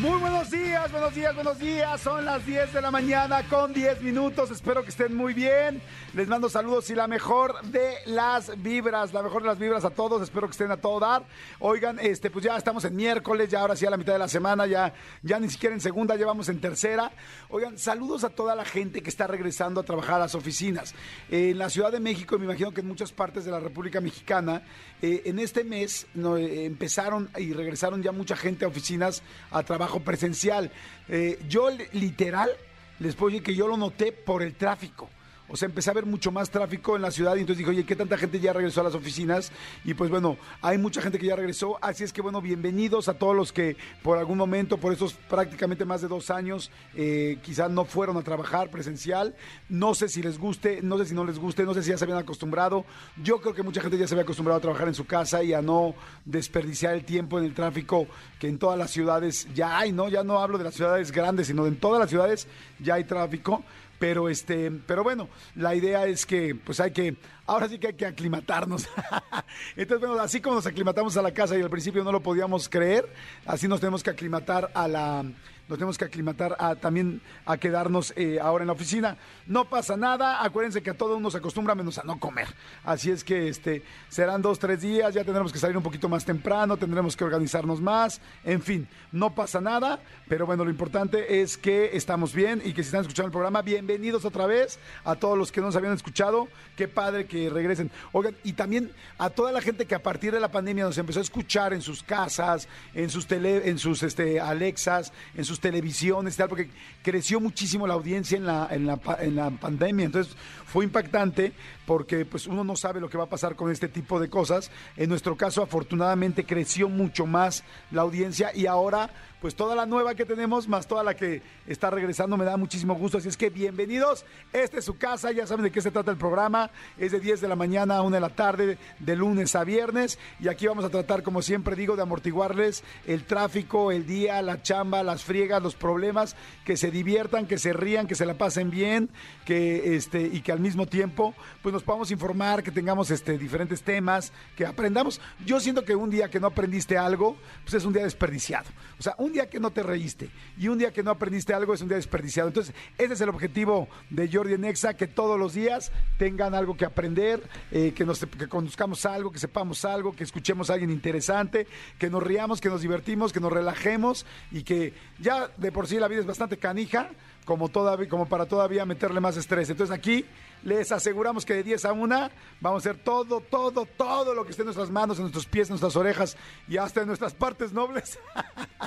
Muy 0.00 0.20
buenos 0.20 0.50
días, 0.50 0.92
buenos 0.92 1.14
días, 1.14 1.34
buenos 1.34 1.58
días. 1.58 1.98
Son 2.02 2.22
las 2.22 2.44
10 2.44 2.74
de 2.74 2.82
la 2.82 2.90
mañana 2.90 3.48
con 3.48 3.72
10 3.72 4.02
minutos. 4.02 4.50
Espero 4.50 4.82
que 4.82 4.90
estén 4.90 5.16
muy 5.16 5.32
bien. 5.32 5.80
Les 6.12 6.28
mando 6.28 6.50
saludos 6.50 6.90
y 6.90 6.94
la 6.94 7.06
mejor 7.06 7.62
de 7.62 7.94
las 8.04 8.62
vibras, 8.62 9.14
la 9.14 9.22
mejor 9.22 9.40
de 9.40 9.48
las 9.48 9.58
vibras 9.58 9.86
a 9.86 9.90
todos. 9.90 10.20
Espero 10.20 10.48
que 10.48 10.50
estén 10.50 10.70
a 10.70 10.76
todo 10.76 11.00
dar. 11.00 11.24
Oigan, 11.60 11.98
este, 11.98 12.30
pues 12.30 12.44
ya 12.44 12.58
estamos 12.58 12.84
en 12.84 12.94
miércoles, 12.94 13.48
ya 13.48 13.60
ahora 13.60 13.74
sí 13.74 13.86
a 13.86 13.90
la 13.90 13.96
mitad 13.96 14.12
de 14.12 14.18
la 14.18 14.28
semana, 14.28 14.66
ya, 14.66 14.92
ya 15.22 15.40
ni 15.40 15.48
siquiera 15.48 15.74
en 15.74 15.80
segunda, 15.80 16.14
ya 16.14 16.26
vamos 16.26 16.50
en 16.50 16.60
tercera. 16.60 17.10
Oigan, 17.48 17.78
saludos 17.78 18.22
a 18.24 18.28
toda 18.28 18.54
la 18.54 18.66
gente 18.66 19.02
que 19.02 19.08
está 19.08 19.26
regresando 19.26 19.80
a 19.80 19.82
trabajar 19.82 20.16
a 20.16 20.18
las 20.18 20.34
oficinas. 20.34 20.94
en 21.30 21.56
la 21.56 21.70
Ciudad 21.70 21.90
de 21.90 22.00
México, 22.00 22.38
me 22.38 22.44
imagino 22.44 22.70
que 22.70 22.82
en 22.82 22.88
muchas 22.88 23.12
partes 23.12 23.46
de 23.46 23.50
la 23.50 23.60
República 23.60 24.02
Mexicana, 24.02 24.62
eh, 25.00 25.22
en 25.24 25.38
este 25.38 25.64
mes 25.64 26.06
eh, 26.14 26.64
empezaron 26.66 27.30
y 27.38 27.54
regresaron 27.54 28.02
ya 28.02 28.12
mucha 28.12 28.36
gente 28.36 28.66
a 28.66 28.68
oficinas 28.68 29.22
a 29.50 29.62
trabajar 29.62 29.85
presencial. 30.04 30.70
Eh, 31.08 31.38
yo 31.48 31.70
literal 31.92 32.50
les 32.98 33.14
puedo 33.14 33.30
decir 33.30 33.42
que 33.42 33.54
yo 33.54 33.68
lo 33.68 33.76
noté 33.76 34.12
por 34.12 34.42
el 34.42 34.54
tráfico. 34.54 35.08
O 35.48 35.56
sea, 35.56 35.66
empecé 35.66 35.90
a 35.90 35.94
ver 35.94 36.06
mucho 36.06 36.32
más 36.32 36.50
tráfico 36.50 36.96
en 36.96 37.02
la 37.02 37.10
ciudad 37.10 37.36
y 37.36 37.40
entonces 37.40 37.58
dije, 37.58 37.70
oye, 37.70 37.86
¿qué 37.86 37.94
tanta 37.94 38.18
gente 38.18 38.40
ya 38.40 38.52
regresó 38.52 38.80
a 38.80 38.84
las 38.84 38.94
oficinas? 38.94 39.52
Y 39.84 39.94
pues 39.94 40.10
bueno, 40.10 40.36
hay 40.60 40.78
mucha 40.78 41.00
gente 41.00 41.18
que 41.18 41.26
ya 41.26 41.36
regresó, 41.36 41.78
así 41.82 42.04
es 42.04 42.12
que 42.12 42.20
bueno, 42.20 42.40
bienvenidos 42.40 43.08
a 43.08 43.14
todos 43.14 43.36
los 43.36 43.52
que 43.52 43.76
por 44.02 44.18
algún 44.18 44.38
momento, 44.38 44.78
por 44.78 44.92
esos 44.92 45.14
prácticamente 45.14 45.84
más 45.84 46.00
de 46.02 46.08
dos 46.08 46.30
años, 46.30 46.70
eh, 46.94 47.38
quizás 47.42 47.70
no 47.70 47.84
fueron 47.84 48.16
a 48.16 48.22
trabajar 48.22 48.70
presencial. 48.70 49.34
No 49.68 49.94
sé 49.94 50.08
si 50.08 50.22
les 50.22 50.38
guste, 50.38 50.80
no 50.82 50.98
sé 50.98 51.06
si 51.06 51.14
no 51.14 51.24
les 51.24 51.38
guste, 51.38 51.64
no 51.64 51.74
sé 51.74 51.82
si 51.82 51.90
ya 51.90 51.98
se 51.98 52.04
habían 52.04 52.18
acostumbrado. 52.18 52.84
Yo 53.22 53.40
creo 53.40 53.54
que 53.54 53.62
mucha 53.62 53.80
gente 53.80 53.98
ya 53.98 54.08
se 54.08 54.14
había 54.14 54.24
acostumbrado 54.24 54.58
a 54.58 54.62
trabajar 54.62 54.88
en 54.88 54.94
su 54.94 55.06
casa 55.06 55.42
y 55.42 55.52
a 55.52 55.62
no 55.62 55.94
desperdiciar 56.24 56.94
el 56.94 57.04
tiempo 57.04 57.38
en 57.38 57.44
el 57.44 57.54
tráfico 57.54 58.06
que 58.40 58.48
en 58.48 58.58
todas 58.58 58.78
las 58.78 58.90
ciudades 58.90 59.46
ya 59.54 59.78
hay, 59.78 59.92
¿no? 59.92 60.08
Ya 60.08 60.24
no 60.24 60.40
hablo 60.40 60.58
de 60.58 60.64
las 60.64 60.74
ciudades 60.74 61.12
grandes, 61.12 61.46
sino 61.46 61.64
de 61.64 61.72
todas 61.72 62.00
las 62.00 62.10
ciudades 62.10 62.48
ya 62.80 62.94
hay 62.94 63.04
tráfico. 63.04 63.62
Pero 63.98 64.28
este, 64.28 64.70
pero 64.70 65.02
bueno, 65.02 65.28
la 65.54 65.74
idea 65.74 66.06
es 66.06 66.26
que 66.26 66.54
pues 66.54 66.80
hay 66.80 66.90
que, 66.90 67.16
ahora 67.46 67.68
sí 67.68 67.78
que 67.78 67.88
hay 67.88 67.94
que 67.94 68.06
aclimatarnos. 68.06 68.88
Entonces, 69.76 70.06
bueno, 70.06 70.22
así 70.22 70.40
como 70.40 70.56
nos 70.56 70.66
aclimatamos 70.66 71.16
a 71.16 71.22
la 71.22 71.32
casa 71.32 71.56
y 71.56 71.62
al 71.62 71.70
principio 71.70 72.04
no 72.04 72.12
lo 72.12 72.22
podíamos 72.22 72.68
creer, 72.68 73.08
así 73.46 73.68
nos 73.68 73.80
tenemos 73.80 74.02
que 74.02 74.10
aclimatar 74.10 74.70
a 74.74 74.86
la 74.86 75.24
nos 75.68 75.78
tenemos 75.78 75.98
que 75.98 76.04
aclimatar 76.04 76.56
a, 76.58 76.76
también 76.76 77.20
a 77.44 77.56
quedarnos 77.56 78.12
eh, 78.16 78.38
ahora 78.40 78.62
en 78.62 78.68
la 78.68 78.72
oficina. 78.72 79.16
No 79.46 79.64
pasa 79.68 79.96
nada, 79.96 80.44
acuérdense 80.44 80.82
que 80.82 80.90
a 80.90 80.94
todo 80.94 81.16
uno 81.16 81.30
se 81.30 81.38
acostumbra 81.38 81.74
menos 81.74 81.98
a 81.98 82.04
no 82.04 82.20
comer. 82.20 82.48
Así 82.84 83.10
es 83.10 83.24
que 83.24 83.48
este 83.48 83.82
serán 84.08 84.42
dos, 84.42 84.58
tres 84.58 84.80
días, 84.80 85.12
ya 85.12 85.24
tendremos 85.24 85.52
que 85.52 85.58
salir 85.58 85.76
un 85.76 85.82
poquito 85.82 86.08
más 86.08 86.24
temprano, 86.24 86.76
tendremos 86.76 87.16
que 87.16 87.24
organizarnos 87.24 87.80
más, 87.80 88.20
en 88.44 88.62
fin, 88.62 88.88
no 89.10 89.34
pasa 89.34 89.60
nada, 89.60 90.00
pero 90.28 90.46
bueno, 90.46 90.64
lo 90.64 90.70
importante 90.70 91.40
es 91.40 91.56
que 91.56 91.96
estamos 91.96 92.32
bien 92.32 92.62
y 92.64 92.72
que 92.72 92.82
si 92.82 92.88
están 92.88 93.00
escuchando 93.00 93.26
el 93.26 93.32
programa, 93.32 93.62
bienvenidos 93.62 94.24
otra 94.24 94.46
vez 94.46 94.78
a 95.04 95.16
todos 95.16 95.36
los 95.36 95.50
que 95.50 95.60
no 95.60 95.66
nos 95.66 95.76
habían 95.76 95.94
escuchado, 95.94 96.48
qué 96.76 96.86
padre 96.86 97.26
que 97.26 97.50
regresen. 97.50 97.90
Oigan, 98.12 98.36
y 98.44 98.52
también 98.52 98.92
a 99.18 99.30
toda 99.30 99.50
la 99.50 99.60
gente 99.60 99.86
que 99.86 99.94
a 99.94 100.02
partir 100.02 100.32
de 100.32 100.40
la 100.40 100.50
pandemia 100.50 100.84
nos 100.84 100.98
empezó 100.98 101.18
a 101.18 101.22
escuchar 101.22 101.72
en 101.72 101.82
sus 101.82 102.02
casas, 102.02 102.68
en 102.94 103.10
sus 103.10 103.26
tele, 103.26 103.68
en 103.68 103.78
sus 103.78 104.02
este 104.02 104.40
Alexas, 104.40 105.12
en 105.34 105.44
sus 105.44 105.55
televisiones 105.60 106.36
tal, 106.36 106.48
porque 106.48 106.70
creció 107.02 107.40
muchísimo 107.40 107.86
la 107.86 107.94
audiencia 107.94 108.36
en 108.36 108.46
la, 108.46 108.68
en 108.70 108.86
la, 108.86 109.00
en 109.20 109.36
la 109.36 109.50
pandemia. 109.50 110.06
Entonces 110.06 110.36
fue 110.64 110.84
impactante 110.84 111.52
porque 111.86 112.24
pues 112.24 112.46
uno 112.46 112.64
no 112.64 112.76
sabe 112.76 113.00
lo 113.00 113.08
que 113.08 113.18
va 113.18 113.24
a 113.24 113.28
pasar 113.28 113.56
con 113.56 113.70
este 113.70 113.88
tipo 113.88 114.20
de 114.20 114.28
cosas. 114.28 114.70
En 114.96 115.08
nuestro 115.08 115.36
caso, 115.36 115.62
afortunadamente, 115.62 116.44
creció 116.44 116.88
mucho 116.88 117.26
más 117.26 117.64
la 117.90 118.02
audiencia 118.02 118.50
y 118.54 118.66
ahora 118.66 119.10
pues 119.40 119.54
toda 119.54 119.74
la 119.74 119.86
nueva 119.86 120.14
que 120.14 120.24
tenemos, 120.24 120.66
más 120.68 120.86
toda 120.86 121.04
la 121.04 121.14
que 121.14 121.42
está 121.66 121.90
regresando, 121.90 122.36
me 122.36 122.44
da 122.44 122.56
muchísimo 122.56 122.94
gusto. 122.94 123.18
Así 123.18 123.28
es 123.28 123.36
que 123.36 123.50
bienvenidos. 123.50 124.24
Esta 124.52 124.78
es 124.78 124.84
su 124.84 124.96
casa, 124.96 125.32
ya 125.32 125.46
saben 125.46 125.64
de 125.64 125.70
qué 125.70 125.80
se 125.80 125.90
trata 125.90 126.10
el 126.10 126.16
programa. 126.16 126.70
Es 126.98 127.12
de 127.12 127.20
10 127.20 127.40
de 127.40 127.48
la 127.48 127.56
mañana 127.56 127.96
a 127.96 128.02
1 128.02 128.14
de 128.14 128.20
la 128.20 128.30
tarde, 128.30 128.78
de 128.98 129.16
lunes 129.16 129.54
a 129.54 129.64
viernes. 129.64 130.18
Y 130.40 130.48
aquí 130.48 130.66
vamos 130.66 130.84
a 130.84 130.88
tratar, 130.88 131.22
como 131.22 131.42
siempre 131.42 131.76
digo, 131.76 131.96
de 131.96 132.02
amortiguarles 132.02 132.82
el 133.06 133.24
tráfico, 133.24 133.92
el 133.92 134.06
día, 134.06 134.40
la 134.42 134.62
chamba, 134.62 135.02
las 135.02 135.22
friegas, 135.22 135.62
los 135.62 135.74
problemas, 135.74 136.36
que 136.64 136.76
se 136.76 136.90
diviertan, 136.90 137.46
que 137.46 137.58
se 137.58 137.72
rían, 137.72 138.06
que 138.06 138.14
se 138.14 138.26
la 138.26 138.34
pasen 138.34 138.70
bien, 138.70 139.10
que 139.44 139.96
este, 139.96 140.22
y 140.22 140.40
que 140.40 140.52
al 140.52 140.60
mismo 140.60 140.86
tiempo, 140.86 141.34
pues 141.62 141.72
nos 141.72 141.82
podamos 141.82 142.10
informar, 142.10 142.62
que 142.62 142.70
tengamos 142.70 143.10
este, 143.10 143.38
diferentes 143.38 143.82
temas, 143.82 144.32
que 144.56 144.66
aprendamos. 144.66 145.20
Yo 145.44 145.60
siento 145.60 145.84
que 145.84 145.94
un 145.94 146.10
día 146.10 146.30
que 146.30 146.40
no 146.40 146.48
aprendiste 146.48 146.96
algo, 146.96 147.36
pues 147.62 147.74
es 147.74 147.84
un 147.84 147.92
día 147.92 148.02
desperdiciado. 148.02 148.66
O 148.98 149.02
sea, 149.02 149.14
un 149.18 149.32
que 149.44 149.60
no 149.60 149.70
te 149.70 149.82
reíste 149.82 150.30
y 150.56 150.68
un 150.68 150.78
día 150.78 150.90
que 150.90 151.02
no 151.02 151.10
aprendiste 151.10 151.52
algo 151.52 151.74
es 151.74 151.82
un 151.82 151.88
día 151.88 151.98
desperdiciado. 151.98 152.48
Entonces, 152.48 152.74
ese 152.96 153.12
es 153.12 153.20
el 153.20 153.28
objetivo 153.28 153.88
de 154.08 154.30
Jordi 154.32 154.56
Nexa, 154.56 154.94
que 154.94 155.06
todos 155.06 155.38
los 155.38 155.52
días 155.52 155.92
tengan 156.18 156.54
algo 156.54 156.76
que 156.76 156.86
aprender, 156.86 157.42
eh, 157.70 157.92
que, 157.94 158.06
nos, 158.06 158.24
que 158.24 158.48
conozcamos 158.48 159.04
algo, 159.04 159.30
que 159.30 159.38
sepamos 159.38 159.84
algo, 159.84 160.16
que 160.16 160.24
escuchemos 160.24 160.70
a 160.70 160.74
alguien 160.74 160.90
interesante, 160.90 161.66
que 161.98 162.08
nos 162.08 162.22
riamos, 162.22 162.60
que 162.60 162.70
nos 162.70 162.80
divertimos, 162.80 163.32
que 163.32 163.40
nos 163.40 163.52
relajemos 163.52 164.24
y 164.50 164.62
que 164.62 164.94
ya 165.18 165.50
de 165.58 165.70
por 165.70 165.86
sí 165.86 165.98
la 165.98 166.08
vida 166.08 166.20
es 166.20 166.26
bastante 166.26 166.56
canija 166.56 167.10
como, 167.46 167.68
todavía, 167.68 168.08
como 168.08 168.26
para 168.26 168.44
todavía 168.44 168.84
meterle 168.84 169.20
más 169.20 169.36
estrés. 169.36 169.70
Entonces 169.70 169.96
aquí 169.96 170.26
les 170.64 170.90
aseguramos 170.90 171.46
que 171.46 171.54
de 171.54 171.62
10 171.62 171.84
a 171.84 171.92
1 171.92 172.30
vamos 172.60 172.84
a 172.84 172.90
hacer 172.90 173.02
todo, 173.02 173.40
todo, 173.40 173.86
todo 173.86 174.34
lo 174.34 174.44
que 174.44 174.50
esté 174.50 174.62
en 174.62 174.66
nuestras 174.66 174.90
manos, 174.90 175.16
en 175.16 175.22
nuestros 175.22 175.46
pies, 175.46 175.68
en 175.68 175.74
nuestras 175.74 175.94
orejas 175.94 176.36
y 176.68 176.76
hasta 176.76 177.02
en 177.02 177.06
nuestras 177.06 177.34
partes 177.34 177.72
nobles 177.72 178.18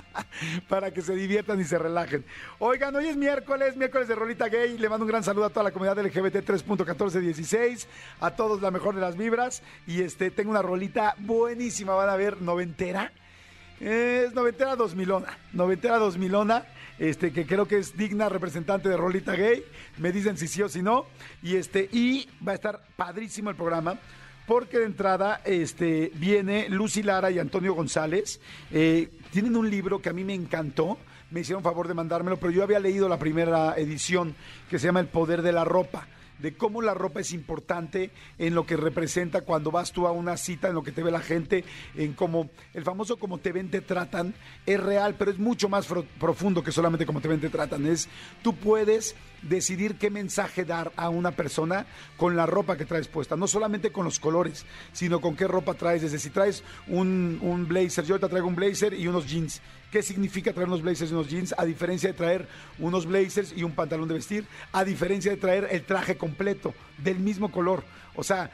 para 0.70 0.92
que 0.92 1.02
se 1.02 1.16
diviertan 1.16 1.60
y 1.62 1.64
se 1.64 1.80
relajen. 1.80 2.26
Oigan, 2.60 2.94
hoy 2.98 3.08
es 3.08 3.16
miércoles, 3.16 3.78
miércoles 3.78 4.10
de 4.10 4.16
Rolita 4.16 4.50
Gay. 4.50 4.78
Le 4.78 4.90
mando 4.90 5.06
un 5.06 5.10
gran 5.10 5.24
saludo 5.24 5.46
a 5.46 5.50
toda 5.50 5.64
la 5.64 5.72
comunidad 5.72 5.98
LGBT 5.98 6.46
3.1416, 6.46 7.88
a 8.20 8.32
todos 8.32 8.62
la 8.62 8.72
mejor 8.72 8.94
de 8.94 9.02
las 9.02 9.16
vibras. 9.16 9.64
Y 9.88 10.02
este 10.02 10.32
tengo 10.32 10.52
una 10.52 10.62
rolita 10.62 11.16
buenísima, 11.18 11.94
van 11.94 12.10
a 12.10 12.18
ver, 12.18 12.42
noventera. 12.42 13.14
Es 13.80 14.34
noventera 14.34 14.76
2000 14.76 15.24
noventera 15.54 15.98
2000 15.98 16.34
este, 17.00 17.32
que 17.32 17.46
creo 17.46 17.68
que 17.68 17.78
es 17.78 17.98
digna 17.98 18.30
representante 18.30 18.90
de 18.90 18.98
Rolita 18.98 19.36
Gay. 19.36 19.64
Me 19.98 20.12
dicen 20.12 20.38
si 20.38 20.48
sí 20.48 20.62
o 20.62 20.70
si 20.70 20.82
no. 20.82 21.06
Y, 21.42 21.56
este, 21.56 21.90
y 21.92 22.28
va 22.46 22.52
a 22.52 22.56
estar 22.56 22.84
padrísimo 22.96 23.50
el 23.50 23.56
programa. 23.56 23.98
Porque 24.46 24.80
de 24.80 24.86
entrada 24.86 25.42
este, 25.46 26.12
viene 26.16 26.70
Lucy 26.70 27.04
Lara 27.04 27.32
y 27.32 27.40
Antonio 27.40 27.74
González. 27.74 28.42
Eh, 28.72 29.10
tienen 29.32 29.56
un 29.56 29.70
libro 29.70 30.02
que 30.02 30.10
a 30.10 30.14
mí 30.14 30.24
me 30.24 30.34
encantó. 30.34 30.98
Me 31.32 31.42
hicieron 31.42 31.64
favor 31.64 31.88
de 31.88 31.94
mandármelo, 31.94 32.38
pero 32.38 32.52
yo 32.52 32.64
había 32.64 32.80
leído 32.80 33.08
la 33.08 33.20
primera 33.20 33.76
edición 33.78 34.36
que 34.70 34.80
se 34.80 34.88
llama 34.88 35.00
El 35.00 35.08
Poder 35.08 35.44
de 35.44 35.52
la 35.52 35.64
Ropa 35.64 36.08
de 36.40 36.56
cómo 36.56 36.82
la 36.82 36.94
ropa 36.94 37.20
es 37.20 37.34
importante 37.34 38.12
en 38.38 38.56
lo 38.56 38.66
que 38.66 38.78
representa 38.78 39.42
cuando 39.42 39.72
vas 39.72 39.92
tú 39.92 40.08
a 40.08 40.12
una 40.12 40.38
cita, 40.38 40.70
en 40.70 40.76
lo 40.76 40.84
que 40.84 40.92
te 40.92 41.04
ve 41.04 41.12
la 41.12 41.20
gente, 41.20 41.64
en 41.96 42.14
cómo 42.14 42.50
el 42.74 42.84
famoso 42.84 43.18
como 43.18 43.38
te 43.38 43.52
ven, 43.52 43.70
te 43.70 43.82
tratan, 43.82 44.34
es 44.66 44.80
real, 44.80 45.16
pero 45.18 45.32
es 45.32 45.38
mucho 45.38 45.70
más 45.70 45.88
profundo 46.20 46.64
que 46.64 46.72
solamente 46.72 47.06
como 47.06 47.22
te 47.22 47.28
ven, 47.28 47.40
te 47.40 47.50
tratan. 47.50 47.86
Es, 47.86 48.10
tú 48.42 48.56
puedes 48.56 49.16
decidir 49.42 49.96
qué 49.96 50.10
mensaje 50.10 50.66
dar 50.66 50.92
a 50.96 51.10
una 51.10 51.32
persona 51.32 51.86
con 52.18 52.36
la 52.36 52.46
ropa 52.46 52.78
que 52.78 52.86
traes 52.86 53.08
puesta, 53.08 53.36
no 53.36 53.48
solamente 53.48 53.92
con 53.92 54.06
los 54.06 54.20
colores, 54.20 54.66
sino 54.94 55.22
con 55.22 55.36
qué 55.36 55.48
ropa 55.48 55.74
traes. 55.74 56.02
Desde 56.02 56.20
si 56.20 56.30
traes 56.30 56.64
un, 56.88 57.40
un 57.42 57.68
blazer, 57.68 58.06
yo 58.06 58.20
te 58.20 58.28
traigo 58.28 58.48
un 58.48 58.56
blazer 58.56 58.94
y 58.94 59.08
unos 59.08 59.28
jeans. 59.28 59.62
¿Qué 59.92 60.04
significa 60.04 60.54
traer 60.54 60.68
unos 60.68 60.84
blazers 60.84 61.10
y 61.10 61.14
unos 61.16 61.30
jeans? 61.30 61.56
A 61.58 61.66
diferencia 61.66 62.10
de 62.10 62.18
traer 62.18 62.48
unos 62.78 63.08
blazers 63.08 63.54
y 63.56 63.64
un 63.64 63.72
pantalón 63.72 64.08
de 64.08 64.14
vestir, 64.14 64.46
a 64.72 64.84
diferencia 64.84 65.32
de 65.32 65.38
traer 65.38 65.68
el 65.72 65.84
traje 65.84 66.16
completo 66.16 66.76
del 67.00 67.20
mismo 67.20 67.52
color. 67.52 67.84
O 68.16 68.24
sea, 68.24 68.52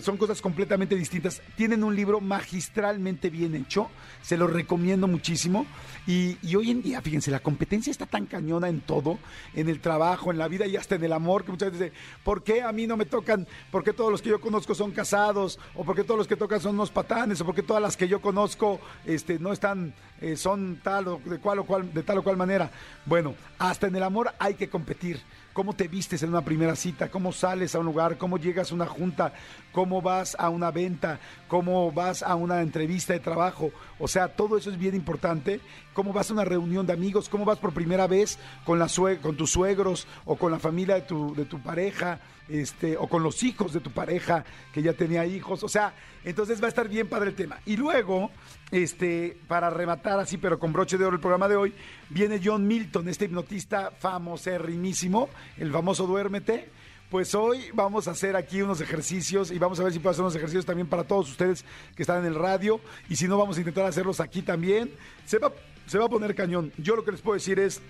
son 0.00 0.16
cosas 0.16 0.40
completamente 0.40 0.96
distintas. 0.96 1.40
Tienen 1.56 1.84
un 1.84 1.94
libro 1.94 2.20
magistralmente 2.20 3.30
bien 3.30 3.54
hecho, 3.54 3.88
se 4.22 4.36
lo 4.36 4.46
recomiendo 4.46 5.06
muchísimo. 5.06 5.66
Y, 6.06 6.36
hoy 6.54 6.70
en 6.70 6.82
día, 6.82 7.00
fíjense, 7.00 7.30
la 7.30 7.40
competencia 7.40 7.90
está 7.90 8.06
tan 8.06 8.26
cañona 8.26 8.68
en 8.68 8.80
todo, 8.80 9.18
en 9.54 9.68
el 9.68 9.80
trabajo, 9.80 10.30
en 10.30 10.38
la 10.38 10.48
vida 10.48 10.66
y 10.66 10.76
hasta 10.76 10.96
en 10.96 11.04
el 11.04 11.12
amor, 11.12 11.44
que 11.44 11.52
muchas 11.52 11.72
veces 11.72 11.92
dicen, 11.92 12.00
¿por 12.22 12.42
qué 12.42 12.62
a 12.62 12.72
mí 12.72 12.86
no 12.86 12.96
me 12.96 13.06
tocan? 13.06 13.46
¿Por 13.70 13.84
qué 13.84 13.92
todos 13.92 14.10
los 14.10 14.20
que 14.20 14.30
yo 14.30 14.40
conozco 14.40 14.74
son 14.74 14.90
casados? 14.90 15.58
¿O 15.74 15.84
por 15.84 15.96
qué 15.96 16.04
todos 16.04 16.18
los 16.18 16.28
que 16.28 16.36
tocan 16.36 16.60
son 16.60 16.74
unos 16.74 16.90
patanes? 16.90 17.40
¿O 17.40 17.46
por 17.46 17.54
qué 17.54 17.62
todas 17.62 17.82
las 17.82 17.96
que 17.96 18.08
yo 18.08 18.20
conozco 18.20 18.80
este, 19.06 19.38
no 19.38 19.52
están, 19.52 19.94
eh, 20.20 20.36
son 20.36 20.80
tal 20.82 21.08
o 21.08 21.20
de 21.24 21.38
cual 21.38 21.60
o 21.60 21.64
cual, 21.64 21.92
de 21.94 22.02
tal 22.02 22.18
o 22.18 22.22
cual 22.22 22.36
manera? 22.36 22.70
Bueno, 23.06 23.34
hasta 23.58 23.86
en 23.86 23.96
el 23.96 24.02
amor 24.02 24.32
hay 24.38 24.54
que 24.54 24.68
competir 24.68 25.20
cómo 25.54 25.72
te 25.72 25.88
vistes 25.88 26.22
en 26.22 26.30
una 26.30 26.44
primera 26.44 26.76
cita, 26.76 27.10
cómo 27.10 27.32
sales 27.32 27.74
a 27.74 27.78
un 27.78 27.86
lugar, 27.86 28.18
cómo 28.18 28.36
llegas 28.36 28.72
a 28.72 28.74
una 28.74 28.86
junta, 28.86 29.32
cómo 29.74 30.00
vas 30.00 30.36
a 30.38 30.48
una 30.48 30.70
venta, 30.70 31.18
cómo 31.48 31.90
vas 31.90 32.22
a 32.22 32.36
una 32.36 32.62
entrevista 32.62 33.12
de 33.12 33.18
trabajo. 33.20 33.72
O 33.98 34.06
sea, 34.06 34.28
todo 34.28 34.56
eso 34.56 34.70
es 34.70 34.78
bien 34.78 34.94
importante. 34.94 35.60
Cómo 35.92 36.12
vas 36.12 36.30
a 36.30 36.32
una 36.32 36.44
reunión 36.44 36.86
de 36.86 36.92
amigos, 36.92 37.28
cómo 37.28 37.44
vas 37.44 37.58
por 37.58 37.74
primera 37.74 38.06
vez 38.06 38.38
con, 38.64 38.80
con 39.20 39.36
tus 39.36 39.50
suegros 39.50 40.06
o 40.24 40.36
con 40.36 40.52
la 40.52 40.60
familia 40.60 40.94
de 40.94 41.02
tu, 41.02 41.34
de 41.34 41.44
tu 41.44 41.60
pareja, 41.60 42.20
este, 42.48 42.96
o 42.96 43.08
con 43.08 43.22
los 43.22 43.42
hijos 43.42 43.72
de 43.72 43.80
tu 43.80 43.90
pareja 43.90 44.44
que 44.72 44.80
ya 44.80 44.92
tenía 44.92 45.26
hijos. 45.26 45.64
O 45.64 45.68
sea, 45.68 45.92
entonces 46.24 46.62
va 46.62 46.66
a 46.66 46.68
estar 46.68 46.88
bien 46.88 47.08
padre 47.08 47.30
el 47.30 47.36
tema. 47.36 47.58
Y 47.66 47.76
luego, 47.76 48.30
este, 48.70 49.36
para 49.48 49.70
rematar 49.70 50.20
así, 50.20 50.38
pero 50.38 50.58
con 50.60 50.72
broche 50.72 50.98
de 50.98 51.04
oro 51.04 51.16
el 51.16 51.20
programa 51.20 51.48
de 51.48 51.56
hoy, 51.56 51.74
viene 52.10 52.40
John 52.42 52.66
Milton, 52.66 53.08
este 53.08 53.24
hipnotista 53.24 53.90
famosérrimísimo, 53.98 55.28
el 55.58 55.72
famoso 55.72 56.06
Duérmete. 56.06 56.83
Pues 57.14 57.32
hoy 57.36 57.66
vamos 57.72 58.08
a 58.08 58.10
hacer 58.10 58.34
aquí 58.34 58.60
unos 58.60 58.80
ejercicios 58.80 59.52
y 59.52 59.58
vamos 59.60 59.78
a 59.78 59.84
ver 59.84 59.92
si 59.92 60.00
puedo 60.00 60.10
hacer 60.10 60.22
unos 60.22 60.34
ejercicios 60.34 60.66
también 60.66 60.88
para 60.88 61.04
todos 61.04 61.30
ustedes 61.30 61.64
que 61.94 62.02
están 62.02 62.18
en 62.18 62.24
el 62.24 62.34
radio. 62.34 62.80
Y 63.08 63.14
si 63.14 63.28
no, 63.28 63.38
vamos 63.38 63.56
a 63.56 63.60
intentar 63.60 63.84
hacerlos 63.86 64.18
aquí 64.18 64.42
también. 64.42 64.90
Se 65.24 65.38
va, 65.38 65.52
se 65.86 65.96
va 65.96 66.06
a 66.06 66.08
poner 66.08 66.34
cañón. 66.34 66.72
Yo 66.76 66.96
lo 66.96 67.04
que 67.04 67.12
les 67.12 67.20
puedo 67.20 67.34
decir 67.34 67.60
es, 67.60 67.80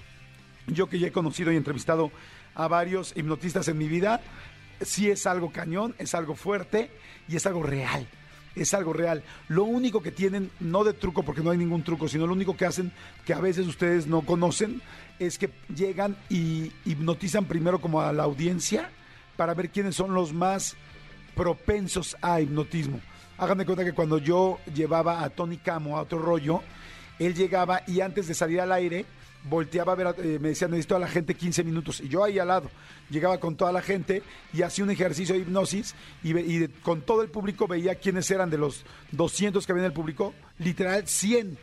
yo 0.66 0.90
que 0.90 0.98
ya 0.98 1.06
he 1.06 1.10
conocido 1.10 1.50
y 1.50 1.56
entrevistado 1.56 2.12
a 2.54 2.68
varios 2.68 3.16
hipnotistas 3.16 3.66
en 3.68 3.78
mi 3.78 3.88
vida, 3.88 4.20
sí 4.82 5.08
es 5.08 5.26
algo 5.26 5.50
cañón, 5.50 5.94
es 5.96 6.14
algo 6.14 6.34
fuerte 6.34 6.90
y 7.26 7.36
es 7.36 7.46
algo 7.46 7.62
real 7.62 8.06
es 8.56 8.72
algo 8.72 8.92
real. 8.92 9.24
Lo 9.48 9.64
único 9.64 10.00
que 10.00 10.12
tienen, 10.12 10.48
no 10.60 10.84
de 10.84 10.92
truco 10.92 11.24
porque 11.24 11.40
no 11.40 11.50
hay 11.50 11.58
ningún 11.58 11.82
truco, 11.82 12.06
sino 12.06 12.26
lo 12.26 12.34
único 12.34 12.56
que 12.56 12.66
hacen 12.66 12.92
que 13.24 13.34
a 13.34 13.40
veces 13.40 13.66
ustedes 13.66 14.06
no 14.06 14.20
conocen 14.20 14.80
es 15.18 15.38
que 15.38 15.50
llegan 15.74 16.16
y 16.28 16.70
hipnotizan 16.84 17.46
primero 17.46 17.80
como 17.80 18.00
a 18.00 18.12
la 18.12 18.22
audiencia 18.22 18.90
para 19.36 19.54
ver 19.54 19.70
quiénes 19.70 19.96
son 19.96 20.14
los 20.14 20.32
más 20.32 20.76
propensos 21.34 22.16
a 22.22 22.40
hipnotismo. 22.40 23.00
Háganme 23.38 23.66
cuenta 23.66 23.84
que 23.84 23.92
cuando 23.92 24.18
yo 24.18 24.58
llevaba 24.72 25.22
a 25.22 25.30
Tony 25.30 25.56
Camo 25.56 25.98
a 25.98 26.02
otro 26.02 26.18
rollo, 26.18 26.62
él 27.18 27.34
llegaba 27.34 27.82
y 27.86 28.00
antes 28.00 28.28
de 28.28 28.34
salir 28.34 28.60
al 28.60 28.72
aire, 28.72 29.04
volteaba 29.44 29.92
a 29.92 29.96
ver, 29.96 30.14
eh, 30.18 30.38
me 30.40 30.48
decía, 30.48 30.68
necesito 30.68 30.96
a 30.96 30.98
la 30.98 31.08
gente 31.08 31.34
15 31.34 31.64
minutos. 31.64 32.00
Y 32.00 32.08
yo 32.08 32.24
ahí 32.24 32.38
al 32.38 32.48
lado, 32.48 32.70
llegaba 33.10 33.38
con 33.38 33.56
toda 33.56 33.72
la 33.72 33.82
gente 33.82 34.22
y 34.52 34.62
hacía 34.62 34.84
un 34.84 34.90
ejercicio 34.90 35.34
de 35.34 35.42
hipnosis 35.42 35.94
y, 36.22 36.68
con 36.82 37.02
todo 37.02 37.22
el 37.22 37.28
público 37.28 37.66
veía 37.66 37.96
quiénes 37.96 38.30
eran 38.30 38.50
de 38.50 38.58
los 38.58 38.84
200 39.12 39.64
que 39.66 39.72
había 39.72 39.82
en 39.82 39.90
el 39.90 39.92
público, 39.92 40.34
literal 40.58 41.06
100 41.06 41.58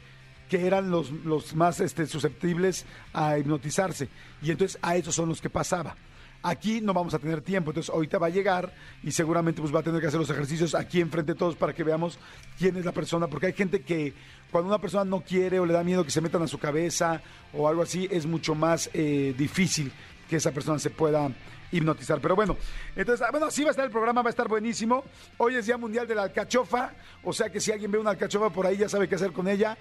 que 0.50 0.68
eran 0.68 0.92
los, 0.92 1.12
los 1.12 1.56
más 1.56 1.80
este, 1.80 2.06
susceptibles 2.06 2.86
a 3.14 3.38
hipnotizarse. 3.38 4.10
Y 4.42 4.52
entonces 4.52 4.78
a 4.82 4.98
esos 4.98 5.16
son 5.16 5.30
los 5.30 5.40
que 5.40 5.50
pasaba. 5.50 5.96
Aquí 6.44 6.82
no 6.82 6.94
vamos 6.94 7.14
a 7.14 7.20
tener 7.20 7.42
tiempo, 7.42 7.70
entonces 7.70 7.94
ahorita 7.94 8.18
va 8.18 8.28
a 8.28 8.32
llegar 8.32 8.74
y 9.04 9.12
seguramente 9.12 9.62
pues 9.62 9.74
va 9.74 9.82
a 9.82 9.84
tener 9.84 10.02
que 10.02 10.08
hacer 10.08 10.20
los 10.20 10.30
ejercicios 10.30 10.74
aquí 10.74 11.00
enfrente 11.00 11.34
de 11.34 11.38
todos 11.38 11.56
para 11.56 11.74
que 11.74 11.84
veamos 11.84 12.18
quién 12.58 12.76
es 12.78 12.86
la 12.86 12.92
persona, 12.92 13.28
porque 13.28 13.48
hay 13.48 13.54
gente 13.54 13.82
que 13.82 14.14
cuando 14.52 14.70
una 14.70 14.80
persona 14.80 15.06
no 15.06 15.22
quiere 15.22 15.60
o 15.60 15.66
le 15.66 15.74
da 15.74 15.84
miedo 15.84 16.04
que 16.04 16.12
se 16.12 16.20
metan 16.20 16.42
a 16.42 16.48
su 16.48 16.58
cabeza 16.58 17.22
o 17.54 17.68
algo 17.68 17.84
así, 17.84 18.08
es 18.10 18.26
mucho 18.26 18.56
más 18.56 18.90
eh, 18.94 19.36
difícil 19.38 19.92
que 20.28 20.38
esa 20.38 20.52
persona 20.52 20.80
se 20.80 20.90
pueda 20.90 21.30
hipnotizar. 21.72 22.20
Pero 22.20 22.36
bueno, 22.36 22.58
entonces, 22.96 23.26
bueno, 23.32 23.46
así 23.48 23.64
va 23.64 23.70
a 23.70 23.72
estar 23.72 23.86
el 23.86 23.92
programa, 23.92 24.22
va 24.22 24.30
a 24.30 24.32
estar 24.32 24.48
buenísimo. 24.48 25.04
Hoy 25.38 25.56
es 25.56 25.66
Día 25.66 25.78
Mundial 25.78 26.08
de 26.08 26.16
la 26.16 26.24
Alcachofa, 26.24 26.94
o 27.24 27.34
sea 27.34 27.50
que 27.50 27.60
si 27.60 27.72
alguien 27.72 27.92
ve 27.92 27.98
una 28.00 28.12
alcachofa 28.12 28.50
por 28.50 28.66
ahí 28.66 28.78
ya 28.78 28.90
sabe 28.90 29.08
qué 29.08 29.16
hacer 29.16 29.32
con 29.32 29.48
ella, 29.48 29.78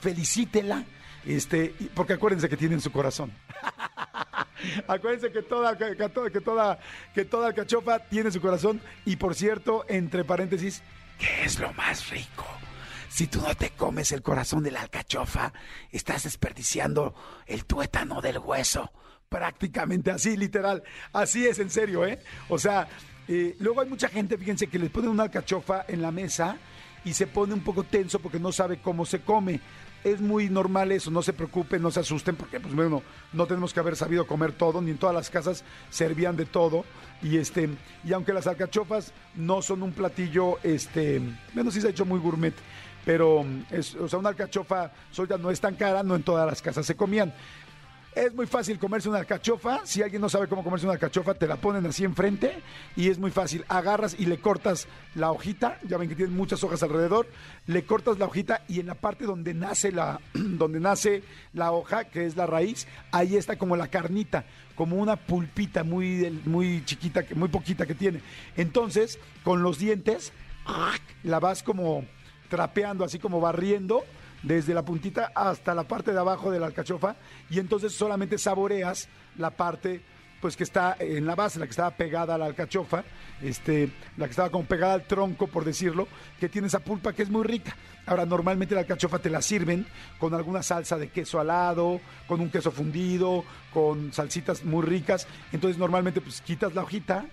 felicítela, 0.00 0.84
este, 1.26 1.74
porque 1.94 2.14
acuérdense 2.14 2.48
que 2.48 2.56
tiene 2.56 2.74
en 2.74 2.80
su 2.80 2.90
corazón. 2.92 3.32
Acuérdense 4.86 5.32
que 5.32 5.42
toda, 5.42 5.76
que, 5.76 5.94
toda, 6.40 6.78
que 7.14 7.24
toda 7.24 7.46
alcachofa 7.48 7.98
tiene 7.98 8.30
su 8.30 8.40
corazón. 8.40 8.80
Y 9.04 9.16
por 9.16 9.34
cierto, 9.34 9.84
entre 9.88 10.24
paréntesis, 10.24 10.82
¿qué 11.18 11.44
es 11.44 11.58
lo 11.58 11.72
más 11.74 12.10
rico? 12.10 12.46
Si 13.08 13.26
tú 13.26 13.40
no 13.40 13.54
te 13.54 13.70
comes 13.70 14.12
el 14.12 14.22
corazón 14.22 14.62
de 14.62 14.70
la 14.70 14.82
alcachofa, 14.82 15.52
estás 15.90 16.24
desperdiciando 16.24 17.14
el 17.46 17.66
tuétano 17.66 18.20
del 18.20 18.38
hueso. 18.38 18.90
Prácticamente 19.28 20.10
así, 20.10 20.36
literal. 20.36 20.82
Así 21.12 21.46
es, 21.46 21.58
en 21.58 21.70
serio, 21.70 22.06
¿eh? 22.06 22.20
O 22.48 22.58
sea, 22.58 22.88
eh, 23.28 23.56
luego 23.60 23.80
hay 23.80 23.88
mucha 23.88 24.08
gente, 24.08 24.38
fíjense, 24.38 24.66
que 24.66 24.78
les 24.78 24.90
ponen 24.90 25.10
una 25.10 25.24
alcachofa 25.24 25.84
en 25.88 26.02
la 26.02 26.10
mesa 26.10 26.56
y 27.04 27.14
se 27.14 27.26
pone 27.26 27.54
un 27.54 27.62
poco 27.62 27.84
tenso 27.84 28.18
porque 28.18 28.38
no 28.38 28.52
sabe 28.52 28.80
cómo 28.80 29.04
se 29.04 29.20
come 29.20 29.60
es 30.04 30.20
muy 30.20 30.48
normal 30.48 30.92
eso, 30.92 31.10
no 31.10 31.22
se 31.22 31.32
preocupen, 31.32 31.82
no 31.82 31.90
se 31.90 32.00
asusten, 32.00 32.36
porque 32.36 32.60
pues 32.60 32.74
bueno, 32.74 33.02
no 33.32 33.46
tenemos 33.46 33.72
que 33.72 33.80
haber 33.80 33.96
sabido 33.96 34.26
comer 34.26 34.52
todo, 34.52 34.80
ni 34.80 34.90
en 34.90 34.98
todas 34.98 35.14
las 35.14 35.30
casas 35.30 35.64
servían 35.90 36.36
de 36.36 36.46
todo. 36.46 36.84
Y 37.22 37.36
este, 37.36 37.68
y 38.04 38.12
aunque 38.12 38.32
las 38.32 38.46
alcachofas 38.46 39.12
no 39.36 39.62
son 39.62 39.82
un 39.82 39.92
platillo, 39.92 40.58
este, 40.62 41.20
bueno, 41.54 41.70
sí 41.70 41.80
se 41.80 41.86
ha 41.86 41.90
hecho 41.90 42.04
muy 42.04 42.18
gourmet, 42.18 42.54
pero 43.04 43.40
o 43.40 44.08
sea, 44.08 44.18
una 44.18 44.30
alcachofa 44.30 44.92
solita 45.10 45.38
no 45.38 45.50
es 45.50 45.60
tan 45.60 45.74
cara, 45.74 46.02
no 46.02 46.16
en 46.16 46.22
todas 46.22 46.46
las 46.46 46.62
casas 46.62 46.86
se 46.86 46.96
comían. 46.96 47.32
Es 48.14 48.34
muy 48.34 48.46
fácil 48.46 48.78
comerse 48.78 49.08
una 49.08 49.18
alcachofa. 49.18 49.80
Si 49.86 50.02
alguien 50.02 50.20
no 50.20 50.28
sabe 50.28 50.46
cómo 50.46 50.62
comerse 50.62 50.84
una 50.84 50.92
alcachofa, 50.92 51.32
te 51.32 51.46
la 51.46 51.56
ponen 51.56 51.86
así 51.86 52.04
enfrente 52.04 52.60
y 52.94 53.08
es 53.08 53.18
muy 53.18 53.30
fácil. 53.30 53.64
Agarras 53.68 54.14
y 54.18 54.26
le 54.26 54.38
cortas 54.38 54.86
la 55.14 55.30
hojita. 55.30 55.78
Ya 55.88 55.96
ven 55.96 56.10
que 56.10 56.14
tienen 56.14 56.36
muchas 56.36 56.62
hojas 56.62 56.82
alrededor. 56.82 57.26
Le 57.66 57.84
cortas 57.86 58.18
la 58.18 58.26
hojita 58.26 58.64
y 58.68 58.80
en 58.80 58.86
la 58.86 58.96
parte 58.96 59.24
donde 59.24 59.54
nace 59.54 59.92
la, 59.92 60.20
donde 60.34 60.78
nace 60.78 61.22
la 61.54 61.72
hoja, 61.72 62.04
que 62.04 62.26
es 62.26 62.36
la 62.36 62.44
raíz, 62.44 62.86
ahí 63.12 63.36
está 63.36 63.56
como 63.56 63.76
la 63.76 63.88
carnita, 63.88 64.44
como 64.74 64.96
una 64.96 65.16
pulpita 65.16 65.82
muy, 65.82 66.42
muy 66.44 66.84
chiquita, 66.84 67.24
muy 67.34 67.48
poquita 67.48 67.86
que 67.86 67.94
tiene. 67.94 68.20
Entonces, 68.58 69.18
con 69.42 69.62
los 69.62 69.78
dientes, 69.78 70.34
la 71.22 71.40
vas 71.40 71.62
como 71.62 72.04
trapeando, 72.50 73.06
así 73.06 73.18
como 73.18 73.40
barriendo 73.40 74.04
desde 74.42 74.74
la 74.74 74.84
puntita 74.84 75.32
hasta 75.34 75.74
la 75.74 75.84
parte 75.84 76.12
de 76.12 76.18
abajo 76.18 76.50
de 76.50 76.60
la 76.60 76.66
alcachofa 76.66 77.16
y 77.50 77.58
entonces 77.58 77.92
solamente 77.92 78.38
saboreas 78.38 79.08
la 79.36 79.50
parte 79.50 80.02
pues 80.42 80.56
que 80.56 80.64
está 80.64 80.96
en 80.98 81.24
la 81.24 81.36
base, 81.36 81.60
la 81.60 81.66
que 81.66 81.70
estaba 81.70 81.92
pegada 81.92 82.34
a 82.34 82.38
la 82.38 82.46
alcachofa, 82.46 83.04
este, 83.40 83.92
la 84.16 84.26
que 84.26 84.32
estaba 84.32 84.50
como 84.50 84.64
pegada 84.64 84.94
al 84.94 85.06
tronco, 85.06 85.46
por 85.46 85.64
decirlo, 85.64 86.08
que 86.40 86.48
tiene 86.48 86.66
esa 86.66 86.80
pulpa 86.80 87.12
que 87.12 87.22
es 87.22 87.30
muy 87.30 87.44
rica. 87.44 87.76
Ahora, 88.06 88.26
normalmente 88.26 88.74
la 88.74 88.80
alcachofa 88.80 89.20
te 89.20 89.30
la 89.30 89.40
sirven 89.40 89.86
con 90.18 90.34
alguna 90.34 90.64
salsa 90.64 90.98
de 90.98 91.10
queso 91.10 91.38
alado, 91.38 92.00
con 92.26 92.40
un 92.40 92.50
queso 92.50 92.72
fundido, 92.72 93.44
con 93.72 94.12
salsitas 94.12 94.64
muy 94.64 94.84
ricas. 94.84 95.28
Entonces, 95.52 95.78
normalmente, 95.78 96.20
pues 96.20 96.40
quitas 96.40 96.74
la 96.74 96.82
hojita, 96.82 97.24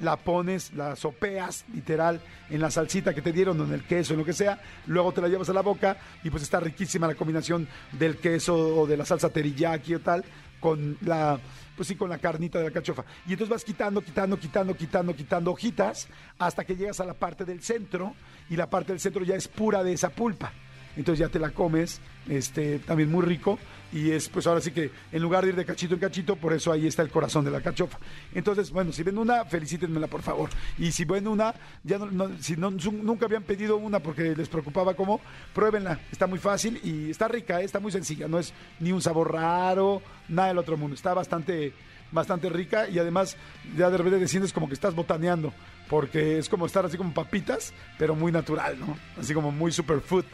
la 0.00 0.16
pones, 0.16 0.72
la 0.74 0.96
sopeas, 0.96 1.64
literal, 1.72 2.20
en 2.50 2.60
la 2.60 2.70
salsita 2.70 3.14
que 3.14 3.22
te 3.22 3.32
dieron, 3.32 3.60
o 3.60 3.64
en 3.64 3.72
el 3.72 3.84
queso, 3.84 4.14
en 4.14 4.20
lo 4.20 4.24
que 4.24 4.32
sea, 4.32 4.60
luego 4.86 5.12
te 5.12 5.20
la 5.20 5.28
llevas 5.28 5.48
a 5.48 5.52
la 5.52 5.62
boca 5.62 5.96
y 6.24 6.30
pues 6.30 6.42
está 6.42 6.60
riquísima 6.60 7.06
la 7.06 7.14
combinación 7.14 7.68
del 7.92 8.16
queso 8.16 8.54
o 8.54 8.86
de 8.86 8.96
la 8.96 9.04
salsa 9.04 9.30
teriyaki 9.30 9.94
o 9.94 10.00
tal, 10.00 10.24
con 10.60 10.96
la, 11.02 11.38
pues 11.76 11.88
sí, 11.88 11.96
con 11.96 12.10
la 12.10 12.18
carnita 12.18 12.58
de 12.58 12.66
la 12.66 12.70
cachofa. 12.70 13.04
Y 13.26 13.32
entonces 13.32 13.50
vas 13.50 13.64
quitando, 13.64 14.00
quitando, 14.00 14.38
quitando, 14.38 14.76
quitando, 14.76 15.14
quitando 15.14 15.50
hojitas 15.52 16.08
hasta 16.38 16.64
que 16.64 16.76
llegas 16.76 17.00
a 17.00 17.04
la 17.04 17.14
parte 17.14 17.44
del 17.44 17.62
centro 17.62 18.14
y 18.50 18.56
la 18.56 18.68
parte 18.68 18.92
del 18.92 19.00
centro 19.00 19.24
ya 19.24 19.34
es 19.34 19.48
pura 19.48 19.82
de 19.82 19.92
esa 19.92 20.10
pulpa 20.10 20.52
entonces 20.96 21.20
ya 21.20 21.28
te 21.28 21.38
la 21.38 21.50
comes, 21.50 22.00
este, 22.28 22.78
también 22.80 23.10
muy 23.10 23.24
rico, 23.24 23.58
y 23.92 24.10
es 24.10 24.28
pues 24.28 24.46
ahora 24.46 24.60
sí 24.60 24.70
que 24.70 24.90
en 25.12 25.22
lugar 25.22 25.44
de 25.44 25.50
ir 25.50 25.56
de 25.56 25.64
cachito 25.64 25.94
en 25.94 26.00
cachito, 26.00 26.36
por 26.36 26.52
eso 26.52 26.72
ahí 26.72 26.86
está 26.86 27.02
el 27.02 27.10
corazón 27.10 27.44
de 27.44 27.50
la 27.50 27.60
cachofa. 27.60 27.98
Entonces, 28.34 28.70
bueno, 28.70 28.92
si 28.92 29.02
ven 29.02 29.18
una, 29.18 29.44
felicítenmela 29.44 30.06
por 30.06 30.22
favor. 30.22 30.50
Y 30.78 30.92
si 30.92 31.04
ven 31.04 31.28
una, 31.28 31.54
ya 31.84 31.98
no, 31.98 32.30
si 32.40 32.56
no, 32.56 32.70
nunca 32.70 33.26
habían 33.26 33.42
pedido 33.42 33.76
una 33.76 34.00
porque 34.00 34.34
les 34.34 34.48
preocupaba 34.48 34.94
cómo, 34.94 35.20
pruébenla, 35.54 36.00
está 36.10 36.26
muy 36.26 36.38
fácil 36.38 36.80
y 36.82 37.10
está 37.10 37.28
rica, 37.28 37.60
¿eh? 37.60 37.64
está 37.64 37.80
muy 37.80 37.92
sencilla, 37.92 38.28
no 38.28 38.38
es 38.38 38.54
ni 38.80 38.92
un 38.92 39.02
sabor 39.02 39.32
raro, 39.32 40.02
nada 40.28 40.48
del 40.48 40.58
otro 40.58 40.76
mundo, 40.76 40.94
está 40.94 41.12
bastante 41.14 41.72
bastante 42.12 42.50
rica 42.50 42.90
y 42.90 42.98
además 42.98 43.38
ya 43.74 43.88
de 43.88 43.96
repente 43.96 44.28
sientes 44.28 44.52
como 44.52 44.68
que 44.68 44.74
estás 44.74 44.94
botaneando 44.94 45.50
porque 45.88 46.38
es 46.38 46.48
como 46.48 46.66
estar 46.66 46.86
así 46.86 46.96
como 46.96 47.12
papitas, 47.12 47.72
pero 47.98 48.14
muy 48.14 48.32
natural, 48.32 48.78
¿no? 48.78 48.96
Así 49.18 49.34
como 49.34 49.50
muy 49.50 49.72
superfood. 49.72 50.24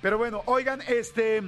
Pero 0.00 0.18
bueno, 0.18 0.42
oigan, 0.46 0.80
este. 0.86 1.42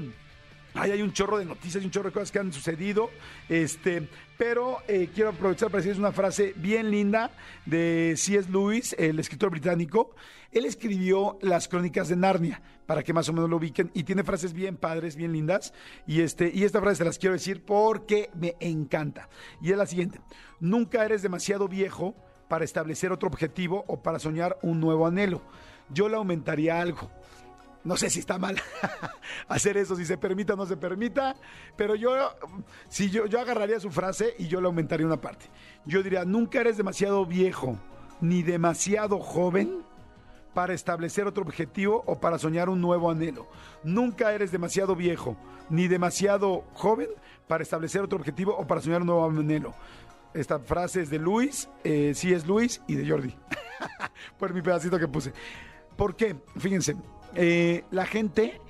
hay 0.75 1.03
un 1.03 1.13
chorro 1.13 1.39
de 1.39 1.45
noticias 1.45 1.83
y 1.83 1.87
un 1.87 1.93
chorro 1.93 2.09
de 2.09 2.13
cosas 2.13 2.33
que 2.33 2.39
han 2.39 2.53
sucedido. 2.53 3.11
Este, 3.49 4.09
pero 4.37 4.79
eh, 4.89 5.11
quiero 5.15 5.31
aprovechar 5.31 5.69
para 5.69 5.79
decirles 5.79 5.99
una 5.99 6.13
frase 6.13 6.53
bien 6.57 6.91
linda 6.91 7.31
de 7.67 8.15
C.S. 8.17 8.51
Lewis, 8.51 8.95
el 8.99 9.19
escritor 9.19 9.51
británico. 9.51 10.15
Él 10.51 10.65
escribió 10.65 11.39
las 11.43 11.69
crónicas 11.69 12.09
de 12.09 12.17
Narnia, 12.17 12.61
para 12.87 13.05
que 13.05 13.13
más 13.13 13.29
o 13.29 13.33
menos 13.33 13.49
lo 13.49 13.59
ubiquen, 13.59 13.93
y 13.95 14.03
tiene 14.03 14.25
frases 14.25 14.53
bien 14.53 14.77
padres, 14.77 15.15
bien 15.15 15.33
lindas. 15.33 15.73
Y, 16.09 16.23
este, 16.23 16.51
y 16.53 16.65
esta 16.65 16.81
frase 16.81 16.97
se 16.97 17.05
las 17.05 17.19
quiero 17.19 17.35
decir 17.35 17.65
porque 17.65 18.31
me 18.35 18.57
encanta. 18.59 19.29
Y 19.63 19.71
es 19.71 19.77
la 19.77 19.87
siguiente: 19.87 20.21
Nunca 20.59 21.05
eres 21.05 21.23
demasiado 21.23 21.69
viejo 21.69 22.17
para 22.49 22.65
establecer 22.65 23.13
otro 23.13 23.29
objetivo 23.29 23.85
o 23.87 24.03
para 24.03 24.19
soñar 24.19 24.59
un 24.63 24.81
nuevo 24.81 25.07
anhelo. 25.07 25.41
Yo 25.91 26.09
le 26.09 26.17
aumentaría 26.17 26.81
algo 26.81 27.11
No 27.83 27.97
sé 27.97 28.11
si 28.11 28.21
está 28.21 28.39
mal 28.39 28.61
hacer 29.49 29.77
eso, 29.77 29.97
si 29.97 30.05
se 30.05 30.19
permita 30.19 30.53
o 30.53 30.57
no 30.57 30.67
se 30.67 30.77
permita, 30.77 31.35
pero 31.77 31.95
yo, 31.95 32.15
si 32.89 33.11
yo, 33.11 33.27
yo 33.27 33.41
agarraría 33.41 33.81
su 33.81 33.91
frase 33.91 34.35
y 34.39 34.49
yo 34.49 34.61
le 34.61 34.67
aumentaría 34.67 35.07
una 35.07 35.21
parte. 35.21 35.47
Yo 35.87 36.03
diría, 36.03 36.25
nunca 36.25 36.61
eres 36.61 36.77
demasiado 36.77 37.25
viejo 37.25 37.79
ni 38.21 38.43
demasiado 38.43 39.19
joven 39.19 39.83
para 40.53 40.75
establecer 40.75 41.27
otro 41.27 41.43
objetivo 41.43 42.03
o 42.07 42.21
para 42.21 42.39
soñar 42.39 42.69
un 42.69 42.81
nuevo 42.81 43.11
anhelo. 43.11 43.47
Nunca 43.83 44.33
eres 44.33 44.53
demasiado 44.53 44.95
viejo 44.95 45.37
ni 45.71 45.89
demasiado 45.89 46.65
joven 46.75 47.09
para 47.47 47.63
establecer 47.63 48.03
otro 48.03 48.19
objetivo 48.19 48.55
o 48.57 48.67
para 48.67 48.81
soñar 48.81 49.01
un 49.01 49.07
nuevo 49.07 49.25
anhelo. 49.25 49.75
Esta 50.35 50.59
frase 50.61 51.03
es 51.03 51.11
de 51.11 51.19
Luis, 51.19 51.69
eh, 51.83 52.13
sí 52.15 52.33
es 52.33 52.47
Luis 52.47 52.83
y 52.87 52.95
de 52.95 53.09
Jordi. 53.09 53.35
Por 54.39 54.53
mi 54.53 54.63
pedacito 54.63 54.99
que 54.99 55.09
puse. 55.09 55.33
¿Por 55.97 56.15
qué? 56.15 56.37
Fíjense, 56.57 56.97
eh, 57.35 57.85
la 57.91 58.07
gente 58.07 58.61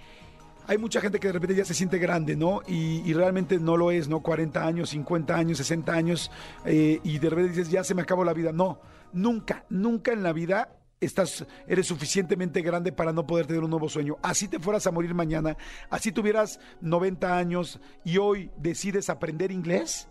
hay 0.71 0.79
mucha 0.79 1.01
gente 1.01 1.19
que 1.19 1.27
de 1.27 1.33
repente 1.33 1.57
ya 1.57 1.65
se 1.65 1.75
siente 1.75 1.99
grande, 1.99 2.37
¿no? 2.37 2.63
Y, 2.65 3.13
realmente 3.13 3.59
no 3.59 3.77
lo 3.77 3.91
es, 3.91 4.09
¿no? 4.09 4.21
40 4.21 4.65
años, 4.65 4.91
50 4.91 5.35
años, 5.35 5.59
60 5.59 5.93
años, 5.93 6.31
eh, 6.65 7.01
y 7.03 7.19
de 7.19 7.29
repente 7.29 7.57
dices, 7.57 7.71
ya 7.73 7.83
se 7.83 7.93
me 7.93 8.03
acabó 8.03 8.23
la 8.23 8.33
vida. 8.33 8.53
No, 8.53 8.81
nunca, 9.13 9.65
nunca 9.69 10.13
en 10.13 10.23
la 10.23 10.33
vida 10.33 10.79
estás, 11.01 11.47
eres 11.67 11.87
suficientemente 11.87 12.63
grande 12.63 12.93
para 12.93 13.13
no 13.13 13.27
poder 13.27 13.47
tener 13.47 13.65
un 13.65 13.71
nuevo 13.71 13.89
sueño. 13.89 14.19
Así 14.23 14.47
te 14.47 14.61
fueras 14.61 14.87
a 14.87 14.93
morir 14.93 15.15
mañana, 15.15 15.57
así 15.89 16.13
tuvieras 16.13 16.61
90 16.83 17.37
años 17.37 17.81
y 18.05 18.19
hoy 18.19 18.51
decides 18.57 19.11
aprender 19.11 19.51
inglés, 19.51 20.09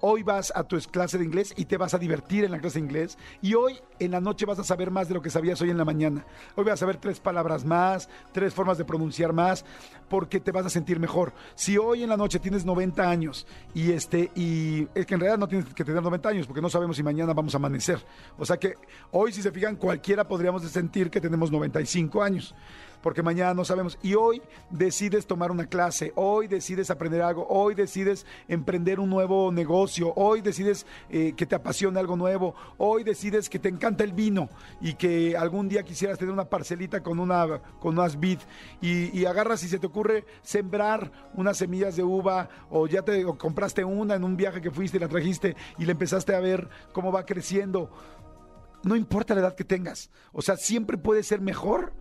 Hoy 0.00 0.22
vas 0.22 0.52
a 0.54 0.62
tu 0.62 0.78
clase 0.90 1.18
de 1.18 1.24
inglés 1.24 1.52
y 1.56 1.64
te 1.64 1.76
vas 1.76 1.92
a 1.92 1.98
divertir 1.98 2.44
en 2.44 2.52
la 2.52 2.60
clase 2.60 2.78
de 2.78 2.84
inglés. 2.84 3.18
Y 3.42 3.54
hoy 3.54 3.80
en 3.98 4.12
la 4.12 4.20
noche 4.20 4.46
vas 4.46 4.58
a 4.58 4.64
saber 4.64 4.90
más 4.90 5.08
de 5.08 5.14
lo 5.14 5.22
que 5.22 5.30
sabías 5.30 5.60
hoy 5.60 5.70
en 5.70 5.78
la 5.78 5.84
mañana. 5.84 6.24
Hoy 6.54 6.64
vas 6.64 6.74
a 6.74 6.76
saber 6.76 6.98
tres 6.98 7.18
palabras 7.18 7.64
más, 7.64 8.08
tres 8.32 8.54
formas 8.54 8.78
de 8.78 8.84
pronunciar 8.84 9.32
más, 9.32 9.64
porque 10.08 10.38
te 10.38 10.52
vas 10.52 10.66
a 10.66 10.70
sentir 10.70 11.00
mejor. 11.00 11.32
Si 11.56 11.76
hoy 11.78 12.04
en 12.04 12.10
la 12.10 12.16
noche 12.16 12.38
tienes 12.38 12.64
90 12.64 13.10
años 13.10 13.46
y 13.74 13.90
este 13.90 14.30
y 14.36 14.86
es 14.94 15.04
que 15.04 15.14
en 15.14 15.20
realidad 15.20 15.38
no 15.38 15.48
tienes 15.48 15.74
que 15.74 15.84
tener 15.84 16.02
90 16.02 16.28
años 16.28 16.46
porque 16.46 16.62
no 16.62 16.70
sabemos 16.70 16.96
si 16.96 17.02
mañana 17.02 17.32
vamos 17.32 17.54
a 17.54 17.56
amanecer. 17.56 17.98
O 18.38 18.44
sea 18.44 18.56
que 18.56 18.74
hoy 19.10 19.32
si 19.32 19.42
se 19.42 19.50
fijan 19.50 19.76
cualquiera 19.76 20.26
podríamos 20.26 20.62
sentir 20.62 21.10
que 21.10 21.20
tenemos 21.20 21.50
95 21.50 22.22
años 22.22 22.54
porque 23.02 23.22
mañana 23.22 23.54
no 23.54 23.64
sabemos. 23.64 23.98
Y 24.02 24.14
hoy 24.14 24.42
decides 24.70 25.26
tomar 25.26 25.50
una 25.50 25.66
clase, 25.66 26.12
hoy 26.16 26.48
decides 26.48 26.90
aprender 26.90 27.22
algo, 27.22 27.46
hoy 27.48 27.74
decides 27.74 28.26
emprender 28.48 29.00
un 29.00 29.10
nuevo 29.10 29.52
negocio, 29.52 30.12
hoy 30.16 30.40
decides 30.40 30.86
eh, 31.10 31.34
que 31.36 31.46
te 31.46 31.54
apasione 31.54 31.98
algo 32.00 32.16
nuevo, 32.16 32.54
hoy 32.78 33.04
decides 33.04 33.48
que 33.48 33.58
te 33.58 33.68
encanta 33.68 34.04
el 34.04 34.12
vino 34.12 34.48
y 34.80 34.94
que 34.94 35.36
algún 35.36 35.68
día 35.68 35.82
quisieras 35.82 36.18
tener 36.18 36.32
una 36.32 36.48
parcelita 36.48 37.02
con, 37.02 37.18
una, 37.18 37.60
con 37.80 37.98
unas 37.98 38.18
vid 38.18 38.38
y, 38.80 39.24
agarras 39.28 39.62
y 39.62 39.68
se 39.68 39.78
te 39.78 39.86
ocurre 39.86 40.24
sembrar 40.42 41.10
unas 41.34 41.58
semillas 41.58 41.96
de 41.96 42.02
uva 42.02 42.48
o 42.70 42.86
ya 42.86 43.02
te 43.02 43.24
compraste 43.36 43.84
una 43.84 44.14
en 44.14 44.24
un 44.24 44.36
viaje 44.36 44.60
que 44.62 44.70
fuiste 44.70 44.96
y 44.96 45.00
la 45.00 45.08
trajiste 45.08 45.54
y 45.78 45.84
le 45.84 45.92
empezaste 45.92 46.34
a 46.34 46.40
ver 46.40 46.68
cómo 46.92 47.12
va 47.12 47.26
creciendo. 47.26 47.90
No 48.84 48.96
importa 48.96 49.34
la 49.34 49.40
edad 49.40 49.54
que 49.54 49.64
tengas, 49.64 50.10
o 50.32 50.40
sea, 50.40 50.56
siempre 50.56 50.96
puede 50.96 51.22
ser 51.22 51.40
mejor 51.40 51.92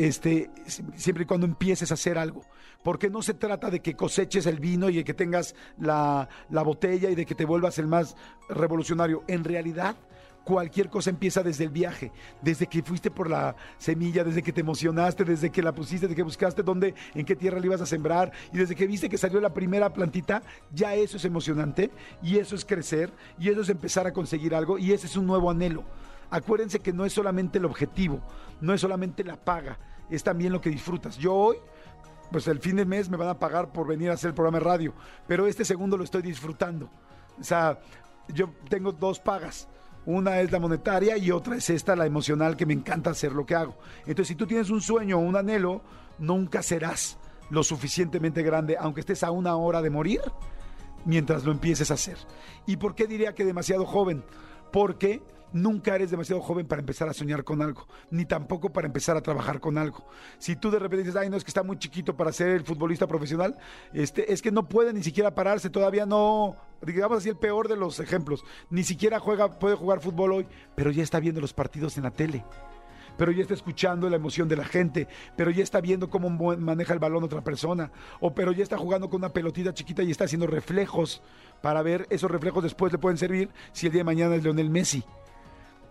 este, 0.00 0.50
siempre 0.96 1.24
y 1.24 1.26
cuando 1.26 1.46
empieces 1.46 1.90
a 1.90 1.94
hacer 1.94 2.16
algo. 2.16 2.42
Porque 2.82 3.10
no 3.10 3.20
se 3.20 3.34
trata 3.34 3.70
de 3.70 3.80
que 3.80 3.94
coseches 3.94 4.46
el 4.46 4.58
vino 4.58 4.88
y 4.88 4.96
de 4.96 5.04
que 5.04 5.12
tengas 5.12 5.54
la, 5.78 6.28
la 6.48 6.62
botella 6.62 7.10
y 7.10 7.14
de 7.14 7.26
que 7.26 7.34
te 7.34 7.44
vuelvas 7.44 7.78
el 7.78 7.86
más 7.86 8.16
revolucionario. 8.48 9.22
En 9.28 9.44
realidad, 9.44 9.96
cualquier 10.44 10.88
cosa 10.88 11.10
empieza 11.10 11.42
desde 11.42 11.64
el 11.64 11.70
viaje, 11.70 12.12
desde 12.40 12.66
que 12.66 12.82
fuiste 12.82 13.10
por 13.10 13.28
la 13.28 13.54
semilla, 13.76 14.24
desde 14.24 14.42
que 14.42 14.52
te 14.52 14.62
emocionaste, 14.62 15.24
desde 15.24 15.50
que 15.50 15.62
la 15.62 15.72
pusiste, 15.72 16.06
desde 16.06 16.16
que 16.16 16.22
buscaste 16.22 16.62
dónde, 16.62 16.94
en 17.14 17.26
qué 17.26 17.36
tierra 17.36 17.60
la 17.60 17.66
ibas 17.66 17.82
a 17.82 17.86
sembrar 17.86 18.32
y 18.52 18.56
desde 18.56 18.74
que 18.74 18.86
viste 18.86 19.10
que 19.10 19.18
salió 19.18 19.40
la 19.40 19.52
primera 19.52 19.92
plantita, 19.92 20.42
ya 20.72 20.94
eso 20.94 21.18
es 21.18 21.24
emocionante 21.26 21.90
y 22.22 22.38
eso 22.38 22.54
es 22.54 22.64
crecer 22.64 23.12
y 23.38 23.50
eso 23.50 23.60
es 23.60 23.68
empezar 23.68 24.06
a 24.06 24.12
conseguir 24.12 24.54
algo 24.54 24.78
y 24.78 24.92
ese 24.92 25.06
es 25.06 25.16
un 25.16 25.26
nuevo 25.26 25.50
anhelo. 25.50 25.84
Acuérdense 26.30 26.80
que 26.80 26.92
no 26.92 27.04
es 27.04 27.12
solamente 27.12 27.58
el 27.58 27.64
objetivo, 27.64 28.20
no 28.60 28.72
es 28.72 28.80
solamente 28.80 29.24
la 29.24 29.36
paga, 29.36 29.78
es 30.08 30.22
también 30.22 30.52
lo 30.52 30.60
que 30.60 30.70
disfrutas. 30.70 31.16
Yo 31.18 31.34
hoy, 31.34 31.56
pues 32.30 32.46
el 32.48 32.60
fin 32.60 32.76
de 32.76 32.84
mes 32.84 33.08
me 33.08 33.16
van 33.16 33.28
a 33.28 33.38
pagar 33.38 33.72
por 33.72 33.86
venir 33.86 34.10
a 34.10 34.14
hacer 34.14 34.28
el 34.28 34.34
programa 34.34 34.58
de 34.58 34.64
radio, 34.64 34.94
pero 35.26 35.46
este 35.46 35.64
segundo 35.64 35.96
lo 35.96 36.04
estoy 36.04 36.22
disfrutando. 36.22 36.88
O 37.40 37.44
sea, 37.44 37.80
yo 38.28 38.50
tengo 38.68 38.92
dos 38.92 39.18
pagas. 39.18 39.68
Una 40.06 40.40
es 40.40 40.50
la 40.50 40.58
monetaria 40.60 41.18
y 41.18 41.30
otra 41.30 41.56
es 41.56 41.68
esta, 41.68 41.94
la 41.94 42.06
emocional, 42.06 42.56
que 42.56 42.64
me 42.64 42.72
encanta 42.72 43.10
hacer 43.10 43.32
lo 43.32 43.44
que 43.44 43.54
hago. 43.54 43.76
Entonces, 44.00 44.28
si 44.28 44.34
tú 44.34 44.46
tienes 44.46 44.70
un 44.70 44.80
sueño 44.80 45.18
o 45.18 45.20
un 45.20 45.36
anhelo, 45.36 45.82
nunca 46.18 46.62
serás 46.62 47.18
lo 47.50 47.62
suficientemente 47.62 48.42
grande, 48.42 48.76
aunque 48.78 49.00
estés 49.00 49.22
a 49.24 49.30
una 49.30 49.56
hora 49.56 49.82
de 49.82 49.90
morir, 49.90 50.20
mientras 51.04 51.44
lo 51.44 51.52
empieces 51.52 51.90
a 51.90 51.94
hacer. 51.94 52.16
¿Y 52.66 52.76
por 52.76 52.94
qué 52.94 53.06
diría 53.06 53.34
que 53.34 53.44
demasiado 53.44 53.84
joven? 53.84 54.24
Porque 54.72 55.22
nunca 55.52 55.94
eres 55.94 56.10
demasiado 56.10 56.40
joven 56.40 56.66
para 56.66 56.80
empezar 56.80 57.08
a 57.08 57.12
soñar 57.12 57.44
con 57.44 57.62
algo, 57.62 57.86
ni 58.10 58.24
tampoco 58.24 58.72
para 58.72 58.86
empezar 58.86 59.16
a 59.16 59.20
trabajar 59.20 59.60
con 59.60 59.78
algo. 59.78 60.06
Si 60.38 60.56
tú 60.56 60.70
de 60.70 60.78
repente 60.78 61.04
dices, 61.04 61.16
ay, 61.16 61.30
no, 61.30 61.36
es 61.36 61.44
que 61.44 61.50
está 61.50 61.62
muy 61.62 61.78
chiquito 61.78 62.16
para 62.16 62.32
ser 62.32 62.48
el 62.48 62.64
futbolista 62.64 63.06
profesional, 63.06 63.56
este, 63.92 64.32
es 64.32 64.42
que 64.42 64.50
no 64.50 64.68
puede 64.68 64.92
ni 64.92 65.02
siquiera 65.02 65.34
pararse, 65.34 65.70
todavía 65.70 66.06
no, 66.06 66.56
digamos 66.82 67.18
así, 67.18 67.28
el 67.28 67.36
peor 67.36 67.68
de 67.68 67.76
los 67.76 68.00
ejemplos, 68.00 68.44
ni 68.70 68.84
siquiera 68.84 69.18
juega, 69.18 69.58
puede 69.58 69.76
jugar 69.76 70.00
fútbol 70.00 70.32
hoy, 70.32 70.46
pero 70.74 70.90
ya 70.90 71.02
está 71.02 71.20
viendo 71.20 71.40
los 71.40 71.52
partidos 71.52 71.96
en 71.96 72.04
la 72.04 72.10
tele 72.10 72.44
pero 73.16 73.32
ya 73.32 73.42
está 73.42 73.52
escuchando 73.52 74.08
la 74.08 74.16
emoción 74.16 74.48
de 74.48 74.56
la 74.56 74.64
gente, 74.64 75.06
pero 75.36 75.50
ya 75.50 75.62
está 75.62 75.82
viendo 75.82 76.08
cómo 76.08 76.30
maneja 76.30 76.94
el 76.94 76.98
balón 76.98 77.22
otra 77.22 77.44
persona, 77.44 77.92
o 78.18 78.34
pero 78.34 78.50
ya 78.50 78.62
está 78.62 78.78
jugando 78.78 79.10
con 79.10 79.18
una 79.18 79.28
pelotita 79.28 79.74
chiquita 79.74 80.02
y 80.02 80.10
está 80.10 80.24
haciendo 80.24 80.46
reflejos 80.46 81.20
para 81.60 81.82
ver 81.82 82.06
esos 82.08 82.30
reflejos 82.30 82.62
después 82.62 82.92
le 82.92 82.98
pueden 82.98 83.18
servir 83.18 83.50
si 83.72 83.86
el 83.86 83.92
día 83.92 84.00
de 84.00 84.04
mañana 84.04 84.36
es 84.36 84.42
Leonel 84.42 84.70
Messi 84.70 85.04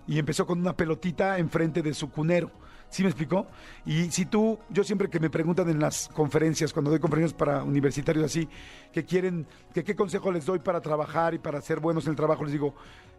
y 0.09 0.17
empezó 0.17 0.47
con 0.47 0.59
una 0.59 0.75
pelotita 0.75 1.37
enfrente 1.37 1.83
de 1.83 1.93
su 1.93 2.09
cunero. 2.09 2.49
¿Sí 2.89 3.03
me 3.03 3.09
explicó? 3.09 3.45
Y 3.85 4.09
si 4.09 4.25
tú, 4.25 4.57
yo 4.71 4.83
siempre 4.83 5.07
que 5.07 5.19
me 5.19 5.29
preguntan 5.29 5.69
en 5.69 5.79
las 5.79 6.07
conferencias, 6.07 6.73
cuando 6.73 6.89
doy 6.89 6.99
conferencias 6.99 7.37
para 7.37 7.63
universitarios 7.63 8.25
así, 8.25 8.49
que 8.91 9.05
quieren, 9.05 9.45
que 9.71 9.83
qué 9.83 9.95
consejo 9.95 10.31
les 10.31 10.47
doy 10.47 10.57
para 10.57 10.81
trabajar 10.81 11.35
y 11.35 11.37
para 11.37 11.61
ser 11.61 11.79
buenos 11.79 12.05
en 12.05 12.09
el 12.09 12.15
trabajo, 12.15 12.43
les 12.43 12.53
digo, 12.53 12.73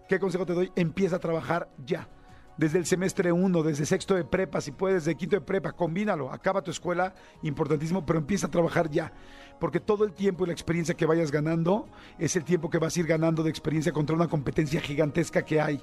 ¿qué 0.08 0.18
consejo 0.18 0.44
te 0.44 0.52
doy? 0.52 0.72
Empieza 0.74 1.16
a 1.16 1.18
trabajar 1.20 1.70
ya. 1.86 2.08
Desde 2.56 2.78
el 2.78 2.86
semestre 2.86 3.30
1, 3.30 3.62
desde 3.62 3.86
sexto 3.86 4.16
de 4.16 4.24
prepa, 4.24 4.60
si 4.60 4.72
puedes, 4.72 5.04
de 5.04 5.14
quinto 5.14 5.36
de 5.36 5.42
prepa, 5.42 5.70
combínalo, 5.70 6.32
acaba 6.32 6.60
tu 6.60 6.72
escuela, 6.72 7.14
importantísimo, 7.44 8.04
pero 8.04 8.18
empieza 8.18 8.48
a 8.48 8.50
trabajar 8.50 8.90
ya. 8.90 9.12
Porque 9.60 9.78
todo 9.78 10.04
el 10.04 10.12
tiempo 10.12 10.42
y 10.42 10.48
la 10.48 10.54
experiencia 10.54 10.96
que 10.96 11.06
vayas 11.06 11.30
ganando 11.30 11.88
es 12.18 12.34
el 12.34 12.42
tiempo 12.42 12.68
que 12.68 12.78
vas 12.78 12.96
a 12.96 13.00
ir 13.00 13.06
ganando 13.06 13.44
de 13.44 13.50
experiencia 13.50 13.92
contra 13.92 14.16
una 14.16 14.26
competencia 14.26 14.80
gigantesca 14.80 15.44
que 15.44 15.60
hay 15.60 15.80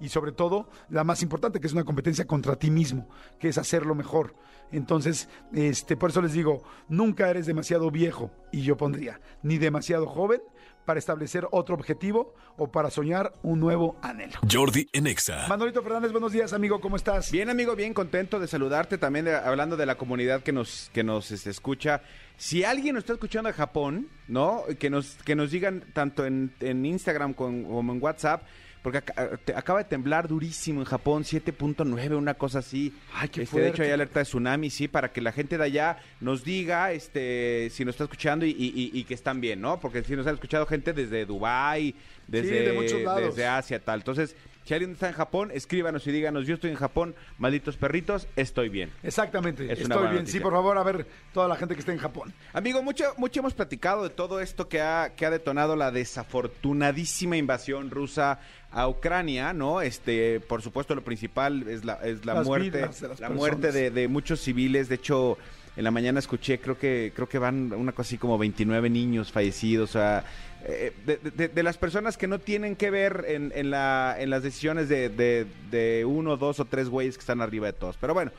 y 0.00 0.08
sobre 0.08 0.32
todo 0.32 0.68
la 0.88 1.04
más 1.04 1.22
importante, 1.22 1.60
que 1.60 1.66
es 1.66 1.72
una 1.72 1.84
competencia 1.84 2.26
contra 2.26 2.56
ti 2.56 2.70
mismo, 2.70 3.08
que 3.38 3.48
es 3.48 3.58
hacerlo 3.58 3.94
mejor. 3.94 4.34
Entonces, 4.72 5.28
este, 5.52 5.96
por 5.96 6.10
eso 6.10 6.22
les 6.22 6.32
digo, 6.32 6.62
nunca 6.88 7.28
eres 7.28 7.46
demasiado 7.46 7.90
viejo, 7.90 8.30
y 8.52 8.62
yo 8.62 8.76
pondría, 8.76 9.20
ni 9.42 9.58
demasiado 9.58 10.06
joven 10.06 10.40
para 10.84 10.98
establecer 10.98 11.46
otro 11.50 11.74
objetivo 11.74 12.34
o 12.56 12.70
para 12.70 12.90
soñar 12.90 13.32
un 13.42 13.60
nuevo 13.60 13.96
anhelo. 14.02 14.40
Jordi 14.50 14.88
Enexa. 14.92 15.46
Manolito 15.48 15.82
Fernández, 15.82 16.10
buenos 16.12 16.32
días, 16.32 16.52
amigo, 16.52 16.80
¿cómo 16.80 16.96
estás? 16.96 17.30
Bien, 17.30 17.50
amigo, 17.50 17.76
bien 17.76 17.94
contento 17.94 18.40
de 18.40 18.48
saludarte 18.48 18.98
también, 18.98 19.28
hablando 19.28 19.76
de 19.76 19.86
la 19.86 19.96
comunidad 19.96 20.42
que 20.42 20.52
nos, 20.52 20.90
que 20.92 21.04
nos 21.04 21.30
este, 21.30 21.50
escucha. 21.50 22.02
Si 22.36 22.64
alguien 22.64 22.94
nos 22.94 23.02
está 23.02 23.12
escuchando 23.12 23.48
de 23.48 23.52
Japón, 23.52 24.08
¿no? 24.26 24.64
Que 24.78 24.90
nos, 24.90 25.14
que 25.24 25.36
nos 25.36 25.50
digan 25.50 25.84
tanto 25.92 26.24
en, 26.24 26.54
en 26.60 26.84
Instagram 26.86 27.34
como 27.34 27.92
en 27.92 28.02
WhatsApp 28.02 28.42
porque 28.82 28.98
acaba 29.54 29.80
de 29.80 29.84
temblar 29.84 30.26
durísimo 30.26 30.80
en 30.80 30.86
Japón, 30.86 31.24
7.9, 31.24 32.16
una 32.16 32.34
cosa 32.34 32.60
así. 32.60 32.94
Ay, 33.12 33.28
qué 33.28 33.42
este, 33.42 33.60
De 33.60 33.68
hecho, 33.68 33.82
hay 33.82 33.90
alerta 33.90 34.20
de 34.20 34.24
tsunami, 34.24 34.70
sí, 34.70 34.88
para 34.88 35.12
que 35.12 35.20
la 35.20 35.32
gente 35.32 35.58
de 35.58 35.64
allá 35.64 35.98
nos 36.20 36.44
diga 36.44 36.92
este, 36.92 37.68
si 37.70 37.84
nos 37.84 37.94
está 37.94 38.04
escuchando 38.04 38.46
y, 38.46 39.04
que 39.04 39.14
están 39.14 39.40
bien, 39.40 39.60
¿no? 39.60 39.80
Porque 39.80 40.02
si 40.02 40.16
nos 40.16 40.26
ha 40.26 40.30
escuchado 40.30 40.66
gente 40.66 40.92
desde 40.92 41.26
Dubái, 41.26 41.94
desde, 42.26 42.72
desde 42.72 43.46
Asia, 43.46 43.80
tal. 43.80 44.00
Entonces, 44.00 44.34
si 44.64 44.74
alguien 44.74 44.92
está 44.92 45.08
en 45.08 45.14
Japón, 45.14 45.50
escríbanos 45.52 46.06
y 46.06 46.12
díganos, 46.12 46.46
yo 46.46 46.54
estoy 46.54 46.70
en 46.70 46.76
Japón, 46.76 47.14
malditos 47.38 47.76
perritos, 47.76 48.28
estoy 48.36 48.68
bien. 48.68 48.92
Exactamente, 49.02 49.64
estoy 49.72 50.08
bien. 50.08 50.26
Sí, 50.26 50.38
por 50.38 50.52
favor, 50.52 50.78
a 50.78 50.82
ver 50.82 51.06
toda 51.32 51.48
la 51.48 51.56
gente 51.56 51.74
que 51.74 51.80
está 51.80 51.92
en 51.92 51.98
Japón. 51.98 52.32
Amigo, 52.52 52.82
mucho, 52.82 53.04
mucho 53.16 53.40
hemos 53.40 53.54
platicado 53.54 54.04
de 54.04 54.10
todo 54.10 54.40
esto 54.40 54.68
que 54.68 54.80
ha, 54.80 55.14
que 55.16 55.26
ha 55.26 55.30
detonado 55.30 55.76
la 55.76 55.90
desafortunadísima 55.90 57.36
invasión 57.36 57.90
rusa 57.90 58.38
a 58.72 58.88
Ucrania, 58.88 59.52
¿no? 59.52 59.80
Este, 59.80 60.40
por 60.40 60.62
supuesto, 60.62 60.94
lo 60.94 61.02
principal 61.02 61.66
es 61.68 61.84
la, 61.84 61.94
es 61.94 62.24
la 62.24 62.42
muerte, 62.42 62.88
la 63.18 63.30
muerte 63.30 63.72
de, 63.72 63.90
de 63.90 64.08
muchos 64.08 64.40
civiles. 64.40 64.88
De 64.88 64.94
hecho, 64.96 65.38
en 65.76 65.84
la 65.84 65.90
mañana 65.90 66.18
escuché, 66.18 66.60
creo 66.60 66.78
que, 66.78 67.12
creo 67.14 67.28
que 67.28 67.38
van 67.38 67.72
una 67.72 67.92
cosa 67.92 68.08
así 68.08 68.18
como 68.18 68.38
29 68.38 68.90
niños 68.90 69.32
fallecidos, 69.32 69.90
o 69.90 69.92
sea, 69.94 70.24
eh, 70.64 70.92
de, 71.54 71.62
las 71.62 71.78
personas 71.78 72.18
que 72.18 72.26
no 72.26 72.38
tienen 72.38 72.76
que 72.76 72.90
ver 72.90 73.24
en, 73.28 73.52
en, 73.54 73.70
la, 73.70 74.16
en 74.18 74.30
las 74.30 74.42
decisiones 74.42 74.88
de, 74.88 75.08
de, 75.08 76.04
uno, 76.04 76.36
dos 76.36 76.60
o 76.60 76.64
tres 76.64 76.88
güeyes 76.88 77.16
que 77.16 77.20
están 77.20 77.40
arriba 77.40 77.66
de 77.66 77.72
todos. 77.72 77.96
Pero 77.98 78.14
bueno, 78.14 78.30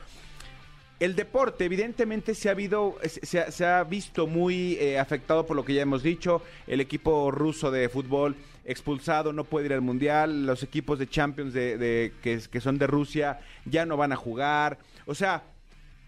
El 1.00 1.16
deporte, 1.16 1.64
evidentemente, 1.64 2.34
se 2.34 2.48
ha, 2.48 2.52
habido, 2.52 2.96
se, 3.02 3.66
ha, 3.66 3.82
visto 3.82 4.28
muy 4.28 4.74
eh, 4.74 5.00
afectado 5.00 5.44
por 5.44 5.56
lo 5.56 5.64
que 5.64 5.74
ya 5.74 5.82
hemos 5.82 6.02
dicho. 6.04 6.42
El 6.68 6.80
equipo 6.80 7.32
ruso 7.32 7.72
de 7.72 7.88
fútbol 7.88 8.36
expulsado, 8.64 9.32
no 9.32 9.44
puede 9.44 9.66
ir 9.66 9.72
al 9.72 9.80
Mundial. 9.80 10.46
Los 10.46 10.62
equipos 10.62 10.98
de 10.98 11.08
Champions 11.08 11.52
de, 11.52 12.12
que, 12.22 12.40
que 12.50 12.60
son 12.60 12.78
de 12.78 12.86
Rusia 12.86 13.40
ya 13.64 13.86
no 13.86 13.96
van 13.96 14.12
a 14.12 14.16
jugar. 14.16 14.78
O 15.06 15.14
sea, 15.14 15.42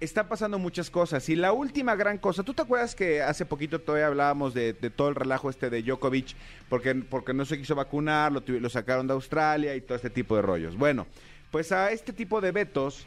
están 0.00 0.28
pasando 0.28 0.58
muchas 0.58 0.90
cosas. 0.90 1.28
Y 1.28 1.36
la 1.36 1.52
última 1.52 1.96
gran 1.96 2.18
cosa, 2.18 2.42
¿tú 2.42 2.54
te 2.54 2.62
acuerdas 2.62 2.94
que 2.94 3.22
hace 3.22 3.46
poquito 3.46 3.80
todavía 3.80 4.06
hablábamos 4.06 4.54
de, 4.54 4.72
todo 4.74 5.08
el 5.08 5.14
relajo 5.14 5.50
este 5.50 5.70
de 5.70 5.82
Djokovic 5.82 6.34
porque, 6.68 6.94
porque 6.94 7.32
no 7.34 7.44
se 7.44 7.58
quiso 7.58 7.74
vacunar, 7.74 8.32
lo, 8.32 8.42
lo, 8.46 8.70
sacaron 8.70 9.06
de 9.06 9.14
Australia 9.14 9.74
y 9.74 9.80
todo 9.80 9.96
este 9.96 10.10
tipo 10.10 10.36
de 10.36 10.42
rollos? 10.42 10.76
Bueno, 10.76 11.06
pues 11.50 11.72
a 11.72 11.90
este 11.90 12.12
tipo 12.12 12.40
de 12.40 12.52
vetos 12.52 13.06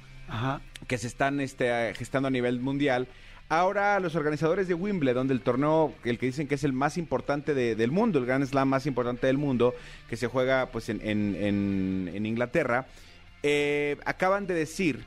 que 0.88 0.98
se 0.98 1.08
están 1.08 1.40
este, 1.40 1.94
gestando 1.96 2.28
a 2.28 2.32
nivel 2.32 2.60
mundial, 2.60 3.08
ahora 3.50 4.00
los 4.00 4.16
organizadores 4.16 4.68
de 4.68 4.74
Wimbledon, 4.74 5.28
del 5.28 5.42
torneo, 5.42 5.94
el 6.04 6.18
que 6.18 6.26
dicen 6.26 6.48
que 6.48 6.56
es 6.56 6.64
el 6.64 6.74
más 6.74 6.98
importante 6.98 7.54
del 7.54 7.92
mundo, 7.92 8.20
el 8.20 8.26
Grand 8.26 8.46
Slam 8.46 8.68
más 8.68 8.86
importante 8.86 9.28
del 9.28 9.38
mundo, 9.38 9.74
que 10.10 10.18
se 10.18 10.28
juega 10.28 10.68
pues 10.68 10.90
en, 10.90 11.02
en, 11.02 12.26
Inglaterra, 12.26 12.88
eh, 13.44 13.98
acaban 14.06 14.48
de 14.48 14.54
decir 14.54 15.06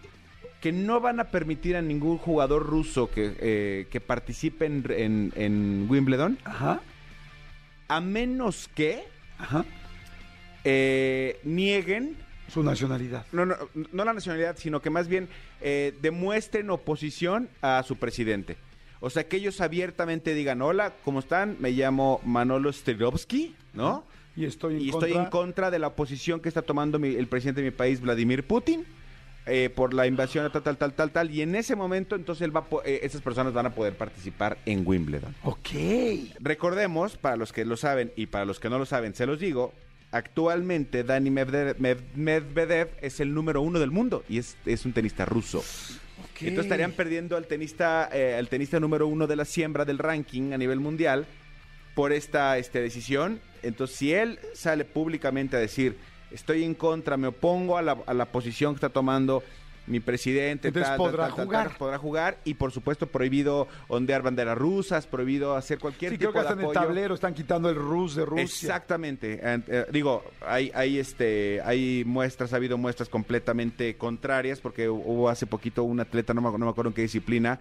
que 0.61 0.73
no 0.73 1.01
van 1.01 1.21
a 1.21 1.25
permitir 1.25 1.77
a 1.77 1.83
ningún 1.83 2.19
jugador 2.19 2.67
ruso 2.67 3.11
que, 3.11 3.35
eh, 3.41 3.87
que 3.91 4.01
participe 4.01 4.67
en, 4.67 5.33
en, 5.35 5.87
Wimbledon. 5.89 6.39
Ajá. 6.45 6.81
A 7.89 8.01
menos 8.01 8.69
que 8.75 9.03
eh, 10.65 11.41
nieguen 11.45 12.17
su 12.49 12.63
nacionalidad. 12.63 13.25
No, 13.33 13.47
no, 13.47 13.57
no 13.93 14.05
la 14.05 14.13
nacionalidad, 14.13 14.57
sino 14.59 14.81
que 14.81 14.91
más 14.91 15.09
bien 15.09 15.29
eh, 15.61 15.95
demuestren 16.01 16.71
oposición 16.71 17.49
a 17.63 17.83
su 17.83 17.97
presidente. 17.97 18.57
O 19.01 19.11
sea, 19.11 19.27
que 19.27 19.39
ellos 19.39 19.61
abiertamente 19.61 20.35
digan, 20.35 20.61
hola, 20.63 20.93
¿cómo 21.05 21.21
están? 21.21 21.57
Me 21.59 21.71
llamo 21.71 22.21
Manolo 22.25 22.73
Strilovsky, 22.73 23.55
¿no? 23.73 24.05
Y 24.37 24.45
estoy 24.45 24.77
en, 24.77 24.81
y 24.83 24.91
contra... 24.91 25.09
estoy 25.09 25.23
en 25.25 25.31
contra 25.31 25.71
de 25.71 25.79
la 25.79 25.89
oposición 25.89 26.41
que 26.41 26.49
está 26.49 26.63
tomando 26.63 26.99
el 26.99 27.27
presidente 27.27 27.63
de 27.63 27.71
mi 27.71 27.77
país, 27.77 28.01
Vladimir 28.01 28.47
Putin. 28.47 28.85
Eh, 29.47 29.71
por 29.71 29.95
la 29.95 30.07
invasión 30.07 30.51
tal, 30.53 30.63
tal, 30.63 30.77
tal, 30.77 30.93
tal, 30.93 31.11
tal. 31.11 31.31
Y 31.31 31.41
en 31.41 31.55
ese 31.55 31.75
momento, 31.75 32.15
entonces, 32.15 32.43
él 32.43 32.55
va 32.55 32.67
eh, 32.85 33.01
esas 33.03 33.23
personas 33.23 33.55
van 33.55 33.67
a 33.67 33.75
poder 33.75 33.97
participar 33.97 34.59
en 34.67 34.87
Wimbledon. 34.87 35.35
Ok. 35.45 35.71
Recordemos, 36.41 37.17
para 37.17 37.37
los 37.37 37.53
que 37.53 37.65
lo 37.65 37.77
saben 37.77 38.13
y 38.17 38.27
para 38.27 38.45
los 38.45 38.61
que 38.61 38.69
no 38.69 38.79
lo 38.79 38.87
saben, 38.87 39.15
se 39.15 39.27
los 39.27 39.41
digo, 39.41 39.73
actualmente 40.13 41.05
Dani 41.05 41.31
Medvedev, 41.31 42.89
es 43.01 43.21
el 43.21 43.33
número 43.35 43.63
uno 43.63 43.79
del 43.79 43.91
mundo 43.91 44.25
y 44.29 44.39
es, 44.39 44.57
un 44.85 44.93
tenista 44.93 45.25
ruso. 45.25 45.63
Entonces 46.41 46.65
estarían 46.65 46.93
perdiendo 46.93 47.37
al 47.37 47.47
tenista, 47.47 48.09
eh, 48.13 48.35
al 48.39 48.49
tenista 48.49 48.81
número 48.81 49.07
uno 49.07 49.27
de 49.27 49.37
la 49.37 49.45
siembra 49.45 49.85
del 49.85 49.99
ranking 49.99 50.53
a 50.53 50.59
nivel 50.59 50.81
mundial 50.81 51.27
por 51.95 52.13
esta 52.13 52.57
este, 52.57 52.81
decisión. 52.81 53.41
Entonces, 53.63 53.97
si 53.97 54.15
él 54.15 54.39
sale 54.55 54.85
públicamente 54.87 55.57
a 55.57 55.61
decir 55.61 55.97
estoy 56.31 56.65
en 56.65 56.75
contra, 56.75 57.17
me 57.17 57.27
opongo 57.29 57.77
a 57.77 57.83
la, 57.83 57.99
a 58.07 58.15
la 58.15 58.25
posición 58.27 58.75
que 58.75 58.77
está 58.79 58.89
tomando 58.89 59.43
mi 59.91 60.01
presidente. 60.01 60.69
Entonces 60.69 60.93
podrá 60.97 61.31
jugar. 61.31 61.77
podrá 61.77 61.99
jugar 61.99 62.39
y 62.45 62.55
por 62.55 62.73
supuesto 62.73 63.07
prohibido 63.09 63.69
ondear 63.89 64.23
banderas 64.23 64.57
rusas, 64.57 65.07
prohibido 65.07 65.57
hacer 65.57 65.79
cualquier 65.79 66.13
sí, 66.13 66.19
tipo 66.19 66.31
creo 66.31 66.43
que 66.43 66.49
hasta 66.49 66.61
en 66.61 66.67
el 66.67 66.73
tablero 66.73 67.15
están 67.15 67.35
quitando 67.35 67.69
el 67.69 67.77
rus 67.77 68.15
de 68.15 68.25
Rusia. 68.25 68.45
Exactamente. 68.45 69.41
Eh, 69.43 69.87
digo, 69.93 70.25
hay, 70.47 70.71
hay, 70.75 70.99
este, 70.99 71.61
hay 71.63 72.05
muestras, 72.07 72.53
ha 72.53 72.57
habido 72.57 72.79
muestras 72.79 73.09
completamente 73.09 73.97
contrarias 73.97 74.61
porque 74.61 74.89
hubo 74.89 75.29
hace 75.29 75.47
poquito 75.47 75.83
un 75.83 76.01
atleta, 76.01 76.33
no 76.33 76.41
me, 76.41 76.51
no 76.51 76.67
me 76.67 76.71
acuerdo 76.71 76.91
en 76.91 76.95
qué 76.95 77.03
disciplina, 77.03 77.59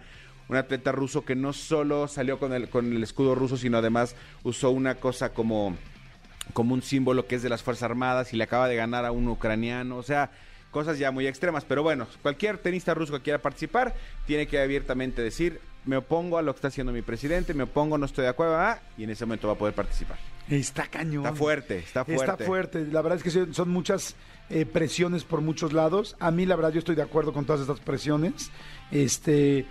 un 0.48 0.56
atleta 0.56 0.92
ruso 0.92 1.24
que 1.24 1.34
no 1.34 1.52
solo 1.52 2.08
salió 2.08 2.38
con 2.38 2.52
el, 2.52 2.68
con 2.68 2.92
el 2.92 3.02
escudo 3.02 3.34
ruso, 3.34 3.56
sino 3.56 3.78
además 3.78 4.14
usó 4.44 4.70
una 4.70 4.96
cosa 4.96 5.32
como 5.32 5.76
como 6.52 6.74
un 6.74 6.82
símbolo 6.82 7.28
que 7.28 7.36
es 7.36 7.42
de 7.42 7.48
las 7.48 7.62
Fuerzas 7.62 7.84
Armadas 7.84 8.32
y 8.32 8.36
le 8.36 8.42
acaba 8.42 8.66
de 8.66 8.74
ganar 8.74 9.04
a 9.04 9.12
un 9.12 9.28
ucraniano. 9.28 9.96
O 9.96 10.02
sea, 10.02 10.30
cosas 10.70 10.98
ya 10.98 11.10
muy 11.10 11.26
extremas. 11.26 11.64
Pero 11.64 11.82
bueno, 11.82 12.06
cualquier 12.22 12.58
tenista 12.58 12.94
ruso 12.94 13.12
que 13.14 13.20
quiera 13.20 13.38
participar 13.40 13.94
tiene 14.26 14.46
que 14.46 14.60
abiertamente 14.60 15.22
decir, 15.22 15.60
me 15.84 15.96
opongo 15.96 16.38
a 16.38 16.42
lo 16.42 16.52
que 16.52 16.58
está 16.58 16.68
haciendo 16.68 16.92
mi 16.92 17.02
presidente, 17.02 17.54
me 17.54 17.64
opongo, 17.64 17.98
no 17.98 18.06
estoy 18.06 18.24
de 18.24 18.30
acuerdo, 18.30 18.56
ah", 18.56 18.80
y 18.96 19.04
en 19.04 19.10
ese 19.10 19.24
momento 19.24 19.48
va 19.48 19.54
a 19.54 19.58
poder 19.58 19.74
participar. 19.74 20.18
Está 20.48 20.86
cañón. 20.86 21.24
Está 21.24 21.36
fuerte, 21.36 21.78
está 21.78 22.04
fuerte. 22.04 22.24
Está 22.24 22.44
fuerte. 22.44 22.86
La 22.86 23.02
verdad 23.02 23.18
es 23.18 23.22
que 23.22 23.52
son 23.52 23.68
muchas 23.68 24.16
eh, 24.48 24.66
presiones 24.66 25.22
por 25.22 25.40
muchos 25.40 25.72
lados. 25.72 26.16
A 26.18 26.30
mí, 26.32 26.44
la 26.44 26.56
verdad, 26.56 26.72
yo 26.72 26.80
estoy 26.80 26.96
de 26.96 27.02
acuerdo 27.02 27.32
con 27.32 27.44
todas 27.44 27.60
estas 27.60 27.78
presiones. 27.80 28.50
Este 28.90 29.66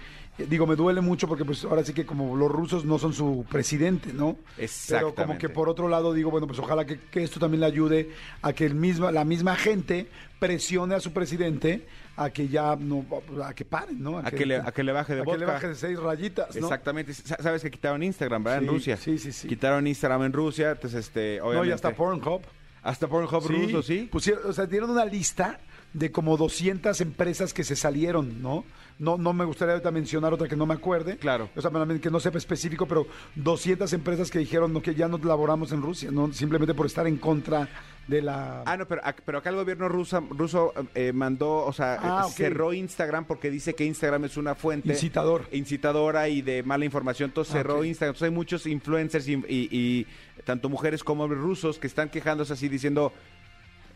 digo, 0.47 0.67
me 0.67 0.75
duele 0.75 1.01
mucho 1.01 1.27
porque 1.27 1.45
pues 1.45 1.63
ahora 1.65 1.83
sí 1.83 1.93
que 1.93 2.05
como 2.05 2.35
los 2.35 2.51
rusos 2.51 2.85
no 2.85 2.99
son 2.99 3.13
su 3.13 3.45
presidente, 3.49 4.13
¿no? 4.13 4.37
Exactamente. 4.57 5.15
Pero 5.15 5.27
como 5.27 5.39
que 5.39 5.49
por 5.49 5.69
otro 5.69 5.87
lado 5.87 6.13
digo, 6.13 6.31
bueno, 6.31 6.47
pues 6.47 6.59
ojalá 6.59 6.85
que, 6.85 6.99
esto 7.13 7.39
también 7.39 7.61
le 7.61 7.65
ayude 7.67 8.09
a 8.41 8.53
que 8.53 8.65
el 8.65 8.75
misma, 8.75 9.11
la 9.11 9.25
misma 9.25 9.55
gente 9.55 10.07
presione 10.39 10.95
a 10.95 10.99
su 10.99 11.11
presidente 11.11 11.85
a 12.15 12.29
que 12.31 12.47
ya 12.47 12.75
no, 12.75 13.05
a 13.43 13.53
que 13.53 13.65
paren, 13.65 14.01
¿no? 14.01 14.17
A, 14.17 14.31
que, 14.31 14.45
le, 14.45 14.57
a 14.57 14.71
que 14.71 14.83
le 14.83 14.91
baje 14.91 15.15
de 15.15 15.21
A 15.21 15.25
que 15.25 15.37
le 15.37 15.45
baje 15.45 15.67
de 15.69 15.75
seis 15.75 15.97
rayitas, 15.97 16.55
¿no? 16.55 16.67
Exactamente. 16.67 17.13
Sabes 17.13 17.61
que 17.61 17.71
quitaron 17.71 18.03
Instagram, 18.03 18.43
¿verdad? 18.43 18.63
en 18.63 18.67
Rusia. 18.67 18.97
Sí, 18.97 19.17
sí, 19.17 19.31
sí. 19.31 19.47
Quitaron 19.47 19.87
Instagram 19.87 20.23
en 20.23 20.33
Rusia, 20.33 20.71
entonces 20.71 21.05
este, 21.05 21.39
obviamente... 21.41 21.57
No, 21.57 21.65
y 21.65 21.71
hasta 21.71 21.95
Pornhub. 21.95 22.41
Hasta 22.83 23.07
Pornhub 23.07 23.47
ruso, 23.47 23.81
sí. 23.81 24.09
Pusieron, 24.11 24.49
o 24.49 24.53
sea, 24.53 24.65
dieron 24.65 24.89
una 24.89 25.05
lista 25.05 25.59
de 25.93 26.11
como 26.11 26.37
200 26.37 26.99
empresas 27.01 27.53
que 27.53 27.63
se 27.63 27.75
salieron, 27.75 28.41
¿no? 28.41 28.63
No, 28.99 29.17
no 29.17 29.31
me 29.31 29.45
gustaría 29.45 29.73
ahorita 29.73 29.91
mencionar 29.91 30.33
otra 30.33 30.47
que 30.47 30.57
no 30.57 30.65
me 30.65 30.73
acuerde. 30.73 31.17
Claro. 31.17 31.49
O 31.55 31.61
sea, 31.61 31.71
que 32.01 32.11
no 32.11 32.19
sepa 32.19 32.37
específico, 32.37 32.85
pero 32.85 33.07
200 33.35 33.91
empresas 33.93 34.29
que 34.29 34.39
dijeron 34.39 34.73
no, 34.73 34.81
que 34.81 34.93
ya 34.93 35.07
no 35.07 35.17
laboramos 35.17 35.71
en 35.71 35.81
Rusia, 35.81 36.11
¿no? 36.11 36.33
Simplemente 36.33 36.73
por 36.73 36.85
estar 36.85 37.07
en 37.07 37.17
contra 37.17 37.69
de 38.09 38.21
la... 38.21 38.63
Ah, 38.65 38.75
no, 38.75 38.87
pero, 38.87 39.01
pero 39.23 39.37
acá 39.37 39.51
el 39.51 39.55
gobierno 39.55 39.87
ruso, 39.87 40.19
ruso 40.31 40.73
eh, 40.95 41.13
mandó, 41.13 41.65
o 41.65 41.71
sea, 41.71 41.97
ah, 42.01 42.27
cerró 42.29 42.73
Instagram 42.73 43.23
porque 43.25 43.49
dice 43.49 43.73
que 43.73 43.85
Instagram 43.85 44.25
es 44.25 44.35
una 44.35 44.53
fuente... 44.55 44.89
Incitador. 44.89 45.47
Incitadora 45.51 46.27
y 46.27 46.41
de 46.41 46.63
mala 46.63 46.83
información. 46.83 47.29
Entonces 47.29 47.53
ah, 47.55 47.59
cerró 47.59 47.85
Instagram. 47.85 48.09
Entonces 48.09 48.25
hay 48.29 48.35
muchos 48.35 48.65
influencers 48.65 49.27
y, 49.29 50.07
tanto 50.43 50.67
mujeres 50.69 51.03
como 51.03 51.23
hombres 51.23 51.41
rusos 51.41 51.79
que 51.79 51.87
están 51.87 52.09
quejándose 52.09 52.53
así 52.53 52.67
diciendo 52.67 53.13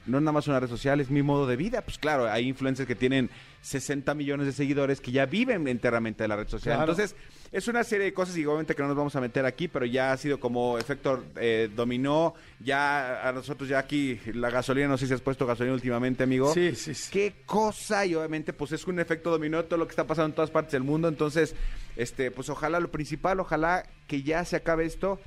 no 0.05 0.19
nada 0.19 0.31
más 0.33 0.47
una 0.47 0.59
red 0.59 0.69
social, 0.69 0.99
es 0.99 1.09
mi 1.09 1.21
modo 1.21 1.47
de 1.47 1.55
vida. 1.55 1.81
Pues 1.81 1.97
claro, 1.97 2.29
hay 2.29 2.47
influencers 2.47 2.87
que 2.87 2.95
tienen 2.95 3.29
60 3.61 4.13
millones 4.13 4.45
de 4.45 4.51
seguidores 4.51 4.99
que 4.99 5.11
ya 5.11 5.25
viven 5.25 5.67
enteramente 5.67 6.23
de 6.23 6.27
la 6.27 6.35
red 6.35 6.47
social. 6.47 6.79
Entonces, 6.79 7.15
es 7.51 7.67
una 7.67 7.83
serie 7.83 8.05
de 8.05 8.13
cosas, 8.13 8.35
igualmente 8.35 8.75
que 8.75 8.81
no 8.81 8.89
nos 8.89 8.97
vamos 8.97 9.15
a 9.15 9.21
meter 9.21 9.45
aquí, 9.45 9.67
pero 9.67 9.85
ya 9.85 10.11
ha 10.11 10.17
sido 10.17 10.39
como 10.39 10.77
efecto 10.77 11.23
eh, 11.37 11.69
dominó. 11.73 12.33
Ya 12.59 13.27
a 13.27 13.31
nosotros 13.31 13.69
ya 13.69 13.79
aquí 13.79 14.19
la 14.33 14.49
gasolina, 14.49 14.87
no 14.87 14.97
sé 14.97 15.07
si 15.07 15.13
has 15.13 15.21
puesto 15.21 15.45
gasolina 15.45 15.73
últimamente, 15.73 16.23
amigo. 16.23 16.53
Sí, 16.53 16.75
sí, 16.75 16.93
sí. 16.93 17.09
Qué 17.11 17.35
cosa, 17.45 18.05
y 18.05 18.15
obviamente 18.15 18.51
pues 18.51 18.73
es 18.73 18.85
un 18.85 18.99
efecto 18.99 19.31
dominó 19.31 19.63
todo 19.65 19.77
lo 19.77 19.85
que 19.85 19.91
está 19.91 20.05
pasando 20.05 20.27
en 20.27 20.35
todas 20.35 20.51
partes 20.51 20.73
del 20.73 20.83
mundo. 20.83 21.07
Entonces, 21.07 21.55
este, 21.95 22.31
pues 22.31 22.49
ojalá 22.49 22.79
lo 22.79 22.91
principal, 22.91 23.39
ojalá 23.39 23.85
que 24.07 24.23
ya 24.23 24.43
se 24.43 24.57
acabe 24.57 24.85
esto 24.85 25.19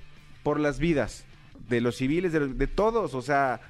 por 0.42 0.60
las 0.60 0.78
vidas 0.78 1.24
de 1.68 1.80
los 1.80 1.96
civiles, 1.96 2.32
de, 2.32 2.48
de 2.48 2.66
todos, 2.66 3.14
o 3.14 3.22
sea 3.22 3.60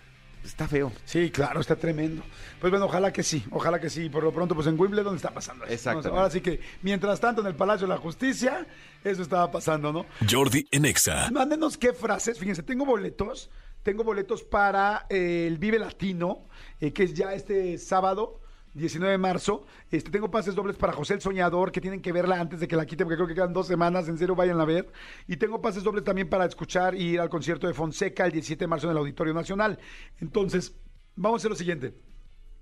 Está 0.47 0.69
feo. 0.69 0.93
Sí, 1.05 1.31
claro, 1.31 1.61
está 1.61 1.77
tremendo. 1.77 2.23
Pues 2.61 2.71
bueno, 2.71 2.87
ojalá 2.87 3.13
que 3.13 3.23
sí, 3.23 3.45
ojalá 3.51 3.81
que 3.81 3.91
sí. 3.91 4.09
Por 4.09 4.23
lo 4.23 4.33
pronto, 4.33 4.55
pues 4.55 4.67
en 4.69 4.79
Wimbledon 4.79 5.17
está 5.17 5.31
pasando 5.31 5.65
eso. 5.65 5.75
Exacto. 5.75 6.09
Ahora 6.09 6.31
sí 6.31 6.41
que, 6.41 6.61
mientras 6.83 7.19
tanto, 7.21 7.41
en 7.41 7.49
el 7.49 7.57
Palacio 7.57 7.87
de 7.87 7.95
la 7.95 7.99
Justicia, 7.99 8.67
eso 9.03 9.23
estaba 9.23 9.51
pasando, 9.51 9.93
¿no? 9.93 10.07
Jordi 10.31 10.67
Enexa. 10.71 11.31
Mándenos 11.33 11.77
qué 11.77 11.93
frases. 11.93 12.39
Fíjense, 12.39 12.63
tengo 12.63 12.87
boletos. 12.87 13.51
Tengo 13.83 14.05
boletos 14.05 14.43
para 14.43 15.07
eh, 15.09 15.47
el 15.47 15.59
Vive 15.59 15.79
Latino, 15.79 16.47
eh, 16.81 16.93
que 16.93 17.05
es 17.05 17.15
ya 17.15 17.35
este 17.35 17.79
sábado. 17.79 18.41
19 18.77 19.13
de 19.13 19.19
marzo. 19.19 19.67
Este, 19.91 20.11
tengo 20.11 20.31
pases 20.31 20.55
dobles 20.55 20.77
para 20.77 20.93
José 20.93 21.15
el 21.15 21.21
Soñador, 21.21 21.73
que 21.73 21.81
tienen 21.81 22.03
que 22.03 22.13
verla 22.13 22.41
antes 22.41 22.61
de 22.61 22.69
que 22.69 22.77
la 22.77 22.87
quite, 22.87 23.05
porque 23.05 23.17
creo 23.17 23.27
que 23.27 23.35
quedan 23.35 23.53
dos 23.53 23.67
semanas. 23.67 24.09
En 24.09 24.19
serio, 24.19 24.35
vayan 24.35 24.61
a 24.61 24.65
ver. 24.65 24.93
Y 25.27 25.37
tengo 25.37 25.61
pases 25.61 25.83
dobles 25.83 26.05
también 26.05 26.29
para 26.29 26.45
escuchar 26.45 26.95
y 26.95 27.15
ir 27.15 27.21
al 27.21 27.31
concierto 27.31 27.67
de 27.67 27.75
Fonseca 27.75 28.27
el 28.27 28.33
17 28.33 28.65
de 28.65 28.69
marzo 28.69 28.87
en 28.87 28.93
el 28.93 28.99
Auditorio 28.99 29.35
Nacional. 29.35 29.79
Entonces, 30.21 30.77
vamos 31.17 31.39
a 31.39 31.41
hacer 31.41 31.51
lo 31.51 31.57
siguiente. 31.57 31.95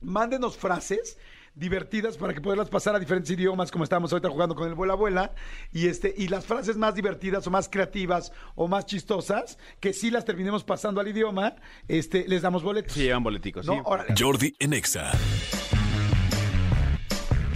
Mándenos 0.00 0.56
frases 0.56 1.18
divertidas 1.54 2.16
para 2.16 2.34
que 2.34 2.40
poderlas 2.40 2.68
pasar 2.68 2.96
a 2.96 2.98
diferentes 2.98 3.30
idiomas, 3.30 3.70
como 3.70 3.84
estábamos 3.84 4.12
ahorita 4.12 4.28
jugando 4.28 4.54
con 4.54 4.68
el 4.68 4.74
Vuela 4.74 4.94
Abuela, 4.94 5.34
y 5.72 5.86
este, 5.86 6.12
y 6.16 6.28
las 6.28 6.44
frases 6.44 6.76
más 6.76 6.94
divertidas 6.94 7.46
o 7.46 7.50
más 7.50 7.68
creativas 7.68 8.32
o 8.54 8.68
más 8.68 8.86
chistosas, 8.86 9.58
que 9.80 9.92
sí 9.92 10.10
las 10.10 10.24
terminemos 10.24 10.64
pasando 10.64 11.00
al 11.00 11.08
idioma, 11.08 11.56
este, 11.88 12.26
les 12.28 12.42
damos 12.42 12.62
boletos. 12.62 12.92
Sí, 12.92 13.02
llevan 13.02 13.22
boleticos, 13.22 13.66
¿no? 13.66 13.84
sí. 14.06 14.14
Jordi 14.18 14.54
Enexa. 14.58 15.12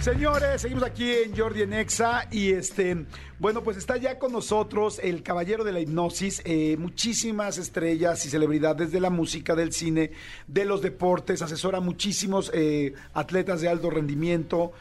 Señores, 0.01 0.61
seguimos 0.61 0.83
aquí 0.83 1.11
en 1.11 1.35
Jordi 1.35 1.61
en 1.61 1.73
Exa 1.73 2.25
y 2.31 2.51
este, 2.51 3.05
bueno, 3.37 3.61
pues 3.63 3.75
está 3.75 3.97
ya 3.97 4.17
con 4.17 4.31
nosotros 4.31 4.97
el 5.03 5.23
caballero 5.23 5.65
de 5.65 5.73
la 5.73 5.81
hipnosis, 5.81 6.41
eh, 6.45 6.77
muchísimas 6.79 7.57
estrellas 7.57 8.25
y 8.25 8.29
celebridades 8.29 8.93
de 8.93 9.01
la 9.01 9.09
música, 9.09 9.55
del 9.55 9.73
cine, 9.73 10.11
de 10.47 10.63
los 10.63 10.81
deportes, 10.81 11.41
asesora 11.41 11.81
muchísimos 11.81 12.49
eh, 12.53 12.93
atletas 13.13 13.59
de 13.59 13.67
alto 13.67 13.89
rendimiento. 13.89 14.71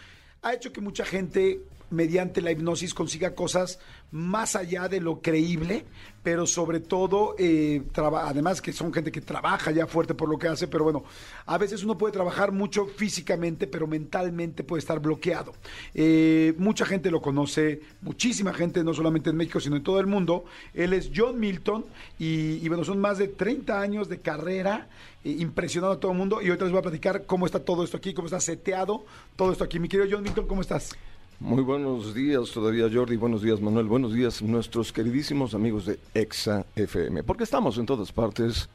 ha 0.43 0.55
hecho 0.55 0.73
que 0.73 0.81
mucha 0.81 1.05
gente 1.05 1.63
mediante 1.91 2.43
la 2.43 2.51
hipnosis 2.51 2.95
consiga 2.95 3.35
cosas 3.35 3.79
más 4.11 4.57
allá 4.57 4.89
de 4.89 5.01
lo 5.01 5.21
creíble, 5.21 5.85
pero 6.23 6.47
sobre 6.47 6.81
todo, 6.81 7.35
eh, 7.39 7.83
además 7.95 8.61
que 8.61 8.73
son 8.73 8.93
gente 8.93 9.13
que 9.13 9.21
trabaja 9.21 9.71
ya 9.71 9.87
fuerte 9.87 10.15
por 10.15 10.29
lo 10.29 10.39
que 10.39 10.49
hace, 10.49 10.67
pero 10.67 10.85
bueno, 10.85 11.05
a 11.47 11.59
veces 11.59 11.85
uno 11.85 11.97
puede 11.97 12.13
trabajar 12.13 12.53
mucho 12.53 12.87
físicamente, 12.87 13.67
pero 13.67 13.87
mentalmente 13.87 14.65
puede 14.65 14.81
estar 14.81 15.01
bloqueado. 15.01 15.53
Eh, 15.95 16.55
mucha 16.59 16.87
gente 16.87 17.11
lo 17.11 17.21
conoce, 17.21 17.81
muchísima 18.01 18.53
gente, 18.53 18.83
no 18.83 18.95
solamente 18.95 19.31
en 19.31 19.37
México, 19.37 19.61
sino 19.61 19.77
en 19.77 19.83
todo 19.83 20.01
el 20.01 20.07
mundo. 20.07 20.45
Él 20.75 20.93
es 20.93 21.11
John 21.15 21.39
Milton 21.39 21.85
y, 22.19 22.67
bueno, 22.69 22.85
son 22.85 23.01
más 23.01 23.19
de 23.19 23.29
30 23.29 23.81
años 23.81 24.09
de 24.09 24.21
carrera, 24.21 24.89
eh, 25.25 25.37
impresionando 25.39 25.97
a 25.97 26.01
todo 26.01 26.13
el 26.13 26.19
mundo. 26.19 26.41
Y 26.43 26.47
ahorita 26.47 26.65
les 26.65 26.73
voy 26.73 26.81
a 26.81 26.83
platicar 26.83 27.27
cómo 27.27 27.47
está 27.47 27.61
todo 27.61 27.85
esto 27.85 27.97
aquí, 27.97 28.15
cómo 28.15 28.27
está 28.27 28.41
seteado 28.41 29.05
todo 29.37 29.53
esto 29.53 29.65
aquí. 29.65 29.79
Mi 29.79 29.89
querido 29.89 30.09
John 30.11 30.23
Milton, 30.23 30.47
¿cómo 30.47 30.63
estás? 30.63 30.97
Muy 31.41 31.63
buenos 31.63 32.15
días 32.15 32.51
todavía 32.51 32.91
Jordi, 32.93 33.17
buenos 33.17 33.43
días 33.43 33.61
Manuel, 33.61 33.87
buenos 33.87 34.13
días 34.13 34.43
nuestros 34.43 34.93
queridísimos 34.93 35.55
amigos 35.55 35.87
de 35.87 36.01
Exa 36.13 36.67
FM, 36.75 37.23
porque 37.23 37.45
estamos 37.45 37.79
en 37.79 37.87
todas 37.87 38.11
partes. 38.11 38.69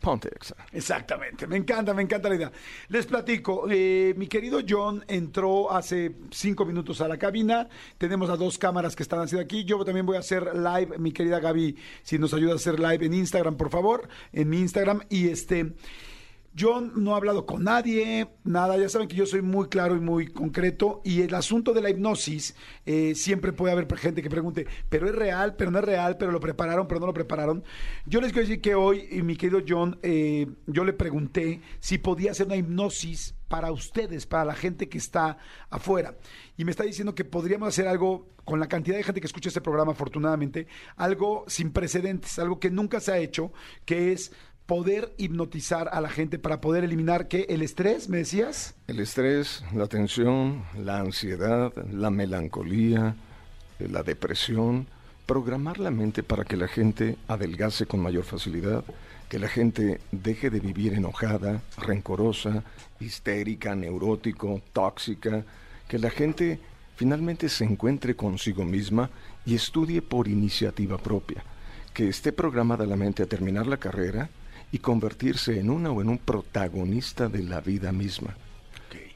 Ponte 0.00 0.28
Exa. 0.34 0.56
Exactamente, 0.72 1.46
me 1.46 1.56
encanta, 1.56 1.94
me 1.94 2.02
encanta 2.02 2.28
la 2.28 2.34
idea. 2.34 2.52
Les 2.88 3.06
platico, 3.06 3.66
eh, 3.70 4.14
mi 4.16 4.26
querido 4.26 4.60
John 4.68 5.04
entró 5.06 5.70
hace 5.70 6.12
cinco 6.32 6.64
minutos 6.64 7.00
a 7.00 7.06
la 7.06 7.18
cabina, 7.18 7.68
tenemos 7.98 8.28
las 8.28 8.38
dos 8.38 8.58
cámaras 8.58 8.96
que 8.96 9.04
están 9.04 9.20
haciendo 9.20 9.44
aquí, 9.44 9.64
yo 9.64 9.84
también 9.84 10.04
voy 10.04 10.16
a 10.16 10.20
hacer 10.20 10.56
live, 10.56 10.98
mi 10.98 11.12
querida 11.12 11.38
Gaby, 11.38 11.76
si 12.02 12.18
nos 12.18 12.34
ayuda 12.34 12.54
a 12.54 12.56
hacer 12.56 12.80
live 12.80 13.06
en 13.06 13.14
Instagram, 13.14 13.56
por 13.56 13.70
favor, 13.70 14.08
en 14.32 14.48
mi 14.48 14.58
Instagram, 14.58 15.02
y 15.08 15.28
este... 15.28 15.72
Yo 16.58 16.80
no 16.80 17.12
he 17.12 17.14
hablado 17.14 17.46
con 17.46 17.62
nadie, 17.62 18.26
nada, 18.42 18.76
ya 18.76 18.88
saben 18.88 19.06
que 19.06 19.14
yo 19.14 19.26
soy 19.26 19.42
muy 19.42 19.68
claro 19.68 19.94
y 19.94 20.00
muy 20.00 20.26
concreto 20.26 21.00
y 21.04 21.22
el 21.22 21.32
asunto 21.36 21.72
de 21.72 21.80
la 21.80 21.88
hipnosis, 21.88 22.56
eh, 22.84 23.14
siempre 23.14 23.52
puede 23.52 23.72
haber 23.72 23.86
gente 23.96 24.22
que 24.22 24.28
pregunte, 24.28 24.66
pero 24.88 25.06
es 25.06 25.14
real, 25.14 25.54
pero 25.54 25.70
no 25.70 25.78
es 25.78 25.84
real, 25.84 26.16
pero 26.18 26.32
lo 26.32 26.40
prepararon, 26.40 26.88
pero 26.88 26.98
no 26.98 27.06
lo 27.06 27.14
prepararon. 27.14 27.62
Yo 28.06 28.20
les 28.20 28.32
quiero 28.32 28.48
decir 28.48 28.60
que 28.60 28.74
hoy, 28.74 29.06
mi 29.22 29.36
querido 29.36 29.60
John, 29.68 30.00
eh, 30.02 30.48
yo 30.66 30.82
le 30.82 30.94
pregunté 30.94 31.60
si 31.78 31.98
podía 31.98 32.32
hacer 32.32 32.46
una 32.46 32.56
hipnosis 32.56 33.36
para 33.46 33.70
ustedes, 33.70 34.26
para 34.26 34.44
la 34.44 34.54
gente 34.54 34.88
que 34.88 34.98
está 34.98 35.38
afuera. 35.70 36.16
Y 36.56 36.64
me 36.64 36.72
está 36.72 36.82
diciendo 36.82 37.14
que 37.14 37.24
podríamos 37.24 37.68
hacer 37.68 37.86
algo 37.86 38.26
con 38.44 38.60
la 38.60 38.68
cantidad 38.68 38.96
de 38.96 39.04
gente 39.04 39.20
que 39.20 39.26
escucha 39.26 39.48
este 39.48 39.60
programa, 39.60 39.92
afortunadamente, 39.92 40.66
algo 40.96 41.44
sin 41.48 41.70
precedentes, 41.70 42.38
algo 42.38 42.58
que 42.58 42.70
nunca 42.70 42.98
se 42.98 43.12
ha 43.12 43.18
hecho, 43.18 43.52
que 43.84 44.12
es 44.12 44.32
poder 44.68 45.14
hipnotizar 45.16 45.88
a 45.90 46.02
la 46.02 46.10
gente 46.10 46.38
para 46.38 46.60
poder 46.60 46.84
eliminar 46.84 47.26
qué? 47.26 47.46
El 47.48 47.62
estrés, 47.62 48.10
¿me 48.10 48.18
decías? 48.18 48.74
El 48.86 49.00
estrés, 49.00 49.64
la 49.74 49.86
tensión, 49.86 50.62
la 50.76 51.00
ansiedad, 51.00 51.72
la 51.90 52.10
melancolía, 52.10 53.16
eh, 53.78 53.88
la 53.88 54.02
depresión, 54.02 54.86
programar 55.24 55.78
la 55.78 55.90
mente 55.90 56.22
para 56.22 56.44
que 56.44 56.58
la 56.58 56.68
gente 56.68 57.16
adelgace 57.28 57.86
con 57.86 58.00
mayor 58.00 58.24
facilidad, 58.24 58.84
que 59.30 59.38
la 59.38 59.48
gente 59.48 60.02
deje 60.12 60.50
de 60.50 60.60
vivir 60.60 60.92
enojada, 60.92 61.62
rencorosa, 61.78 62.62
histérica, 63.00 63.74
neurótico, 63.74 64.60
tóxica, 64.74 65.46
que 65.88 65.98
la 65.98 66.10
gente 66.10 66.60
finalmente 66.94 67.48
se 67.48 67.64
encuentre 67.64 68.16
consigo 68.16 68.66
misma 68.66 69.08
y 69.46 69.54
estudie 69.54 70.02
por 70.02 70.28
iniciativa 70.28 70.98
propia, 70.98 71.42
que 71.94 72.10
esté 72.10 72.34
programada 72.34 72.84
la 72.84 72.96
mente 72.96 73.22
a 73.22 73.26
terminar 73.26 73.66
la 73.66 73.78
carrera, 73.78 74.28
y 74.72 74.78
convertirse 74.78 75.58
en 75.58 75.70
una 75.70 75.90
o 75.90 76.00
en 76.00 76.08
un 76.08 76.18
protagonista 76.18 77.28
de 77.28 77.42
la 77.42 77.60
vida 77.60 77.92
misma. 77.92 78.36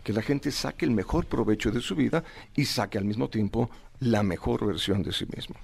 Que 0.02 0.12
la 0.12 0.22
gente 0.22 0.50
saque 0.50 0.84
el 0.84 0.90
mejor 0.90 1.26
provecho 1.26 1.70
de 1.70 1.80
su 1.80 1.94
vida 1.94 2.24
y 2.56 2.64
saque 2.64 2.98
al 2.98 3.04
mismo 3.04 3.28
tiempo 3.28 3.70
la 4.00 4.22
mejor 4.22 4.66
versión 4.66 5.02
de 5.02 5.12
sí 5.12 5.26
mismo. 5.34 5.54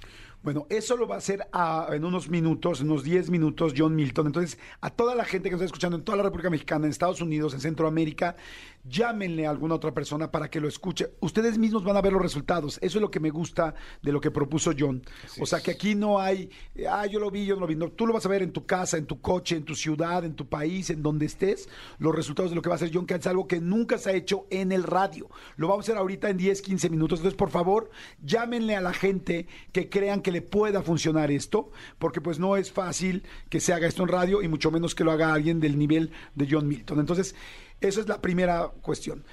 Bueno, 0.41 0.65
eso 0.69 0.95
lo 0.95 1.05
va 1.05 1.15
a 1.15 1.17
hacer 1.17 1.45
en 1.91 2.05
unos 2.05 2.29
minutos, 2.29 2.79
en 2.79 2.89
unos 2.89 3.03
10 3.03 3.29
minutos, 3.29 3.73
John 3.75 3.93
Milton. 3.93 4.27
Entonces, 4.27 4.57
a 4.79 4.89
toda 4.89 5.13
la 5.13 5.25
gente 5.25 5.49
que 5.49 5.55
nos 5.55 5.61
está 5.61 5.65
escuchando 5.65 5.97
en 5.97 6.03
toda 6.05 6.17
la 6.17 6.23
República 6.23 6.49
Mexicana, 6.49 6.85
en 6.85 6.91
Estados 6.91 7.19
Unidos, 7.19 7.53
en 7.53 7.59
Centroamérica, 7.59 8.37
llámenle 8.83 9.45
a 9.45 9.49
alguna 9.49 9.75
otra 9.75 9.93
persona 9.93 10.31
para 10.31 10.49
que 10.49 10.59
lo 10.59 10.67
escuche. 10.67 11.11
Ustedes 11.19 11.57
mismos 11.57 11.83
van 11.83 11.97
a 11.97 12.01
ver 12.01 12.13
los 12.13 12.21
resultados. 12.21 12.77
Eso 12.81 12.97
es 12.97 13.01
lo 13.01 13.11
que 13.11 13.19
me 13.19 13.29
gusta 13.29 13.73
de 14.01 14.11
lo 14.11 14.21
que 14.21 14.31
propuso 14.31 14.71
John. 14.77 15.01
o 15.39 15.45
sea, 15.45 15.61
que 15.61 15.71
aquí 15.71 15.95
no 15.95 16.19
hay, 16.19 16.49
ah, 16.89 17.05
yo 17.05 17.19
lo 17.19 17.31
vi, 17.31 17.45
yo 17.45 17.55
no 17.55 17.61
lo 17.61 17.67
vi. 17.67 17.75
tú 17.95 18.07
lo 18.07 18.13
vas 18.13 18.25
a 18.25 18.29
ver 18.29 18.43
en 18.43 18.51
tu 18.51 18.65
casa, 18.65 18.97
en 18.97 19.05
tu 19.05 19.21
coche, 19.21 19.55
en 19.55 19.63
tu 19.63 19.75
ciudad, 19.75 20.23
en 20.23 20.35
tu 20.35 20.47
país, 20.47 20.89
en 20.89 21.01
donde 21.01 21.25
estés, 21.25 21.69
los 21.97 22.15
resultados 22.15 22.51
de 22.51 22.55
lo 22.55 22.61
que 22.61 22.69
va 22.69 22.75
a 22.75 22.77
hacer 22.77 22.91
John, 22.93 23.05
que 23.05 23.15
es 23.15 23.27
algo 23.27 23.47
que 23.47 23.59
nunca 23.59 23.97
se 23.97 24.09
ha 24.09 24.13
hecho 24.13 24.47
en 24.49 24.71
el 24.71 24.83
radio. 24.83 25.29
Lo 25.57 25.67
vamos 25.67 25.83
a 25.83 25.91
hacer 25.91 25.97
ahorita 25.97 26.29
en 26.29 26.37
10, 26.37 26.61
15 26.61 26.89
minutos. 26.89 27.19
Entonces, 27.19 27.37
por 27.37 27.49
favor, 27.49 27.89
llámenle 28.23 28.75
a 28.75 28.81
la 28.81 28.93
gente 28.93 29.47
que 29.71 29.89
crean 29.89 30.21
que 30.21 30.31
le 30.31 30.41
pueda 30.41 30.81
funcionar 30.81 31.31
esto, 31.31 31.71
porque 31.97 32.21
pues 32.21 32.39
no 32.39 32.55
es 32.55 32.71
fácil 32.71 33.23
que 33.49 33.59
se 33.59 33.73
haga 33.73 33.87
esto 33.87 34.03
en 34.03 34.09
radio 34.09 34.41
y 34.41 34.47
mucho 34.47 34.71
menos 34.71 34.95
que 34.95 35.03
lo 35.03 35.11
haga 35.11 35.33
alguien 35.33 35.59
del 35.59 35.77
nivel 35.77 36.11
de 36.35 36.47
John 36.49 36.67
Milton. 36.67 36.99
Entonces, 36.99 37.35
esa 37.81 38.01
es 38.01 38.07
la 38.07 38.21
primera 38.21 38.71
cuestión. 38.81 39.23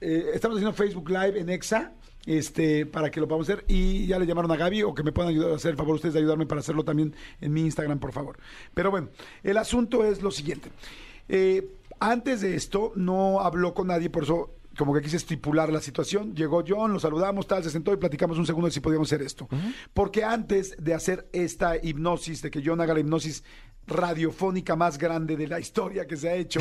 Eh, 0.00 0.30
estamos 0.32 0.56
haciendo 0.56 0.72
Facebook 0.72 1.10
Live 1.10 1.40
en 1.40 1.48
EXA 1.48 1.92
este, 2.24 2.86
para 2.86 3.10
que 3.10 3.20
lo 3.20 3.26
podamos 3.26 3.48
hacer. 3.48 3.64
Y 3.68 4.06
ya 4.06 4.18
le 4.18 4.26
llamaron 4.26 4.50
a 4.50 4.56
Gaby 4.56 4.82
o 4.82 4.94
que 4.94 5.02
me 5.02 5.12
puedan 5.12 5.30
ayudar 5.30 5.52
a 5.52 5.56
hacer 5.56 5.72
el 5.72 5.76
favor 5.76 5.96
ustedes 5.96 6.14
de 6.14 6.20
ayudarme 6.20 6.46
para 6.46 6.60
hacerlo 6.60 6.84
también 6.84 7.14
en 7.40 7.52
mi 7.52 7.62
Instagram, 7.62 7.98
por 7.98 8.12
favor. 8.12 8.38
Pero 8.74 8.90
bueno, 8.90 9.08
el 9.42 9.56
asunto 9.56 10.04
es 10.04 10.22
lo 10.22 10.30
siguiente. 10.30 10.70
Eh, 11.28 11.74
antes 12.00 12.40
de 12.42 12.54
esto 12.54 12.92
no 12.94 13.40
habló 13.40 13.74
con 13.74 13.88
nadie, 13.88 14.08
por 14.08 14.22
eso 14.22 14.54
como 14.76 14.94
que 14.94 15.00
quise 15.00 15.16
estipular 15.16 15.72
la 15.72 15.80
situación. 15.80 16.34
Llegó 16.36 16.62
John, 16.66 16.92
lo 16.92 17.00
saludamos, 17.00 17.46
tal, 17.48 17.64
se 17.64 17.70
sentó 17.70 17.92
y 17.92 17.96
platicamos 17.96 18.38
un 18.38 18.46
segundo 18.46 18.68
de 18.68 18.72
si 18.72 18.80
podíamos 18.80 19.08
hacer 19.08 19.22
esto. 19.22 19.48
Porque 19.92 20.22
antes 20.22 20.76
de 20.78 20.94
hacer 20.94 21.28
esta 21.32 21.76
hipnosis, 21.76 22.42
de 22.42 22.50
que 22.50 22.62
John 22.64 22.80
haga 22.80 22.94
la 22.94 23.00
hipnosis 23.00 23.42
radiofónica 23.88 24.76
más 24.76 24.98
grande 24.98 25.36
de 25.36 25.48
la 25.48 25.58
historia 25.58 26.06
que 26.06 26.16
se 26.16 26.28
ha 26.28 26.34
hecho, 26.34 26.60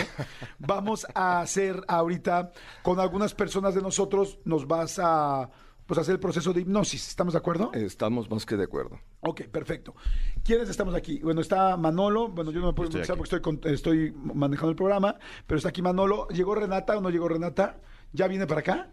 vamos 0.60 1.06
a 1.14 1.42
hacer 1.42 1.84
ahorita 1.88 2.52
con 2.84 3.00
algunas 3.00 3.34
personas 3.34 3.76
de 3.76 3.82
nosotros, 3.82 4.40
nos 4.46 4.68
vas 4.68 5.00
a 5.00 5.50
pues 5.86 5.98
hacer 6.00 6.14
el 6.16 6.20
proceso 6.20 6.52
de 6.52 6.62
hipnosis. 6.62 7.08
¿Estamos 7.08 7.34
de 7.34 7.40
acuerdo? 7.40 7.72
Estamos 7.74 8.30
más 8.30 8.46
que 8.46 8.58
de 8.58 8.66
acuerdo. 8.66 9.00
Ok, 9.22 9.44
perfecto. 9.44 9.96
¿Quiénes 10.44 10.68
estamos 10.68 10.94
aquí? 10.94 11.20
Bueno, 11.20 11.40
está 11.40 11.78
Manolo. 11.78 12.28
Bueno, 12.28 12.52
yo 12.52 12.60
no 12.60 12.68
me 12.68 12.74
puedo 12.74 12.90
porque 13.16 13.36
estoy, 13.36 13.60
estoy 13.72 14.12
manejando 14.12 14.72
el 14.72 14.76
programa, 14.76 15.16
pero 15.46 15.58
está 15.58 15.70
aquí 15.70 15.82
Manolo. 15.82 16.28
¿Llegó 16.28 16.56
Renata 16.56 16.98
o 16.98 17.02
no 17.02 17.10
llegó 17.10 17.30
Renata? 17.30 17.78
ya 18.14 18.28
viene 18.28 18.48
para 18.48 18.62
acá. 18.62 18.90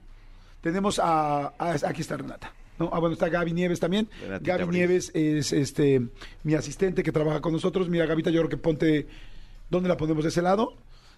Tenemos 0.60 0.98
a, 1.02 1.52
aquí 1.58 2.00
está 2.00 2.16
Renata. 2.16 2.52
¿No? 2.78 2.90
Ah, 2.92 2.98
bueno, 2.98 3.14
está 3.14 3.28
Gaby 3.28 3.52
Nieves 3.52 3.80
también. 3.80 4.08
Gaby 4.40 4.66
Nieves 4.68 5.10
es 5.14 5.52
este 5.52 6.08
mi 6.42 6.54
asistente 6.54 7.02
que 7.02 7.12
trabaja 7.12 7.40
con 7.40 7.52
nosotros. 7.52 7.88
Mira, 7.88 8.06
Gavita, 8.06 8.30
yo 8.30 8.40
creo 8.40 8.50
que 8.50 8.56
ponte, 8.56 9.06
¿dónde 9.70 9.88
la 9.88 9.96
ponemos? 9.96 10.24
De 10.24 10.30
ese 10.30 10.42
lado. 10.42 10.76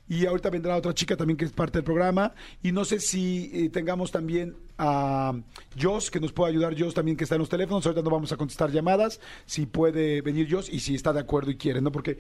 Y 0.09 0.25
ahorita 0.27 0.51
vendrá 0.51 0.77
otra 0.77 0.95
chica 0.95 1.17
también 1.17 1.37
que 1.37 1.45
es 1.45 1.53
parte 1.53 1.79
del 1.79 1.85
programa. 1.85 2.33
Y 2.63 2.71
no 2.71 2.85
sé 2.85 3.01
si 3.01 3.51
eh, 3.53 3.69
tengamos 3.71 4.13
también 4.13 4.55
a 4.79 5.35
Jos, 5.81 6.11
que 6.11 6.21
nos 6.21 6.33
pueda 6.33 6.51
ayudar 6.51 6.79
Jos 6.79 6.95
también, 6.95 7.17
que 7.17 7.25
está 7.25 7.35
en 7.35 7.41
los 7.41 7.49
teléfonos. 7.49 7.85
Ahorita 7.87 8.03
no 8.03 8.11
vamos 8.11 8.31
a 8.31 8.37
contestar 8.37 8.71
llamadas. 8.71 9.21
Si 9.47 9.67
puede 9.67 10.23
venir 10.23 10.49
Jos 10.49 10.69
y 10.69 10.81
si 10.81 10.95
está 10.95 11.13
de 11.13 11.21
acuerdo 11.21 11.51
y 11.51 11.57
quiere, 11.57 11.81
¿no? 11.81 11.91
Porque, 11.91 12.19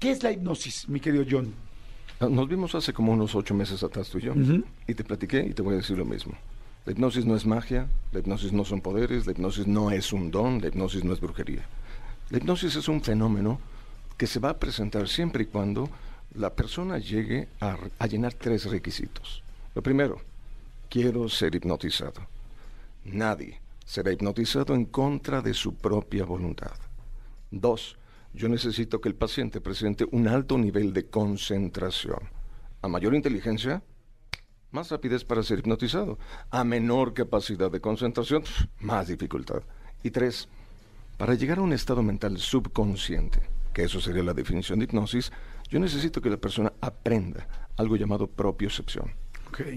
¿qué 0.00 0.10
es 0.10 0.22
la 0.22 0.32
hipnosis, 0.32 0.88
mi 0.88 0.98
querido 0.98 1.24
John? 1.30 1.54
Ah, 2.18 2.28
nos 2.28 2.48
vimos 2.48 2.74
hace 2.74 2.92
como 2.92 3.12
unos 3.12 3.34
ocho 3.34 3.54
meses 3.54 3.82
atrás 3.82 4.08
tú 4.08 4.18
y 4.18 4.22
yo, 4.22 4.34
y 4.86 4.94
te 4.94 5.04
platiqué 5.04 5.44
y 5.48 5.54
te 5.54 5.62
voy 5.62 5.74
a 5.74 5.76
decir 5.78 5.98
lo 5.98 6.04
mismo. 6.04 6.34
La 6.84 6.92
hipnosis 6.92 7.24
no 7.24 7.36
es 7.36 7.46
magia, 7.46 7.86
la 8.10 8.18
hipnosis 8.18 8.52
no 8.52 8.64
son 8.64 8.80
poderes, 8.80 9.26
la 9.26 9.32
hipnosis 9.32 9.66
no 9.68 9.92
es 9.92 10.12
un 10.12 10.32
don, 10.32 10.60
la 10.60 10.66
hipnosis 10.66 11.04
no 11.04 11.12
es 11.12 11.20
brujería. 11.20 11.64
La 12.30 12.38
hipnosis 12.38 12.74
es 12.74 12.88
un 12.88 13.00
fenómeno 13.02 13.60
que 14.16 14.26
se 14.26 14.40
va 14.40 14.50
a 14.50 14.58
presentar 14.58 15.08
siempre 15.08 15.44
y 15.44 15.46
cuando 15.46 15.88
la 16.34 16.50
persona 16.54 16.98
llegue 16.98 17.48
a, 17.60 17.76
a 17.98 18.06
llenar 18.06 18.34
tres 18.34 18.64
requisitos. 18.64 19.42
Lo 19.74 19.82
primero, 19.82 20.20
quiero 20.88 21.28
ser 21.28 21.54
hipnotizado. 21.54 22.26
Nadie 23.04 23.60
será 23.84 24.12
hipnotizado 24.12 24.74
en 24.74 24.86
contra 24.86 25.40
de 25.40 25.54
su 25.54 25.74
propia 25.74 26.24
voluntad. 26.24 26.74
Dos, 27.50 27.96
yo 28.34 28.48
necesito 28.48 29.00
que 29.00 29.08
el 29.08 29.14
paciente 29.14 29.60
presente 29.60 30.06
un 30.10 30.26
alto 30.26 30.58
nivel 30.58 30.92
de 30.92 31.06
concentración. 31.06 32.20
A 32.80 32.88
mayor 32.88 33.14
inteligencia, 33.14 33.82
más 34.72 34.90
rapidez 34.90 35.24
para 35.24 35.42
ser 35.42 35.60
hipnotizado. 35.60 36.18
A 36.50 36.64
menor 36.64 37.14
capacidad 37.14 37.70
de 37.70 37.80
concentración, 37.80 38.42
más 38.80 39.08
dificultad. 39.08 39.62
Y 40.02 40.10
tres, 40.10 40.48
para 41.16 41.34
llegar 41.34 41.58
a 41.58 41.62
un 41.62 41.72
estado 41.72 42.02
mental 42.02 42.38
subconsciente, 42.38 43.40
que 43.72 43.84
eso 43.84 44.00
sería 44.00 44.22
la 44.22 44.34
definición 44.34 44.78
de 44.78 44.86
hipnosis, 44.86 45.30
yo 45.70 45.78
necesito 45.78 46.20
que 46.20 46.30
la 46.30 46.36
persona 46.36 46.72
aprenda 46.80 47.46
algo 47.76 47.96
llamado 47.96 48.26
propiocepción. 48.26 49.12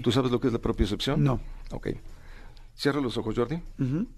¿Tú 0.02 0.10
sabes 0.10 0.30
lo 0.30 0.40
que 0.40 0.48
es 0.48 0.52
la 0.52 0.58
propiocepción? 0.58 1.22
No. 1.22 1.40
Ok. 1.70 1.88
Cierra 2.74 3.00
los 3.00 3.16
ojos, 3.16 3.34
Jordi. 3.34 3.62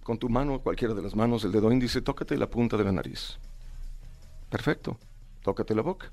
Con 0.02 0.18
tu 0.18 0.28
mano, 0.28 0.60
cualquiera 0.60 0.94
de 0.94 1.02
las 1.02 1.14
manos, 1.14 1.44
el 1.44 1.52
dedo 1.52 1.70
índice, 1.70 2.00
tócate 2.00 2.36
la 2.36 2.48
punta 2.48 2.76
de 2.76 2.84
la 2.84 2.92
nariz. 2.92 3.38
Perfecto. 4.50 4.98
Tócate 5.42 5.74
la 5.74 5.82
boca, 5.82 6.10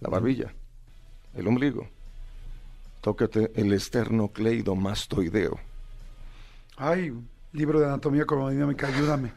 la 0.00 0.08
barbilla, 0.08 0.52
el 1.34 1.46
ombligo. 1.46 1.88
Tócate 3.12 3.50
el 3.54 3.72
esternocleidomastoideo, 3.72 5.58
Ay, 6.76 7.14
libro 7.54 7.80
de 7.80 7.86
anatomía 7.86 8.26
dinámica, 8.50 8.86
ayúdame. 8.88 9.32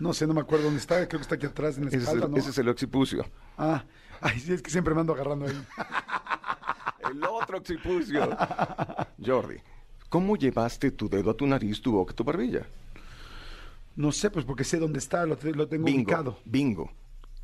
No 0.00 0.12
sé, 0.12 0.26
no 0.26 0.34
me 0.34 0.40
acuerdo 0.40 0.64
dónde 0.64 0.80
está, 0.80 0.96
creo 1.06 1.20
que 1.20 1.22
está 1.22 1.36
aquí 1.36 1.46
atrás 1.46 1.78
en 1.78 1.84
la 1.84 1.90
Ese, 1.90 1.98
es 1.98 2.08
el, 2.08 2.28
¿no? 2.28 2.36
ese 2.36 2.50
es 2.50 2.58
el 2.58 2.68
occipucio. 2.68 3.24
Ah, 3.56 3.84
ay, 4.20 4.42
es 4.48 4.60
que 4.60 4.72
siempre 4.72 4.92
me 4.92 5.02
ando 5.02 5.12
agarrando 5.14 5.46
ahí. 5.46 5.52
El 7.12 7.22
otro 7.24 7.58
occipucio. 7.58 8.36
Jordi, 9.24 9.58
¿cómo 10.08 10.34
llevaste 10.36 10.90
tu 10.90 11.08
dedo 11.08 11.30
a 11.30 11.36
tu 11.36 11.46
nariz, 11.46 11.80
tu 11.80 11.92
boca, 11.92 12.12
tu 12.12 12.24
barbilla? 12.24 12.66
No 13.94 14.10
sé, 14.10 14.30
pues 14.30 14.44
porque 14.44 14.64
sé 14.64 14.78
dónde 14.80 14.98
está, 14.98 15.24
lo, 15.26 15.36
te- 15.36 15.52
lo 15.54 15.68
tengo 15.68 15.84
Bingo, 15.84 15.98
ubicado. 16.10 16.38
bingo. 16.44 16.90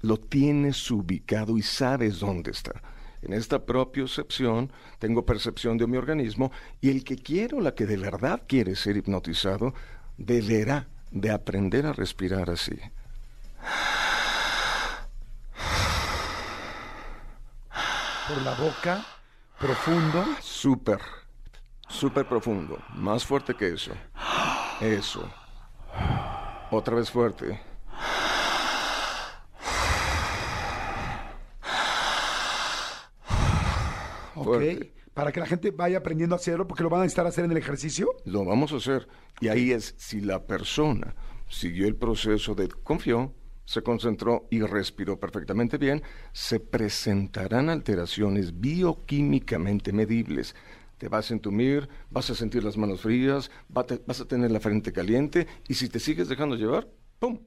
Lo 0.02 0.16
tienes 0.16 0.90
ubicado 0.90 1.56
y 1.56 1.62
sabes 1.62 2.18
dónde 2.18 2.50
está. 2.50 2.82
En 3.22 3.32
esta 3.32 3.64
propiocepción 3.64 4.72
tengo 4.98 5.26
percepción 5.26 5.78
de 5.78 5.86
mi 5.86 5.96
organismo 5.96 6.52
y 6.80 6.90
el 6.90 7.04
que 7.04 7.16
quiere 7.16 7.56
o 7.56 7.60
la 7.60 7.74
que 7.74 7.86
de 7.86 7.96
verdad 7.96 8.42
quiere 8.46 8.76
ser 8.76 8.96
hipnotizado 8.96 9.74
deberá 10.16 10.88
de 11.10 11.30
aprender 11.30 11.86
a 11.86 11.92
respirar 11.92 12.50
así. 12.50 12.78
Por 18.28 18.42
la 18.42 18.54
boca, 18.54 19.04
profundo. 19.58 20.24
Súper, 20.40 21.00
súper 21.88 22.28
profundo. 22.28 22.78
Más 22.94 23.24
fuerte 23.24 23.54
que 23.54 23.72
eso. 23.72 23.92
Eso. 24.80 25.28
Otra 26.70 26.96
vez 26.96 27.10
fuerte. 27.10 27.58
Ok. 34.40 34.62
Para 35.14 35.32
que 35.32 35.40
la 35.40 35.46
gente 35.46 35.72
vaya 35.72 35.98
aprendiendo 35.98 36.36
a 36.36 36.38
hacerlo, 36.38 36.68
porque 36.68 36.84
lo 36.84 36.90
van 36.90 37.00
a 37.00 37.02
necesitar 37.04 37.26
hacer 37.26 37.44
en 37.44 37.50
el 37.50 37.56
ejercicio. 37.56 38.08
Lo 38.24 38.44
vamos 38.44 38.72
a 38.72 38.76
hacer. 38.76 39.08
Y 39.40 39.48
ahí 39.48 39.72
es 39.72 39.94
si 39.98 40.20
la 40.20 40.46
persona 40.46 41.16
siguió 41.48 41.88
el 41.88 41.96
proceso 41.96 42.54
de 42.54 42.68
confió, 42.68 43.34
se 43.64 43.82
concentró 43.82 44.46
y 44.50 44.60
respiró 44.62 45.20
perfectamente 45.20 45.76
bien, 45.76 46.02
se 46.32 46.60
presentarán 46.60 47.68
alteraciones 47.68 48.60
bioquímicamente 48.60 49.92
medibles. 49.92 50.54
Te 50.96 51.08
vas 51.08 51.30
a 51.30 51.34
entumir, 51.34 51.88
vas 52.10 52.30
a 52.30 52.34
sentir 52.34 52.64
las 52.64 52.76
manos 52.76 53.02
frías, 53.02 53.50
vas 53.68 54.20
a 54.20 54.24
tener 54.26 54.50
la 54.50 54.60
frente 54.60 54.92
caliente 54.92 55.46
y 55.68 55.74
si 55.74 55.88
te 55.88 56.00
sigues 56.00 56.28
dejando 56.28 56.56
llevar, 56.56 56.88
¡pum! 57.18 57.40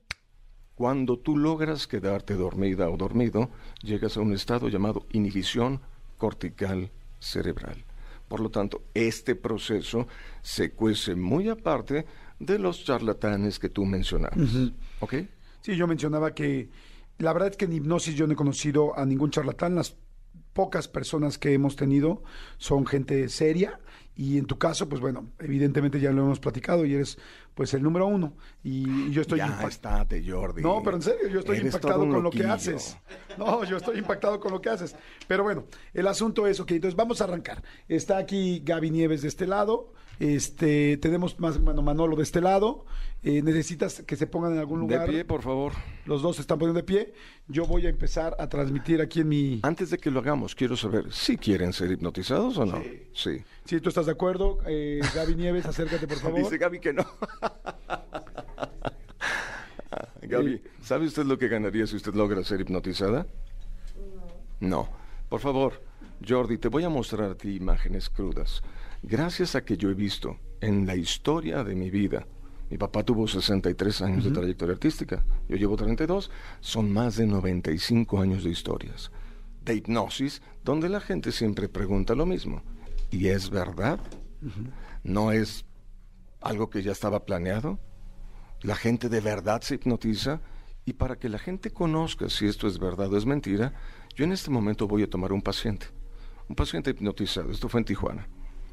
Cuando 0.75 1.19
tú 1.19 1.37
logras 1.37 1.87
quedarte 1.87 2.35
dormida 2.35 2.89
o 2.89 2.97
dormido, 2.97 3.49
llegas 3.81 4.15
a 4.15 4.21
un 4.21 4.33
estado 4.33 4.69
llamado 4.69 5.05
inhibición 5.11 5.81
cortical 6.21 6.91
cerebral. 7.19 7.83
Por 8.27 8.41
lo 8.41 8.51
tanto, 8.51 8.83
este 8.93 9.33
proceso 9.33 10.07
se 10.43 10.71
cuece 10.71 11.15
muy 11.15 11.49
aparte 11.49 12.05
de 12.37 12.59
los 12.59 12.85
charlatanes 12.85 13.57
que 13.57 13.69
tú 13.69 13.85
mencionabas. 13.85 14.37
¿Ok? 14.99 15.15
Sí, 15.61 15.75
yo 15.75 15.87
mencionaba 15.87 16.35
que 16.35 16.69
la 17.17 17.33
verdad 17.33 17.49
es 17.49 17.57
que 17.57 17.65
en 17.65 17.73
hipnosis 17.73 18.13
yo 18.13 18.27
no 18.27 18.33
he 18.33 18.35
conocido 18.35 18.95
a 18.95 19.03
ningún 19.03 19.31
charlatán. 19.31 19.73
Las 19.73 19.97
pocas 20.53 20.87
personas 20.87 21.39
que 21.39 21.53
hemos 21.53 21.75
tenido 21.75 22.21
son 22.59 22.85
gente 22.85 23.27
seria 23.27 23.79
y 24.15 24.37
en 24.37 24.45
tu 24.45 24.57
caso, 24.57 24.87
pues 24.89 24.99
bueno, 25.01 25.27
evidentemente 25.39 25.99
ya 25.99 26.11
lo 26.11 26.23
hemos 26.23 26.39
platicado 26.39 26.85
y 26.85 26.93
eres 26.93 27.17
pues 27.53 27.73
el 27.73 27.81
número 27.83 28.07
uno 28.07 28.33
y 28.63 29.09
yo 29.11 29.21
estoy 29.21 29.39
ya 29.39 29.47
impact- 29.47 29.69
estate, 29.69 30.23
Jordi. 30.29 30.61
No, 30.61 30.81
pero 30.83 30.97
en 30.97 31.01
serio, 31.03 31.27
yo 31.29 31.39
estoy 31.39 31.57
Eres 31.57 31.73
impactado 31.73 31.99
con 32.07 32.23
lo 32.23 32.29
que 32.29 32.43
haces. 32.45 32.97
No, 33.37 33.63
yo 33.63 33.77
estoy 33.77 33.97
impactado 33.99 34.39
con 34.39 34.51
lo 34.51 34.61
que 34.61 34.69
haces. 34.69 34.95
Pero 35.27 35.43
bueno, 35.43 35.65
el 35.93 36.07
asunto 36.07 36.45
es, 36.47 36.59
ok, 36.59 36.71
entonces 36.71 36.95
vamos 36.95 37.21
a 37.21 37.23
arrancar. 37.25 37.63
Está 37.87 38.17
aquí 38.17 38.61
Gaby 38.65 38.91
Nieves 38.91 39.21
de 39.21 39.27
este 39.29 39.47
lado, 39.47 39.93
este, 40.19 40.97
tenemos 40.97 41.39
más 41.39 41.59
bueno, 41.59 41.81
Manolo 41.81 42.15
de 42.15 42.23
este 42.23 42.41
lado. 42.41 42.85
Eh, 43.23 43.43
necesitas 43.43 44.01
que 44.01 44.15
se 44.15 44.25
pongan 44.25 44.53
en 44.53 44.59
algún 44.59 44.87
De 44.87 44.95
lugar. 44.95 45.07
pie, 45.09 45.23
por 45.25 45.43
favor. 45.43 45.73
Los 46.05 46.23
dos 46.23 46.37
se 46.37 46.41
están 46.41 46.57
poniendo 46.57 46.79
de 46.79 46.83
pie. 46.83 47.13
Yo 47.47 47.67
voy 47.67 47.85
a 47.85 47.89
empezar 47.89 48.35
a 48.39 48.49
transmitir 48.49 48.99
aquí 48.99 49.19
en 49.21 49.29
mi... 49.29 49.59
Antes 49.61 49.91
de 49.91 49.99
que 49.99 50.09
lo 50.09 50.21
hagamos, 50.21 50.55
quiero 50.55 50.75
saber 50.75 51.13
si 51.13 51.37
quieren 51.37 51.71
ser 51.71 51.91
hipnotizados 51.91 52.57
o 52.57 52.65
no. 52.65 52.81
Sí. 53.13 53.43
Si 53.65 53.79
tú 53.79 53.89
estás 53.89 54.07
de 54.07 54.13
acuerdo, 54.13 54.57
eh, 54.65 55.01
Gaby 55.13 55.35
Nieves, 55.35 55.65
acércate 55.67 56.07
por 56.07 56.17
favor. 56.21 56.39
Dice 56.39 56.57
Gaby 56.57 56.79
que 56.79 56.93
no. 56.93 57.05
Gaby, 60.23 60.61
¿sabe 60.81 61.05
usted 61.07 61.25
lo 61.25 61.37
que 61.37 61.47
ganaría 61.47 61.85
si 61.87 61.95
usted 61.97 62.13
logra 62.13 62.43
ser 62.43 62.61
hipnotizada? 62.61 63.27
No. 64.59 64.89
Por 65.29 65.39
favor, 65.41 65.81
Jordi, 66.27 66.57
te 66.57 66.69
voy 66.69 66.83
a 66.83 66.89
mostrar 66.89 67.29
a 67.31 67.35
ti 67.35 67.55
imágenes 67.55 68.09
crudas. 68.09 68.61
Gracias 69.03 69.55
a 69.55 69.63
que 69.63 69.77
yo 69.77 69.89
he 69.89 69.93
visto 69.93 70.37
en 70.61 70.85
la 70.85 70.95
historia 70.95 71.63
de 71.63 71.75
mi 71.75 71.89
vida, 71.89 72.25
mi 72.71 72.77
papá 72.77 73.03
tuvo 73.03 73.27
63 73.27 74.01
años 74.01 74.23
de 74.23 74.31
trayectoria 74.31 74.73
artística, 74.73 75.25
yo 75.49 75.57
llevo 75.57 75.75
32, 75.75 76.31
son 76.61 76.89
más 76.89 77.17
de 77.17 77.27
95 77.27 78.21
años 78.21 78.45
de 78.45 78.49
historias, 78.49 79.11
de 79.65 79.75
hipnosis, 79.75 80.41
donde 80.63 80.87
la 80.87 81.01
gente 81.01 81.33
siempre 81.33 81.67
pregunta 81.67 82.15
lo 82.15 82.25
mismo. 82.25 82.63
¿Y 83.11 83.27
es 83.27 83.49
verdad? 83.49 83.99
¿No 85.03 85.33
es 85.33 85.65
algo 86.39 86.69
que 86.69 86.81
ya 86.81 86.93
estaba 86.93 87.25
planeado? 87.25 87.77
La 88.61 88.77
gente 88.77 89.09
de 89.09 89.19
verdad 89.19 89.61
se 89.61 89.75
hipnotiza 89.75 90.39
y 90.85 90.93
para 90.93 91.17
que 91.17 91.27
la 91.27 91.39
gente 91.39 91.71
conozca 91.71 92.29
si 92.29 92.47
esto 92.47 92.67
es 92.67 92.79
verdad 92.79 93.11
o 93.11 93.17
es 93.17 93.25
mentira, 93.25 93.73
yo 94.15 94.23
en 94.23 94.31
este 94.31 94.49
momento 94.49 94.87
voy 94.87 95.03
a 95.03 95.09
tomar 95.09 95.33
un 95.33 95.41
paciente, 95.41 95.87
un 96.47 96.55
paciente 96.55 96.91
hipnotizado. 96.91 97.51
Esto 97.51 97.67
fue 97.67 97.81
en 97.81 97.85
Tijuana. 97.85 98.29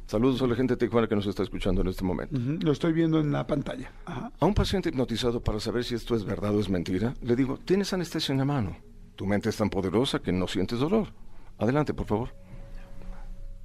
Saludos 0.09 0.41
a 0.41 0.47
la 0.47 0.55
gente 0.57 0.75
de 0.75 0.79
Tijuana 0.79 1.07
que 1.07 1.15
nos 1.15 1.27
está 1.27 1.43
escuchando 1.43 1.83
en 1.83 1.89
este 1.89 2.03
momento. 2.03 2.35
Lo 2.65 2.73
estoy 2.73 2.95
viendo 2.95 3.21
en 3.21 3.31
la 3.31 3.47
pantalla. 3.47 3.93
Ajá. 4.07 4.33
A 4.41 4.47
un 4.47 4.55
paciente 4.55 4.89
hipnotizado 4.89 5.43
para 5.43 5.61
saber 5.61 5.85
si 5.85 5.95
esto 5.95 6.15
es 6.15 6.25
verdad 6.25 6.57
o 6.57 6.61
es 6.61 6.71
mentira, 6.71 7.13
le 7.21 7.37
digo, 7.37 7.59
tienes 7.59 7.93
anestesia 7.93 8.33
en 8.33 8.39
la 8.39 8.47
mano. 8.47 8.75
Tu 9.17 9.27
mente 9.27 9.51
es 9.51 9.57
tan 9.59 9.69
poderosa 9.69 10.21
que 10.21 10.33
no 10.33 10.49
sientes 10.49 10.79
dolor. 10.79 11.09
Adelante, 11.59 11.93
por 11.93 12.07
favor. 12.07 12.31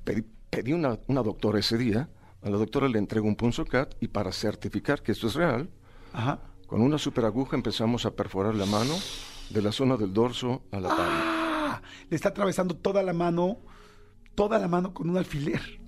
Pedí, 0.04 0.26
pedí 0.50 0.74
una, 0.74 1.00
una 1.08 1.24
doctora 1.24 1.60
ese 1.60 1.78
día. 1.78 2.10
A 2.42 2.50
la 2.50 2.58
doctora 2.58 2.90
le 2.90 3.00
entrego 3.00 3.26
un 3.26 3.38
punzocat 3.38 3.96
y 4.02 4.10
para 4.10 4.34
certificar 4.34 5.02
que 5.02 5.14
esto 5.14 5.28
es 5.28 5.36
real, 5.36 5.70
Ajá. 6.12 6.42
con 6.68 6.82
una 6.82 6.98
super 6.98 7.24
aguja 7.24 7.56
empezamos 7.56 8.06
a 8.06 8.12
perforar 8.18 8.54
la 8.54 8.66
mano 8.66 8.96
de 9.50 9.62
la 9.62 9.72
zona 9.72 9.96
del 9.96 10.12
dorso 10.12 10.64
a 10.74 10.82
la 10.82 10.90
palma. 10.90 11.22
Ah, 11.24 11.82
le 12.10 12.18
está 12.18 12.28
atravesando 12.30 12.76
toda 12.76 13.02
la 13.02 13.14
mano, 13.14 13.60
toda 14.36 14.60
la 14.60 14.68
mano 14.68 14.94
con 14.94 15.10
un 15.10 15.16
alfiler 15.16 15.82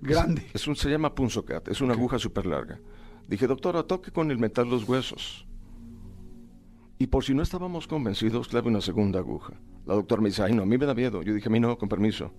grande. 0.00 0.46
Es 0.52 0.66
un, 0.66 0.76
se 0.76 0.90
llama 0.90 1.14
punzocat, 1.14 1.68
es 1.68 1.80
una 1.80 1.94
aguja 1.94 2.18
súper 2.18 2.46
larga. 2.46 2.80
Dije, 3.26 3.46
doctora, 3.46 3.82
toque 3.82 4.10
con 4.10 4.30
el 4.30 4.38
metal 4.38 4.68
los 4.68 4.88
huesos. 4.88 5.46
Y 6.98 7.06
por 7.06 7.24
si 7.24 7.34
no 7.34 7.42
estábamos 7.42 7.86
convencidos, 7.86 8.48
clave 8.48 8.68
una 8.68 8.80
segunda 8.80 9.20
aguja. 9.20 9.54
La 9.86 9.94
doctora 9.94 10.20
me 10.20 10.30
dice, 10.30 10.42
ay 10.42 10.52
no, 10.52 10.62
a 10.62 10.66
mí 10.66 10.76
me 10.76 10.86
da 10.86 10.94
miedo. 10.94 11.22
Yo 11.22 11.32
dije, 11.32 11.48
a 11.48 11.52
mí 11.52 11.60
no, 11.60 11.78
con 11.78 11.88
permiso. 11.88 12.32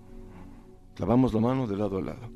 Clavamos 0.94 1.32
la 1.32 1.40
mano 1.40 1.66
de 1.66 1.76
lado 1.76 1.98
a 1.98 2.02
lado. 2.02 2.30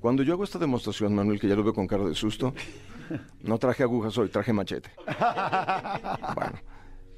Cuando 0.00 0.24
yo 0.24 0.32
hago 0.32 0.42
esta 0.42 0.58
demostración, 0.58 1.14
Manuel, 1.14 1.38
que 1.38 1.46
ya 1.46 1.54
lo 1.54 1.62
veo 1.62 1.72
con 1.72 1.86
cara 1.86 2.04
de 2.04 2.14
susto, 2.14 2.52
no 3.42 3.58
traje 3.58 3.84
agujas 3.84 4.18
hoy, 4.18 4.28
traje 4.28 4.52
machete. 4.52 4.90
Bueno, 6.34 6.58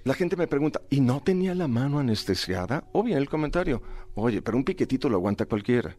la 0.04 0.12
gente 0.12 0.36
me 0.36 0.46
pregunta, 0.46 0.82
¿y 0.90 1.00
no 1.00 1.22
tenía 1.22 1.54
la 1.54 1.66
mano 1.66 1.98
anestesiada? 1.98 2.84
O 2.92 3.02
bien 3.02 3.16
el 3.16 3.28
comentario, 3.28 3.80
oye, 4.14 4.42
pero 4.42 4.58
un 4.58 4.64
piquetito 4.64 5.08
lo 5.08 5.16
aguanta 5.16 5.46
cualquiera. 5.46 5.96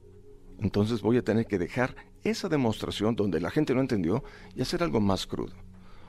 Entonces 0.60 1.02
voy 1.02 1.18
a 1.18 1.24
tener 1.24 1.46
que 1.46 1.58
dejar 1.58 1.96
esa 2.24 2.50
demostración 2.50 3.16
donde 3.16 3.40
la 3.40 3.52
gente 3.52 3.74
no 3.76 3.82
entendió 3.82 4.24
y 4.56 4.62
hacer 4.62 4.84
algo 4.84 5.00
más 5.00 5.28
crudo. 5.28 5.54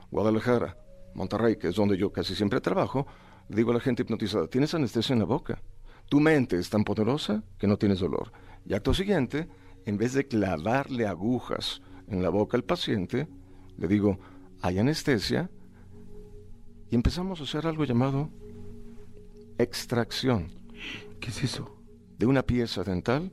Guadalajara, 0.09 0.77
Monterrey, 1.13 1.57
que 1.57 1.69
es 1.69 1.75
donde 1.75 1.97
yo 1.97 2.11
casi 2.11 2.35
siempre 2.35 2.61
trabajo, 2.61 3.07
le 3.49 3.57
digo 3.57 3.71
a 3.71 3.75
la 3.75 3.79
gente 3.79 4.03
hipnotizada, 4.03 4.47
tienes 4.47 4.73
anestesia 4.73 5.13
en 5.13 5.19
la 5.19 5.25
boca. 5.25 5.61
Tu 6.09 6.19
mente 6.19 6.57
es 6.57 6.69
tan 6.69 6.83
poderosa 6.83 7.43
que 7.57 7.67
no 7.67 7.77
tienes 7.77 7.99
dolor. 7.99 8.31
Y 8.65 8.73
acto 8.73 8.93
siguiente, 8.93 9.47
en 9.85 9.97
vez 9.97 10.13
de 10.13 10.27
clavarle 10.27 11.07
agujas 11.07 11.81
en 12.07 12.21
la 12.21 12.29
boca 12.29 12.57
al 12.57 12.63
paciente, 12.63 13.27
le 13.77 13.87
digo, 13.87 14.19
hay 14.61 14.79
anestesia, 14.79 15.49
y 16.89 16.95
empezamos 16.95 17.41
a 17.41 17.43
hacer 17.43 17.67
algo 17.67 17.83
llamado 17.83 18.29
extracción 19.57 20.51
¿Qué 21.19 21.29
es 21.29 21.43
eso? 21.43 21.73
de 22.17 22.25
una 22.25 22.43
pieza 22.43 22.83
dental. 22.83 23.31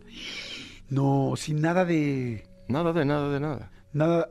No, 0.89 1.35
sin 1.37 1.61
nada 1.61 1.85
de 1.85 2.47
Nada 2.69 2.93
de 2.93 3.05
nada 3.05 3.29
de 3.31 3.41
nada. 3.41 3.71
nada 3.93 4.31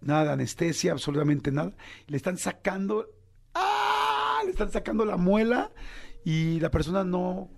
nada 0.00 0.24
de 0.24 0.32
anestesia, 0.32 0.92
absolutamente 0.92 1.50
nada. 1.50 1.72
Le 2.06 2.16
están 2.16 2.36
sacando 2.36 3.06
¡Ah! 3.54 4.40
Le 4.44 4.50
están 4.50 4.70
sacando 4.70 5.04
la 5.04 5.16
muela 5.16 5.72
y 6.24 6.60
la 6.60 6.70
persona 6.70 7.04
no 7.04 7.48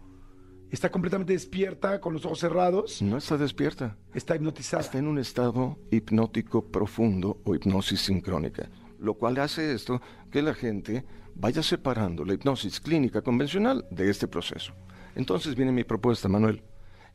está 0.71 0.91
completamente 0.91 1.33
despierta 1.33 2.01
con 2.01 2.13
los 2.13 2.25
ojos 2.27 2.41
cerrados, 2.41 3.01
No 3.03 3.17
está 3.17 3.37
despierta. 3.37 3.97
está 4.15 4.37
hipnotizada. 4.37 4.83
Está 4.83 4.99
en 4.99 5.07
un 5.09 5.19
estado 5.19 5.79
hipnótico 5.91 6.71
profundo 6.71 7.41
o 7.45 7.55
hipnosis 7.55 8.01
sincrónica, 8.03 8.69
lo 8.99 9.15
cual 9.15 9.39
hace 9.39 9.73
esto 9.73 10.01
que 10.31 10.43
la 10.43 10.55
gente 10.55 11.05
vaya 11.35 11.63
separando 11.63 12.25
la 12.25 12.35
hipnosis 12.35 12.81
clínica 12.81 13.23
convencional 13.23 13.87
de 13.91 14.11
este 14.11 14.29
proceso. 14.29 14.73
Entonces 15.15 15.55
viene 15.55 15.73
mi 15.73 15.85
propuesta, 15.85 16.29
Manuel. 16.29 16.63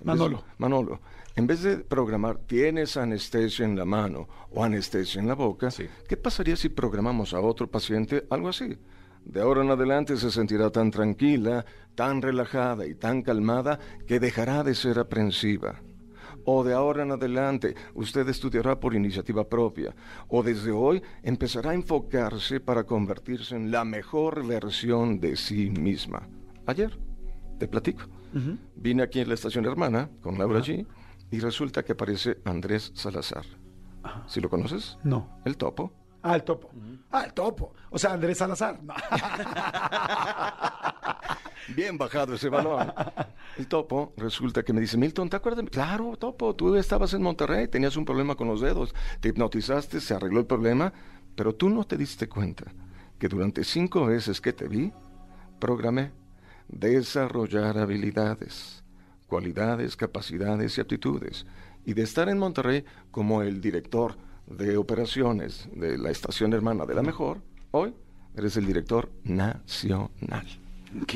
Manolo. 0.04 0.44
Manolo, 0.58 1.00
en 1.36 1.48
vez 1.48 1.64
de 1.64 1.78
programar 1.78 2.40
tienes 2.40 2.98
anestesia 2.98 3.66
en 3.66 3.78
la 3.78 3.86
mano 3.86 4.28
o 4.52 4.64
anestesia 4.64 5.22
en 5.22 5.28
la 5.28 5.36
boca, 5.36 5.70
¿qué 6.08 6.18
pasaría 6.18 6.56
si 6.56 6.70
programamos 6.70 7.34
a 7.34 7.40
otro 7.40 7.70
paciente 7.70 8.26
algo 8.30 8.50
así? 8.50 8.78
De 9.24 9.42
ahora 9.42 9.62
en 9.62 9.70
adelante 9.70 10.18
se 10.18 10.32
sentirá 10.32 10.72
tan 10.72 10.90
tranquila, 10.90 11.66
tan 11.96 12.22
relajada 12.22 12.88
y 12.88 12.96
tan 12.96 13.22
calmada 13.22 13.80
que 14.08 14.20
dejará 14.20 14.64
de 14.64 14.74
ser 14.74 14.98
aprensiva. 14.98 15.82
O 16.46 16.64
de 16.64 16.74
ahora 16.74 17.04
en 17.04 17.12
adelante 17.12 17.76
usted 17.94 18.28
estudiará 18.28 18.80
por 18.80 18.96
iniciativa 18.96 19.48
propia. 19.48 19.94
O 20.28 20.42
desde 20.42 20.72
hoy 20.72 21.02
empezará 21.22 21.72
a 21.72 21.76
enfocarse 21.76 22.60
para 22.60 22.84
convertirse 22.84 23.56
en 23.56 23.70
la 23.70 23.86
mejor 23.86 24.46
versión 24.46 25.20
de 25.20 25.36
sí 25.38 25.70
misma. 25.70 26.28
Ayer, 26.66 26.98
te 27.60 27.68
platico. 27.68 28.21
Vine 28.76 29.04
aquí 29.04 29.20
en 29.20 29.28
la 29.28 29.34
estación 29.34 29.66
hermana 29.66 30.10
con 30.22 30.38
Laura 30.38 30.60
G 30.60 30.86
y 31.32 31.40
resulta 31.40 31.84
que 31.84 31.94
aparece 31.94 32.38
Andrés 32.46 32.92
Salazar. 32.94 33.46
¿Sí 34.28 34.42
lo 34.42 34.50
conoces? 34.50 34.98
No. 35.04 35.42
El 35.46 35.58
topo. 35.58 35.94
Ah, 36.24 36.36
el 36.36 36.44
topo. 36.44 36.70
Ah, 37.12 37.24
el 37.24 37.34
topo. 37.34 37.74
O 37.90 37.98
sea, 37.98 38.14
Andrés 38.14 38.38
Salazar. 38.38 38.80
Bien 41.76 41.98
bajado 41.98 42.36
ese 42.36 42.50
balón. 42.50 42.94
El 43.58 43.68
topo 43.68 44.14
resulta 44.18 44.64
que 44.64 44.74
me 44.74 44.82
dice, 44.82 44.98
Milton, 44.98 45.30
¿te 45.30 45.36
acuerdas? 45.36 45.66
Claro, 45.70 46.16
topo, 46.18 46.56
tú 46.56 46.76
estabas 46.76 47.14
en 47.14 47.22
Monterrey, 47.22 47.68
tenías 47.68 47.98
un 47.98 48.06
problema 48.06 48.36
con 48.36 48.48
los 48.48 48.62
dedos, 48.62 48.96
te 49.20 49.30
hipnotizaste, 49.30 50.00
se 50.00 50.14
arregló 50.14 50.40
el 50.40 50.46
problema, 50.46 50.94
pero 51.36 51.54
tú 51.54 51.70
no 51.70 51.84
te 51.84 51.98
diste 51.98 52.28
cuenta 52.28 52.72
que 53.20 53.28
durante 53.28 53.64
cinco 53.64 54.06
veces 54.06 54.42
que 54.42 54.54
te 54.54 54.68
vi, 54.68 54.92
programé 55.60 56.12
desarrollar 56.72 57.78
habilidades, 57.78 58.84
cualidades, 59.28 59.96
capacidades 59.96 60.78
y 60.78 60.82
aptitudes, 60.82 61.46
y 61.86 61.94
de 61.94 62.04
estar 62.04 62.30
en 62.30 62.38
Monterrey 62.38 62.86
como 63.12 63.42
el 63.42 63.62
director 63.62 64.16
de 64.48 64.78
operaciones 64.78 65.70
de 65.74 65.98
la 65.98 66.12
estación 66.12 66.54
hermana 66.54 66.86
de 66.86 66.96
la 66.96 67.04
mejor, 67.04 67.42
hoy 67.72 67.94
eres 68.36 68.58
el 68.58 68.66
director 68.66 69.12
nacional. 69.24 70.48
Ok. 71.02 71.14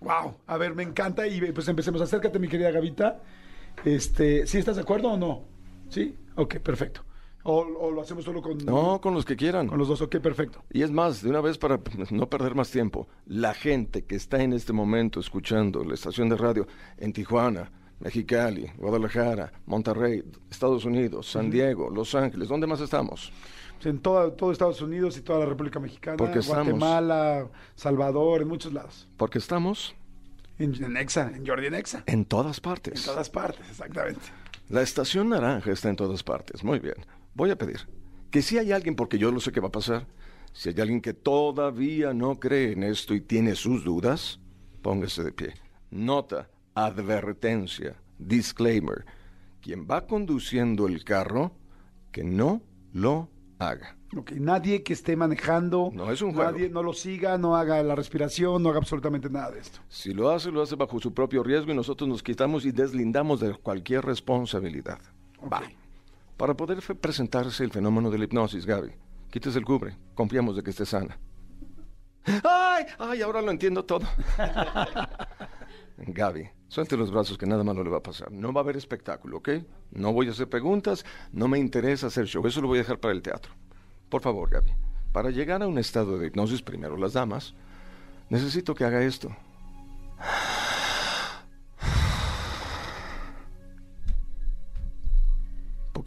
Wow. 0.00 0.36
A 0.46 0.56
ver, 0.56 0.74
me 0.74 0.82
encanta 0.82 1.26
y 1.26 1.52
pues 1.52 1.68
empecemos. 1.68 2.00
Acércate, 2.00 2.38
mi 2.38 2.48
querida 2.48 2.70
Gavita. 2.70 3.20
Este, 3.84 4.46
¿sí 4.46 4.58
estás 4.58 4.76
de 4.76 4.82
acuerdo 4.82 5.08
o 5.12 5.16
no? 5.16 5.44
¿Sí? 5.88 6.14
Ok, 6.36 6.56
perfecto. 6.58 7.04
O, 7.50 7.90
lo 7.90 8.02
hacemos 8.02 8.26
solo 8.26 8.42
con... 8.42 8.58
No, 8.58 9.00
con 9.00 9.14
los 9.14 9.24
que 9.24 9.34
quieran. 9.34 9.68
Con 9.68 9.78
los 9.78 9.88
dos, 9.88 10.02
ok, 10.02 10.18
perfecto. 10.18 10.62
Y 10.70 10.82
es 10.82 10.90
más, 10.90 11.22
de 11.22 11.30
una 11.30 11.40
vez 11.40 11.56
para 11.56 11.80
no 12.10 12.28
perder 12.28 12.54
más 12.54 12.70
tiempo, 12.70 13.08
la 13.24 13.54
gente 13.54 14.04
que 14.04 14.16
está 14.16 14.42
en 14.42 14.52
este 14.52 14.74
momento 14.74 15.18
escuchando 15.18 15.82
la 15.82 15.94
estación 15.94 16.28
de 16.28 16.36
radio 16.36 16.66
en 16.98 17.14
Tijuana, 17.14 17.72
Mexicali, 18.00 18.70
Guadalajara, 18.76 19.50
Monterrey, 19.64 20.22
Estados 20.50 20.84
Unidos, 20.84 21.30
San 21.30 21.50
Diego, 21.50 21.88
Los 21.88 22.14
Ángeles, 22.14 22.48
¿dónde 22.48 22.66
más 22.66 22.82
estamos? 22.82 23.32
En 23.82 23.98
todo, 24.00 24.30
todo 24.32 24.52
Estados 24.52 24.82
Unidos 24.82 25.16
y 25.16 25.22
toda 25.22 25.38
la 25.38 25.46
República 25.46 25.80
Mexicana, 25.80 26.18
Porque 26.18 26.40
Guatemala, 26.40 27.48
Salvador, 27.76 28.42
en 28.42 28.48
muchos 28.48 28.74
lados. 28.74 29.08
Porque 29.16 29.38
estamos 29.38 29.94
en, 30.58 30.74
en 30.84 30.98
Exa, 30.98 31.32
en 31.34 31.46
Jordi 31.46 31.68
en 31.68 31.74
Exa. 31.76 32.02
En 32.04 32.26
todas 32.26 32.60
partes. 32.60 33.00
En 33.00 33.06
todas 33.06 33.30
partes, 33.30 33.66
exactamente. 33.70 34.20
La 34.68 34.82
estación 34.82 35.30
naranja 35.30 35.72
está 35.72 35.88
en 35.88 35.96
todas 35.96 36.22
partes. 36.22 36.62
Muy 36.62 36.78
bien. 36.78 36.96
Voy 37.38 37.52
a 37.52 37.56
pedir 37.56 37.88
que 38.32 38.42
si 38.42 38.58
hay 38.58 38.72
alguien, 38.72 38.96
porque 38.96 39.16
yo 39.16 39.30
no 39.30 39.38
sé 39.38 39.52
qué 39.52 39.60
va 39.60 39.68
a 39.68 39.70
pasar, 39.70 40.08
si 40.52 40.70
hay 40.70 40.80
alguien 40.80 41.00
que 41.00 41.14
todavía 41.14 42.12
no 42.12 42.40
cree 42.40 42.72
en 42.72 42.82
esto 42.82 43.14
y 43.14 43.20
tiene 43.20 43.54
sus 43.54 43.84
dudas, 43.84 44.40
póngase 44.82 45.22
de 45.22 45.30
pie. 45.30 45.54
Nota 45.92 46.50
advertencia, 46.74 47.94
disclaimer, 48.18 49.04
quien 49.62 49.86
va 49.88 50.04
conduciendo 50.04 50.88
el 50.88 51.04
carro, 51.04 51.52
que 52.10 52.24
no 52.24 52.60
lo 52.92 53.28
haga. 53.60 53.96
nadie 54.34 54.82
que 54.82 54.94
esté 54.94 55.14
manejando, 55.14 55.92
no 55.94 56.10
es 56.10 56.22
un 56.22 56.34
nadie 56.34 56.68
no 56.68 56.82
lo 56.82 56.92
siga, 56.92 57.38
no 57.38 57.54
haga 57.54 57.80
la 57.84 57.94
respiración, 57.94 58.64
no 58.64 58.70
haga 58.70 58.78
absolutamente 58.78 59.30
nada 59.30 59.52
de 59.52 59.60
esto. 59.60 59.78
Si 59.88 60.12
lo 60.12 60.30
hace, 60.30 60.50
lo 60.50 60.60
hace 60.60 60.74
bajo 60.74 60.98
su 60.98 61.14
propio 61.14 61.44
riesgo 61.44 61.70
y 61.70 61.76
nosotros 61.76 62.08
nos 62.08 62.20
quitamos 62.20 62.64
y 62.64 62.72
deslindamos 62.72 63.38
de 63.38 63.54
cualquier 63.54 64.04
responsabilidad. 64.04 64.98
Va. 65.40 65.62
Para 66.38 66.54
poder 66.54 66.78
presentarse 67.00 67.64
el 67.64 67.72
fenómeno 67.72 68.10
de 68.10 68.18
la 68.18 68.24
hipnosis, 68.24 68.64
Gaby, 68.64 68.92
quítese 69.28 69.58
el 69.58 69.64
cubre, 69.64 69.96
confiamos 70.14 70.54
de 70.54 70.62
que 70.62 70.70
esté 70.70 70.86
sana. 70.86 71.18
¡Ay! 72.44 72.86
¡Ay! 72.96 73.22
Ahora 73.22 73.42
lo 73.42 73.50
entiendo 73.50 73.84
todo. 73.84 74.06
Gaby, 75.98 76.48
suelte 76.68 76.96
los 76.96 77.10
brazos 77.10 77.36
que 77.36 77.46
nada 77.46 77.64
malo 77.64 77.82
le 77.82 77.90
va 77.90 77.98
a 77.98 78.02
pasar. 78.04 78.30
No 78.30 78.52
va 78.52 78.60
a 78.60 78.64
haber 78.64 78.76
espectáculo, 78.76 79.38
¿ok? 79.38 79.48
No 79.90 80.12
voy 80.12 80.28
a 80.28 80.30
hacer 80.30 80.48
preguntas, 80.48 81.04
no 81.32 81.48
me 81.48 81.58
interesa 81.58 82.06
hacer 82.06 82.26
show, 82.26 82.46
eso 82.46 82.60
lo 82.60 82.68
voy 82.68 82.78
a 82.78 82.82
dejar 82.82 83.00
para 83.00 83.14
el 83.14 83.20
teatro. 83.20 83.52
Por 84.08 84.22
favor, 84.22 84.48
Gaby, 84.48 84.70
para 85.12 85.30
llegar 85.30 85.64
a 85.64 85.66
un 85.66 85.76
estado 85.76 86.18
de 86.18 86.28
hipnosis, 86.28 86.62
primero 86.62 86.96
las 86.96 87.14
damas, 87.14 87.52
necesito 88.30 88.76
que 88.76 88.84
haga 88.84 89.02
esto. 89.02 89.34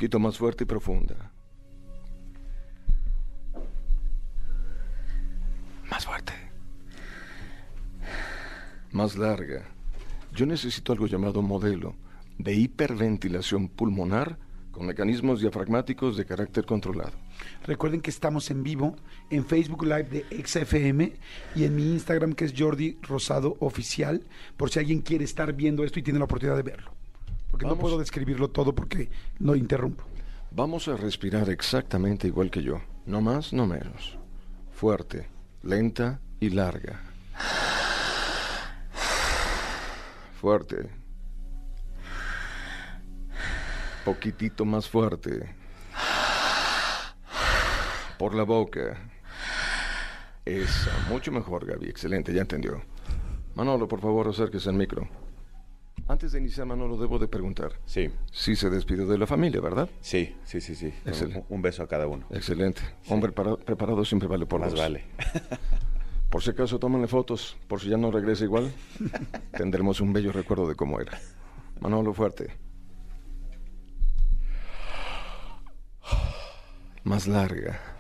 Poquito 0.02 0.18
más 0.18 0.36
fuerte 0.36 0.64
y 0.64 0.66
profunda. 0.66 1.32
Más 5.92 6.04
fuerte. 6.04 6.34
Más 8.92 9.16
larga 9.16 9.64
yo 10.34 10.48
necesito 10.48 10.92
algo 10.92 11.06
llamado 11.06 11.44
modelo 11.44 11.94
de 12.40 12.56
hiperventilación 12.56 13.70
pulmonar 13.70 14.40
con 14.72 14.88
mecanismos 14.88 15.40
diafragmáticos 15.40 16.18
de 16.18 16.26
carácter 16.26 16.66
controlado. 16.66 17.14
Recuerden 17.68 18.02
que 18.02 18.10
estamos 18.10 18.50
en 18.50 18.64
vivo 18.64 18.96
en 19.30 19.46
Facebook 19.46 19.84
Live 19.84 20.06
de 20.06 20.44
XFM 20.44 21.14
y 21.54 21.66
en 21.66 21.76
mi 21.76 21.84
Instagram 21.92 22.34
que 22.34 22.46
es 22.46 22.56
Jordi 22.58 22.98
Rosado 23.04 23.56
Oficial, 23.60 24.24
por 24.58 24.72
si 24.72 24.80
alguien 24.80 25.02
quiere 25.02 25.26
estar 25.26 25.54
viendo 25.54 25.84
esto 25.84 26.00
y 26.00 26.02
tiene 26.02 26.18
la 26.18 26.26
oportunidad 26.26 26.58
de 26.58 26.64
verlo. 26.64 27.01
Porque 27.62 27.76
no 27.76 27.80
puedo 27.80 28.00
describirlo 28.00 28.50
todo 28.50 28.74
porque 28.74 29.12
lo 29.38 29.56
interrumpo. 29.56 30.04
Vamos 30.50 30.88
a 30.88 30.98
respirar 30.98 31.48
exactamente 31.52 32.28
igual 32.28 32.50
que 32.50 32.64
yo, 32.64 32.82
no 33.06 33.22
más, 33.22 33.54
no 33.54 33.68
menos. 33.68 34.18
Fuerte, 34.72 35.30
lenta 35.62 36.20
y 36.40 36.50
larga. 36.50 37.00
Fuerte. 40.42 40.90
Poquitito 44.04 44.66
más 44.66 44.90
fuerte. 44.90 45.56
Por 48.18 48.34
la 48.34 48.44
boca. 48.44 49.08
Esa, 50.46 50.92
mucho 51.10 51.32
mejor, 51.32 51.68
Gaby. 51.68 51.88
Excelente, 51.88 52.34
ya 52.34 52.42
entendió. 52.42 52.82
Manolo, 53.54 53.88
por 53.88 54.02
favor, 54.02 54.28
acérquese 54.28 54.70
al 54.70 54.76
micro. 54.76 55.08
Antes 56.08 56.34
de 56.34 56.40
iniciar, 56.40 56.68
Manolo, 56.68 56.98
debo 56.98 57.20
de 57.20 57.28
preguntar. 57.28 57.72
Sí. 57.86 58.10
Sí 58.32 58.56
se 58.56 58.70
despidió 58.70 59.06
de 59.08 59.18
la 59.18 59.28
familia, 59.28 59.62
¿verdad? 59.62 59.90
Sí, 60.02 60.36
sí, 60.44 60.60
sí, 60.60 60.76
sí. 60.76 60.94
Un, 61.50 61.62
beso 61.62 61.84
a 61.84 61.88
cada 61.88 62.08
uno. 62.08 62.26
Excelente. 62.32 62.82
Hombre 63.08 63.32
preparado 63.32 64.04
siempre 64.04 64.28
vale 64.28 64.46
por 64.46 64.60
Más 64.60 64.76
vale. 64.76 65.06
Por 66.30 66.42
si 66.42 66.52
acaso, 66.52 66.80
tómenle 66.80 67.10
fotos, 67.10 67.58
por 67.68 67.82
si 67.82 67.90
ya 67.90 67.98
no 67.98 68.10
regresa 68.10 68.46
igual. 68.46 68.72
tendremos 69.52 70.00
un 70.00 70.14
bello 70.14 70.32
recuerdo 70.32 70.66
de 70.66 70.76
cómo 70.76 71.02
era. 71.02 71.20
Manolo, 71.82 72.14
fuerte. 72.14 72.56
Más 77.04 77.28
larga. 77.28 77.91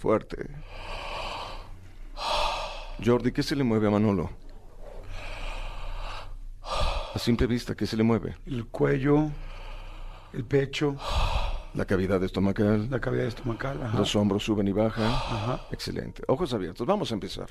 Fuerte. 0.00 0.48
Jordi, 3.04 3.32
¿qué 3.32 3.42
se 3.42 3.54
le 3.54 3.62
mueve 3.62 3.88
a 3.88 3.90
Manolo? 3.90 4.30
A 6.62 7.18
simple 7.18 7.46
vista, 7.46 7.74
¿qué 7.74 7.86
se 7.86 7.98
le 7.98 8.02
mueve? 8.02 8.34
El 8.46 8.68
cuello, 8.68 9.30
el 10.32 10.46
pecho. 10.46 10.96
La 11.74 11.84
cavidad 11.84 12.24
estomacal. 12.24 12.88
La 12.90 12.98
cavidad 12.98 13.26
estomacal, 13.26 13.82
ajá. 13.82 13.98
Los 13.98 14.16
hombros 14.16 14.42
suben 14.42 14.68
y 14.68 14.72
bajan. 14.72 15.04
Ajá. 15.04 15.66
Excelente. 15.70 16.22
Ojos 16.28 16.54
abiertos. 16.54 16.86
Vamos 16.86 17.10
a 17.10 17.14
empezar. 17.14 17.50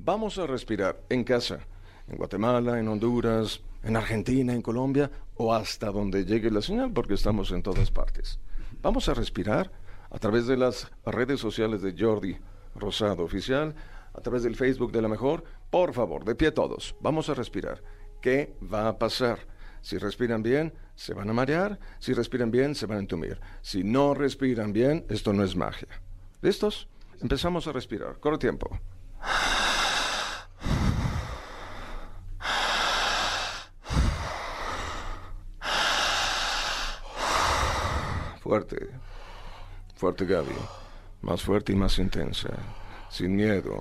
Vamos 0.00 0.36
a 0.38 0.48
respirar 0.48 1.00
en 1.08 1.22
casa, 1.22 1.60
en 2.08 2.16
Guatemala, 2.16 2.80
en 2.80 2.88
Honduras, 2.88 3.60
en 3.84 3.94
Argentina, 3.94 4.52
en 4.52 4.62
Colombia 4.62 5.12
o 5.36 5.54
hasta 5.54 5.92
donde 5.92 6.24
llegue 6.24 6.50
la 6.50 6.60
señal 6.60 6.92
porque 6.92 7.14
estamos 7.14 7.52
en 7.52 7.62
todas 7.62 7.92
partes. 7.92 8.40
Vamos 8.82 9.08
a 9.08 9.14
respirar 9.14 9.83
a 10.14 10.18
través 10.18 10.46
de 10.46 10.56
las 10.56 10.92
redes 11.04 11.40
sociales 11.40 11.82
de 11.82 11.92
Jordi 11.98 12.38
Rosado 12.76 13.24
Oficial, 13.24 13.74
a 14.14 14.20
través 14.20 14.44
del 14.44 14.54
Facebook 14.54 14.92
de 14.92 15.02
la 15.02 15.08
Mejor. 15.08 15.42
Por 15.70 15.92
favor, 15.92 16.24
de 16.24 16.36
pie 16.36 16.52
todos. 16.52 16.94
Vamos 17.00 17.28
a 17.28 17.34
respirar. 17.34 17.82
¿Qué 18.22 18.54
va 18.72 18.86
a 18.86 18.96
pasar? 18.96 19.40
Si 19.82 19.98
respiran 19.98 20.40
bien, 20.44 20.72
se 20.94 21.14
van 21.14 21.28
a 21.30 21.32
marear. 21.32 21.80
Si 21.98 22.14
respiran 22.14 22.52
bien, 22.52 22.76
se 22.76 22.86
van 22.86 22.98
a 22.98 23.00
entumir. 23.00 23.40
Si 23.60 23.82
no 23.82 24.14
respiran 24.14 24.72
bien, 24.72 25.04
esto 25.08 25.32
no 25.32 25.42
es 25.42 25.56
magia. 25.56 25.88
¿Listos? 26.42 26.88
Empezamos 27.20 27.66
a 27.66 27.72
respirar. 27.72 28.20
Corre 28.20 28.38
tiempo. 28.38 28.78
Fuerte. 38.40 38.90
Fuerte, 40.04 40.26
Gaby. 40.26 40.54
Más 41.22 41.40
fuerte 41.40 41.72
y 41.72 41.76
más 41.76 41.98
intensa. 41.98 42.50
Sin 43.08 43.34
miedo. 43.34 43.80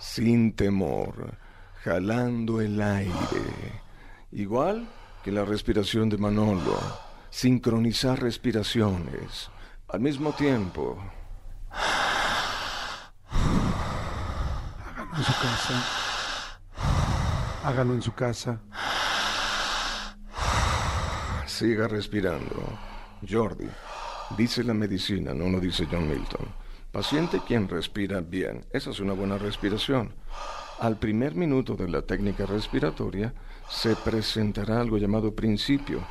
Sin 0.00 0.52
temor. 0.56 1.38
Jalando 1.84 2.60
el 2.60 2.82
aire. 2.82 3.80
Igual 4.32 4.88
que 5.22 5.30
la 5.30 5.44
respiración 5.44 6.08
de 6.08 6.18
Manolo. 6.18 6.76
Sincronizar 7.30 8.20
respiraciones. 8.20 9.48
Al 9.90 10.00
mismo 10.00 10.32
tiempo. 10.32 10.98
Hágalo 14.90 15.14
en 15.16 15.22
su 15.22 15.32
casa. 15.40 15.84
Hágalo 17.62 17.94
en 17.94 18.02
su 18.02 18.12
casa. 18.12 18.60
Siga 21.46 21.86
respirando. 21.86 22.76
Jordi, 23.30 23.68
dice 24.36 24.64
la 24.64 24.74
medicina, 24.74 25.34
no 25.34 25.48
lo 25.48 25.60
dice 25.60 25.86
John 25.90 26.08
Milton. 26.08 26.46
Paciente 26.92 27.40
quien 27.46 27.68
respira 27.68 28.20
bien. 28.20 28.64
Esa 28.72 28.90
es 28.90 29.00
una 29.00 29.14
buena 29.14 29.36
respiración. 29.36 30.14
Al 30.78 30.98
primer 30.98 31.34
minuto 31.34 31.74
de 31.74 31.88
la 31.88 32.02
técnica 32.02 32.46
respiratoria 32.46 33.34
se 33.68 33.96
presentará 33.96 34.80
algo 34.80 34.98
llamado 34.98 35.34
principio 35.34 36.04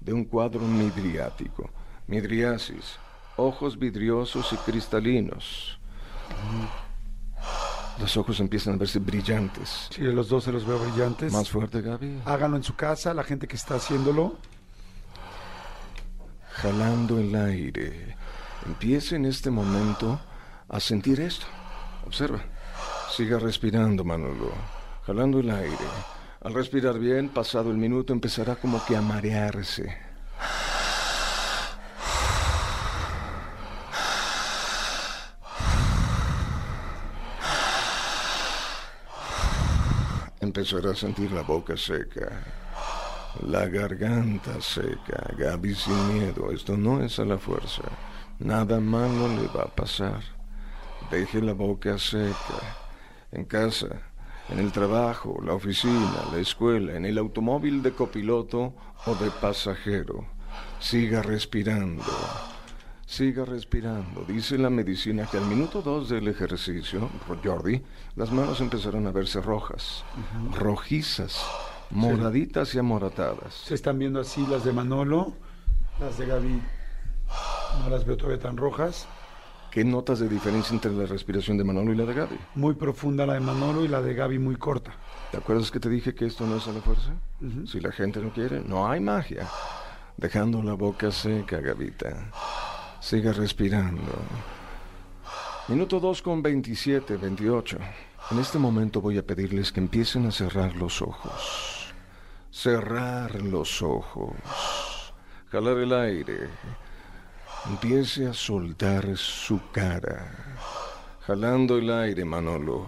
de 0.00 0.12
un 0.12 0.24
cuadro 0.24 0.60
midriático. 0.60 1.70
Midriasis, 2.06 2.98
ojos 3.36 3.78
vidriosos 3.78 4.52
y 4.52 4.56
cristalinos. 4.56 5.78
Los 7.98 8.16
ojos 8.16 8.40
empiezan 8.40 8.74
a 8.74 8.76
verse 8.76 8.98
brillantes. 8.98 9.88
Sí, 9.90 10.02
los 10.02 10.28
dos 10.28 10.44
se 10.44 10.52
los 10.52 10.66
veo 10.66 10.78
brillantes. 10.78 11.32
Más 11.32 11.48
fuerte, 11.48 11.80
Gaby. 11.80 12.20
Háganlo 12.26 12.58
en 12.58 12.62
su 12.62 12.74
casa, 12.74 13.14
la 13.14 13.24
gente 13.24 13.48
que 13.48 13.56
está 13.56 13.76
haciéndolo. 13.76 14.36
Jalando 16.56 17.18
el 17.18 17.34
aire. 17.34 18.16
Empiece 18.64 19.16
en 19.16 19.26
este 19.26 19.50
momento 19.50 20.18
a 20.68 20.80
sentir 20.80 21.20
esto. 21.20 21.46
Observa. 22.06 22.42
Siga 23.14 23.38
respirando, 23.38 24.04
Manolo. 24.04 24.52
Jalando 25.04 25.40
el 25.40 25.50
aire. 25.50 25.86
Al 26.40 26.54
respirar 26.54 26.98
bien, 26.98 27.28
pasado 27.28 27.70
el 27.70 27.76
minuto, 27.76 28.12
empezará 28.12 28.56
como 28.56 28.82
que 28.86 28.96
a 28.96 29.02
marearse. 29.02 29.98
Empezará 40.40 40.92
a 40.92 40.94
sentir 40.94 41.32
la 41.32 41.42
boca 41.42 41.76
seca, 41.76 42.42
la 43.42 43.66
garganta 43.66 44.60
seca. 44.60 45.34
Gaby 45.36 45.74
sin 45.74 46.14
miedo, 46.14 46.50
esto 46.50 46.76
no 46.76 47.02
es 47.02 47.18
a 47.18 47.24
la 47.24 47.38
fuerza. 47.38 47.82
Nada 48.38 48.80
malo 48.80 49.28
le 49.28 49.46
va 49.48 49.64
a 49.64 49.74
pasar. 49.74 50.22
Deje 51.10 51.40
la 51.40 51.52
boca 51.52 51.98
seca. 51.98 52.60
En 53.32 53.44
casa, 53.44 53.88
en 54.48 54.58
el 54.58 54.72
trabajo, 54.72 55.40
la 55.42 55.54
oficina, 55.54 56.24
la 56.32 56.38
escuela, 56.38 56.94
en 56.94 57.04
el 57.04 57.18
automóvil 57.18 57.82
de 57.82 57.92
copiloto 57.92 58.74
o 59.06 59.14
de 59.16 59.30
pasajero. 59.30 60.26
Siga 60.78 61.22
respirando. 61.22 62.04
Siga 63.06 63.44
respirando. 63.44 64.24
Dice 64.26 64.58
la 64.58 64.70
medicina 64.70 65.28
que 65.30 65.38
al 65.38 65.46
minuto 65.46 65.80
dos 65.80 66.08
del 66.08 66.28
ejercicio, 66.28 67.08
Jordi, 67.42 67.82
las 68.16 68.32
manos 68.32 68.60
empezarán 68.60 69.06
a 69.06 69.12
verse 69.12 69.40
rojas, 69.40 70.04
rojizas, 70.52 71.44
moraditas 71.90 72.74
y 72.74 72.78
amoratadas. 72.78 73.54
Se 73.54 73.74
están 73.74 73.98
viendo 73.98 74.20
así 74.20 74.46
las 74.46 74.64
de 74.64 74.72
Manolo, 74.72 75.32
las 76.00 76.18
de 76.18 76.26
Gaby. 76.26 76.62
No 77.82 77.90
las 77.90 78.04
veo 78.04 78.16
todavía 78.16 78.40
tan 78.40 78.56
rojas. 78.56 79.06
¿Qué 79.70 79.84
notas 79.84 80.20
de 80.20 80.28
diferencia 80.28 80.72
entre 80.72 80.90
la 80.92 81.04
respiración 81.04 81.58
de 81.58 81.64
Manolo 81.64 81.92
y 81.92 81.96
la 81.96 82.06
de 82.06 82.14
Gaby? 82.14 82.38
Muy 82.54 82.74
profunda 82.74 83.26
la 83.26 83.34
de 83.34 83.40
Manolo 83.40 83.84
y 83.84 83.88
la 83.88 84.00
de 84.00 84.14
Gaby 84.14 84.38
muy 84.38 84.56
corta. 84.56 84.94
¿Te 85.30 85.36
acuerdas 85.36 85.70
que 85.70 85.80
te 85.80 85.90
dije 85.90 86.14
que 86.14 86.26
esto 86.26 86.46
no 86.46 86.56
es 86.56 86.66
a 86.66 86.72
la 86.72 86.80
fuerza? 86.80 87.12
Si 87.66 87.80
la 87.80 87.92
gente 87.92 88.20
no 88.20 88.30
quiere, 88.30 88.60
no 88.60 88.88
hay 88.88 89.00
magia. 89.00 89.46
Dejando 90.16 90.62
la 90.62 90.72
boca 90.72 91.10
seca, 91.10 91.60
Gavita. 91.60 92.30
Siga 93.00 93.32
respirando. 93.32 94.12
Minuto 95.68 96.00
2 96.00 96.22
con 96.22 96.42
27, 96.42 97.18
28. 97.18 97.78
En 98.30 98.38
este 98.38 98.58
momento 98.58 99.00
voy 99.02 99.18
a 99.18 99.26
pedirles 99.26 99.72
que 99.72 99.80
empiecen 99.80 100.24
a 100.26 100.32
cerrar 100.32 100.74
los 100.76 101.02
ojos. 101.02 101.75
Cerrar 102.50 103.42
los 103.42 103.82
ojos. 103.82 104.32
Jalar 105.50 105.78
el 105.78 105.92
aire. 105.92 106.48
Empiece 107.68 108.26
a 108.26 108.32
soltar 108.32 109.16
su 109.16 109.60
cara. 109.72 110.56
Jalando 111.26 111.76
el 111.78 111.90
aire, 111.92 112.24
Manolo. 112.24 112.86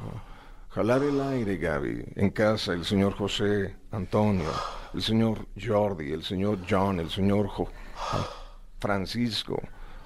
Jalar 0.70 1.02
el 1.02 1.20
aire, 1.20 1.56
Gaby. 1.56 2.04
En 2.16 2.30
casa, 2.30 2.72
el 2.72 2.84
señor 2.84 3.14
José, 3.14 3.76
Antonio, 3.90 4.50
el 4.94 5.02
señor 5.02 5.46
Jordi, 5.60 6.12
el 6.12 6.22
señor 6.22 6.58
John, 6.68 7.00
el 7.00 7.10
señor 7.10 7.48
Jo- 7.48 7.68
Francisco, 8.78 9.60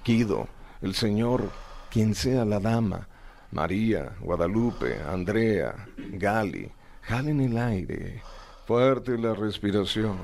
Guido, 0.05 0.49
el 0.81 0.95
señor, 0.95 1.51
quien 1.91 2.15
sea 2.15 2.45
la 2.47 2.59
dama, 2.59 3.07
María, 3.51 4.13
Guadalupe, 4.21 4.99
Andrea, 5.03 5.87
Gali. 6.13 6.71
Jalen 7.03 7.41
el 7.41 7.59
aire. 7.59 8.23
Fuerte 8.67 9.19
la 9.19 9.35
respiración. 9.35 10.17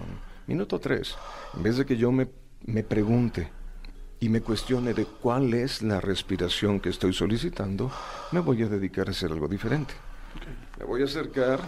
Minuto 0.47 0.78
tres. 0.78 1.16
En 1.55 1.62
vez 1.62 1.76
de 1.76 1.84
que 1.84 1.97
yo 1.97 2.12
me, 2.12 2.28
me 2.64 2.82
pregunte 2.82 3.51
y 4.20 4.28
me 4.28 4.41
cuestione 4.41 4.95
de 4.95 5.05
cuál 5.07 5.55
es 5.55 5.82
la 5.82 6.01
respiración 6.01 6.80
que 6.80 6.89
estoy 6.89 7.12
solicitando, 7.12 7.91
me 8.32 8.41
voy 8.41 8.62
a 8.62 8.68
dedicar 8.68 9.09
a 9.09 9.11
hacer 9.11 9.32
algo 9.32 9.49
diferente. 9.49 9.95
Me 10.78 10.84
voy 10.84 11.03
a 11.03 11.05
acercar. 11.05 11.61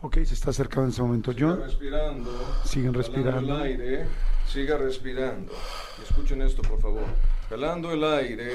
Ok, 0.00 0.16
se 0.24 0.34
está 0.34 0.50
acercando 0.50 0.84
en 0.84 0.90
ese 0.90 1.02
momento 1.02 1.32
John. 1.38 1.60
respirando. 1.60 2.30
Siguen 2.64 2.94
respirando. 2.94 3.54
el 3.56 3.62
aire. 3.62 4.06
Siga 4.46 4.76
respirando. 4.76 5.52
Escuchen 6.02 6.42
esto, 6.42 6.62
por 6.62 6.80
favor. 6.80 7.04
Jalando 7.48 7.92
el 7.92 8.04
aire. 8.04 8.52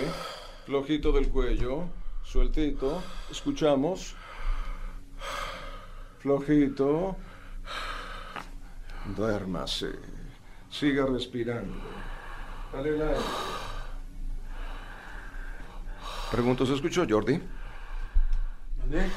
Flojito 0.65 1.11
del 1.11 1.29
cuello. 1.29 1.85
Sueltito. 2.23 3.01
Escuchamos. 3.31 4.15
Flojito. 6.19 7.15
Duérmase. 9.15 9.91
Siga 10.69 11.05
respirando. 11.05 11.73
Dale 12.73 12.89
el 12.89 13.01
aire. 13.01 13.15
Pregunto, 16.31 16.65
¿se 16.65 16.75
escuchó, 16.75 17.05
Jordi? 17.09 17.39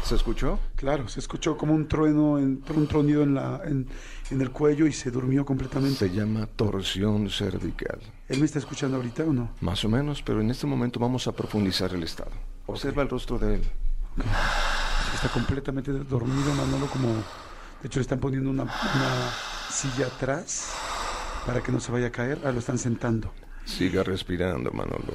¿Se 0.03 0.14
escuchó? 0.16 0.59
Claro, 0.76 1.09
se 1.09 1.18
escuchó 1.20 1.57
como 1.57 1.72
un 1.74 1.88
trueno, 1.88 2.38
en- 2.38 2.62
un 2.74 2.86
tronido 2.86 3.22
en, 3.22 3.34
la, 3.34 3.61
en, 3.64 3.86
en 4.30 4.40
el 4.42 4.50
cuello 4.50 4.86
y 4.86 4.92
se 4.92 5.11
durmió 5.11 5.46
completamente. 5.46 5.96
Se 5.96 6.11
llama 6.11 6.46
torsión 6.46 7.30
cervical. 7.30 7.98
¿Él 8.28 8.38
me 8.38 8.44
está 8.44 8.59
escuchando 8.59 8.98
ahorita 8.98 9.24
o 9.24 9.32
no? 9.32 9.50
Más 9.62 9.82
o 9.84 9.88
menos, 9.88 10.22
pero 10.22 10.42
en 10.42 10.50
este 10.50 10.66
momento 10.66 11.00
vamos 11.00 11.26
a 11.26 11.32
profundizar 11.32 11.94
el 11.94 12.03
estado. 12.03 12.30
Observa 12.66 13.03
el 13.03 13.09
rostro 13.09 13.38
de 13.38 13.55
él. 13.57 13.62
Está 15.14 15.28
completamente 15.28 15.92
dormido, 15.92 16.54
Manolo, 16.54 16.86
como... 16.86 17.08
De 17.08 17.88
hecho, 17.88 17.98
le 17.98 18.02
están 18.02 18.20
poniendo 18.20 18.50
una, 18.50 18.62
una 18.62 19.32
silla 19.70 20.06
atrás 20.06 20.72
para 21.46 21.60
que 21.62 21.72
no 21.72 21.80
se 21.80 21.90
vaya 21.90 22.08
a 22.08 22.12
caer. 22.12 22.40
Ah, 22.44 22.52
lo 22.52 22.60
están 22.60 22.78
sentando. 22.78 23.32
Siga 23.64 24.02
respirando, 24.02 24.70
Manolo. 24.72 25.14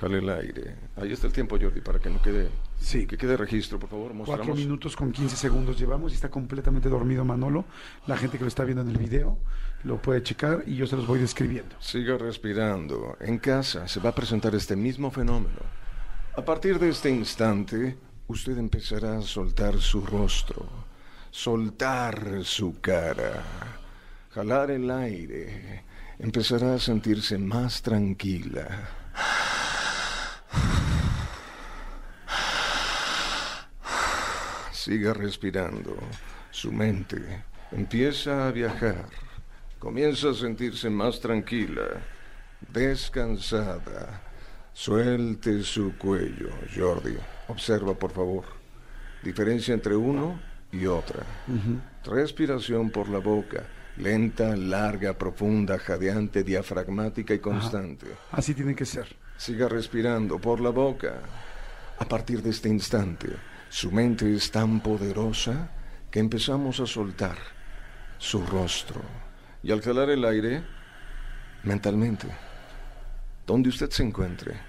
Jale 0.00 0.18
el 0.18 0.28
aire. 0.30 0.76
Ahí 0.96 1.12
está 1.12 1.26
el 1.26 1.32
tiempo, 1.32 1.58
Jordi, 1.60 1.80
para 1.80 1.98
que 1.98 2.08
no 2.08 2.22
quede... 2.22 2.50
Sí. 2.80 3.06
Que 3.06 3.16
quede 3.18 3.36
registro, 3.36 3.78
por 3.80 3.90
favor. 3.90 4.12
Cuatro 4.12 4.26
Mostramos. 4.36 4.56
minutos 4.56 4.96
con 4.96 5.10
15 5.10 5.36
segundos 5.36 5.78
llevamos 5.78 6.12
y 6.12 6.14
está 6.14 6.30
completamente 6.30 6.88
dormido 6.88 7.24
Manolo. 7.24 7.64
La 8.06 8.16
gente 8.16 8.38
que 8.38 8.44
lo 8.44 8.48
está 8.48 8.64
viendo 8.64 8.82
en 8.82 8.90
el 8.90 8.98
video 8.98 9.38
lo 9.82 10.00
puede 10.00 10.22
checar 10.22 10.62
y 10.66 10.76
yo 10.76 10.86
se 10.86 10.96
los 10.96 11.06
voy 11.06 11.18
describiendo. 11.18 11.74
Siga 11.80 12.16
respirando. 12.16 13.16
En 13.20 13.38
casa 13.38 13.88
se 13.88 13.98
va 13.98 14.10
a 14.10 14.14
presentar 14.14 14.54
este 14.54 14.76
mismo 14.76 15.10
fenómeno. 15.10 15.58
A 16.36 16.44
partir 16.44 16.78
de 16.78 16.90
este 16.90 17.10
instante, 17.10 17.98
usted 18.28 18.58
empezará 18.58 19.18
a 19.18 19.22
soltar 19.22 19.80
su 19.80 20.04
rostro, 20.04 20.68
soltar 21.30 22.44
su 22.44 22.80
cara, 22.80 23.42
jalar 24.30 24.70
el 24.70 24.90
aire. 24.90 25.84
Empezará 26.18 26.74
a 26.74 26.78
sentirse 26.78 27.38
más 27.38 27.80
tranquila. 27.80 28.88
Siga 34.72 35.14
respirando. 35.14 35.96
Su 36.50 36.72
mente 36.72 37.44
empieza 37.70 38.48
a 38.48 38.50
viajar. 38.50 39.06
Comienza 39.78 40.30
a 40.30 40.34
sentirse 40.34 40.90
más 40.90 41.20
tranquila, 41.20 42.02
descansada. 42.72 44.27
Suelte 44.78 45.64
su 45.64 45.98
cuello, 45.98 46.50
Jordi. 46.72 47.16
Observa, 47.48 47.94
por 47.94 48.12
favor. 48.12 48.44
Diferencia 49.24 49.74
entre 49.74 49.96
uno 49.96 50.38
y 50.70 50.86
otra. 50.86 51.24
Respiración 52.04 52.88
por 52.90 53.08
la 53.08 53.18
boca. 53.18 53.66
Lenta, 53.96 54.56
larga, 54.56 55.18
profunda, 55.18 55.80
jadeante, 55.80 56.44
diafragmática 56.44 57.34
y 57.34 57.40
constante. 57.40 58.06
Así 58.30 58.54
tiene 58.54 58.76
que 58.76 58.86
ser. 58.86 59.16
Siga 59.36 59.68
respirando 59.68 60.38
por 60.38 60.60
la 60.60 60.70
boca. 60.70 61.22
A 61.98 62.04
partir 62.04 62.40
de 62.40 62.50
este 62.50 62.68
instante, 62.68 63.30
su 63.70 63.90
mente 63.90 64.32
es 64.32 64.48
tan 64.48 64.78
poderosa 64.78 65.72
que 66.08 66.20
empezamos 66.20 66.78
a 66.78 66.86
soltar 66.86 67.36
su 68.16 68.46
rostro. 68.46 69.02
Y 69.60 69.72
al 69.72 69.82
jalar 69.82 70.08
el 70.10 70.24
aire, 70.24 70.62
mentalmente, 71.64 72.28
donde 73.44 73.70
usted 73.70 73.90
se 73.90 74.04
encuentre, 74.04 74.67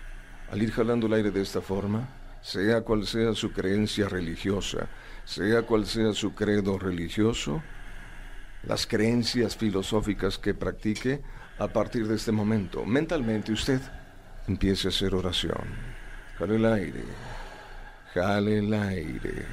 al 0.52 0.62
ir 0.62 0.72
jalando 0.72 1.08
el 1.08 1.14
aire 1.14 1.32
de 1.32 1.42
esta 1.42 1.62
forma, 1.62 2.08
sea 2.42 2.82
cual 2.82 3.06
sea 3.06 3.34
su 3.34 3.52
creencia 3.52 4.08
religiosa, 4.08 4.88
sea 5.26 5.64
cual 5.64 5.86
sea 5.86 6.14
su 6.14 6.34
credo 6.34 6.80
religioso, 6.80 7.62
las 8.64 8.88
creencias 8.88 9.56
filosóficas 9.56 10.38
que 10.38 10.54
practique, 10.54 11.22
a 11.60 11.68
partir 11.68 12.08
de 12.08 12.16
este 12.16 12.32
momento, 12.32 12.86
mentalmente 12.86 13.52
usted 13.52 13.82
empiece 14.48 14.88
a 14.88 14.90
hacer 14.90 15.14
oración. 15.14 15.60
Jale 16.38 16.56
el 16.56 16.66
aire, 16.66 17.04
jale 18.14 18.60
el 18.60 18.74
aire. 18.74 19.46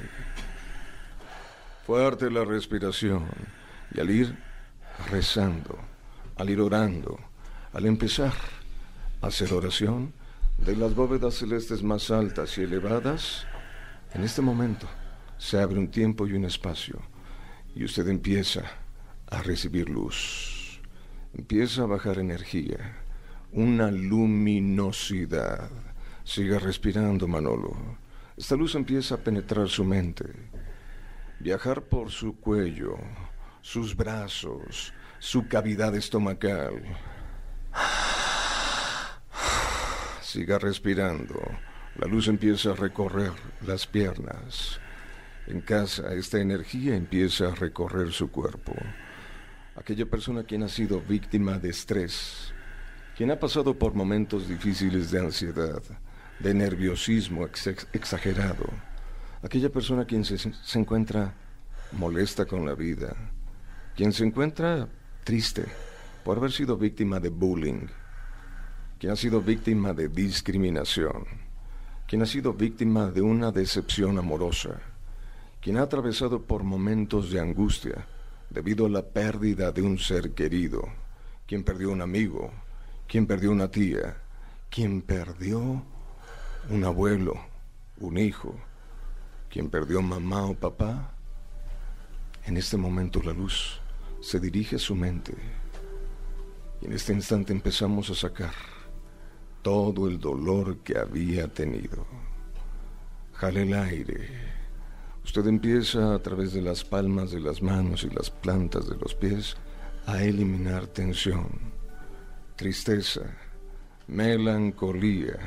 Fuerte 1.85 2.31
la 2.31 2.45
respiración. 2.45 3.27
Y 3.93 3.99
al 3.99 4.09
ir 4.09 4.37
rezando, 5.09 5.77
al 6.37 6.49
ir 6.49 6.61
orando, 6.61 7.17
al 7.73 7.85
empezar 7.85 8.33
a 9.21 9.27
hacer 9.27 9.53
oración, 9.53 10.13
de 10.57 10.75
las 10.75 10.95
bóvedas 10.95 11.35
celestes 11.35 11.83
más 11.83 12.11
altas 12.11 12.57
y 12.57 12.61
elevadas, 12.61 13.45
en 14.13 14.23
este 14.23 14.41
momento 14.41 14.87
se 15.37 15.59
abre 15.59 15.79
un 15.79 15.89
tiempo 15.89 16.27
y 16.27 16.33
un 16.33 16.45
espacio 16.45 16.99
y 17.75 17.83
usted 17.83 18.07
empieza 18.07 18.63
a 19.29 19.41
recibir 19.43 19.89
luz, 19.89 20.81
empieza 21.33 21.83
a 21.83 21.85
bajar 21.85 22.17
energía, 22.17 22.97
una 23.51 23.91
luminosidad. 23.91 25.69
Siga 26.23 26.59
respirando, 26.59 27.27
Manolo. 27.27 27.75
Esta 28.35 28.55
luz 28.55 28.75
empieza 28.75 29.15
a 29.15 29.19
penetrar 29.19 29.69
su 29.69 29.83
mente, 29.83 30.25
viajar 31.39 31.83
por 31.83 32.11
su 32.11 32.35
cuello, 32.35 32.97
sus 33.61 33.95
brazos, 33.95 34.93
su 35.19 35.47
cavidad 35.47 35.95
estomacal. 35.95 36.83
Siga 40.37 40.59
respirando. 40.59 41.41
La 41.95 42.05
luz 42.05 42.27
empieza 42.27 42.69
a 42.69 42.75
recorrer 42.75 43.31
las 43.65 43.87
piernas. 43.87 44.79
En 45.47 45.61
casa, 45.61 46.13
esta 46.13 46.39
energía 46.39 46.95
empieza 46.95 47.47
a 47.47 47.55
recorrer 47.55 48.11
su 48.11 48.29
cuerpo. 48.29 48.75
Aquella 49.75 50.05
persona 50.05 50.43
quien 50.43 50.61
ha 50.61 50.67
sido 50.67 51.01
víctima 51.01 51.57
de 51.57 51.71
estrés, 51.71 52.53
quien 53.17 53.31
ha 53.31 53.39
pasado 53.39 53.79
por 53.79 53.95
momentos 53.95 54.47
difíciles 54.47 55.09
de 55.09 55.21
ansiedad, 55.21 55.81
de 56.37 56.53
nerviosismo 56.53 57.43
exagerado, 57.93 58.69
aquella 59.41 59.71
persona 59.71 60.05
quien 60.05 60.23
se, 60.23 60.37
se 60.37 60.79
encuentra 60.79 61.33
molesta 61.93 62.45
con 62.45 62.63
la 62.63 62.75
vida, 62.75 63.15
quien 63.95 64.13
se 64.13 64.23
encuentra 64.23 64.87
triste 65.23 65.65
por 66.23 66.37
haber 66.37 66.51
sido 66.51 66.77
víctima 66.77 67.19
de 67.19 67.29
bullying, 67.29 67.87
quien 68.99 69.13
ha 69.13 69.15
sido 69.15 69.41
víctima 69.41 69.93
de 69.93 70.09
discriminación, 70.09 71.25
quien 72.07 72.23
ha 72.23 72.25
sido 72.25 72.53
víctima 72.53 73.11
de 73.11 73.21
una 73.21 73.51
decepción 73.51 74.17
amorosa, 74.17 74.81
quien 75.61 75.77
ha 75.77 75.83
atravesado 75.83 76.41
por 76.41 76.63
momentos 76.63 77.29
de 77.29 77.39
angustia 77.39 78.07
debido 78.49 78.87
a 78.87 78.89
la 78.89 79.03
pérdida 79.03 79.71
de 79.71 79.83
un 79.83 79.99
ser 79.99 80.31
querido, 80.31 80.87
quien 81.45 81.63
perdió 81.63 81.91
un 81.91 82.01
amigo, 82.01 82.51
quien 83.07 83.27
perdió 83.27 83.51
una 83.51 83.69
tía, 83.69 84.17
quien 84.69 85.01
perdió 85.01 85.83
un 86.69 86.83
abuelo, 86.83 87.39
un 87.99 88.17
hijo, 88.17 88.55
quien 89.49 89.69
perdió 89.69 90.01
mamá 90.01 90.45
o 90.45 90.55
papá. 90.55 91.11
En 92.45 92.57
este 92.57 92.77
momento 92.77 93.21
la 93.21 93.33
luz 93.33 93.79
se 94.21 94.39
dirige 94.39 94.77
a 94.77 94.79
su 94.79 94.95
mente 94.95 95.35
y 96.81 96.85
en 96.85 96.93
este 96.93 97.13
instante 97.13 97.53
empezamos 97.53 98.09
a 98.09 98.15
sacar 98.15 98.76
todo 99.61 100.07
el 100.07 100.19
dolor 100.19 100.77
que 100.79 100.97
había 100.97 101.47
tenido. 101.47 102.05
Jale 103.33 103.63
el 103.63 103.73
aire. 103.73 104.29
Usted 105.23 105.45
empieza 105.47 106.13
a 106.15 106.19
través 106.19 106.53
de 106.53 106.61
las 106.61 106.83
palmas 106.83 107.31
de 107.31 107.39
las 107.39 107.61
manos 107.61 108.03
y 108.03 108.09
las 108.09 108.29
plantas 108.29 108.87
de 108.89 108.95
los 108.95 109.13
pies 109.13 109.57
a 110.05 110.23
eliminar 110.23 110.87
tensión, 110.87 111.49
tristeza, 112.55 113.21
melancolía. 114.07 115.37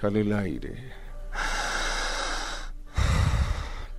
Jale 0.00 0.22
el 0.22 0.32
aire. 0.32 0.92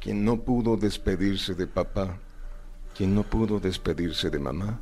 Quien 0.02 0.26
no 0.26 0.42
pudo 0.42 0.76
despedirse 0.76 1.54
de 1.54 1.68
papá, 1.68 2.18
quien 2.96 3.14
no 3.14 3.24
pudo 3.24 3.60
despedirse 3.60 4.30
de 4.30 4.40
mamá, 4.40 4.80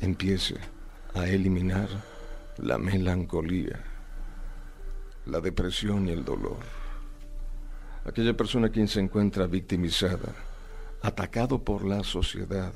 empiece 0.00 0.56
a 1.14 1.26
eliminar 1.26 1.88
la 2.62 2.76
melancolía, 2.76 3.82
la 5.24 5.40
depresión 5.40 6.08
y 6.08 6.12
el 6.12 6.24
dolor. 6.24 6.58
Aquella 8.04 8.36
persona 8.36 8.68
quien 8.68 8.86
se 8.86 9.00
encuentra 9.00 9.46
victimizada, 9.46 10.34
atacado 11.00 11.62
por 11.64 11.84
la 11.84 12.04
sociedad, 12.04 12.72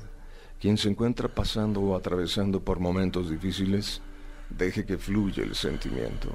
quien 0.59 0.77
se 0.77 0.89
encuentra 0.89 1.27
pasando 1.27 1.81
o 1.81 1.95
atravesando 1.95 2.63
por 2.63 2.79
momentos 2.79 3.29
difíciles, 3.29 4.01
deje 4.49 4.85
que 4.85 4.97
fluya 4.97 5.43
el 5.43 5.53
sentimiento. 5.53 6.29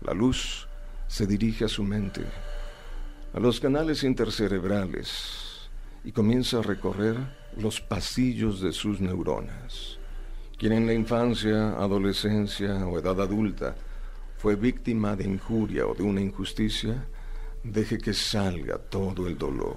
La 0.00 0.14
luz 0.14 0.68
se 1.08 1.26
dirige 1.26 1.64
a 1.64 1.68
su 1.68 1.82
mente, 1.82 2.22
a 3.32 3.40
los 3.40 3.58
canales 3.58 4.04
intercerebrales, 4.04 5.70
y 6.04 6.12
comienza 6.12 6.58
a 6.58 6.62
recorrer 6.62 7.16
los 7.56 7.80
pasillos 7.80 8.60
de 8.60 8.72
sus 8.72 9.00
neuronas. 9.00 9.93
Quien 10.56 10.72
en 10.72 10.86
la 10.86 10.94
infancia, 10.94 11.70
adolescencia 11.70 12.86
o 12.86 12.98
edad 12.98 13.20
adulta 13.20 13.74
fue 14.38 14.54
víctima 14.54 15.16
de 15.16 15.24
injuria 15.24 15.86
o 15.86 15.94
de 15.94 16.02
una 16.04 16.20
injusticia, 16.20 17.06
deje 17.64 17.98
que 17.98 18.12
salga 18.12 18.78
todo 18.78 19.26
el 19.26 19.36
dolor. 19.36 19.76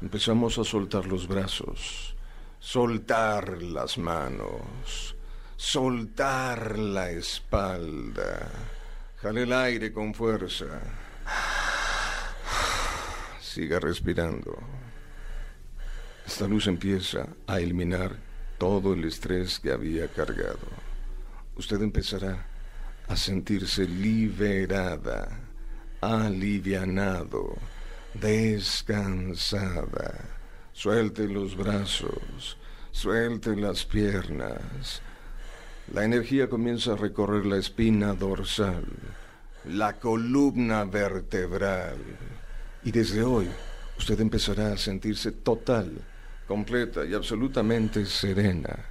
Empezamos 0.00 0.58
a 0.58 0.64
soltar 0.64 1.06
los 1.06 1.28
brazos, 1.28 2.14
soltar 2.58 3.62
las 3.62 3.98
manos, 3.98 5.16
soltar 5.56 6.78
la 6.78 7.10
espalda. 7.10 8.48
Jale 9.20 9.42
el 9.42 9.52
aire 9.52 9.92
con 9.92 10.14
fuerza. 10.14 10.80
Siga 13.40 13.80
respirando. 13.80 14.56
Esta 16.24 16.46
luz 16.46 16.68
empieza 16.68 17.26
a 17.46 17.58
eliminar 17.58 18.27
todo 18.58 18.92
el 18.92 19.04
estrés 19.04 19.58
que 19.58 19.72
había 19.72 20.08
cargado. 20.08 20.58
Usted 21.56 21.80
empezará 21.82 22.46
a 23.08 23.16
sentirse 23.16 23.86
liberada, 23.86 25.40
alivianado, 26.00 27.56
descansada. 28.14 29.58
Suelte 30.72 31.26
los 31.26 31.56
brazos, 31.56 32.58
suelte 32.92 33.56
las 33.56 33.84
piernas. 33.84 35.02
La 35.92 36.04
energía 36.04 36.48
comienza 36.48 36.92
a 36.92 36.96
recorrer 36.96 37.46
la 37.46 37.56
espina 37.56 38.12
dorsal, 38.12 38.84
la 39.64 39.98
columna 39.98 40.84
vertebral. 40.84 41.96
Y 42.84 42.90
desde 42.92 43.22
hoy 43.22 43.48
usted 43.98 44.20
empezará 44.20 44.72
a 44.72 44.78
sentirse 44.78 45.32
total, 45.32 45.92
completa 46.48 47.04
y 47.04 47.12
absolutamente 47.12 48.06
serena, 48.06 48.86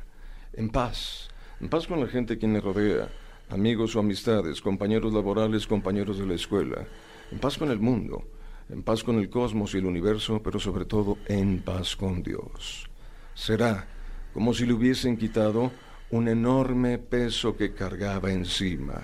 en 0.53 0.69
paz, 0.69 1.27
en 1.59 1.67
paz 1.67 1.87
con 1.87 1.99
la 1.99 2.07
gente 2.07 2.37
quien 2.37 2.53
le 2.53 2.61
rodea, 2.61 3.09
amigos 3.49 3.95
o 3.95 3.99
amistades, 3.99 4.61
compañeros 4.61 5.11
laborales, 5.11 5.65
compañeros 5.65 6.19
de 6.19 6.27
la 6.27 6.35
escuela, 6.35 6.85
en 7.31 7.39
paz 7.39 7.57
con 7.57 7.71
el 7.71 7.79
mundo, 7.79 8.23
en 8.69 8.83
paz 8.83 9.03
con 9.03 9.17
el 9.17 9.29
cosmos 9.29 9.73
y 9.73 9.79
el 9.79 9.87
universo, 9.87 10.39
pero 10.43 10.59
sobre 10.59 10.85
todo 10.85 11.17
en 11.25 11.59
paz 11.61 11.95
con 11.95 12.21
Dios. 12.21 12.87
Será 13.33 13.87
como 14.33 14.53
si 14.53 14.67
le 14.67 14.73
hubiesen 14.73 15.17
quitado 15.17 15.71
un 16.11 16.27
enorme 16.27 16.99
peso 16.99 17.57
que 17.57 17.73
cargaba 17.73 18.31
encima. 18.31 19.03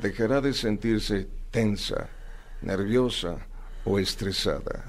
Dejará 0.00 0.40
de 0.40 0.52
sentirse 0.52 1.26
tensa, 1.50 2.08
nerviosa 2.62 3.38
o 3.84 3.98
estresada. 3.98 4.84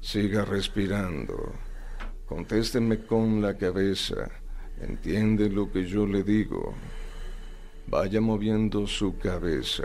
Siga 0.00 0.44
respirando. 0.44 1.65
Contésteme 2.26 3.06
con 3.06 3.40
la 3.40 3.56
cabeza. 3.56 4.28
¿Entiende 4.80 5.48
lo 5.48 5.70
que 5.70 5.86
yo 5.86 6.06
le 6.06 6.24
digo? 6.24 6.74
Vaya 7.86 8.20
moviendo 8.20 8.86
su 8.88 9.16
cabeza. 9.16 9.84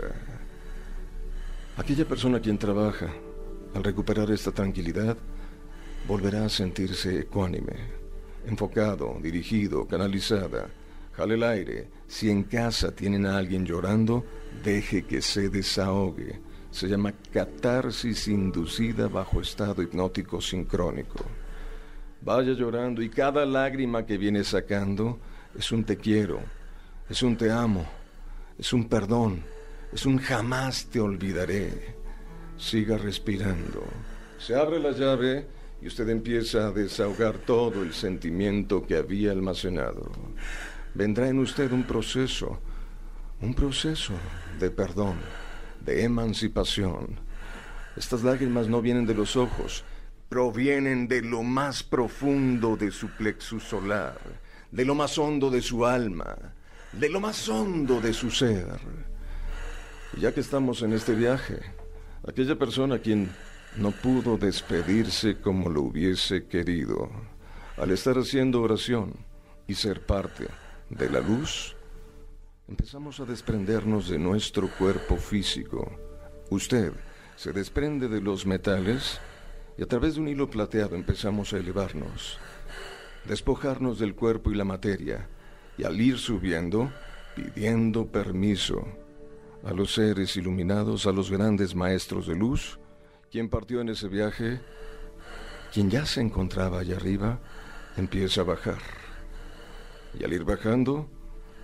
Aquella 1.76 2.04
persona 2.04 2.40
quien 2.40 2.58
trabaja, 2.58 3.08
al 3.74 3.84
recuperar 3.84 4.30
esta 4.32 4.50
tranquilidad, 4.50 5.16
volverá 6.08 6.44
a 6.44 6.48
sentirse 6.48 7.20
ecuánime, 7.20 7.76
enfocado, 8.44 9.18
dirigido, 9.22 9.86
canalizada. 9.86 10.68
Jale 11.12 11.34
el 11.34 11.44
aire. 11.44 11.88
Si 12.08 12.28
en 12.28 12.42
casa 12.42 12.90
tienen 12.90 13.24
a 13.24 13.38
alguien 13.38 13.64
llorando, 13.64 14.24
deje 14.64 15.04
que 15.04 15.22
se 15.22 15.48
desahogue. 15.48 16.40
Se 16.72 16.88
llama 16.88 17.12
catarsis 17.30 18.26
inducida 18.26 19.06
bajo 19.06 19.40
estado 19.40 19.80
hipnótico 19.80 20.40
sincrónico. 20.40 21.24
Vaya 22.24 22.52
llorando 22.52 23.02
y 23.02 23.08
cada 23.08 23.44
lágrima 23.44 24.06
que 24.06 24.16
viene 24.16 24.44
sacando 24.44 25.18
es 25.58 25.72
un 25.72 25.82
te 25.82 25.96
quiero, 25.96 26.40
es 27.08 27.20
un 27.22 27.36
te 27.36 27.50
amo, 27.50 27.84
es 28.56 28.72
un 28.72 28.88
perdón, 28.88 29.42
es 29.92 30.06
un 30.06 30.18
jamás 30.18 30.86
te 30.86 31.00
olvidaré. 31.00 31.96
Siga 32.56 32.96
respirando. 32.96 33.82
Se 34.38 34.54
abre 34.54 34.78
la 34.78 34.92
llave 34.92 35.46
y 35.80 35.88
usted 35.88 36.08
empieza 36.10 36.68
a 36.68 36.70
desahogar 36.70 37.38
todo 37.38 37.82
el 37.82 37.92
sentimiento 37.92 38.86
que 38.86 38.96
había 38.96 39.32
almacenado. 39.32 40.12
Vendrá 40.94 41.28
en 41.28 41.40
usted 41.40 41.72
un 41.72 41.82
proceso, 41.82 42.60
un 43.40 43.52
proceso 43.52 44.12
de 44.60 44.70
perdón, 44.70 45.16
de 45.84 46.04
emancipación. 46.04 47.18
Estas 47.96 48.22
lágrimas 48.22 48.68
no 48.68 48.80
vienen 48.80 49.06
de 49.06 49.14
los 49.14 49.36
ojos, 49.36 49.84
provienen 50.32 51.08
de 51.08 51.20
lo 51.20 51.42
más 51.42 51.82
profundo 51.82 52.74
de 52.74 52.90
su 52.90 53.10
plexus 53.10 53.64
solar, 53.64 54.18
de 54.70 54.82
lo 54.82 54.94
más 54.94 55.18
hondo 55.18 55.50
de 55.50 55.60
su 55.60 55.84
alma, 55.84 56.54
de 56.90 57.10
lo 57.10 57.20
más 57.20 57.50
hondo 57.50 58.00
de 58.00 58.14
su 58.14 58.30
ser. 58.30 58.66
Y 60.16 60.20
ya 60.20 60.32
que 60.32 60.40
estamos 60.40 60.80
en 60.80 60.94
este 60.94 61.14
viaje, 61.14 61.60
aquella 62.26 62.58
persona 62.58 62.98
quien 62.98 63.30
no 63.76 63.90
pudo 63.90 64.38
despedirse 64.38 65.38
como 65.38 65.68
lo 65.68 65.82
hubiese 65.82 66.46
querido, 66.46 67.10
al 67.76 67.90
estar 67.90 68.16
haciendo 68.16 68.62
oración 68.62 69.12
y 69.66 69.74
ser 69.74 70.00
parte 70.06 70.46
de 70.88 71.10
la 71.10 71.20
luz, 71.20 71.76
empezamos 72.68 73.20
a 73.20 73.26
desprendernos 73.26 74.08
de 74.08 74.18
nuestro 74.18 74.70
cuerpo 74.78 75.18
físico. 75.18 75.92
Usted 76.48 76.94
se 77.36 77.52
desprende 77.52 78.08
de 78.08 78.22
los 78.22 78.46
metales 78.46 79.20
y 79.76 79.82
a 79.82 79.86
través 79.86 80.14
de 80.14 80.20
un 80.20 80.28
hilo 80.28 80.50
plateado 80.50 80.96
empezamos 80.96 81.52
a 81.52 81.58
elevarnos, 81.58 82.38
despojarnos 83.24 83.98
del 83.98 84.14
cuerpo 84.14 84.50
y 84.50 84.54
la 84.54 84.64
materia, 84.64 85.28
y 85.78 85.84
al 85.84 86.00
ir 86.00 86.18
subiendo, 86.18 86.92
pidiendo 87.34 88.06
permiso 88.06 88.86
a 89.64 89.72
los 89.72 89.94
seres 89.94 90.36
iluminados, 90.36 91.06
a 91.06 91.12
los 91.12 91.30
grandes 91.30 91.74
maestros 91.74 92.26
de 92.26 92.34
luz, 92.34 92.78
quien 93.30 93.48
partió 93.48 93.80
en 93.80 93.88
ese 93.88 94.08
viaje, 94.08 94.60
quien 95.72 95.88
ya 95.90 96.04
se 96.04 96.20
encontraba 96.20 96.80
allá 96.80 96.96
arriba, 96.96 97.40
empieza 97.96 98.42
a 98.42 98.44
bajar. 98.44 98.80
Y 100.18 100.24
al 100.24 100.32
ir 100.32 100.44
bajando, 100.44 101.08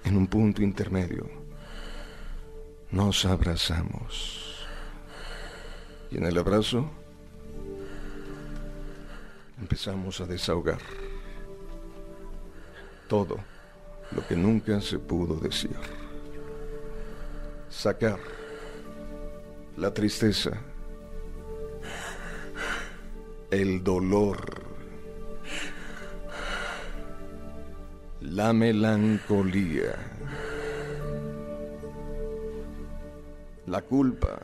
en 0.04 0.16
un 0.16 0.26
punto 0.26 0.62
intermedio, 0.62 1.28
nos 2.90 3.24
abrazamos. 3.26 4.66
Y 6.10 6.16
en 6.16 6.24
el 6.24 6.38
abrazo, 6.38 6.90
empezamos 9.60 10.20
a 10.20 10.26
desahogar 10.26 10.78
todo 13.08 13.38
lo 14.12 14.26
que 14.26 14.36
nunca 14.36 14.80
se 14.80 14.98
pudo 14.98 15.36
decir. 15.36 15.76
Sacar 17.68 18.18
la 19.76 19.92
tristeza, 19.92 20.50
el 23.50 23.84
dolor, 23.84 24.62
la 28.20 28.52
melancolía, 28.52 29.94
la 33.66 33.82
culpa. 33.82 34.38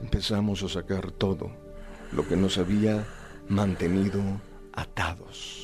Empezamos 0.00 0.62
a 0.62 0.68
sacar 0.68 1.10
todo 1.12 1.63
lo 2.14 2.26
que 2.26 2.36
nos 2.36 2.58
había 2.58 3.04
mantenido 3.48 4.22
atados. 4.72 5.60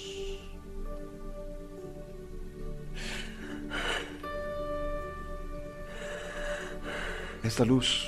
Esta 7.42 7.64
luz 7.64 8.06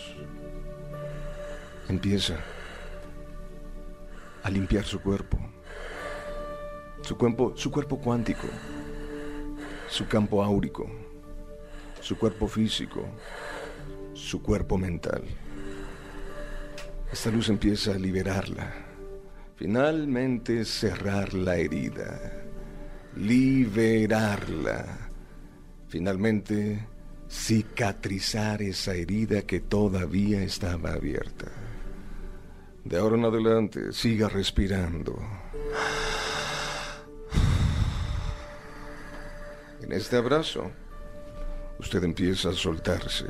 empieza 1.88 2.36
a 4.42 4.50
limpiar 4.50 4.84
su 4.84 5.00
cuerpo, 5.00 5.38
su 7.02 7.16
cuerpo, 7.16 7.52
su 7.56 7.70
cuerpo 7.70 7.98
cuántico, 7.98 8.48
su 9.88 10.06
campo 10.06 10.42
áurico, 10.42 10.90
su 12.00 12.18
cuerpo 12.18 12.46
físico, 12.46 13.04
su 14.14 14.42
cuerpo 14.42 14.76
mental. 14.76 15.22
Esta 17.12 17.30
luz 17.30 17.50
empieza 17.50 17.92
a 17.92 17.98
liberarla. 17.98 18.72
Finalmente 19.56 20.64
cerrar 20.64 21.34
la 21.34 21.56
herida. 21.56 22.18
Liberarla. 23.16 25.10
Finalmente 25.88 26.88
cicatrizar 27.28 28.62
esa 28.62 28.94
herida 28.94 29.42
que 29.42 29.60
todavía 29.60 30.42
estaba 30.42 30.94
abierta. 30.94 31.52
De 32.82 32.96
ahora 32.96 33.16
en 33.16 33.24
adelante, 33.26 33.92
siga 33.92 34.30
respirando. 34.30 35.18
En 39.82 39.92
este 39.92 40.16
abrazo, 40.16 40.70
usted 41.78 42.02
empieza 42.04 42.48
a 42.48 42.54
soltarse 42.54 43.26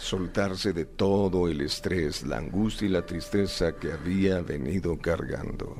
soltarse 0.00 0.72
de 0.72 0.86
todo 0.86 1.46
el 1.46 1.60
estrés, 1.60 2.26
la 2.26 2.38
angustia 2.38 2.86
y 2.86 2.90
la 2.90 3.04
tristeza 3.04 3.76
que 3.76 3.92
había 3.92 4.40
venido 4.40 4.98
cargando. 4.98 5.76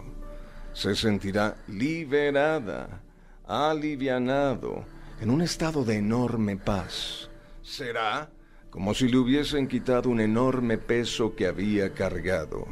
Se 0.75 0.95
sentirá 0.95 1.57
liberada, 1.69 3.01
alivianado, 3.47 4.85
en 5.21 5.31
un 5.31 5.41
estado 5.41 5.85
de 5.85 5.97
enorme 5.97 6.57
paz. 6.57 7.31
Será 7.63 8.31
como 8.69 8.95
si 8.95 9.09
le 9.09 9.17
hubiesen 9.17 9.67
quitado 9.67 10.11
un 10.11 10.21
enorme 10.21 10.79
peso 10.79 11.35
que 11.35 11.47
había 11.47 11.93
cargado. 11.93 12.67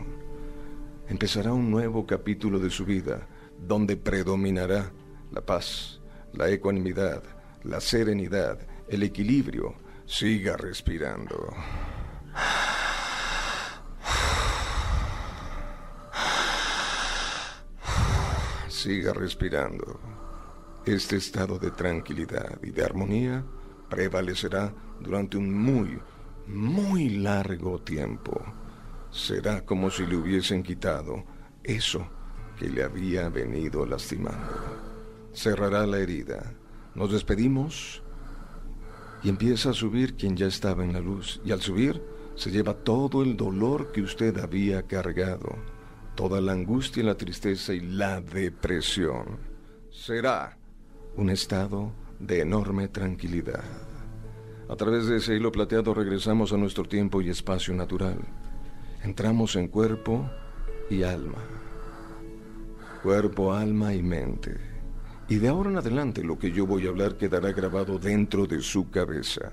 Empezará 1.09 1.53
un 1.53 1.71
nuevo 1.71 2.07
capítulo 2.07 2.59
de 2.59 2.71
su 2.71 2.85
vida, 2.85 3.27
donde 3.67 3.97
predominará 3.97 4.93
la 5.33 5.41
paz, 5.41 6.01
la 6.35 6.49
ecuanimidad, 6.51 7.23
la 7.65 7.81
serenidad, 7.81 8.61
el 8.89 9.03
equilibrio, 9.03 9.75
Siga 10.09 10.57
respirando. 10.57 11.55
Siga 18.69 19.13
respirando. 19.13 20.01
Este 20.87 21.17
estado 21.17 21.59
de 21.59 21.71
tranquilidad 21.73 22.59
y 22.63 22.71
de 22.71 22.83
armonía 22.83 23.45
prevalecerá 23.91 24.73
durante 24.99 25.37
un 25.37 25.53
muy, 25.53 26.01
muy 26.47 27.11
largo 27.11 27.79
tiempo. 27.83 28.43
Será 29.11 29.67
como 29.67 29.91
si 29.91 30.07
le 30.07 30.17
hubiesen 30.17 30.63
quitado 30.63 31.23
eso 31.63 32.09
que 32.59 32.71
le 32.71 32.83
había 32.83 33.29
venido 33.29 33.85
lastimando. 33.85 35.29
Cerrará 35.35 35.87
la 35.87 35.99
herida. 35.99 36.55
Nos 36.95 37.13
despedimos 37.13 38.03
y 39.23 39.29
empieza 39.29 39.71
a 39.71 39.75
subir 39.75 40.15
quien 40.15 40.37
ya 40.37 40.47
estaba 40.47 40.85
en 40.85 40.93
la 40.93 41.01
luz. 41.01 41.41
Y 41.45 41.53
al 41.53 41.61
subir 41.61 42.03
se 42.35 42.51
lleva 42.51 42.75
todo 42.75 43.23
el 43.23 43.37
dolor 43.37 43.91
que 43.93 44.03
usted 44.03 44.39
había 44.39 44.83
cargado, 44.83 45.57
toda 46.15 46.41
la 46.41 46.53
angustia, 46.53 47.03
la 47.03 47.17
tristeza 47.17 47.75
y 47.75 47.81
la 47.81 48.21
depresión. 48.21 49.39
Será 49.91 50.57
un 51.17 51.31
estado 51.31 51.93
de 52.19 52.41
enorme 52.41 52.89
tranquilidad. 52.89 53.65
A 54.69 54.77
través 54.77 55.07
de 55.07 55.17
ese 55.17 55.35
hilo 55.35 55.51
plateado 55.51 55.95
regresamos 55.95 56.53
a 56.53 56.57
nuestro 56.57 56.85
tiempo 56.85 57.23
y 57.23 57.31
espacio 57.31 57.75
natural. 57.75 58.19
Entramos 59.03 59.57
en 59.57 59.69
cuerpo 59.69 60.29
y 60.91 61.03
alma. 61.03 61.43
Cuerpo, 63.03 63.55
alma 63.55 63.95
y 63.95 64.03
mente. 64.03 64.68
Y 65.31 65.37
de 65.37 65.49
ahora 65.49 65.69
en 65.69 65.77
adelante 65.77 66.25
lo 66.25 66.39
que 66.39 66.53
yo 66.53 66.67
voy 66.67 66.87
a 66.87 66.89
hablar 66.89 67.19
quedará 67.19 67.53
grabado 67.53 67.99
dentro 67.99 68.47
de 68.47 68.63
su 68.63 68.91
cabeza. 68.91 69.53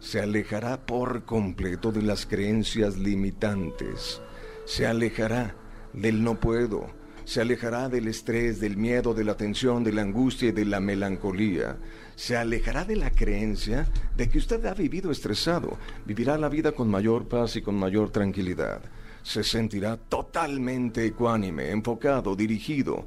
Se 0.00 0.20
alejará 0.20 0.86
por 0.86 1.24
completo 1.24 1.92
de 1.92 2.02
las 2.02 2.24
creencias 2.24 2.96
limitantes. 2.96 4.22
Se 4.64 4.86
alejará 4.86 5.54
del 5.92 6.24
no 6.24 6.40
puedo, 6.40 6.90
Se 7.24 7.40
alejará 7.40 7.88
del 7.88 8.08
estrés, 8.08 8.58
del 8.58 8.76
miedo, 8.76 9.14
de 9.14 9.22
la 9.22 9.36
tensión, 9.36 9.84
de 9.84 9.92
la 9.92 10.02
angustia 10.02 10.48
y 10.48 10.52
de 10.52 10.64
la 10.64 10.80
melancolía. 10.80 11.76
Se 12.16 12.36
alejará 12.36 12.84
de 12.84 12.96
la 12.96 13.12
creencia 13.12 13.86
de 14.16 14.28
que 14.28 14.38
usted 14.38 14.64
ha 14.66 14.74
vivido 14.74 15.12
estresado. 15.12 15.78
Vivirá 16.04 16.36
la 16.36 16.48
vida 16.48 16.72
con 16.72 16.90
mayor 16.90 17.28
paz 17.28 17.54
y 17.54 17.62
con 17.62 17.76
mayor 17.76 18.10
tranquilidad. 18.10 18.82
Se 19.22 19.44
sentirá 19.44 19.96
totalmente 19.96 21.06
ecuánime, 21.06 21.70
enfocado, 21.70 22.34
dirigido. 22.34 23.06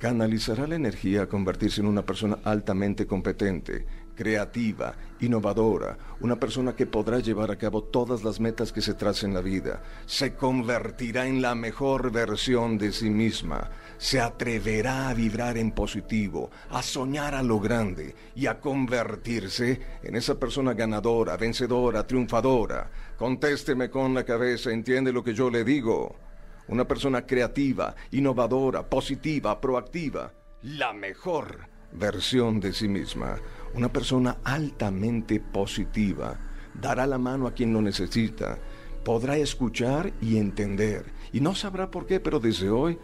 Canalizará 0.00 0.66
la 0.66 0.74
energía 0.74 1.22
a 1.22 1.28
convertirse 1.28 1.80
en 1.80 1.86
una 1.86 2.04
persona 2.04 2.38
altamente 2.42 3.06
competente 3.06 3.86
creativa, 4.20 4.94
innovadora, 5.20 5.96
una 6.20 6.38
persona 6.38 6.76
que 6.76 6.84
podrá 6.84 7.20
llevar 7.20 7.50
a 7.50 7.56
cabo 7.56 7.84
todas 7.84 8.22
las 8.22 8.38
metas 8.38 8.70
que 8.70 8.82
se 8.82 8.92
trace 8.92 9.24
en 9.24 9.32
la 9.32 9.40
vida, 9.40 9.82
se 10.04 10.34
convertirá 10.34 11.26
en 11.26 11.40
la 11.40 11.54
mejor 11.54 12.12
versión 12.12 12.76
de 12.76 12.92
sí 12.92 13.08
misma, 13.08 13.70
se 13.96 14.20
atreverá 14.20 15.08
a 15.08 15.14
vibrar 15.14 15.56
en 15.56 15.72
positivo, 15.72 16.50
a 16.68 16.82
soñar 16.82 17.34
a 17.34 17.42
lo 17.42 17.60
grande 17.60 18.14
y 18.34 18.44
a 18.44 18.60
convertirse 18.60 19.80
en 20.02 20.16
esa 20.16 20.38
persona 20.38 20.74
ganadora, 20.74 21.38
vencedora, 21.38 22.06
triunfadora. 22.06 22.90
Contésteme 23.16 23.88
con 23.88 24.12
la 24.12 24.24
cabeza, 24.24 24.70
entiende 24.70 25.14
lo 25.14 25.24
que 25.24 25.32
yo 25.32 25.48
le 25.48 25.64
digo. 25.64 26.29
Una 26.70 26.86
persona 26.86 27.26
creativa, 27.26 27.96
innovadora, 28.12 28.88
positiva, 28.88 29.60
proactiva, 29.60 30.32
la 30.62 30.92
mejor 30.92 31.68
versión 31.90 32.60
de 32.60 32.72
sí 32.72 32.86
misma. 32.86 33.38
Una 33.74 33.92
persona 33.92 34.38
altamente 34.44 35.40
positiva 35.40 36.38
dará 36.72 37.08
la 37.08 37.18
mano 37.18 37.48
a 37.48 37.54
quien 37.54 37.72
lo 37.72 37.82
necesita, 37.82 38.56
podrá 39.04 39.36
escuchar 39.36 40.12
y 40.20 40.36
entender, 40.36 41.06
y 41.32 41.40
no 41.40 41.56
sabrá 41.56 41.90
por 41.90 42.06
qué, 42.06 42.20
pero 42.20 42.38
desde 42.38 42.70
hoy 42.70 42.96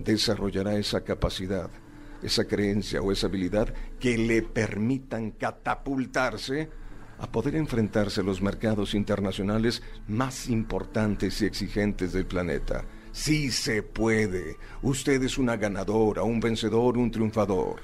desarrollará 0.00 0.74
esa 0.74 1.04
capacidad, 1.04 1.70
esa 2.24 2.44
creencia 2.46 3.02
o 3.02 3.12
esa 3.12 3.28
habilidad 3.28 3.72
que 4.00 4.18
le 4.18 4.42
permitan 4.42 5.30
catapultarse 5.30 6.70
a 7.20 7.30
poder 7.30 7.54
enfrentarse 7.54 8.20
a 8.20 8.24
los 8.24 8.42
mercados 8.42 8.94
internacionales 8.94 9.80
más 10.08 10.48
importantes 10.48 11.40
y 11.40 11.44
exigentes 11.44 12.12
del 12.12 12.26
planeta. 12.26 12.84
Sí 13.12 13.50
se 13.50 13.82
puede. 13.82 14.56
Usted 14.80 15.22
es 15.22 15.36
una 15.36 15.56
ganadora, 15.56 16.22
un 16.22 16.40
vencedor, 16.40 16.96
un 16.96 17.10
triunfador. 17.10 17.80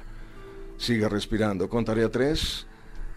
Siga 0.79 1.09
respirando. 1.09 1.69
Contaré 1.69 2.05
a 2.05 2.11
tres 2.11 2.67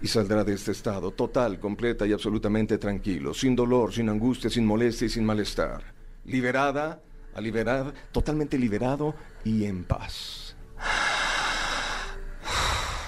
y 0.02 0.08
saldrá 0.08 0.44
de 0.44 0.54
este 0.54 0.72
estado 0.72 1.12
total, 1.12 1.60
completa 1.60 2.06
y 2.06 2.12
absolutamente 2.12 2.78
tranquilo, 2.78 3.34
sin 3.34 3.56
dolor, 3.56 3.94
sin 3.94 4.10
angustia, 4.10 4.50
sin 4.50 4.66
molestia 4.66 5.06
y 5.06 5.10
sin 5.10 5.24
malestar. 5.24 5.84
Liberada, 6.26 7.02
a 7.34 7.42
liberar, 7.42 7.94
totalmente 8.12 8.58
liberado 8.58 9.16
y 9.46 9.66
en 9.66 9.84
paz. 9.84 10.56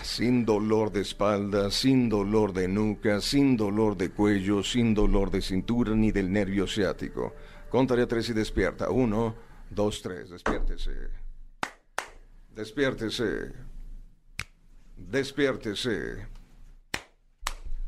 Sin 0.03 0.45
dolor 0.45 0.91
de 0.91 1.01
espalda, 1.01 1.71
sin 1.71 2.07
dolor 2.07 2.53
de 2.53 2.67
nuca, 2.67 3.19
sin 3.19 3.57
dolor 3.57 3.97
de 3.97 4.11
cuello, 4.11 4.63
sin 4.63 4.93
dolor 4.93 5.31
de 5.31 5.41
cintura 5.41 5.95
ni 5.95 6.11
del 6.11 6.31
nervio 6.31 6.67
ciático. 6.67 7.33
Contaré 7.73 8.03
a 8.03 8.07
tres 8.07 8.29
y 8.29 8.33
despierta. 8.33 8.91
Uno, 8.91 9.33
dos, 9.71 9.99
tres. 10.03 10.29
Despiértese. 10.29 10.91
Despiértese. 12.55 13.51
Despiértese. 14.95 16.27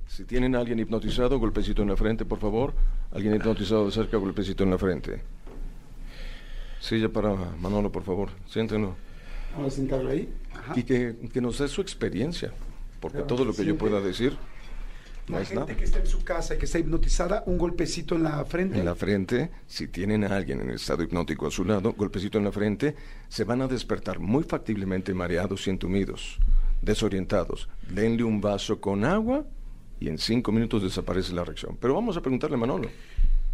Si 0.07 0.25
tienen 0.25 0.55
a 0.55 0.59
alguien 0.61 0.79
hipnotizado, 0.79 1.37
golpecito 1.37 1.83
en 1.83 1.89
la 1.89 1.95
frente, 1.95 2.25
por 2.25 2.39
favor. 2.39 2.73
Alguien 3.11 3.35
hipnotizado 3.35 3.85
de 3.85 3.91
cerca, 3.91 4.17
golpecito 4.17 4.63
en 4.63 4.71
la 4.71 4.79
frente. 4.79 5.21
Silla 6.79 7.09
para 7.09 7.35
Manolo, 7.35 7.91
por 7.91 8.01
favor. 8.01 8.29
Siéntenlo. 8.47 8.95
Vamos 9.53 9.71
a 9.71 9.75
sentarlo 9.75 10.09
ahí. 10.09 10.33
Y 10.75 10.81
que, 10.81 11.15
nos 11.39 11.59
dé 11.59 11.67
su 11.67 11.81
experiencia. 11.81 12.51
Porque 12.99 13.21
todo 13.21 13.45
lo 13.45 13.53
que 13.53 13.63
yo 13.63 13.77
pueda 13.77 14.01
decir 14.01 14.35
la 15.27 15.43
gente 15.43 15.75
que 15.75 15.83
está 15.83 15.99
en 15.99 16.07
su 16.07 16.23
casa 16.23 16.55
y 16.55 16.57
que 16.57 16.65
está 16.65 16.79
hipnotizada, 16.79 17.43
un 17.47 17.57
golpecito 17.57 18.15
en 18.15 18.23
la 18.23 18.43
frente. 18.45 18.79
En 18.79 18.85
la 18.85 18.95
frente, 18.95 19.49
si 19.67 19.87
tienen 19.87 20.23
a 20.23 20.35
alguien 20.35 20.61
en 20.61 20.69
estado 20.69 21.03
hipnótico 21.03 21.47
a 21.47 21.51
su 21.51 21.65
lado, 21.65 21.93
golpecito 21.93 22.37
en 22.37 22.43
la 22.43 22.51
frente, 22.51 22.95
se 23.27 23.43
van 23.43 23.61
a 23.61 23.67
despertar 23.67 24.19
muy 24.19 24.43
factiblemente 24.43 25.13
mareados 25.13 25.67
y 25.67 25.71
entumidos 25.71 26.39
desorientados. 26.81 27.67
Denle 27.89 28.23
un 28.23 28.39
vaso 28.39 28.79
con 28.79 29.03
agua 29.03 29.45
y 29.99 30.09
en 30.09 30.17
cinco 30.17 30.51
minutos 30.51 30.83
desaparece 30.83 31.33
la 31.33 31.43
reacción. 31.43 31.77
Pero 31.79 31.95
vamos 31.95 32.15
a 32.15 32.21
preguntarle 32.21 32.55
a 32.55 32.59
Manolo. 32.59 32.89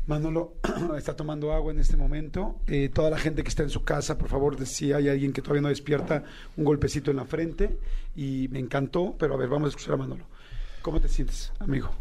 Manolo 0.08 0.56
está 0.98 1.16
tomando 1.16 1.54
agua 1.54 1.72
en 1.72 1.80
este 1.80 1.96
momento. 1.96 2.58
Eh, 2.68 2.90
toda 2.94 3.10
la 3.10 3.18
gente 3.18 3.44
que 3.44 3.50
está 3.50 3.64
en 3.64 3.70
su 3.70 3.84
casa, 3.84 4.18
por 4.18 4.30
favor, 4.30 4.64
si 4.66 4.92
hay 4.92 5.08
alguien 5.08 5.32
que 5.32 5.42
todavía 5.42 5.62
no 5.62 5.70
despierta, 5.70 6.24
un 6.58 6.66
golpecito 6.66 7.12
en 7.12 7.18
la 7.18 7.26
frente. 7.26 7.78
Y 8.16 8.48
me 8.52 8.60
encantó, 8.60 9.16
pero 9.18 9.36
a 9.36 9.38
ver, 9.38 9.48
vamos 9.48 9.68
a 9.68 9.70
escuchar 9.70 9.94
a 9.94 9.98
Manolo. 9.98 10.26
¿Cómo 10.82 11.00
te 11.00 11.08
sientes, 11.08 11.52
amigo? 11.60 11.92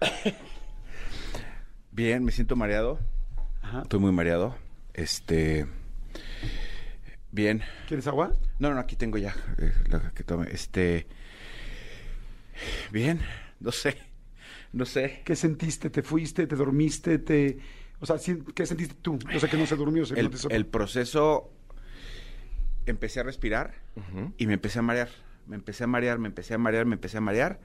Bien, 1.92 2.22
me 2.22 2.30
siento 2.30 2.54
mareado. 2.54 2.98
Estoy 3.82 4.00
muy 4.00 4.12
mareado. 4.12 4.54
Este. 4.92 5.66
Bien. 7.32 7.62
¿Quieres 7.88 8.06
agua? 8.06 8.36
No, 8.58 8.74
no, 8.74 8.80
aquí 8.80 8.96
tengo 8.96 9.16
ya 9.16 9.34
eh, 9.56 9.72
que 10.14 10.24
tome. 10.24 10.48
Este. 10.52 11.06
Bien, 12.92 13.20
no 13.60 13.72
sé. 13.72 13.96
No 14.74 14.84
sé. 14.84 15.22
¿Qué 15.24 15.34
sentiste? 15.34 15.88
¿Te 15.88 16.02
fuiste? 16.02 16.46
¿Te 16.46 16.56
dormiste? 16.56 17.18
¿Te.? 17.18 17.60
O 18.00 18.04
sea, 18.04 18.16
¿qué 18.54 18.66
sentiste 18.66 18.94
tú? 19.00 19.18
O 19.34 19.40
sea, 19.40 19.48
que 19.48 19.56
no 19.56 19.64
se 19.64 19.76
durmió. 19.76 20.04
Se 20.04 20.20
el, 20.20 20.30
el 20.50 20.66
proceso. 20.66 21.50
Empecé 22.84 23.20
a 23.20 23.22
respirar 23.22 23.72
y 24.36 24.46
me 24.46 24.54
empecé 24.54 24.80
a 24.80 24.82
marear. 24.82 25.08
Me 25.46 25.56
empecé 25.56 25.84
a 25.84 25.86
marear, 25.86 26.18
me 26.18 26.28
empecé 26.28 26.54
a 26.54 26.58
marear, 26.58 26.84
me 26.86 26.94
empecé 26.94 27.16
a 27.16 27.20
marear. 27.20 27.60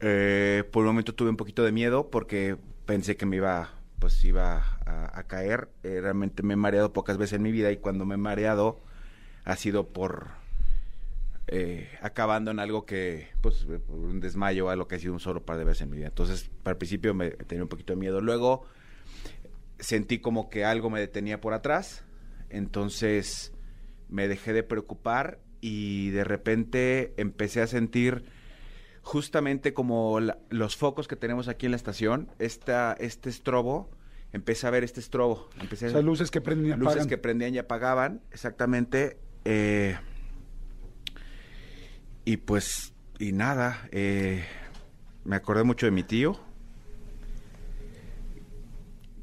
Eh, 0.00 0.64
por 0.72 0.82
un 0.82 0.88
momento 0.88 1.14
tuve 1.14 1.30
un 1.30 1.36
poquito 1.36 1.62
de 1.62 1.72
miedo 1.72 2.10
porque 2.10 2.56
pensé 2.86 3.16
que 3.16 3.26
me 3.26 3.36
iba 3.36 3.80
pues 4.00 4.24
iba 4.24 4.78
a, 4.86 5.22
caer. 5.24 5.68
Eh, 5.82 6.00
realmente 6.00 6.42
me 6.42 6.54
he 6.54 6.56
mareado 6.56 6.92
pocas 6.92 7.18
veces 7.18 7.34
en 7.34 7.42
mi 7.42 7.52
vida 7.52 7.70
y 7.70 7.76
cuando 7.76 8.06
me 8.06 8.14
he 8.14 8.18
mareado 8.18 8.80
ha 9.44 9.56
sido 9.56 9.88
por 9.88 10.28
eh, 11.46 11.88
acabando 12.00 12.50
en 12.50 12.60
algo 12.60 12.86
que, 12.86 13.28
pues, 13.42 13.66
un 13.88 14.20
desmayo, 14.20 14.70
algo 14.70 14.88
que 14.88 14.94
ha 14.94 14.98
sido 14.98 15.12
un 15.12 15.20
solo 15.20 15.44
par 15.44 15.58
de 15.58 15.64
veces 15.64 15.82
en 15.82 15.90
mi 15.90 15.98
vida. 15.98 16.06
Entonces, 16.06 16.50
al 16.64 16.76
principio 16.78 17.12
me 17.12 17.30
tenía 17.30 17.62
un 17.62 17.68
poquito 17.68 17.92
de 17.92 17.98
miedo. 17.98 18.20
Luego 18.20 18.64
sentí 19.78 20.18
como 20.18 20.48
que 20.48 20.64
algo 20.64 20.88
me 20.90 21.00
detenía 21.00 21.40
por 21.40 21.52
atrás. 21.52 22.04
Entonces 22.48 23.52
me 24.08 24.28
dejé 24.28 24.52
de 24.52 24.62
preocupar 24.62 25.40
y 25.60 26.10
de 26.10 26.24
repente 26.24 27.12
empecé 27.16 27.60
a 27.60 27.66
sentir 27.66 28.24
justamente 29.10 29.74
como 29.74 30.20
los 30.50 30.76
focos 30.76 31.08
que 31.08 31.16
tenemos 31.16 31.48
aquí 31.48 31.66
en 31.66 31.72
la 31.72 31.76
estación, 31.76 32.30
esta, 32.38 32.92
este 32.92 33.28
estrobo, 33.28 33.90
empecé 34.32 34.68
a 34.68 34.70
ver 34.70 34.84
este 34.84 35.00
estrobo. 35.00 35.50
Empecé 35.60 35.88
o 35.88 35.90
sea, 35.90 36.00
luces 36.00 36.30
que 36.30 36.40
prendían 36.40 36.68
y 36.68 36.72
apagaban. 36.74 36.94
Luces 36.94 37.08
que 37.08 37.18
prendían 37.18 37.52
y 37.52 37.58
apagaban, 37.58 38.20
exactamente. 38.30 39.18
Eh, 39.44 39.98
y 42.24 42.36
pues, 42.36 42.94
y 43.18 43.32
nada, 43.32 43.88
eh, 43.90 44.44
me 45.24 45.34
acordé 45.34 45.64
mucho 45.64 45.86
de 45.86 45.90
mi 45.90 46.04
tío. 46.04 46.38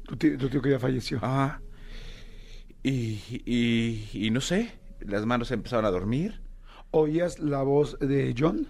Tu 0.04 0.16
tío, 0.18 0.60
que 0.60 0.70
ya 0.70 0.78
falleció. 0.78 1.16
Ajá. 1.22 1.62
Y, 2.82 3.22
y, 3.46 4.10
y 4.12 4.30
no 4.32 4.42
sé, 4.42 4.70
las 5.00 5.24
manos 5.24 5.50
empezaron 5.50 5.86
a 5.86 5.90
dormir. 5.90 6.42
¿Oías 6.90 7.38
la 7.38 7.62
voz 7.62 7.98
de 8.00 8.34
John? 8.38 8.68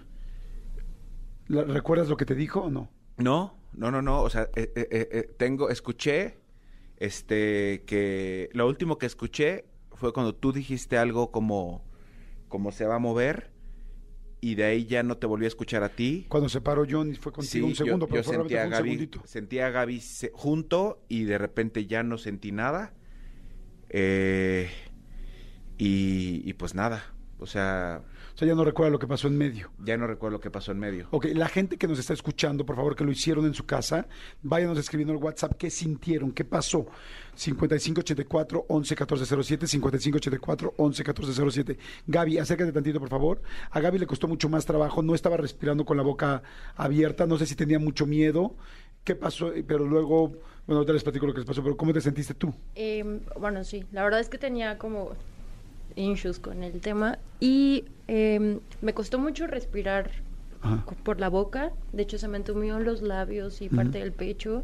¿Recuerdas 1.49 2.07
lo 2.09 2.17
que 2.17 2.25
te 2.25 2.35
dijo 2.35 2.61
o 2.61 2.69
no? 2.69 2.89
No, 3.17 3.57
no, 3.73 3.91
no, 3.91 4.01
no. 4.01 4.21
O 4.21 4.29
sea, 4.29 4.43
eh, 4.55 4.71
eh, 4.75 4.87
eh, 5.11 5.29
tengo, 5.37 5.69
escuché, 5.69 6.37
este, 6.97 7.83
que 7.85 8.49
lo 8.53 8.67
último 8.67 8.97
que 8.97 9.07
escuché 9.07 9.65
fue 9.93 10.13
cuando 10.13 10.35
tú 10.35 10.53
dijiste 10.53 10.97
algo 10.97 11.31
como, 11.31 11.83
como 12.47 12.71
se 12.71 12.85
va 12.85 12.95
a 12.95 12.99
mover 12.99 13.51
y 14.41 14.55
de 14.55 14.63
ahí 14.63 14.85
ya 14.85 15.03
no 15.03 15.17
te 15.17 15.27
volví 15.27 15.45
a 15.45 15.47
escuchar 15.49 15.83
a 15.83 15.89
ti. 15.89 16.27
Cuando 16.29 16.49
se 16.49 16.61
paró 16.61 16.85
John 16.89 17.11
y 17.11 17.15
fue 17.15 17.33
contigo 17.33 17.67
un 17.67 17.75
segundo, 17.75 18.07
pero 18.07 18.21
yo 18.21 18.31
sentía 18.31 18.63
a 18.63 18.67
Gaby, 18.67 19.09
sentía 19.25 19.67
a 19.67 19.69
Gaby 19.71 20.01
junto 20.31 21.03
y 21.09 21.23
de 21.23 21.37
repente 21.37 21.87
ya 21.87 22.03
no 22.03 22.17
sentí 22.17 22.51
nada. 22.51 22.93
y, 23.91 24.67
y 25.77 26.53
pues 26.53 26.75
nada, 26.75 27.15
o 27.39 27.47
sea, 27.47 28.03
sea, 28.39 28.47
ya 28.47 28.55
no 28.55 28.63
recuerda 28.63 28.91
lo 28.91 28.99
que 28.99 29.07
pasó 29.07 29.27
en 29.27 29.37
medio. 29.37 29.71
Ya 29.83 29.97
no 29.97 30.07
recuerdo 30.07 30.37
lo 30.37 30.41
que 30.41 30.49
pasó 30.49 30.71
en 30.71 30.79
medio. 30.79 31.07
Ok, 31.11 31.25
la 31.33 31.49
gente 31.49 31.77
que 31.77 31.87
nos 31.87 31.99
está 31.99 32.13
escuchando, 32.13 32.65
por 32.65 32.75
favor, 32.75 32.95
que 32.95 33.03
lo 33.03 33.11
hicieron 33.11 33.45
en 33.45 33.53
su 33.53 33.65
casa, 33.65 34.07
váyanos 34.41 34.77
escribiendo 34.77 35.13
el 35.13 35.19
WhatsApp 35.21 35.53
qué 35.57 35.69
sintieron, 35.69 36.31
qué 36.31 36.45
pasó. 36.45 36.87
5584 37.35 38.65
111407 38.69 39.67
5584 39.67 40.73
111407 40.77 41.77
Gaby, 42.07 42.37
acércate 42.37 42.71
tantito, 42.71 42.99
por 42.99 43.09
favor. 43.09 43.41
A 43.71 43.79
Gaby 43.79 43.99
le 43.99 44.07
costó 44.07 44.27
mucho 44.27 44.49
más 44.49 44.65
trabajo, 44.65 45.01
no 45.01 45.15
estaba 45.15 45.37
respirando 45.37 45.85
con 45.85 45.97
la 45.97 46.03
boca 46.03 46.41
abierta, 46.75 47.25
no 47.27 47.37
sé 47.37 47.45
si 47.45 47.55
tenía 47.55 47.79
mucho 47.79 48.05
miedo. 48.05 48.55
¿Qué 49.03 49.15
pasó? 49.15 49.51
Pero 49.67 49.85
luego, 49.85 50.33
bueno, 50.67 50.85
te 50.85 50.93
les 50.93 51.03
platico 51.03 51.25
lo 51.25 51.33
que 51.33 51.39
les 51.39 51.47
pasó, 51.47 51.63
pero 51.63 51.75
¿cómo 51.75 51.93
te 51.93 52.01
sentiste 52.01 52.33
tú? 52.33 52.53
Em, 52.75 53.21
bueno, 53.39 53.63
sí, 53.63 53.85
la 53.91 54.03
verdad 54.03 54.19
es 54.19 54.29
que 54.29 54.37
tenía 54.37 54.77
como 54.77 55.11
issues 55.99 56.39
con 56.39 56.63
el 56.63 56.79
tema 56.81 57.19
y 57.39 57.85
em, 58.07 58.59
me 58.81 58.93
costó 58.93 59.19
mucho 59.19 59.47
respirar 59.47 60.09
por 61.03 61.19
la 61.19 61.29
boca. 61.29 61.71
De 61.93 62.03
hecho, 62.03 62.17
se 62.17 62.27
me 62.27 62.37
entumieron 62.37 62.83
los 62.83 63.01
labios 63.01 63.61
y 63.61 63.69
parte 63.69 63.99
del 63.99 64.11
pecho. 64.11 64.63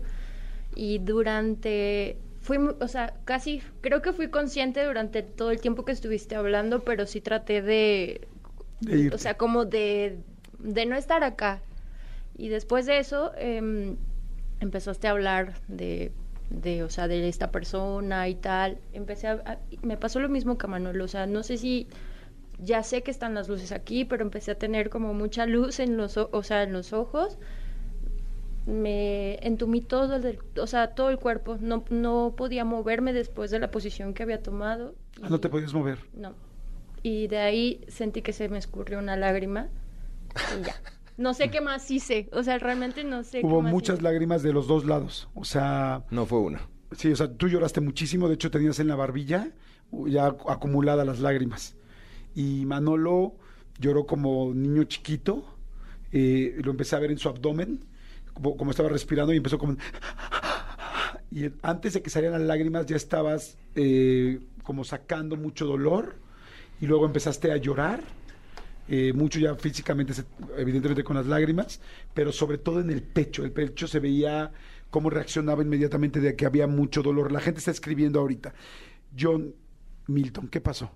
Y 0.75 0.99
durante 0.99 2.17
fui, 2.41 2.57
o 2.57 2.87
sea, 2.87 3.13
casi, 3.25 3.61
creo 3.81 4.01
que 4.01 4.13
fui 4.13 4.29
consciente 4.29 4.83
durante 4.83 5.23
todo 5.23 5.51
el 5.51 5.59
tiempo 5.61 5.85
que 5.85 5.91
estuviste 5.91 6.35
hablando, 6.35 6.83
pero 6.83 7.05
sí 7.05 7.21
traté 7.21 7.61
de, 7.61 8.27
o 9.11 9.17
sea, 9.17 9.35
como 9.35 9.65
de, 9.65 10.19
de 10.59 10.85
no 10.85 10.95
estar 10.95 11.23
acá. 11.23 11.61
Y 12.37 12.49
después 12.49 12.85
de 12.85 12.99
eso, 12.99 13.31
eh, 13.37 13.95
empezaste 14.59 15.07
a 15.07 15.11
hablar 15.11 15.53
de, 15.67 16.11
de, 16.49 16.83
o 16.83 16.89
sea, 16.89 17.07
de 17.07 17.27
esta 17.27 17.51
persona 17.51 18.27
y 18.29 18.35
tal. 18.35 18.77
Empecé 18.93 19.27
a, 19.27 19.59
me 19.81 19.97
pasó 19.97 20.19
lo 20.19 20.29
mismo 20.29 20.57
que 20.57 20.65
a 20.65 20.69
Manuel, 20.69 21.01
o 21.01 21.07
sea, 21.07 21.25
no 21.25 21.43
sé 21.43 21.57
si 21.57 21.87
ya 22.59 22.83
sé 22.83 23.03
que 23.03 23.11
están 23.11 23.33
las 23.33 23.49
luces 23.49 23.71
aquí, 23.71 24.05
pero 24.05 24.23
empecé 24.23 24.51
a 24.51 24.55
tener 24.55 24.89
como 24.89 25.13
mucha 25.13 25.45
luz 25.45 25.79
en 25.79 25.97
los, 25.97 26.17
o 26.17 26.43
sea, 26.43 26.63
en 26.63 26.73
los 26.73 26.93
ojos. 26.93 27.37
Me 28.65 29.35
entumí 29.45 29.81
todo 29.81 30.15
el, 30.15 30.39
o 30.59 30.67
sea, 30.67 30.95
todo 30.95 31.09
el 31.09 31.19
cuerpo. 31.19 31.57
No, 31.59 31.85
no 31.89 32.33
podía 32.35 32.65
moverme 32.65 33.13
después 33.13 33.51
de 33.51 33.59
la 33.59 33.69
posición 33.69 34.13
que 34.13 34.23
había 34.23 34.41
tomado. 34.41 34.95
Ah, 35.21 35.27
¿No 35.29 35.39
te 35.39 35.49
podías 35.49 35.73
mover? 35.73 35.99
No. 36.13 36.33
Y 37.03 37.27
de 37.27 37.37
ahí 37.37 37.81
sentí 37.87 38.23
que 38.23 38.33
se 38.33 38.49
me 38.49 38.57
escurrió 38.57 38.97
una 38.97 39.15
lágrima 39.15 39.67
y 40.59 40.65
ya. 40.65 40.75
No 41.17 41.33
sé 41.33 41.49
qué 41.49 41.61
más 41.61 41.89
hice, 41.91 42.29
o 42.33 42.43
sea, 42.43 42.57
realmente 42.57 43.03
no 43.03 43.23
sé. 43.23 43.41
Hubo 43.43 43.61
muchas 43.61 44.01
lágrimas 44.01 44.43
de 44.43 44.51
los 44.51 44.67
dos 44.67 44.85
lados, 44.85 45.29
o 45.33 45.45
sea... 45.45 46.03
No 46.11 46.25
fue 46.25 46.39
una. 46.39 46.67
Sí, 46.91 47.11
o 47.11 47.15
sea, 47.15 47.31
tú 47.31 47.47
lloraste 47.47 47.81
muchísimo, 47.81 48.27
de 48.27 48.35
hecho 48.35 48.51
tenías 48.51 48.79
en 48.79 48.87
la 48.87 48.95
barbilla 48.95 49.51
ya 50.07 50.27
acumuladas 50.47 51.05
las 51.05 51.19
lágrimas. 51.19 51.75
Y 52.33 52.65
Manolo 52.65 53.35
lloró 53.79 54.05
como 54.05 54.53
niño 54.53 54.83
chiquito, 54.83 55.45
eh, 56.11 56.55
lo 56.63 56.71
empecé 56.71 56.95
a 56.95 56.99
ver 56.99 57.11
en 57.11 57.17
su 57.17 57.29
abdomen, 57.29 57.85
como, 58.33 58.71
estaba 58.71 58.89
respirando 58.89 59.33
y 59.33 59.37
empezó 59.37 59.57
como... 59.57 59.77
Y 61.31 61.51
antes 61.63 61.93
de 61.93 62.01
que 62.01 62.09
salieran 62.09 62.39
las 62.39 62.47
lágrimas 62.47 62.85
ya 62.85 62.95
estabas 62.95 63.57
eh, 63.75 64.39
como 64.63 64.85
sacando 64.85 65.35
mucho 65.35 65.65
dolor 65.65 66.15
y 66.79 66.85
luego 66.85 67.05
empezaste 67.05 67.51
a 67.51 67.57
llorar 67.57 68.03
eh, 68.87 69.13
mucho 69.13 69.39
ya 69.39 69.55
físicamente, 69.55 70.13
evidentemente 70.57 71.03
con 71.03 71.15
las 71.15 71.25
lágrimas, 71.25 71.79
pero 72.13 72.31
sobre 72.31 72.57
todo 72.57 72.79
en 72.79 72.89
el 72.89 73.01
pecho. 73.01 73.43
El 73.43 73.51
pecho 73.51 73.87
se 73.87 73.99
veía 73.99 74.51
cómo 74.89 75.09
reaccionaba 75.09 75.63
inmediatamente 75.63 76.19
de 76.19 76.35
que 76.35 76.45
había 76.45 76.67
mucho 76.67 77.01
dolor. 77.01 77.31
La 77.31 77.41
gente 77.41 77.59
está 77.59 77.71
escribiendo 77.71 78.19
ahorita. 78.19 78.53
John 79.17 79.53
Milton, 80.07 80.47
¿qué 80.47 80.61
pasó? 80.61 80.91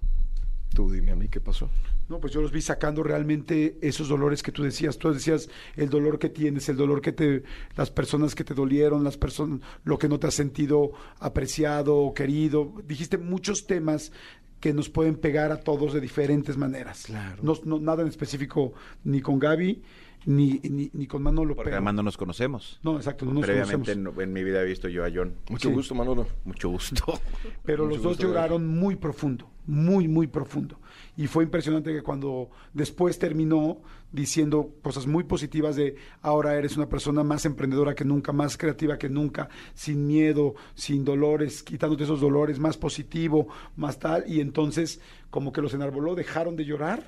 Tú 0.74 0.90
dime 0.92 1.12
a 1.12 1.16
mí 1.16 1.28
qué 1.28 1.42
pasó. 1.42 1.70
No, 2.10 2.20
pues 2.20 2.34
yo 2.34 2.42
los 2.42 2.52
vi 2.52 2.62
sacando 2.62 3.04
realmente 3.04 3.78
esos 3.82 4.08
dolores 4.08 4.42
que 4.42 4.52
tú 4.52 4.64
decías. 4.64 4.98
Tú 4.98 5.12
decías 5.12 5.50
el 5.76 5.90
dolor 5.90 6.20
que 6.20 6.30
tienes, 6.30 6.70
el 6.70 6.78
dolor 6.78 7.02
que 7.02 7.12
te, 7.12 7.44
las 7.76 7.92
personas 7.92 8.36
que 8.36 8.44
te 8.44 8.54
dolieron, 8.54 9.04
las 9.04 9.18
personas, 9.18 9.62
lo 9.84 9.98
que 9.98 10.10
no 10.10 10.20
te 10.20 10.28
has 10.28 10.34
sentido 10.34 10.92
apreciado 11.20 11.98
o 11.98 12.14
querido. 12.14 12.74
Dijiste 12.88 13.18
muchos 13.18 13.68
temas 13.68 14.12
que 14.60 14.74
nos 14.74 14.90
pueden 14.90 15.16
pegar 15.16 15.52
a 15.52 15.62
todos 15.62 15.94
de 15.94 16.02
diferentes 16.02 16.58
maneras. 16.58 17.04
Claro. 17.06 17.42
No, 17.42 17.80
nada 17.80 18.02
en 18.02 18.10
específico 18.10 18.74
ni 19.04 19.22
con 19.22 19.40
Gaby 19.40 19.82
ni, 20.26 20.60
ni, 20.94 21.08
con 21.08 21.24
Manolo. 21.24 21.56
Porque 21.56 21.72
además 21.72 21.94
no 21.94 22.04
nos 22.04 22.18
conocemos. 22.18 22.80
No, 22.84 22.98
exacto, 22.98 23.26
no 23.26 23.34
nos 23.34 23.44
Previamente 23.44 23.92
En, 23.92 24.34
mi 24.34 24.44
vida 24.44 24.62
he 24.62 24.66
visto 24.66 24.88
yo 24.88 25.06
a 25.06 25.10
John. 25.14 25.36
Mucho 25.50 25.72
gusto, 25.72 25.96
Manolo. 25.96 26.28
Mucho 26.46 26.70
gusto. 26.70 27.20
Pero 27.64 27.86
los 27.86 28.02
dos 28.02 28.18
lloraron 28.18 28.68
muy 28.68 28.96
profundo, 28.96 29.50
muy, 29.66 30.08
muy 30.08 30.28
profundo. 30.28 30.80
Y 31.16 31.28
fue 31.28 31.44
impresionante 31.44 31.94
que 31.94 32.02
cuando 32.02 32.50
después 32.74 33.18
terminó 33.18 33.82
diciendo 34.12 34.74
cosas 34.82 35.06
muy 35.06 35.24
positivas 35.24 35.76
de 35.76 35.96
ahora 36.22 36.56
eres 36.56 36.76
una 36.78 36.90
persona 36.90 37.24
más 37.24 37.46
emprendedora 37.46 37.94
que 37.94 38.06
nunca, 38.06 38.32
más 38.32 38.58
creativa 38.58 38.98
que 38.98 39.10
nunca, 39.10 39.50
sin 39.74 40.08
miedo, 40.08 40.56
sin 40.76 41.06
dolores, 41.06 41.62
quitándote 41.64 42.04
esos 42.04 42.22
dolores, 42.22 42.60
más 42.60 42.78
positivo, 42.78 43.48
más 43.76 44.00
tal. 44.00 44.24
Y 44.28 44.42
entonces 44.42 45.00
como 45.30 45.52
que 45.52 45.62
los 45.62 45.74
enarboló, 45.74 46.16
dejaron 46.16 46.56
de 46.56 46.66
llorar 46.66 47.04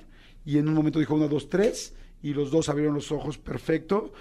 y 0.46 0.58
en 0.58 0.68
un 0.68 0.74
momento 0.74 1.00
dijo 1.00 1.16
una, 1.16 1.28
dos, 1.28 1.50
tres 1.50 1.96
y 2.22 2.34
los 2.34 2.52
dos 2.52 2.70
abrieron 2.70 2.96
los 2.96 3.12
ojos 3.12 3.38
perfecto. 3.38 4.14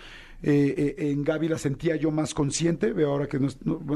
Eh, 0.42 0.96
eh, 0.98 1.10
en 1.10 1.22
Gaby 1.22 1.48
la 1.48 1.58
sentía 1.58 1.96
yo 1.96 2.10
más 2.10 2.32
consciente, 2.32 2.92
veo 2.94 3.10
ahora 3.10 3.28
que 3.28 3.38
no, 3.38 3.48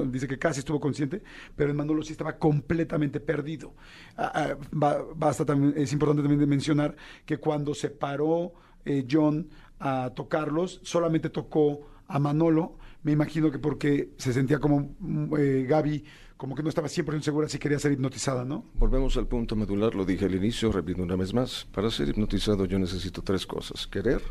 dice 0.04 0.28
que 0.28 0.38
casi 0.38 0.58
estuvo 0.58 0.78
consciente, 0.78 1.22
pero 1.56 1.70
en 1.70 1.76
Manolo 1.76 2.02
sí 2.02 2.12
estaba 2.12 2.36
completamente 2.36 3.18
perdido. 3.18 3.74
Ah, 4.16 4.56
ah, 4.82 5.02
basta 5.14 5.46
también, 5.46 5.72
es 5.76 5.92
importante 5.92 6.22
también 6.22 6.46
mencionar 6.48 6.96
que 7.24 7.38
cuando 7.38 7.74
se 7.74 7.88
paró 7.88 8.52
eh, 8.84 9.06
John 9.10 9.48
a 9.80 10.12
tocarlos, 10.14 10.80
solamente 10.82 11.30
tocó 11.30 11.88
a 12.06 12.18
Manolo, 12.18 12.76
me 13.02 13.12
imagino 13.12 13.50
que 13.50 13.58
porque 13.58 14.10
se 14.16 14.32
sentía 14.32 14.58
como 14.58 14.94
eh, 15.38 15.66
Gaby, 15.68 16.04
como 16.36 16.54
que 16.54 16.62
no 16.62 16.68
estaba 16.68 16.88
siempre 16.88 17.20
segura 17.22 17.48
si 17.48 17.58
quería 17.58 17.78
ser 17.78 17.92
hipnotizada, 17.92 18.44
¿no? 18.44 18.64
Volvemos 18.74 19.16
al 19.16 19.26
punto 19.26 19.56
medular, 19.56 19.94
lo 19.94 20.04
dije 20.04 20.24
al 20.24 20.34
inicio, 20.34 20.72
repito 20.72 21.02
una 21.02 21.16
vez 21.16 21.32
más, 21.32 21.66
para 21.72 21.90
ser 21.90 22.08
hipnotizado 22.08 22.64
yo 22.64 22.78
necesito 22.78 23.22
tres 23.22 23.46
cosas, 23.46 23.86
querer, 23.86 24.22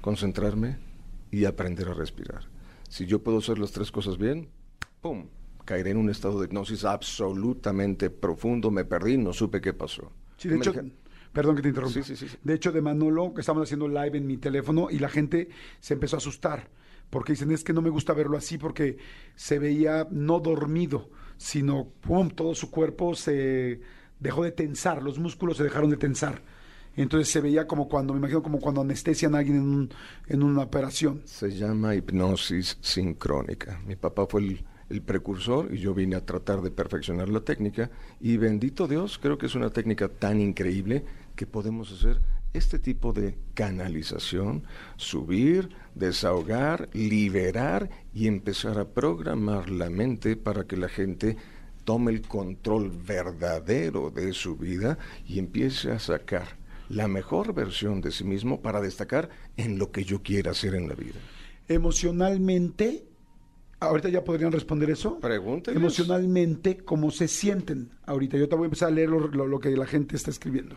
concentrarme 0.00 0.78
y 1.30 1.44
aprender 1.44 1.88
a 1.88 1.94
respirar. 1.94 2.44
Si 2.88 3.06
yo 3.06 3.22
puedo 3.22 3.38
hacer 3.38 3.58
las 3.58 3.72
tres 3.72 3.90
cosas 3.90 4.18
bien, 4.18 4.48
¡pum! 5.00 5.28
Caeré 5.64 5.90
en 5.90 5.98
un 5.98 6.10
estado 6.10 6.40
de 6.40 6.46
hipnosis 6.46 6.84
absolutamente 6.84 8.10
profundo, 8.10 8.70
me 8.70 8.84
perdí, 8.84 9.16
no 9.16 9.32
supe 9.32 9.60
qué 9.60 9.72
pasó. 9.72 10.12
Sí, 10.36 10.48
de 10.48 10.56
hecho, 10.56 10.74
Perdón 11.32 11.54
que 11.54 11.62
te 11.62 11.68
interrumpa. 11.68 12.00
de 12.42 12.54
hecho, 12.54 12.72
de 12.72 12.82
Manolo, 12.82 13.32
que 13.32 13.40
estamos 13.40 13.62
haciendo 13.62 13.86
live 13.86 14.18
en 14.18 14.26
mi 14.26 14.36
teléfono 14.36 14.88
y 14.90 14.98
la 14.98 15.08
gente 15.08 15.48
se 15.78 15.94
empezó 15.94 16.16
a 16.16 16.18
asustar 16.18 16.68
porque 17.10 17.32
dicen, 17.32 17.50
es 17.50 17.64
que 17.64 17.72
no 17.72 17.82
me 17.82 17.90
gusta 17.90 18.14
verlo 18.14 18.36
así 18.36 18.56
porque 18.56 18.96
se 19.34 19.58
veía 19.58 20.06
no 20.10 20.38
dormido, 20.40 21.10
sino, 21.40 21.88
¡pum!, 22.02 22.28
todo 22.28 22.54
su 22.54 22.70
cuerpo 22.70 23.14
se 23.14 23.80
dejó 24.18 24.44
de 24.44 24.52
tensar, 24.52 25.02
los 25.02 25.18
músculos 25.18 25.56
se 25.56 25.64
dejaron 25.64 25.88
de 25.88 25.96
tensar. 25.96 26.42
Entonces 26.96 27.32
se 27.32 27.40
veía 27.40 27.66
como 27.66 27.88
cuando, 27.88 28.12
me 28.12 28.18
imagino 28.18 28.42
como 28.42 28.60
cuando 28.60 28.82
anestesian 28.82 29.34
a 29.34 29.38
alguien 29.38 29.56
en, 29.56 29.90
en 30.26 30.42
una 30.42 30.62
operación. 30.62 31.22
Se 31.24 31.50
llama 31.50 31.94
hipnosis 31.94 32.76
sincrónica. 32.82 33.80
Mi 33.86 33.96
papá 33.96 34.26
fue 34.26 34.42
el 34.42 34.64
el 34.90 35.02
precursor 35.02 35.72
y 35.72 35.78
yo 35.78 35.94
vine 35.94 36.16
a 36.16 36.26
tratar 36.26 36.60
de 36.60 36.70
perfeccionar 36.70 37.28
la 37.28 37.40
técnica 37.40 37.90
y 38.20 38.36
bendito 38.36 38.88
Dios, 38.88 39.18
creo 39.18 39.38
que 39.38 39.46
es 39.46 39.54
una 39.54 39.70
técnica 39.70 40.08
tan 40.08 40.40
increíble 40.40 41.04
que 41.36 41.46
podemos 41.46 41.92
hacer 41.92 42.20
este 42.52 42.78
tipo 42.78 43.12
de 43.12 43.36
canalización, 43.54 44.64
subir, 44.96 45.70
desahogar, 45.94 46.88
liberar 46.92 47.90
y 48.12 48.26
empezar 48.26 48.78
a 48.78 48.88
programar 48.88 49.70
la 49.70 49.90
mente 49.90 50.36
para 50.36 50.64
que 50.64 50.76
la 50.76 50.88
gente 50.88 51.36
tome 51.84 52.12
el 52.12 52.22
control 52.22 52.90
verdadero 52.90 54.10
de 54.10 54.32
su 54.32 54.56
vida 54.56 54.98
y 55.26 55.38
empiece 55.38 55.92
a 55.92 55.98
sacar 55.98 56.58
la 56.88 57.06
mejor 57.06 57.54
versión 57.54 58.00
de 58.00 58.10
sí 58.10 58.24
mismo 58.24 58.60
para 58.60 58.80
destacar 58.80 59.30
en 59.56 59.78
lo 59.78 59.92
que 59.92 60.04
yo 60.04 60.22
quiera 60.22 60.50
hacer 60.50 60.74
en 60.74 60.88
la 60.88 60.94
vida. 60.94 61.20
Emocionalmente 61.68 63.06
Ahorita 63.80 64.10
ya 64.10 64.22
podrían 64.22 64.52
responder 64.52 64.90
eso. 64.90 65.18
Pregúntenles. 65.20 65.80
Emocionalmente, 65.80 66.76
¿cómo 66.76 67.10
se 67.10 67.28
sienten 67.28 67.90
ahorita? 68.04 68.36
Yo 68.36 68.46
te 68.46 68.54
voy 68.54 68.64
a 68.64 68.66
empezar 68.66 68.88
a 68.88 68.92
leer 68.92 69.08
lo, 69.08 69.58
que 69.58 69.70
la 69.70 69.86
gente 69.86 70.16
está 70.16 70.30
escribiendo. 70.30 70.76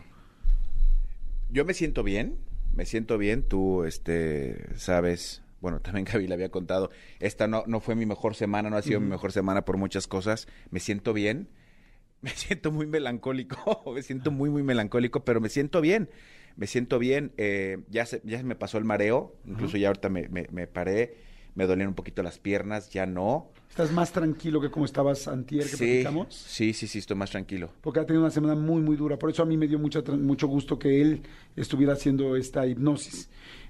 Yo 1.54 1.64
me 1.64 1.72
siento 1.72 2.02
bien, 2.02 2.36
me 2.74 2.84
siento 2.84 3.16
bien. 3.16 3.44
Tú, 3.44 3.84
este, 3.84 4.76
sabes, 4.76 5.40
bueno, 5.60 5.80
también 5.82 6.04
Gaby 6.04 6.26
le 6.26 6.34
había 6.34 6.48
contado, 6.48 6.90
esta 7.20 7.46
no, 7.46 7.62
no 7.68 7.78
fue 7.78 7.94
mi 7.94 8.06
mejor 8.06 8.34
semana, 8.34 8.70
no 8.70 8.76
ha 8.76 8.82
sido 8.82 8.98
mi 8.98 9.06
mejor 9.06 9.30
semana 9.30 9.64
por 9.64 9.76
muchas 9.76 10.08
cosas. 10.08 10.48
Me 10.70 10.80
siento 10.80 11.12
bien, 11.12 11.48
me 12.22 12.30
siento 12.30 12.72
muy 12.72 12.88
melancólico, 12.88 13.84
me 13.94 14.02
siento 14.02 14.32
muy, 14.32 14.50
muy 14.50 14.64
melancólico, 14.64 15.24
pero 15.24 15.40
me 15.40 15.48
siento 15.48 15.80
bien. 15.80 16.10
Me 16.56 16.66
siento 16.66 16.98
bien, 16.98 17.32
eh, 17.36 17.78
ya, 17.88 18.04
se, 18.04 18.20
ya 18.24 18.38
se 18.38 18.44
me 18.44 18.56
pasó 18.56 18.78
el 18.78 18.84
mareo, 18.84 19.36
incluso 19.44 19.76
ya 19.76 19.88
ahorita 19.88 20.08
me, 20.08 20.28
me, 20.28 20.48
me 20.50 20.66
paré 20.66 21.16
me 21.54 21.66
dolían 21.66 21.88
un 21.88 21.94
poquito 21.94 22.22
las 22.22 22.38
piernas, 22.38 22.90
ya 22.90 23.06
no. 23.06 23.50
¿Estás 23.68 23.92
más 23.92 24.12
tranquilo 24.12 24.60
que 24.60 24.70
como 24.70 24.84
estabas 24.84 25.26
antier 25.26 25.68
que 25.68 25.76
sí, 25.76 26.04
Sí, 26.28 26.72
sí, 26.72 26.86
sí, 26.86 26.98
estoy 26.98 27.16
más 27.16 27.30
tranquilo. 27.30 27.70
Porque 27.80 28.00
ha 28.00 28.06
tenido 28.06 28.22
una 28.22 28.30
semana 28.30 28.54
muy, 28.54 28.80
muy 28.80 28.96
dura. 28.96 29.18
Por 29.18 29.30
eso 29.30 29.42
a 29.42 29.46
mí 29.46 29.56
me 29.56 29.66
dio 29.66 29.78
mucho, 29.78 30.02
mucho 30.16 30.46
gusto 30.46 30.78
que 30.78 31.00
él 31.00 31.22
estuviera 31.56 31.94
haciendo 31.94 32.36
esta 32.36 32.66
hipnosis. 32.66 33.28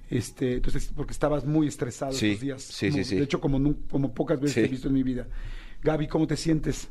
Este, 0.09 0.55
entonces, 0.55 0.91
porque 0.95 1.13
estabas 1.13 1.45
muy 1.45 1.67
estresado 1.67 2.11
estos 2.11 2.39
días. 2.39 2.61
Sí, 2.61 2.91
sí, 2.91 3.03
sí. 3.03 3.15
De 3.15 3.23
hecho, 3.23 3.41
como, 3.41 3.75
como 3.89 4.13
pocas 4.13 4.39
veces 4.39 4.57
he 4.57 4.67
visto 4.67 4.87
en 4.87 4.93
mi 4.93 5.01
vida. 5.01 5.27
Gaby, 5.83 6.07
¿cómo 6.07 6.27
te 6.27 6.37
sientes? 6.37 6.87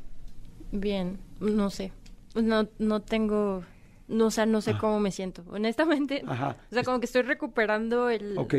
Bien, 0.73 1.19
no 1.39 1.71
sé. 1.71 1.93
No, 2.35 2.69
no 2.79 3.01
tengo 3.01 3.63
no, 4.07 4.27
o 4.27 4.31
sea, 4.31 4.45
no 4.45 4.61
sé 4.61 4.73
ah. 4.73 4.79
cómo 4.79 5.01
me 5.01 5.11
siento, 5.11 5.45
honestamente. 5.51 6.23
Ajá. 6.27 6.57
O 6.71 6.75
sea, 6.75 6.85
como 6.85 7.01
que 7.01 7.07
estoy 7.07 7.23
recuperando 7.23 8.11
el... 8.11 8.37
Ok. 8.37 8.55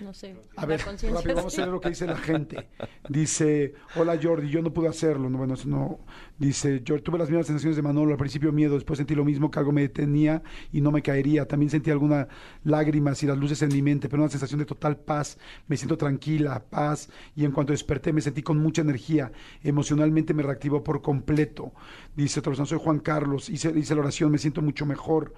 No 0.00 0.12
sé. 0.12 0.36
A 0.56 0.66
ver, 0.66 0.80
rápido, 0.80 1.36
vamos 1.36 1.58
a 1.58 1.62
ver 1.62 1.70
lo 1.70 1.80
que 1.80 1.88
dice 1.88 2.06
la 2.06 2.16
gente. 2.16 2.68
Dice, 3.08 3.74
hola 3.96 4.18
Jordi, 4.22 4.50
yo 4.50 4.60
no 4.60 4.72
pude 4.72 4.88
hacerlo. 4.88 5.30
No, 5.30 5.38
bueno, 5.38 5.54
eso 5.54 5.68
no... 5.68 6.00
Dice, 6.38 6.82
yo 6.84 7.02
tuve 7.02 7.18
las 7.18 7.28
mismas 7.28 7.46
sensaciones 7.46 7.76
de 7.76 7.82
Manolo, 7.82 8.12
al 8.12 8.18
principio 8.18 8.50
miedo, 8.50 8.74
después 8.74 8.96
sentí 8.96 9.14
lo 9.14 9.26
mismo, 9.26 9.50
que 9.50 9.58
algo 9.58 9.72
me 9.72 9.82
detenía 9.82 10.42
y 10.72 10.80
no 10.80 10.90
me 10.90 11.02
caería. 11.02 11.46
También 11.46 11.70
sentí 11.70 11.90
algunas 11.90 12.28
lágrimas 12.64 13.22
y 13.22 13.26
las 13.26 13.38
luces 13.38 13.60
en 13.62 13.68
mi 13.68 13.82
mente, 13.82 14.08
pero 14.08 14.22
una 14.22 14.30
sensación 14.30 14.58
de 14.58 14.66
total 14.66 14.96
paz. 14.96 15.38
Me 15.66 15.76
siento 15.76 15.96
tranquila, 15.96 16.62
paz. 16.68 17.08
Y 17.36 17.44
en 17.44 17.52
cuanto 17.52 17.72
desperté 17.72 18.12
me 18.12 18.20
sentí 18.20 18.42
con 18.42 18.58
mucha 18.58 18.82
energía. 18.82 19.32
Emocionalmente 19.62 20.34
me 20.34 20.42
reactivó 20.42 20.82
por 20.82 21.00
completo. 21.00 21.72
Dice 22.16 22.40
otra 22.40 22.50
persona, 22.50 22.66
soy 22.66 22.78
Juan 22.82 22.98
Carlos, 22.98 23.48
hice, 23.48 23.72
hice 23.78 23.94
la 23.94 24.00
oración, 24.00 24.30
me 24.30 24.38
siento 24.38 24.62
mucho 24.62 24.84
mejor. 24.90 25.32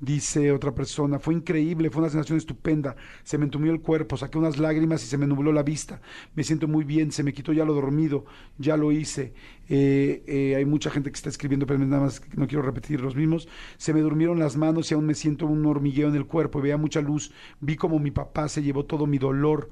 Dice 0.00 0.52
otra 0.52 0.72
persona, 0.72 1.18
fue 1.18 1.34
increíble, 1.34 1.90
fue 1.90 2.02
una 2.02 2.10
sensación 2.10 2.38
estupenda, 2.38 2.94
se 3.24 3.36
me 3.36 3.46
entumió 3.46 3.72
el 3.72 3.80
cuerpo, 3.80 4.16
saqué 4.16 4.38
unas 4.38 4.56
lágrimas 4.56 5.02
y 5.02 5.08
se 5.08 5.18
me 5.18 5.26
nubló 5.26 5.50
la 5.50 5.64
vista, 5.64 6.00
me 6.36 6.44
siento 6.44 6.68
muy 6.68 6.84
bien, 6.84 7.10
se 7.10 7.24
me 7.24 7.32
quitó 7.32 7.52
ya 7.52 7.64
lo 7.64 7.74
dormido, 7.74 8.24
ya 8.58 8.76
lo 8.76 8.92
hice. 8.92 9.34
Eh, 9.68 10.22
eh, 10.28 10.54
hay 10.54 10.64
mucha 10.64 10.90
gente 10.90 11.10
que 11.10 11.16
está 11.16 11.30
escribiendo, 11.30 11.66
pero 11.66 11.80
nada 11.80 12.00
más 12.00 12.22
no 12.36 12.46
quiero 12.46 12.62
repetir 12.62 13.00
los 13.00 13.16
mismos. 13.16 13.48
Se 13.76 13.92
me 13.92 14.00
durmieron 14.00 14.38
las 14.38 14.56
manos 14.56 14.88
y 14.90 14.94
aún 14.94 15.04
me 15.04 15.14
siento 15.14 15.46
un 15.46 15.66
hormigueo 15.66 16.08
en 16.08 16.14
el 16.14 16.26
cuerpo, 16.26 16.60
veía 16.60 16.76
mucha 16.76 17.00
luz, 17.00 17.32
vi 17.60 17.74
como 17.74 17.98
mi 17.98 18.12
papá 18.12 18.48
se 18.48 18.62
llevó 18.62 18.84
todo 18.84 19.04
mi 19.06 19.18
dolor. 19.18 19.68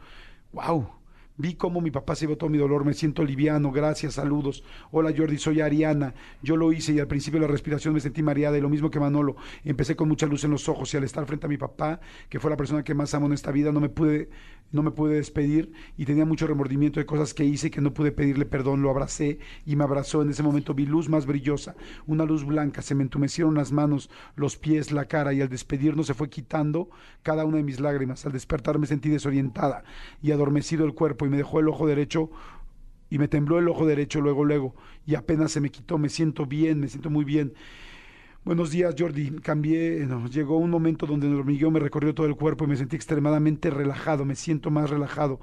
¡Wow! 0.52 0.88
Vi 1.38 1.54
cómo 1.54 1.82
mi 1.82 1.90
papá 1.90 2.14
se 2.14 2.22
llevó 2.22 2.38
todo 2.38 2.48
mi 2.48 2.56
dolor, 2.56 2.84
me 2.84 2.94
siento 2.94 3.22
liviano, 3.22 3.70
gracias, 3.70 4.14
saludos. 4.14 4.64
Hola 4.90 5.12
Jordi, 5.14 5.36
soy 5.36 5.60
Ariana. 5.60 6.14
Yo 6.42 6.56
lo 6.56 6.72
hice 6.72 6.94
y 6.94 6.98
al 6.98 7.08
principio 7.08 7.38
de 7.38 7.46
la 7.46 7.52
respiración 7.52 7.92
me 7.92 8.00
sentí 8.00 8.22
mareada 8.22 8.56
y 8.56 8.62
lo 8.62 8.70
mismo 8.70 8.90
que 8.90 8.98
Manolo. 8.98 9.36
Empecé 9.62 9.96
con 9.96 10.08
mucha 10.08 10.26
luz 10.26 10.44
en 10.44 10.50
los 10.50 10.66
ojos 10.68 10.94
y 10.94 10.96
al 10.96 11.04
estar 11.04 11.26
frente 11.26 11.44
a 11.44 11.48
mi 11.50 11.58
papá, 11.58 12.00
que 12.30 12.40
fue 12.40 12.50
la 12.50 12.56
persona 12.56 12.82
que 12.82 12.94
más 12.94 13.12
amo 13.12 13.26
en 13.26 13.34
esta 13.34 13.52
vida, 13.52 13.70
no 13.70 13.80
me 13.80 13.90
pude 13.90 14.30
no 14.72 14.82
me 14.82 14.90
pude 14.90 15.14
despedir 15.14 15.72
y 15.96 16.04
tenía 16.04 16.24
mucho 16.24 16.46
remordimiento 16.46 17.00
de 17.00 17.06
cosas 17.06 17.34
que 17.34 17.44
hice 17.44 17.70
que 17.70 17.80
no 17.80 17.94
pude 17.94 18.12
pedirle 18.12 18.46
perdón. 18.46 18.82
Lo 18.82 18.90
abracé 18.90 19.38
y 19.64 19.76
me 19.76 19.84
abrazó. 19.84 20.22
En 20.22 20.30
ese 20.30 20.42
momento 20.42 20.74
vi 20.74 20.86
luz 20.86 21.08
más 21.08 21.26
brillosa, 21.26 21.76
una 22.06 22.24
luz 22.24 22.44
blanca. 22.44 22.82
Se 22.82 22.94
me 22.94 23.02
entumecieron 23.02 23.54
las 23.54 23.72
manos, 23.72 24.10
los 24.34 24.56
pies, 24.56 24.92
la 24.92 25.06
cara 25.06 25.32
y 25.32 25.40
al 25.40 25.48
despedirnos 25.48 26.06
se 26.06 26.14
fue 26.14 26.28
quitando 26.28 26.90
cada 27.22 27.44
una 27.44 27.58
de 27.58 27.62
mis 27.62 27.80
lágrimas. 27.80 28.26
Al 28.26 28.32
despertar 28.32 28.78
me 28.78 28.86
sentí 28.86 29.08
desorientada 29.08 29.84
y 30.22 30.32
adormecido 30.32 30.84
el 30.84 30.94
cuerpo 30.94 31.26
y 31.26 31.30
me 31.30 31.36
dejó 31.36 31.60
el 31.60 31.68
ojo 31.68 31.86
derecho 31.86 32.30
y 33.08 33.18
me 33.18 33.28
tembló 33.28 33.58
el 33.58 33.68
ojo 33.68 33.86
derecho 33.86 34.20
luego, 34.20 34.44
luego 34.44 34.74
y 35.06 35.14
apenas 35.14 35.52
se 35.52 35.60
me 35.60 35.70
quitó. 35.70 35.98
Me 35.98 36.08
siento 36.08 36.46
bien, 36.46 36.80
me 36.80 36.88
siento 36.88 37.10
muy 37.10 37.24
bien. 37.24 37.54
Buenos 38.46 38.70
días, 38.70 38.94
Jordi. 38.96 39.40
Cambié, 39.40 40.06
llegó 40.30 40.58
un 40.58 40.70
momento 40.70 41.04
donde 41.04 41.26
el 41.26 41.34
hormigueo 41.34 41.68
me 41.72 41.80
recorrió 41.80 42.14
todo 42.14 42.28
el 42.28 42.36
cuerpo 42.36 42.62
y 42.62 42.68
me 42.68 42.76
sentí 42.76 42.94
extremadamente 42.94 43.70
relajado, 43.70 44.24
me 44.24 44.36
siento 44.36 44.70
más 44.70 44.88
relajado. 44.88 45.40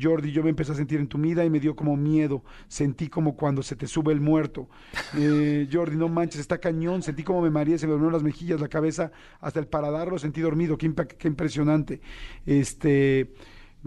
Jordi, 0.00 0.30
yo 0.30 0.44
me 0.44 0.50
empecé 0.50 0.70
a 0.70 0.76
sentir 0.76 1.00
entumida 1.00 1.44
y 1.44 1.50
me 1.50 1.58
dio 1.58 1.74
como 1.74 1.96
miedo. 1.96 2.44
Sentí 2.68 3.08
como 3.08 3.34
cuando 3.34 3.60
se 3.64 3.74
te 3.74 3.88
sube 3.88 4.12
el 4.12 4.20
muerto. 4.20 4.68
Eh, 5.18 5.68
Jordi, 5.72 5.96
no 5.96 6.08
manches, 6.08 6.40
está 6.40 6.58
cañón. 6.58 7.02
Sentí 7.02 7.24
como 7.24 7.42
me 7.42 7.50
mareé, 7.50 7.76
se 7.76 7.86
me 7.86 7.92
durmieron 7.92 8.12
las 8.12 8.22
mejillas, 8.22 8.60
la 8.60 8.68
cabeza, 8.68 9.10
hasta 9.40 9.58
el 9.58 9.66
paladar 9.66 10.06
lo 10.06 10.18
sentí 10.20 10.40
dormido. 10.40 10.78
Qué, 10.78 10.94
qué 11.18 11.26
impresionante. 11.26 12.00
Este. 12.46 13.32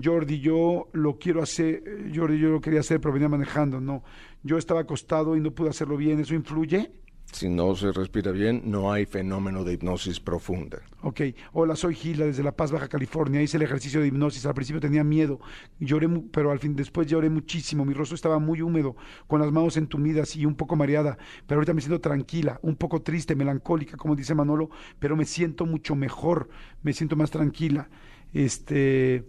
Jordi, 0.03 0.41
yo 0.41 0.89
lo 0.91 1.18
quiero 1.18 1.41
hacer, 1.41 2.11
Jordi, 2.13 2.38
yo 2.38 2.49
lo 2.49 2.59
quería 2.59 2.82
hacer, 2.82 2.99
pero 2.99 3.13
venía 3.13 3.30
manejando, 3.30 3.80
no. 3.80 4.03
Yo 4.43 4.57
estaba 4.57 4.82
acostado 4.82 5.38
y 5.38 5.39
no 5.39 5.51
pude 5.51 5.70
hacerlo 5.70 5.95
bien, 5.95 6.20
¿eso 6.20 6.36
influye? 6.36 6.91
Si 7.32 7.49
no 7.49 7.75
se 7.75 7.91
respira 7.91 8.32
bien, 8.32 8.63
no 8.65 8.91
hay 8.91 9.05
fenómeno 9.05 9.63
de 9.63 9.73
hipnosis 9.73 10.19
profunda. 10.19 10.80
Ok. 11.01 11.21
Hola, 11.51 11.75
soy 11.75 11.93
Gila 11.93 12.25
desde 12.25 12.41
La 12.41 12.53
Paz, 12.53 12.71
Baja 12.71 12.88
California. 12.88 13.41
Hice 13.41 13.57
el 13.57 13.63
ejercicio 13.63 13.99
de 13.99 14.07
hipnosis. 14.07 14.45
Al 14.45 14.53
principio 14.53 14.80
tenía 14.80 15.03
miedo, 15.03 15.39
lloré, 15.80 16.07
pero 16.32 16.51
al 16.51 16.59
fin 16.59 16.75
después 16.75 17.05
lloré 17.05 17.30
muchísimo. 17.30 17.86
Mi 17.86 17.93
rostro 17.93 18.15
estaba 18.15 18.39
muy 18.39 18.61
húmedo, 18.61 18.95
con 19.28 19.41
las 19.41 19.51
manos 19.51 19.78
entumidas 19.78 20.36
y 20.36 20.45
un 20.45 20.55
poco 20.55 20.75
mareada. 20.75 21.17
Pero 21.45 21.59
ahorita 21.59 21.73
me 21.73 21.82
siento 21.82 21.99
tranquila, 21.99 22.59
un 22.63 22.75
poco 22.75 23.01
triste, 23.01 23.36
melancólica, 23.36 23.97
como 23.97 24.15
dice 24.15 24.34
Manolo, 24.34 24.69
pero 24.97 25.15
me 25.15 25.25
siento 25.25 25.65
mucho 25.65 25.95
mejor, 25.95 26.49
me 26.82 26.93
siento 26.93 27.15
más 27.17 27.30
tranquila. 27.30 27.89
Este, 28.34 29.25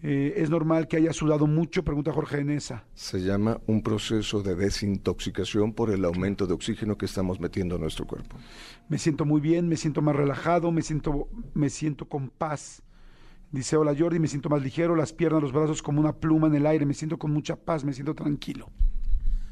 eh, 0.00 0.34
¿Es 0.36 0.48
normal 0.48 0.86
que 0.86 0.96
haya 0.96 1.12
sudado 1.12 1.48
mucho? 1.48 1.82
Pregunta 1.82 2.12
Jorge 2.12 2.38
Enesa. 2.38 2.84
Se 2.94 3.20
llama 3.20 3.60
un 3.66 3.82
proceso 3.82 4.42
de 4.42 4.54
desintoxicación 4.54 5.72
por 5.72 5.90
el 5.90 6.04
aumento 6.04 6.46
de 6.46 6.54
oxígeno 6.54 6.96
que 6.96 7.06
estamos 7.06 7.40
metiendo 7.40 7.74
a 7.74 7.78
nuestro 7.78 8.06
cuerpo. 8.06 8.36
Me 8.88 8.98
siento 8.98 9.24
muy 9.24 9.40
bien, 9.40 9.68
me 9.68 9.76
siento 9.76 10.00
más 10.00 10.14
relajado, 10.14 10.70
me 10.70 10.82
siento, 10.82 11.28
me 11.52 11.68
siento 11.68 12.08
con 12.08 12.30
paz. 12.30 12.82
Dice, 13.50 13.76
hola 13.76 13.94
Jordi, 13.98 14.20
me 14.20 14.28
siento 14.28 14.48
más 14.48 14.62
ligero, 14.62 14.94
las 14.94 15.12
piernas, 15.12 15.42
los 15.42 15.52
brazos 15.52 15.82
como 15.82 16.00
una 16.00 16.14
pluma 16.14 16.46
en 16.46 16.54
el 16.54 16.66
aire, 16.66 16.86
me 16.86 16.94
siento 16.94 17.18
con 17.18 17.32
mucha 17.32 17.56
paz, 17.56 17.82
me 17.82 17.92
siento 17.92 18.14
tranquilo. 18.14 18.70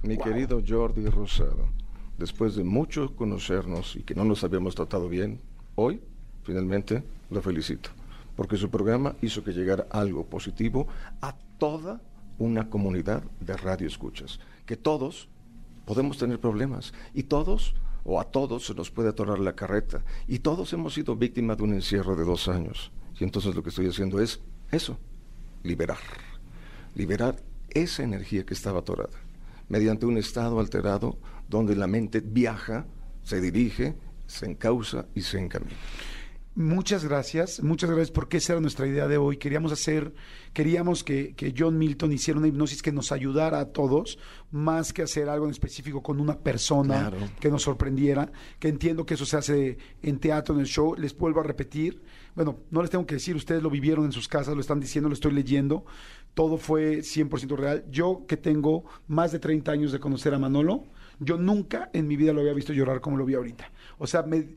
Mi 0.02 0.16
querido 0.16 0.62
Jordi 0.64 1.06
Rosado, 1.06 1.70
después 2.18 2.54
de 2.54 2.62
mucho 2.62 3.16
conocernos 3.16 3.96
y 3.96 4.02
que 4.02 4.14
no 4.14 4.24
nos 4.24 4.44
habíamos 4.44 4.76
tratado 4.76 5.08
bien, 5.08 5.40
hoy, 5.74 6.00
finalmente, 6.44 7.02
lo 7.30 7.42
felicito 7.42 7.90
porque 8.36 8.56
su 8.56 8.70
programa 8.70 9.16
hizo 9.22 9.42
que 9.42 9.52
llegara 9.52 9.86
algo 9.90 10.26
positivo 10.26 10.86
a 11.20 11.34
toda 11.58 12.00
una 12.38 12.68
comunidad 12.68 13.22
de 13.40 13.56
radioescuchas, 13.56 14.38
que 14.66 14.76
todos 14.76 15.28
podemos 15.86 16.18
tener 16.18 16.38
problemas 16.38 16.92
y 17.14 17.24
todos 17.24 17.74
o 18.04 18.20
a 18.20 18.24
todos 18.24 18.66
se 18.66 18.74
nos 18.74 18.90
puede 18.90 19.08
atorar 19.08 19.38
la 19.38 19.54
carreta 19.54 20.04
y 20.28 20.40
todos 20.40 20.72
hemos 20.72 20.94
sido 20.94 21.16
víctimas 21.16 21.56
de 21.56 21.64
un 21.64 21.74
encierro 21.74 22.14
de 22.14 22.24
dos 22.24 22.46
años. 22.48 22.92
Y 23.18 23.24
entonces 23.24 23.54
lo 23.54 23.62
que 23.62 23.70
estoy 23.70 23.88
haciendo 23.88 24.20
es 24.20 24.40
eso, 24.70 24.98
liberar, 25.62 25.98
liberar 26.94 27.36
esa 27.70 28.02
energía 28.02 28.44
que 28.44 28.54
estaba 28.54 28.80
atorada, 28.80 29.18
mediante 29.68 30.06
un 30.06 30.18
estado 30.18 30.60
alterado 30.60 31.18
donde 31.48 31.74
la 31.74 31.86
mente 31.86 32.20
viaja, 32.20 32.86
se 33.22 33.40
dirige, 33.40 33.96
se 34.26 34.46
encausa 34.46 35.06
y 35.14 35.22
se 35.22 35.38
encamina. 35.38 35.72
Muchas 36.58 37.04
gracias, 37.04 37.62
muchas 37.62 37.90
gracias 37.90 38.10
porque 38.10 38.38
esa 38.38 38.54
era 38.54 38.62
nuestra 38.62 38.86
idea 38.86 39.06
de 39.06 39.18
hoy. 39.18 39.36
Queríamos 39.36 39.72
hacer, 39.72 40.14
queríamos 40.54 41.04
que, 41.04 41.34
John 41.54 41.76
Milton 41.76 42.12
hiciera 42.12 42.38
una 42.38 42.48
hipnosis 42.48 42.80
que 42.80 42.92
nos 42.92 43.12
ayudara 43.12 43.60
a 43.60 43.66
todos, 43.66 44.18
más 44.50 44.94
que 44.94 45.02
hacer 45.02 45.28
algo 45.28 45.44
en 45.44 45.50
específico 45.50 46.02
con 46.02 46.18
una 46.18 46.38
persona 46.38 47.12
que 47.40 47.50
nos 47.50 47.64
sorprendiera, 47.64 48.32
que 48.58 48.68
entiendo 48.68 49.04
que 49.04 49.12
eso 49.12 49.26
se 49.26 49.36
hace 49.36 49.76
en 50.02 50.18
teatro, 50.18 50.54
en 50.54 50.62
el 50.62 50.66
show. 50.66 50.94
Les 50.96 51.14
vuelvo 51.14 51.40
a 51.40 51.42
repetir, 51.42 52.00
bueno, 52.34 52.60
no 52.70 52.80
les 52.80 52.90
tengo 52.90 53.04
que 53.04 53.16
decir, 53.16 53.36
ustedes 53.36 53.62
lo 53.62 53.68
vivieron 53.68 54.06
en 54.06 54.12
sus 54.12 54.26
casas, 54.26 54.54
lo 54.54 54.62
están 54.62 54.80
diciendo, 54.80 55.10
lo 55.10 55.14
estoy 55.14 55.32
leyendo, 55.32 55.84
todo 56.32 56.56
fue 56.56 57.00
100% 57.00 57.54
real. 57.54 57.84
Yo 57.90 58.24
que 58.26 58.38
tengo 58.38 58.86
más 59.08 59.30
de 59.30 59.40
30 59.40 59.72
años 59.72 59.92
de 59.92 60.00
conocer 60.00 60.32
a 60.32 60.38
Manolo, 60.38 60.84
yo 61.18 61.36
nunca 61.36 61.90
en 61.92 62.08
mi 62.08 62.16
vida 62.16 62.32
lo 62.32 62.40
había 62.40 62.54
visto 62.54 62.72
llorar 62.72 63.02
como 63.02 63.18
lo 63.18 63.26
vi 63.26 63.34
ahorita. 63.34 63.70
O 63.98 64.06
sea, 64.06 64.22
me 64.22 64.56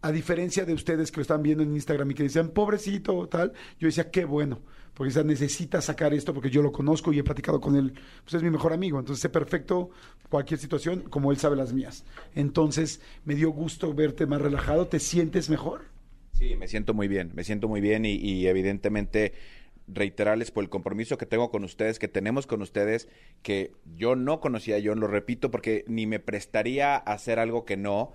a 0.00 0.12
diferencia 0.12 0.64
de 0.64 0.74
ustedes 0.74 1.10
que 1.10 1.18
lo 1.18 1.22
están 1.22 1.42
viendo 1.42 1.62
en 1.62 1.72
Instagram 1.72 2.10
y 2.10 2.14
que 2.14 2.22
decían, 2.22 2.50
pobrecito, 2.50 3.28
tal, 3.28 3.52
yo 3.78 3.86
decía, 3.86 4.10
qué 4.10 4.24
bueno, 4.24 4.60
porque 4.94 5.10
esa 5.10 5.24
necesita 5.24 5.80
sacar 5.80 6.14
esto 6.14 6.32
porque 6.32 6.50
yo 6.50 6.62
lo 6.62 6.72
conozco 6.72 7.12
y 7.12 7.18
he 7.18 7.24
platicado 7.24 7.60
con 7.60 7.76
él, 7.76 7.94
pues 8.24 8.34
es 8.34 8.42
mi 8.42 8.50
mejor 8.50 8.72
amigo, 8.72 8.98
entonces 8.98 9.22
sé 9.22 9.28
perfecto 9.28 9.90
cualquier 10.28 10.60
situación 10.60 11.02
como 11.02 11.32
él 11.32 11.38
sabe 11.38 11.56
las 11.56 11.72
mías. 11.72 12.04
Entonces 12.34 13.00
me 13.24 13.34
dio 13.34 13.50
gusto 13.50 13.92
verte 13.92 14.26
más 14.26 14.40
relajado, 14.40 14.86
¿te 14.86 15.00
sientes 15.00 15.50
mejor? 15.50 15.82
Sí, 16.34 16.54
me 16.54 16.68
siento 16.68 16.94
muy 16.94 17.08
bien, 17.08 17.32
me 17.34 17.42
siento 17.42 17.66
muy 17.66 17.80
bien 17.80 18.04
y, 18.04 18.14
y 18.14 18.46
evidentemente 18.46 19.32
reiterarles 19.88 20.50
por 20.50 20.62
el 20.62 20.70
compromiso 20.70 21.18
que 21.18 21.26
tengo 21.26 21.50
con 21.50 21.64
ustedes, 21.64 21.98
que 21.98 22.08
tenemos 22.08 22.46
con 22.46 22.62
ustedes, 22.62 23.08
que 23.42 23.72
yo 23.96 24.14
no 24.14 24.40
conocía 24.40 24.78
yo 24.78 24.94
lo 24.94 25.06
repito, 25.06 25.50
porque 25.50 25.84
ni 25.88 26.06
me 26.06 26.20
prestaría 26.20 26.94
a 26.94 26.98
hacer 26.98 27.38
algo 27.38 27.64
que 27.64 27.76
no, 27.76 28.12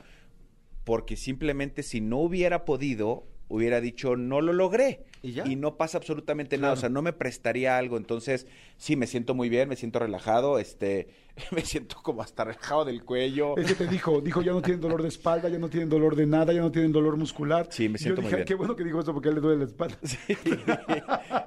porque 0.84 1.16
simplemente 1.16 1.84
si 1.84 2.02
no 2.02 2.18
hubiera 2.18 2.66
podido, 2.66 3.28
hubiera 3.48 3.82
dicho 3.82 4.16
no 4.16 4.42
lo 4.42 4.54
logré 4.54 5.06
y, 5.24 5.56
no 5.56 5.78
pasa 5.78 5.98
absolutamente 5.98 6.58
nada, 6.58 6.74
o 6.74 6.76
sea, 6.76 6.90
no 6.90 7.02
me 7.02 7.14
prestaría 7.14 7.78
algo, 7.78 7.96
entonces 7.96 8.46
sí, 8.76 8.98
me 8.98 9.08
siento 9.08 9.34
muy 9.34 9.48
bien, 9.48 9.70
me 9.70 9.78
siento 9.78 10.00
relajado, 10.00 10.60
este, 10.60 11.08
me 11.52 11.62
siento 11.62 11.96
como 12.04 12.22
hasta 12.22 12.44
relajado 12.44 12.84
del 12.84 13.06
cuello. 13.06 13.58
Es 13.58 13.68
que 13.68 13.86
te 13.86 13.88
dijo, 13.88 14.20
dijo, 14.20 14.42
ya 14.42 14.52
no 14.52 14.62
tienen 14.62 14.82
dolor 14.82 15.02
de 15.02 15.08
espalda, 15.08 15.48
ya 15.48 15.60
no 15.60 15.70
tienen 15.70 15.88
dolor 15.88 16.18
de 16.18 16.26
nada, 16.26 16.52
ya 16.52 16.60
no 16.60 16.74
tienen 16.74 16.92
dolor 16.92 17.16
muscular. 17.16 17.68
Sí, 17.72 17.88
me 17.88 17.98
siento 17.98 18.22
yo 18.22 18.28
dije, 18.28 18.32
muy 18.32 18.38
bien. 18.40 18.48
Qué 18.48 18.56
bueno 18.56 18.76
que 18.76 18.84
dijo 18.84 19.00
eso 19.00 19.14
porque 19.14 19.30
a 19.30 19.32
él 19.32 19.36
le 19.36 19.42
duele 19.42 19.60
la 19.60 19.66
espalda. 19.66 19.98
Sí, 20.04 20.18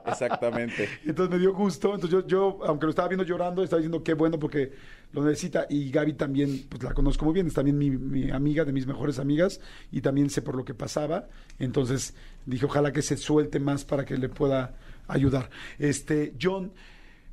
exactamente. 0.07 0.89
Entonces 1.05 1.35
me 1.35 1.39
dio 1.39 1.53
gusto, 1.53 1.95
entonces 1.95 2.11
yo, 2.11 2.27
yo, 2.27 2.59
aunque 2.65 2.87
lo 2.87 2.91
estaba 2.91 3.09
viendo 3.09 3.25
llorando, 3.25 3.63
estaba 3.63 3.81
diciendo 3.81 4.03
qué 4.03 4.15
bueno 4.15 4.39
porque 4.39 4.73
lo 5.13 5.23
necesita 5.23 5.67
y 5.69 5.91
Gaby 5.91 6.15
también, 6.15 6.67
pues 6.69 6.83
la 6.83 6.95
conozco 6.95 7.27
muy 7.27 7.35
bien, 7.35 7.47
es 7.47 7.55
también 7.55 7.77
mi, 7.77 7.91
mi 7.91 8.31
amiga, 8.31 8.65
de 8.65 8.73
mis 8.73 8.87
mejores 8.87 9.19
amigas 9.19 9.61
y 9.93 10.01
también 10.01 10.31
sé 10.31 10.43
por 10.43 10.57
lo 10.57 10.65
que 10.65 10.75
pasaba, 10.75 11.29
entonces 11.59 12.15
dije, 12.47 12.65
ojalá 12.65 12.93
que 12.93 13.03
se 13.03 13.17
suelte 13.17 13.61
más 13.61 13.85
para 13.85 14.05
que 14.05 14.17
le 14.17 14.29
pueda 14.29 14.75
ayudar. 15.09 15.51
Este, 15.79 16.35
John, 16.41 16.73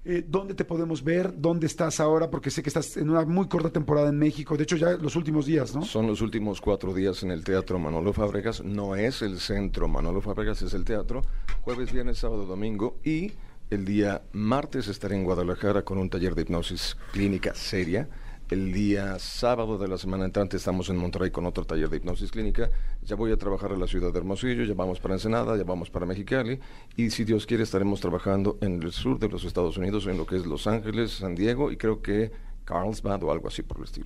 eh, 0.05 0.25
¿dónde 0.27 0.53
te 0.53 0.65
podemos 0.65 1.03
ver? 1.03 1.33
¿Dónde 1.39 1.67
estás 1.67 1.99
ahora? 1.99 2.29
Porque 2.29 2.49
sé 2.49 2.61
que 2.61 2.69
estás 2.69 2.97
en 2.97 3.09
una 3.09 3.23
muy 3.23 3.47
corta 3.47 3.69
temporada 3.69 4.09
en 4.09 4.19
México. 4.19 4.57
De 4.57 4.63
hecho, 4.63 4.75
ya 4.75 4.91
los 4.97 5.15
últimos 5.15 5.45
días, 5.45 5.73
¿no? 5.73 5.83
Son 5.83 6.07
los 6.07 6.21
últimos 6.21 6.59
cuatro 6.59 6.93
días 6.93 7.23
en 7.23 7.31
el 7.31 7.43
Teatro 7.43 7.79
Manolo 7.79 8.11
Fábregas. 8.11 8.63
No 8.63 8.95
es 8.95 9.21
el 9.21 9.39
centro 9.39 9.87
Manolo 9.87 10.19
Fábregas, 10.19 10.61
es 10.61 10.73
el 10.73 10.83
teatro. 10.83 11.21
Jueves, 11.61 11.93
viernes, 11.93 12.17
sábado, 12.17 12.45
domingo. 12.45 12.97
Y 13.03 13.31
el 13.69 13.85
día 13.85 14.23
martes 14.33 14.87
estaré 14.87 15.15
en 15.15 15.23
Guadalajara 15.23 15.83
con 15.83 15.97
un 15.97 16.09
taller 16.09 16.35
de 16.35 16.41
hipnosis 16.41 16.97
clínica 17.13 17.55
seria 17.55 18.09
el 18.53 18.71
día 18.71 19.17
sábado 19.17 19.79
de 19.79 19.87
la 19.87 19.97
semana 19.97 20.25
entrante 20.25 20.57
estamos 20.57 20.87
en 20.89 20.95
Monterrey 20.95 21.31
con 21.31 21.47
otro 21.47 21.65
taller 21.65 21.89
de 21.89 21.97
hipnosis 21.97 22.29
clínica. 22.29 22.69
Ya 23.01 23.15
voy 23.15 23.31
a 23.31 23.35
trabajar 23.35 23.71
en 23.71 23.79
la 23.79 23.87
ciudad 23.87 24.13
de 24.13 24.19
Hermosillo, 24.19 24.63
ya 24.63 24.75
vamos 24.75 24.99
para 24.99 25.15
Ensenada, 25.15 25.57
ya 25.57 25.63
vamos 25.63 25.89
para 25.89 26.05
Mexicali. 26.05 26.59
Y 26.95 27.09
si 27.09 27.23
Dios 27.23 27.47
quiere, 27.47 27.63
estaremos 27.63 27.99
trabajando 27.99 28.59
en 28.61 28.83
el 28.83 28.91
sur 28.91 29.17
de 29.17 29.27
los 29.27 29.43
Estados 29.43 29.77
Unidos, 29.77 30.05
en 30.05 30.19
lo 30.19 30.27
que 30.27 30.35
es 30.35 30.45
Los 30.45 30.67
Ángeles, 30.67 31.13
San 31.13 31.33
Diego 31.33 31.71
y 31.71 31.77
creo 31.77 32.03
que 32.03 32.31
Carlsbad 32.63 33.23
o 33.23 33.31
algo 33.31 33.47
así 33.47 33.63
por 33.63 33.77
el 33.77 33.85
estilo. 33.85 34.05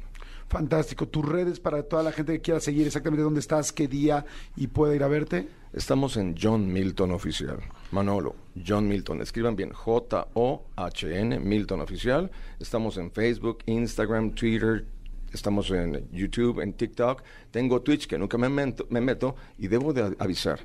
Fantástico. 0.49 1.07
¿Tus 1.07 1.25
redes 1.25 1.59
para 1.59 1.83
toda 1.83 2.03
la 2.03 2.11
gente 2.11 2.33
que 2.33 2.41
quiera 2.41 2.59
seguir 2.59 2.87
exactamente 2.87 3.23
dónde 3.23 3.41
estás, 3.41 3.73
qué 3.73 3.87
día 3.87 4.25
y 4.55 4.67
pueda 4.67 4.95
ir 4.95 5.03
a 5.03 5.07
verte? 5.07 5.47
Estamos 5.73 6.15
en 6.15 6.35
John 6.41 6.71
Milton 6.71 7.11
Oficial. 7.11 7.59
Manolo, 7.91 8.35
John 8.65 8.87
Milton. 8.87 9.21
Escriban 9.21 9.55
bien 9.55 9.71
J-O-H-N, 9.71 11.39
Milton 11.39 11.81
Oficial. 11.81 12.31
Estamos 12.59 12.97
en 12.97 13.11
Facebook, 13.11 13.59
Instagram, 13.65 14.31
Twitter. 14.31 14.85
Estamos 15.33 15.69
en 15.71 16.09
YouTube, 16.11 16.61
en 16.61 16.73
TikTok. 16.73 17.23
Tengo 17.51 17.81
Twitch 17.81 18.07
que 18.07 18.17
nunca 18.17 18.37
me 18.37 18.47
me 18.49 19.01
meto 19.01 19.35
y 19.57 19.67
debo 19.67 19.91
de 19.91 20.15
avisar 20.17 20.61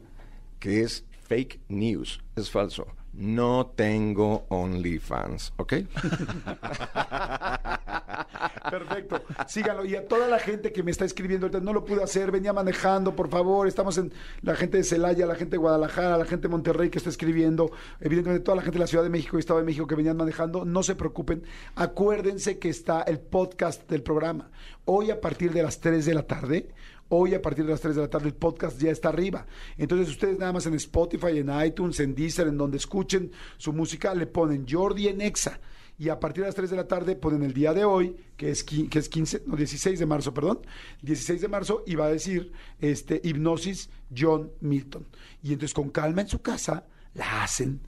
que 0.61 0.83
es 0.83 1.05
fake 1.27 1.59
news, 1.69 2.23
es 2.37 2.49
falso 2.49 2.87
no 3.13 3.73
tengo 3.77 4.47
OnlyFans, 4.49 5.53
¿ok? 5.57 5.75
Perfecto. 8.71 9.23
Síganlo. 9.47 9.85
Y 9.85 9.95
a 9.97 10.09
toda 10.09 10.29
la 10.29 10.39
gente 10.39 10.73
que 10.73 10.83
me 10.83 10.91
está 10.91 11.05
escribiendo 11.05 11.49
no 11.61 11.75
lo 11.75 11.85
pude 11.85 12.03
hacer, 12.03 12.31
venía 12.31 12.55
manejando, 12.55 13.15
por 13.15 13.29
favor. 13.29 13.69
Estamos 13.69 13.99
en 13.99 14.13
la 14.41 14.55
gente 14.55 14.79
de 14.79 14.85
Celaya, 14.85 15.27
la 15.27 15.35
gente 15.35 15.53
de 15.53 15.59
Guadalajara, 15.59 16.17
la 16.17 16.25
gente 16.25 16.49
de 16.49 16.53
Monterrey 16.53 16.89
que 16.89 16.97
está 16.99 17.11
escribiendo, 17.11 17.71
evidentemente 18.01 18.45
toda 18.45 18.57
la 18.57 18.63
gente 18.63 18.79
de 18.79 18.85
la 18.85 18.87
Ciudad 18.87 19.05
de 19.05 19.11
México 19.11 19.37
y 19.37 19.41
Estado 19.41 19.61
de 19.61 19.67
México 19.67 19.87
que 19.87 19.95
venían 19.95 20.17
manejando. 20.17 20.65
No 20.65 20.83
se 20.83 20.95
preocupen. 20.95 21.43
Acuérdense 21.75 22.59
que 22.59 22.71
está 22.71 23.03
el 23.03 23.21
podcast 23.21 23.89
del 23.91 24.03
programa. 24.03 24.51
Hoy 24.85 25.11
a 25.11 25.21
partir 25.21 25.53
de 25.53 25.63
las 25.63 25.81
3 25.81 26.07
de 26.07 26.15
la 26.15 26.23
tarde 26.23 26.71
Hoy 27.15 27.35
a 27.35 27.43
partir 27.43 27.67
de 27.67 27.73
las 27.73 27.81
3 27.83 27.95
de 27.95 28.01
la 28.01 28.09
tarde 28.09 28.29
el 28.29 28.35
podcast 28.35 28.81
ya 28.81 28.91
está 28.91 29.11
arriba. 29.11 29.45
Entonces 29.77 30.09
ustedes 30.09 30.39
nada 30.39 30.51
más 30.55 30.65
en 30.65 30.73
Spotify, 30.73 31.41
en 31.41 31.51
iTunes, 31.63 32.01
en 32.01 32.15
Deezer, 32.15 32.49
en 32.49 32.57
donde 32.57 32.79
escuchen 32.79 33.31
su 33.59 33.75
música, 33.75 34.15
le 34.15 34.27
ponen 34.27 34.65
Jordi 34.67 35.09
en 35.09 35.21
Exa. 35.21 35.61
Y 35.99 36.09
a 36.09 36.19
partir 36.19 36.43
de 36.43 36.49
las 36.49 36.55
3 36.55 36.71
de 36.71 36.77
la 36.77 36.89
tarde 36.89 37.15
ponen 37.15 37.43
el 37.43 37.53
día 37.53 37.75
de 37.75 37.85
hoy, 37.85 38.17
que 38.35 38.51
es, 38.51 38.65
que 38.65 38.99
es 38.99 39.11
15, 39.11 39.43
no, 39.45 39.57
16 39.57 39.99
de 39.99 40.07
marzo, 40.07 40.33
perdón. 40.33 40.61
16 41.03 41.43
de 41.43 41.49
marzo 41.49 41.85
y 41.87 41.97
va 41.97 42.07
a 42.07 42.11
decir 42.11 42.51
este, 42.81 43.21
hipnosis 43.23 43.91
John 44.17 44.51
Milton. 44.61 45.07
Y 45.43 45.53
entonces 45.53 45.75
con 45.75 45.91
calma 45.91 46.23
en 46.23 46.29
su 46.29 46.41
casa 46.41 46.87
la 47.13 47.43
hacen. 47.43 47.83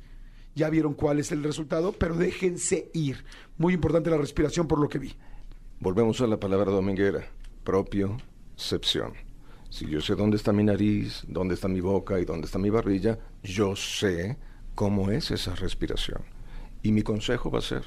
Ya 0.55 0.69
vieron 0.69 0.93
cuál 0.93 1.19
es 1.19 1.33
el 1.33 1.43
resultado, 1.43 1.93
pero 1.93 2.15
déjense 2.15 2.91
ir. 2.93 3.25
Muy 3.57 3.73
importante 3.73 4.11
la 4.11 4.19
respiración 4.19 4.69
por 4.69 4.79
lo 4.79 4.91
que 4.91 4.99
vi. 4.99 5.15
Volvemos 5.81 6.21
a 6.21 6.27
la 6.27 6.39
palabra 6.39 6.71
dominguera, 6.71 7.25
propio, 7.65 8.19
si 8.57 9.87
yo 9.87 10.01
sé 10.01 10.15
dónde 10.15 10.37
está 10.37 10.53
mi 10.53 10.65
nariz, 10.65 11.25
dónde 11.27 11.55
está 11.55 11.69
mi 11.69 11.81
boca 11.81 12.21
y 12.21 12.25
dónde 12.25 12.47
está 12.47 12.59
mi 12.59 12.71
barbilla, 12.71 13.19
yo 13.43 13.75
sé 13.75 14.39
cómo 14.75 15.11
es 15.11 15.31
esa 15.31 15.55
respiración. 15.55 16.23
Y 16.83 16.93
mi 16.93 17.03
consejo 17.03 17.51
va 17.51 17.59
a 17.59 17.63
ser, 17.63 17.85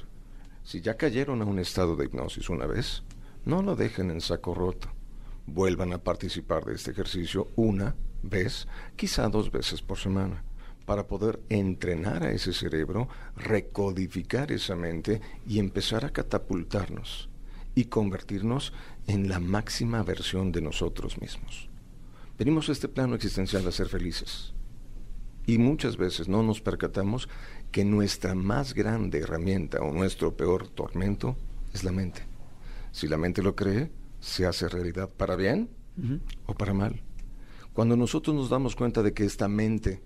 si 0.63 0.82
ya 0.82 0.97
cayeron 0.97 1.41
a 1.41 1.45
un 1.45 1.59
estado 1.59 1.95
de 1.95 2.05
hipnosis 2.05 2.49
una 2.49 2.65
vez, 2.65 3.03
no 3.45 3.61
lo 3.61 3.76
dejen 3.76 4.11
en 4.11 4.22
saco 4.22 4.53
roto. 4.53 4.89
Vuelvan 5.45 5.93
a 5.93 6.03
participar 6.03 6.65
de 6.65 6.76
este 6.76 6.91
ejercicio 6.91 7.49
una 7.55 7.95
vez, 8.22 8.68
quizá 8.97 9.30
dos 9.30 9.51
veces 9.51 9.82
por 9.82 9.97
semana, 9.97 10.43
para 10.86 11.07
poder 11.07 11.39
entrenar 11.47 12.24
a 12.24 12.32
ese 12.32 12.51
cerebro, 12.51 13.07
recodificar 13.36 14.51
esa 14.51 14.76
mente 14.76 15.22
y 15.47 15.59
empezar 15.59 16.03
a 16.03 16.09
catapultarnos 16.09 17.30
y 17.76 17.86
convertirnos 17.86 18.74
en 19.07 19.29
la 19.29 19.39
máxima 19.39 20.03
versión 20.03 20.51
de 20.51 20.61
nosotros 20.61 21.19
mismos. 21.19 21.69
Venimos 22.37 22.69
a 22.69 22.73
este 22.73 22.87
plano 22.87 23.15
existencial 23.15 23.65
a 23.67 23.71
ser 23.71 23.87
felices. 23.87 24.53
Y 25.45 25.57
muchas 25.57 25.95
veces 25.97 26.27
no 26.27 26.43
nos 26.43 26.61
percatamos 26.61 27.29
que 27.71 27.85
nuestra 27.85 28.35
más 28.35 28.73
grande 28.73 29.19
herramienta 29.19 29.79
o 29.79 29.93
nuestro 29.93 30.35
peor 30.35 30.67
tormento 30.67 31.37
es 31.73 31.83
la 31.83 31.91
mente. 31.91 32.23
Si 32.91 33.07
la 33.07 33.17
mente 33.17 33.41
lo 33.41 33.55
cree, 33.55 33.91
se 34.19 34.45
hace 34.45 34.67
realidad 34.67 35.09
para 35.09 35.35
bien 35.35 35.69
o 36.45 36.53
para 36.53 36.73
mal. 36.73 37.01
Cuando 37.73 37.95
nosotros 37.95 38.35
nos 38.35 38.49
damos 38.49 38.75
cuenta 38.75 39.01
de 39.03 39.13
que 39.13 39.23
esta 39.23 39.47
mente 39.47 40.01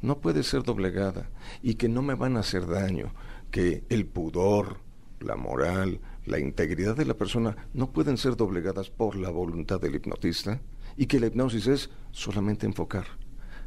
no 0.00 0.20
puede 0.20 0.42
ser 0.42 0.62
doblegada 0.62 1.28
y 1.62 1.74
que 1.74 1.88
no 1.88 2.02
me 2.02 2.14
van 2.14 2.36
a 2.36 2.40
hacer 2.40 2.66
daño, 2.66 3.12
que 3.50 3.84
el 3.88 4.06
pudor, 4.06 4.78
la 5.20 5.36
moral, 5.36 6.00
la 6.28 6.38
integridad 6.38 6.96
de 6.96 7.06
la 7.06 7.14
persona 7.14 7.56
no 7.72 7.90
pueden 7.90 8.18
ser 8.18 8.36
doblegadas 8.36 8.90
por 8.90 9.16
la 9.16 9.30
voluntad 9.30 9.80
del 9.80 9.94
hipnotista 9.94 10.60
y 10.96 11.06
que 11.06 11.20
la 11.20 11.26
hipnosis 11.26 11.66
es 11.66 11.90
solamente 12.12 12.66
enfocar, 12.66 13.06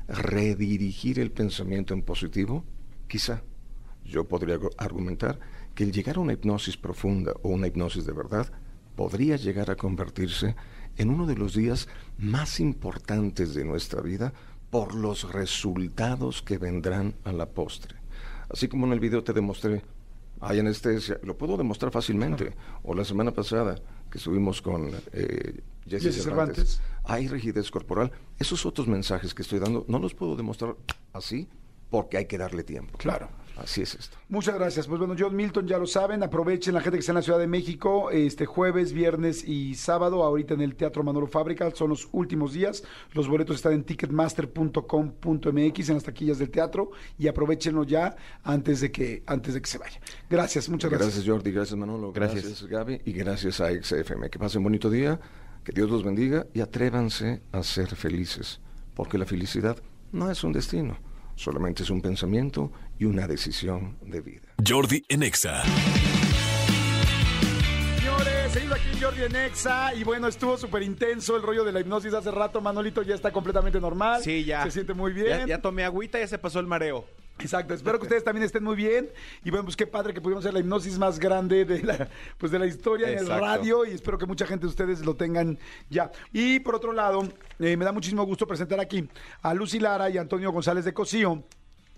redirigir 0.08 1.20
el 1.20 1.32
pensamiento 1.32 1.94
en 1.94 2.04
positivo, 2.04 2.64
quizá 3.08 3.44
yo 4.06 4.28
podría 4.28 4.60
argumentar 4.78 5.40
que 5.74 5.84
el 5.84 5.92
llegar 5.92 6.18
a 6.18 6.20
una 6.20 6.34
hipnosis 6.34 6.78
profunda 6.78 7.34
o 7.42 7.50
una 7.50 7.68
hipnosis 7.68 8.06
de 8.06 8.14
verdad 8.14 8.52
podría 8.96 9.38
llegar 9.38 9.72
a 9.72 9.76
convertirse 9.76 10.56
en 10.98 11.10
uno 11.10 11.26
de 11.26 11.36
los 11.36 11.56
días 11.56 11.88
más 12.18 12.60
importantes 12.60 13.54
de 13.54 13.66
nuestra 13.66 14.02
vida 14.02 14.34
por 14.70 14.94
los 14.94 15.32
resultados 15.32 16.42
que 16.42 16.58
vendrán 16.58 17.16
a 17.24 17.32
la 17.32 17.50
postre. 17.50 17.96
Así 18.50 18.68
como 18.68 18.86
en 18.86 18.94
el 18.94 19.00
video 19.00 19.24
te 19.24 19.34
demostré 19.34 19.82
hay 20.42 20.60
anestesia, 20.60 21.20
lo 21.24 21.38
puedo 21.38 21.56
demostrar 21.56 21.92
fácilmente. 21.92 22.54
O 22.84 22.94
la 22.94 23.06
semana 23.06 23.32
pasada 23.32 23.76
que 24.10 24.18
estuvimos 24.18 24.62
con 24.62 24.92
eh, 25.14 25.62
Jesse 25.88 26.24
Cervantes, 26.24 26.82
hay 27.04 27.28
rigidez 27.28 27.70
corporal. 27.72 28.12
Esos 28.40 28.66
otros 28.66 28.88
mensajes 28.88 29.34
que 29.34 29.44
estoy 29.44 29.60
dando 29.60 29.86
no 29.88 30.00
los 30.00 30.14
puedo 30.14 30.36
demostrar 30.36 30.76
así 31.14 31.48
porque 31.90 32.18
hay 32.18 32.26
que 32.26 32.38
darle 32.38 32.64
tiempo. 32.64 32.98
Claro. 32.98 33.30
Así 33.64 33.82
es 33.82 33.96
esto. 33.96 34.18
Muchas 34.30 34.56
gracias. 34.56 34.88
Pues 34.88 35.00
bueno, 35.00 35.16
John 35.18 35.36
Milton 35.36 35.68
ya 35.68 35.78
lo 35.78 35.86
saben, 35.86 36.24
aprovechen 36.24 36.74
la 36.74 36.82
gente 36.82 36.98
que 36.98 37.02
está 37.02 37.12
en 37.12 37.18
la 37.18 37.22
Ciudad 37.22 37.38
de 37.38 37.48
México, 37.48 38.10
este 38.10 38.46
jueves, 38.46 38.94
viernes 38.94 39.48
y 39.48 39.76
sábado, 39.76 40.24
ahorita 40.24 40.56
en 40.56 40.62
el 40.62 40.76
Teatro 40.76 41.04
Manolo 41.04 41.28
Fábrica, 41.28 41.70
son 41.72 41.90
los 41.90 42.10
últimos 42.12 42.54
días. 42.54 42.84
Los 43.14 43.28
boletos 43.28 43.58
están 43.58 43.74
en 43.74 43.84
ticketmaster.com.mx 43.84 45.90
en 45.90 45.96
las 45.96 46.04
taquillas 46.04 46.40
del 46.40 46.50
teatro 46.50 46.92
y 47.20 47.28
aprovechenlo 47.28 47.84
ya 47.84 48.16
antes 48.44 48.82
de 48.82 48.92
que 48.92 49.24
antes 49.28 49.54
de 49.54 49.62
que 49.62 49.70
se 49.70 49.78
vaya. 49.78 50.00
Gracias, 50.30 50.70
muchas 50.70 50.90
gracias. 50.90 51.14
Gracias 51.14 51.32
Jordi, 51.32 51.52
gracias 51.52 51.78
Manolo, 51.78 52.12
gracias, 52.12 52.46
gracias 52.46 52.70
Gaby 52.70 53.02
y 53.06 53.12
gracias 53.12 53.62
a 53.62 53.70
XFM. 53.70 54.30
Que 54.30 54.40
pasen 54.40 54.60
un 54.60 54.64
bonito 54.64 54.90
día, 54.90 55.20
que 55.64 55.72
Dios 55.72 55.90
los 55.90 56.04
bendiga 56.04 56.48
y 56.54 56.62
atrévanse 56.62 57.42
a 57.52 57.64
ser 57.64 57.96
felices, 57.96 58.60
porque 58.96 59.18
la 59.18 59.26
felicidad 59.26 59.78
no 60.12 60.32
es 60.32 60.44
un 60.44 60.52
destino 60.52 61.11
Solamente 61.42 61.82
es 61.82 61.90
un 61.90 62.04
pensamiento 62.04 62.72
y 63.00 63.06
una 63.06 63.26
decisión 63.26 63.98
de 64.04 64.22
vida. 64.22 64.48
Jordi 64.64 65.04
Enexa. 65.10 65.64
Señores, 67.98 68.52
seguimos 68.52 68.78
aquí 68.78 69.02
Jordi 69.02 69.24
Enexa 69.24 69.96
y 69.96 70.04
bueno, 70.04 70.28
estuvo 70.28 70.56
súper 70.56 70.84
intenso 70.84 71.36
el 71.36 71.42
rollo 71.42 71.64
de 71.64 71.72
la 71.72 71.80
hipnosis 71.80 72.14
hace 72.14 72.30
rato. 72.30 72.62
Manolito 72.62 73.02
ya 73.02 73.16
está 73.16 73.32
completamente 73.32 73.82
normal. 73.82 74.22
Sí, 74.22 74.46
ya. 74.46 74.66
Se 74.66 74.70
siente 74.70 74.94
muy 74.94 75.14
bien. 75.14 75.40
Ya, 75.40 75.48
ya 75.48 75.62
tomé 75.64 75.84
agüita 75.84 76.20
y 76.20 76.22
ya 76.22 76.28
se 76.28 76.38
pasó 76.38 76.60
el 76.60 76.68
mareo. 76.68 77.08
Exacto, 77.42 77.74
espero 77.74 78.00
que 78.00 78.04
ustedes 78.04 78.24
también 78.24 78.44
estén 78.46 78.64
muy 78.64 78.76
bien. 78.76 79.10
Y 79.44 79.50
bueno, 79.50 79.66
pues 79.66 79.76
qué 79.76 79.88
padre 79.88 80.14
que 80.14 80.22
pudimos 80.22 80.44
hacer 80.44 80.54
la 80.54 80.60
hipnosis 80.60 80.98
más 80.98 81.20
grande 81.20 81.66
de 81.66 81.84
la, 81.84 82.08
pues 82.38 82.52
de 82.52 82.60
la 82.60 82.66
historia 82.66 83.10
en 83.10 83.20
el 83.20 83.28
radio. 83.28 83.86
Y 83.86 83.92
espero 83.92 84.18
que 84.18 84.26
mucha 84.26 84.46
gente 84.46 84.66
de 84.66 84.70
ustedes 84.70 85.06
lo 85.06 85.16
tengan 85.16 85.58
ya. 85.90 86.12
Y 86.32 86.60
por 86.60 86.76
otro 86.76 86.94
lado, 86.94 87.24
eh, 87.60 87.78
me 87.78 87.86
da 87.86 87.92
muchísimo 87.92 88.24
gusto 88.26 88.48
presentar 88.48 88.80
aquí 88.80 89.08
a 89.42 89.54
Lucy 89.54 89.80
Lara 89.80 90.10
y 90.10 90.18
Antonio 90.18 90.52
González 90.52 90.86
de 90.86 90.94
Cosío 90.94 91.44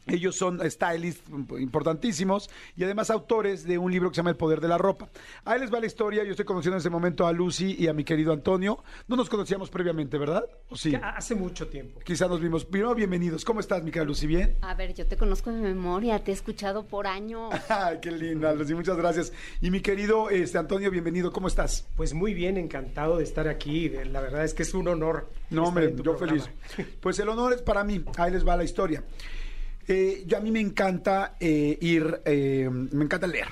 ellos 0.07 0.35
son 0.35 0.59
stylists 0.69 1.23
importantísimos 1.59 2.49
y 2.75 2.83
además 2.83 3.09
autores 3.09 3.63
de 3.63 3.77
un 3.77 3.91
libro 3.91 4.09
que 4.09 4.15
se 4.15 4.19
llama 4.19 4.31
El 4.31 4.35
Poder 4.35 4.59
de 4.59 4.67
la 4.67 4.77
Ropa. 4.77 5.09
Ahí 5.45 5.59
les 5.59 5.73
va 5.73 5.79
la 5.79 5.85
historia. 5.85 6.23
Yo 6.23 6.31
estoy 6.31 6.45
conociendo 6.45 6.75
en 6.75 6.79
ese 6.79 6.89
momento 6.89 7.25
a 7.25 7.31
Lucy 7.31 7.75
y 7.79 7.87
a 7.87 7.93
mi 7.93 8.03
querido 8.03 8.33
Antonio. 8.33 8.83
No 9.07 9.15
nos 9.15 9.29
conocíamos 9.29 9.69
previamente, 9.69 10.17
¿verdad? 10.17 10.43
¿O 10.69 10.75
sí? 10.75 10.93
Hace 11.01 11.35
mucho 11.35 11.67
tiempo. 11.67 11.99
Quizá 12.01 12.27
nos 12.27 12.41
vimos. 12.41 12.65
Primero, 12.65 12.93
bienvenidos. 12.95 13.45
¿Cómo 13.45 13.59
estás, 13.59 13.83
mi 13.83 13.91
querida 13.91 14.05
Lucy? 14.05 14.27
¿Bien? 14.27 14.57
A 14.61 14.73
ver, 14.73 14.93
yo 14.93 15.05
te 15.05 15.15
conozco 15.15 15.51
de 15.51 15.61
memoria. 15.61 16.23
Te 16.23 16.31
he 16.31 16.33
escuchado 16.33 16.85
por 16.85 17.07
años. 17.07 17.53
Ay, 17.69 17.99
qué 18.01 18.11
linda, 18.11 18.53
Lucy. 18.53 18.75
Muchas 18.75 18.97
gracias. 18.97 19.31
Y 19.61 19.71
mi 19.71 19.81
querido 19.81 20.29
este, 20.29 20.57
Antonio, 20.57 20.91
bienvenido. 20.91 21.31
¿Cómo 21.31 21.47
estás? 21.47 21.87
Pues 21.95 22.13
muy 22.13 22.33
bien, 22.33 22.57
encantado 22.57 23.17
de 23.17 23.23
estar 23.23 23.47
aquí. 23.47 23.89
La 23.89 24.21
verdad 24.21 24.43
es 24.43 24.53
que 24.53 24.63
es 24.63 24.73
un 24.73 24.87
honor. 24.87 25.29
No, 25.49 25.65
hombre, 25.65 25.93
yo 26.03 26.15
feliz. 26.15 26.49
Pues 27.01 27.19
el 27.19 27.29
honor 27.29 27.53
es 27.53 27.61
para 27.61 27.83
mí. 27.83 28.03
Ahí 28.17 28.31
les 28.31 28.47
va 28.47 28.55
la 28.55 28.63
historia. 28.63 29.03
Eh, 29.87 30.23
yo 30.27 30.37
a 30.37 30.39
mí 30.39 30.51
me 30.51 30.59
encanta 30.59 31.35
eh, 31.39 31.77
ir, 31.81 32.21
eh, 32.25 32.69
me 32.71 33.05
encanta 33.05 33.27
leer. 33.27 33.47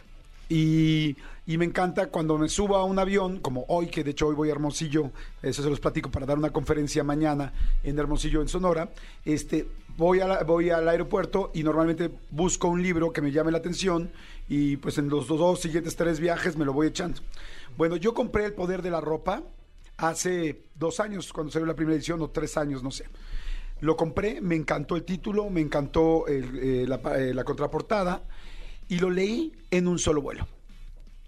Y, 0.49 1.15
y 1.47 1.57
me 1.57 1.65
encanta 1.65 2.07
cuando 2.07 2.37
me 2.37 2.49
subo 2.49 2.75
a 2.75 2.83
un 2.83 2.99
avión, 2.99 3.39
como 3.39 3.63
hoy, 3.69 3.87
que 3.87 4.03
de 4.03 4.11
hecho 4.11 4.27
hoy 4.27 4.35
voy 4.35 4.49
a 4.49 4.51
Hermosillo, 4.51 5.11
eso 5.41 5.63
se 5.63 5.69
los 5.69 5.79
platico 5.79 6.11
para 6.11 6.25
dar 6.25 6.37
una 6.37 6.51
conferencia 6.51 7.03
mañana 7.03 7.53
en 7.83 7.97
Hermosillo, 7.97 8.41
en 8.41 8.49
Sonora. 8.49 8.89
Este, 9.23 9.67
voy, 9.97 10.19
a 10.19 10.27
la- 10.27 10.43
voy 10.43 10.69
al 10.69 10.87
aeropuerto 10.89 11.51
y 11.53 11.63
normalmente 11.63 12.11
busco 12.31 12.67
un 12.67 12.81
libro 12.83 13.13
que 13.13 13.21
me 13.21 13.31
llame 13.31 13.51
la 13.51 13.59
atención 13.59 14.11
y 14.49 14.75
pues 14.77 14.97
en 14.97 15.07
los 15.09 15.27
dos, 15.27 15.39
dos 15.39 15.61
siguientes 15.61 15.95
tres 15.95 16.19
viajes 16.19 16.57
me 16.57 16.65
lo 16.65 16.73
voy 16.73 16.87
echando. 16.87 17.21
Bueno, 17.77 17.95
yo 17.95 18.13
compré 18.13 18.43
El 18.45 18.53
Poder 18.53 18.81
de 18.81 18.91
la 18.91 18.99
Ropa 18.99 19.43
hace 19.95 20.63
dos 20.75 20.99
años, 20.99 21.31
cuando 21.31 21.51
salió 21.53 21.65
la 21.65 21.75
primera 21.75 21.95
edición, 21.95 22.21
o 22.21 22.29
tres 22.29 22.57
años, 22.57 22.83
no 22.83 22.91
sé. 22.91 23.05
Lo 23.81 23.97
compré, 23.97 24.41
me 24.41 24.55
encantó 24.55 24.95
el 24.95 25.03
título, 25.03 25.49
me 25.49 25.61
encantó 25.61 26.27
el, 26.27 26.59
eh, 26.59 26.85
la, 26.87 27.01
eh, 27.17 27.33
la 27.33 27.43
contraportada 27.43 28.23
y 28.87 28.99
lo 28.99 29.09
leí 29.09 29.51
en 29.71 29.87
un 29.87 29.99
solo 29.99 30.21
vuelo. 30.21 30.47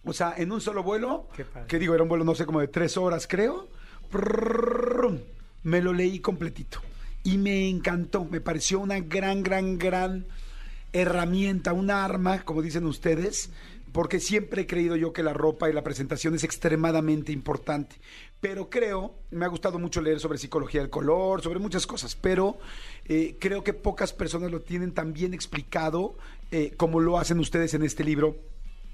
O 0.05 0.13
sea, 0.13 0.33
en 0.37 0.51
un 0.51 0.59
solo 0.59 0.83
vuelo, 0.83 1.29
que 1.67 1.79
digo, 1.79 1.93
era 1.93 2.03
un 2.03 2.09
vuelo, 2.09 2.25
no 2.25 2.35
sé, 2.35 2.45
como 2.45 2.59
de 2.59 2.67
tres 2.67 2.97
horas, 2.97 3.25
creo. 3.25 3.69
Prrrrum, 4.11 5.19
me 5.63 5.81
lo 5.81 5.93
leí 5.93 6.19
completito. 6.19 6.79
Y 7.23 7.37
me 7.37 7.69
encantó, 7.69 8.25
me 8.25 8.41
pareció 8.41 8.79
una 8.79 8.99
gran, 8.99 9.43
gran, 9.43 9.77
gran 9.77 10.25
herramienta, 10.91 11.71
un 11.71 11.89
arma, 11.89 12.43
como 12.43 12.61
dicen 12.61 12.85
ustedes, 12.85 13.49
porque 13.93 14.19
siempre 14.19 14.63
he 14.63 14.67
creído 14.67 14.97
yo 14.97 15.13
que 15.13 15.23
la 15.23 15.33
ropa 15.33 15.69
y 15.69 15.73
la 15.73 15.83
presentación 15.83 16.35
es 16.35 16.43
extremadamente 16.43 17.31
importante. 17.31 17.95
Pero 18.43 18.69
creo, 18.69 19.13
me 19.31 19.45
ha 19.45 19.47
gustado 19.47 19.79
mucho 19.79 20.01
leer 20.01 20.19
sobre 20.19 20.37
psicología 20.37 20.81
del 20.81 20.89
color, 20.89 21.41
sobre 21.41 21.59
muchas 21.59 21.87
cosas, 21.87 22.13
pero 22.13 22.57
eh, 23.05 23.37
creo 23.39 23.63
que 23.63 23.71
pocas 23.71 24.11
personas 24.11 24.51
lo 24.51 24.59
tienen 24.59 24.93
tan 24.93 25.13
bien 25.13 25.33
explicado 25.33 26.17
eh, 26.51 26.73
como 26.75 26.99
lo 26.99 27.17
hacen 27.17 27.39
ustedes 27.39 27.73
en 27.73 27.83
este 27.83 28.03
libro 28.03 28.35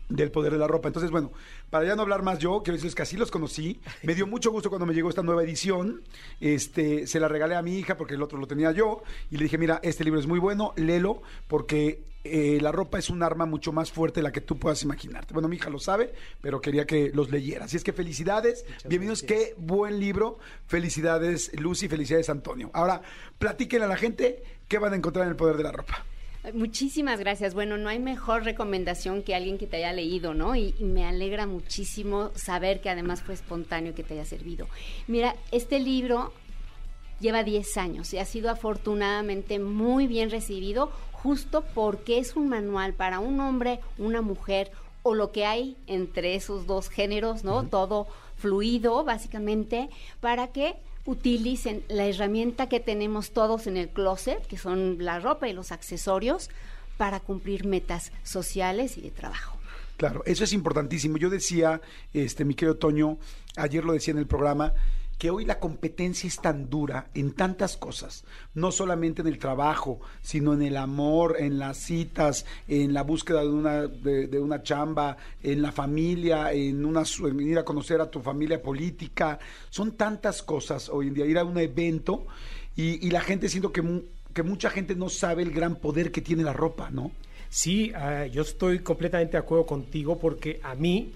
del 0.10 0.32
poder 0.32 0.52
de 0.52 0.60
la 0.60 0.68
ropa. 0.68 0.90
Entonces, 0.90 1.12
bueno, 1.12 1.32
para 1.70 1.86
ya 1.86 1.96
no 1.96 2.02
hablar 2.02 2.24
más 2.24 2.40
yo, 2.40 2.62
quiero 2.64 2.76
decirles 2.76 2.96
que 2.96 3.04
así 3.04 3.16
los 3.16 3.32
conocí. 3.32 3.80
Me 4.04 4.16
dio 4.16 4.28
mucho 4.28 4.52
gusto 4.52 4.70
cuando 4.70 4.86
me 4.86 4.94
llegó 4.94 5.10
esta 5.10 5.24
nueva 5.24 5.44
edición. 5.44 6.02
Este, 6.42 7.08
se 7.08 7.20
la 7.20 7.28
regalé 7.28 7.56
a 7.56 7.62
mi 7.62 7.78
hija 7.78 7.96
porque 7.96 8.16
el 8.16 8.22
otro 8.22 8.38
lo 8.40 8.48
tenía 8.48 8.72
yo 8.72 9.04
y 9.30 9.38
le 9.38 9.44
dije, 9.44 9.58
mira, 9.58 9.80
este 9.84 10.04
libro 10.04 10.20
es 10.20 10.28
muy 10.28 10.40
bueno, 10.40 10.74
léelo 10.76 11.22
porque 11.48 12.04
eh, 12.24 12.60
la 12.62 12.72
ropa 12.72 13.00
es 13.00 13.10
un 13.10 13.24
arma 13.24 13.46
mucho 13.46 13.72
más 13.72 13.92
fuerte 13.92 14.20
de 14.20 14.24
la 14.24 14.32
que 14.32 14.42
tú 14.42 14.58
puedas 14.58 14.84
imaginarte. 14.84 15.34
Bueno, 15.34 15.48
mi 15.48 15.56
hija 15.56 15.70
lo 15.70 15.80
sabe, 15.80 16.14
pero 16.42 16.60
quería 16.60 16.86
que 16.86 17.12
los 17.14 17.30
leyera. 17.32 17.66
Así 17.66 17.78
es 17.78 17.84
que 17.84 17.94
felicidades, 17.94 18.66
bienvenidos, 18.86 19.24
qué 19.24 19.54
buen 19.58 20.00
libro. 20.00 20.38
Felicidades, 20.68 21.52
Lucy, 21.60 21.88
felicidades, 21.88 22.30
Antonio. 22.30 22.72
Ahora, 22.74 23.02
platíquenle 23.38 23.86
a 23.86 23.90
la 23.90 23.98
gente 23.98 24.44
qué 24.68 24.80
van 24.80 24.94
a 24.94 24.96
encontrar 24.98 25.26
en 25.26 25.32
el 25.32 25.38
poder 25.38 25.56
de 25.58 25.64
la 25.64 25.72
ropa. 25.72 26.06
Muchísimas 26.54 27.20
gracias. 27.20 27.54
Bueno, 27.54 27.78
no 27.78 27.90
hay 27.90 28.00
mejor 28.00 28.44
recomendación 28.44 29.24
que 29.24 29.36
alguien 29.36 29.58
que 29.58 29.68
te 29.68 29.78
haya 29.78 29.94
leído, 29.94 30.34
¿no? 30.34 30.56
Y, 30.56 30.74
y 30.80 30.86
me 30.86 31.06
alegra 31.06 31.46
muchísimo 31.46 32.32
saber 32.36 32.80
que 32.80 32.90
además 32.90 33.22
fue 33.22 33.34
espontáneo 33.34 33.94
que 33.94 34.04
te 34.04 34.14
haya 34.14 34.26
servido. 34.26 34.68
Mira, 35.08 35.36
este 35.52 35.80
libro 35.80 36.32
lleva 37.20 37.44
10 37.44 37.78
años 37.78 38.14
y 38.14 38.18
ha 38.18 38.26
sido 38.26 38.50
afortunadamente 38.50 39.60
muy 39.60 40.08
bien 40.08 40.30
recibido 40.30 40.92
justo 41.12 41.66
porque 41.74 42.20
es 42.20 42.36
un 42.36 42.48
manual 42.48 42.94
para 42.94 43.20
un 43.20 43.40
hombre, 43.42 43.80
una 43.98 44.22
mujer 44.22 44.72
o 45.04 45.16
lo 45.16 45.32
que 45.32 45.46
hay 45.46 45.76
entre 45.88 46.36
esos 46.36 46.66
dos 46.68 46.90
géneros, 46.90 47.44
¿no? 47.44 47.66
Todo 47.68 48.08
fluido, 48.38 49.04
básicamente, 49.04 49.90
para 50.22 50.48
que 50.48 50.76
utilicen 51.06 51.84
la 51.88 52.06
herramienta 52.06 52.70
que 52.70 52.80
tenemos 52.80 53.32
todos 53.32 53.68
en 53.68 53.78
el 53.78 53.90
closet, 53.90 54.46
que 54.48 54.58
son 54.58 54.98
la 55.00 55.20
ropa 55.20 55.48
y 55.48 55.54
los 55.54 55.72
accesorios, 55.72 56.50
para 56.98 57.20
cumplir 57.20 57.66
metas 57.66 58.12
sociales 58.24 58.98
y 58.98 59.02
de 59.02 59.12
trabajo. 59.12 59.58
Claro, 59.98 60.24
eso 60.26 60.44
es 60.44 60.54
importantísimo. 60.54 61.18
Yo 61.18 61.30
decía, 61.30 61.82
este, 62.14 62.46
mi 62.46 62.56
querido 62.56 62.78
Toño, 62.78 63.18
ayer 63.58 63.84
lo 63.84 63.94
decía 63.94 64.14
en 64.14 64.18
el 64.18 64.28
programa, 64.28 64.74
que 65.20 65.30
hoy 65.30 65.44
la 65.44 65.60
competencia 65.60 66.28
es 66.28 66.38
tan 66.38 66.70
dura 66.70 67.10
en 67.14 67.34
tantas 67.34 67.76
cosas, 67.76 68.24
no 68.54 68.72
solamente 68.72 69.22
en 69.22 69.28
el 69.28 69.38
trabajo, 69.38 70.00
sino 70.22 70.54
en 70.54 70.62
el 70.62 70.78
amor, 70.78 71.36
en 71.38 71.60
las 71.60 71.78
citas, 71.78 72.46
en 72.70 72.94
la 72.94 73.04
búsqueda 73.04 73.42
de 73.42 73.50
una, 73.50 73.88
de, 73.88 74.40
una 74.40 74.64
chamba, 74.64 75.18
en 75.44 75.62
la 75.62 75.74
familia, 75.74 76.54
en, 76.54 76.86
una, 76.86 77.04
en 77.04 77.40
ir 77.42 77.60
a 77.60 77.66
conocer 77.66 78.00
a 78.00 78.10
tu 78.10 78.22
familia 78.22 78.64
política. 78.64 79.38
Son 79.70 79.92
tantas 79.92 80.42
cosas 80.42 80.88
hoy 80.88 81.10
en 81.10 81.14
día, 81.14 81.26
ir 81.26 81.38
a 81.38 81.44
un 81.44 81.58
evento 81.60 82.26
y, 82.78 83.10
la 83.10 83.20
gente 83.20 83.50
siento 83.50 83.74
que, 83.74 83.84
que 84.34 84.42
mucha 84.42 84.70
gente 84.70 84.96
no 84.96 85.10
sabe 85.10 85.44
el 85.44 85.52
gran 85.52 85.76
poder 85.76 86.14
que 86.14 86.22
tiene 86.22 86.44
la 86.44 86.54
ropa, 86.54 86.90
¿no? 86.92 87.12
Sí, 87.50 87.92
ah, 87.94 88.26
yo 88.28 88.44
estoy 88.44 88.80
completamente 88.80 89.34
de 89.34 89.40
acuerdo 89.40 89.66
contigo 89.66 90.18
porque 90.18 90.62
a 90.64 90.76
mí, 90.76 91.12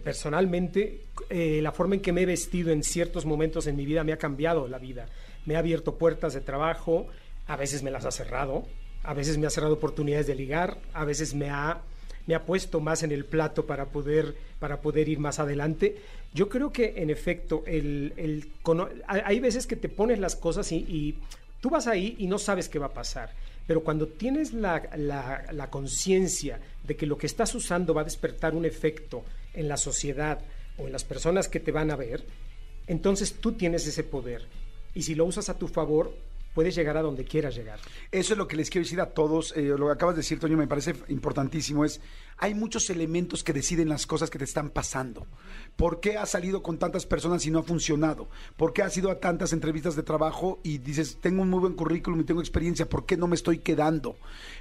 personalmente, 0.00 1.02
eh, 1.30 1.60
la 1.62 1.72
forma 1.72 1.94
en 1.94 2.00
que 2.00 2.12
me 2.12 2.22
he 2.22 2.26
vestido 2.26 2.72
en 2.72 2.82
ciertos 2.82 3.24
momentos 3.26 3.66
en 3.66 3.76
mi 3.76 3.84
vida 3.86 4.04
me 4.04 4.12
ha 4.12 4.18
cambiado 4.18 4.66
la 4.68 4.78
vida. 4.78 5.06
Me 5.46 5.56
ha 5.56 5.60
abierto 5.60 5.96
puertas 5.96 6.34
de 6.34 6.40
trabajo, 6.40 7.06
a 7.46 7.56
veces 7.56 7.82
me 7.82 7.90
las 7.90 8.04
ha 8.04 8.10
cerrado, 8.10 8.66
a 9.02 9.14
veces 9.14 9.36
me 9.38 9.46
ha 9.46 9.50
cerrado 9.50 9.74
oportunidades 9.74 10.26
de 10.26 10.34
ligar, 10.34 10.78
a 10.94 11.04
veces 11.04 11.34
me 11.34 11.50
ha, 11.50 11.80
me 12.26 12.34
ha 12.34 12.44
puesto 12.44 12.80
más 12.80 13.02
en 13.02 13.12
el 13.12 13.24
plato 13.24 13.66
para 13.66 13.86
poder, 13.86 14.34
para 14.58 14.80
poder 14.80 15.08
ir 15.08 15.18
más 15.18 15.38
adelante. 15.38 15.96
Yo 16.32 16.48
creo 16.48 16.72
que, 16.72 16.94
en 16.96 17.10
efecto, 17.10 17.62
el, 17.66 18.12
el 18.16 18.46
hay 19.06 19.38
veces 19.40 19.66
que 19.66 19.76
te 19.76 19.88
pones 19.88 20.18
las 20.18 20.34
cosas 20.34 20.72
y, 20.72 21.16
tú 21.60 21.70
vas 21.70 21.86
ahí 21.86 22.16
y 22.18 22.26
no 22.26 22.38
sabes 22.38 22.68
qué 22.68 22.78
va 22.78 22.86
a 22.86 22.92
pasar. 22.94 23.30
Pero 23.66 23.82
cuando 23.82 24.06
tienes 24.06 24.52
la- 24.52 24.82
la 25.52 25.70
conciencia 25.70 26.58
de 26.86 26.96
que 26.96 27.06
lo 27.06 27.16
que 27.16 27.26
estás 27.26 27.54
usando 27.54 27.94
va 27.94 28.02
a 28.02 28.04
despertar 28.04 28.54
un 28.54 28.64
efecto 28.66 29.24
en 29.54 29.68
la 29.68 29.76
sociedad 29.76 30.40
o 30.78 30.86
en 30.86 30.92
las 30.92 31.04
personas 31.04 31.48
que 31.48 31.60
te 31.60 31.72
van 31.72 31.90
a 31.90 31.96
ver, 31.96 32.24
entonces 32.86 33.34
tú 33.34 33.52
tienes 33.52 33.86
ese 33.86 34.04
poder. 34.04 34.46
Y 34.94 35.02
si 35.02 35.14
lo 35.14 35.24
usas 35.24 35.48
a 35.48 35.58
tu 35.58 35.68
favor, 35.68 36.14
puedes 36.54 36.74
llegar 36.74 36.96
a 36.96 37.02
donde 37.02 37.24
quieras 37.24 37.54
llegar. 37.56 37.80
Eso 38.12 38.34
es 38.34 38.38
lo 38.38 38.46
que 38.46 38.56
les 38.56 38.70
quiero 38.70 38.84
decir 38.84 39.00
a 39.00 39.10
todos. 39.10 39.56
eh, 39.56 39.62
lo 39.62 39.86
que 39.86 39.92
acabas 39.92 40.14
de 40.14 40.20
decir, 40.20 40.38
Toño, 40.38 40.56
me 40.56 40.68
parece 40.68 40.94
importantísimo. 41.08 41.84
Es, 41.84 42.00
hay 42.38 42.54
muchos 42.54 42.90
elementos 42.90 43.44
que 43.44 43.52
deciden 43.52 43.88
las 43.88 44.06
cosas 44.06 44.30
que 44.30 44.38
te 44.38 44.44
están 44.44 44.70
pasando. 44.70 45.26
¿Por 45.76 46.00
qué 46.00 46.16
has 46.16 46.30
salido 46.30 46.62
con 46.62 46.78
tantas 46.78 47.06
personas 47.06 47.44
y 47.46 47.50
no 47.50 47.60
ha 47.60 47.62
funcionado? 47.62 48.28
¿Por 48.56 48.72
qué 48.72 48.82
has 48.82 48.96
ido 48.96 49.10
a 49.10 49.20
tantas 49.20 49.52
entrevistas 49.52 49.96
de 49.96 50.02
trabajo 50.02 50.60
y 50.62 50.78
dices, 50.78 51.18
tengo 51.20 51.42
un 51.42 51.50
muy 51.50 51.60
buen 51.60 51.74
currículum 51.74 52.20
y 52.20 52.24
tengo 52.24 52.40
experiencia, 52.40 52.88
¿por 52.88 53.06
qué 53.06 53.16
no 53.16 53.26
me 53.26 53.34
estoy 53.34 53.58
quedando? 53.58 54.16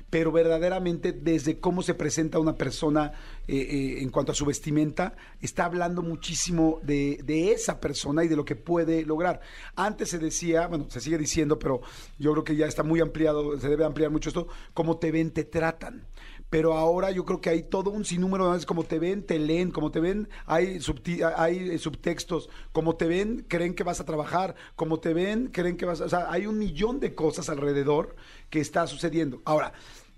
Pero 0.09 0.31
verdaderamente, 0.31 1.11
desde 1.11 1.59
cómo 1.59 1.81
se 1.81 1.93
presenta 1.93 2.39
una 2.39 2.55
persona 2.55 3.13
eh, 3.47 3.57
eh, 3.57 4.01
en 4.01 4.09
cuanto 4.09 4.31
a 4.31 4.35
su 4.35 4.45
vestimenta, 4.45 5.15
está 5.41 5.65
hablando 5.65 6.01
muchísimo 6.01 6.79
de, 6.83 7.19
de 7.23 7.51
esa 7.51 7.79
persona 7.79 8.23
y 8.23 8.27
de 8.27 8.35
lo 8.35 8.45
que 8.45 8.55
puede 8.55 9.05
lograr. 9.05 9.41
Antes 9.75 10.09
se 10.09 10.19
decía, 10.19 10.67
bueno, 10.67 10.87
se 10.89 10.99
sigue 10.99 11.17
diciendo, 11.17 11.59
pero 11.59 11.81
yo 12.17 12.31
creo 12.31 12.43
que 12.43 12.55
ya 12.55 12.65
está 12.65 12.83
muy 12.83 12.99
ampliado, 13.01 13.59
se 13.59 13.69
debe 13.69 13.85
ampliar 13.85 14.11
mucho 14.11 14.29
esto, 14.29 14.47
cómo 14.73 14.97
te 14.97 15.11
ven, 15.11 15.31
te 15.31 15.43
tratan. 15.43 16.05
Pero 16.53 16.75
ahora 16.75 17.09
yo 17.09 17.25
creo 17.25 17.41
que 17.41 17.49
hay 17.49 17.63
todo 17.63 17.89
un 17.89 18.05
sinnúmero 18.05 18.45
de 18.45 18.51
veces, 18.51 18.67
como 18.67 18.83
te 18.83 18.99
ven, 18.99 19.23
te 19.23 19.39
leen, 19.39 19.71
como 19.71 19.89
te 19.89 19.99
ven, 19.99 20.29
hay, 20.45 20.75
subti- 20.77 21.23
hay 21.35 21.71
eh, 21.71 21.79
subtextos, 21.79 22.47
como 22.71 22.95
te 22.95 23.07
ven, 23.07 23.43
creen 23.47 23.73
que 23.73 23.83
vas 23.83 23.99
a 23.99 24.05
trabajar, 24.05 24.53
como 24.75 24.99
te 24.99 25.15
ven, 25.15 25.47
creen 25.47 25.77
que 25.77 25.85
vas 25.85 25.99
a... 25.99 26.05
O 26.05 26.09
sea, 26.09 26.31
hay 26.31 26.45
un 26.45 26.59
millón 26.59 26.99
de 26.99 27.15
cosas 27.15 27.49
alrededor 27.49 28.15
que 28.51 28.59
está 28.59 28.85
sucediendo. 28.85 29.41
Ahora, 29.45 29.73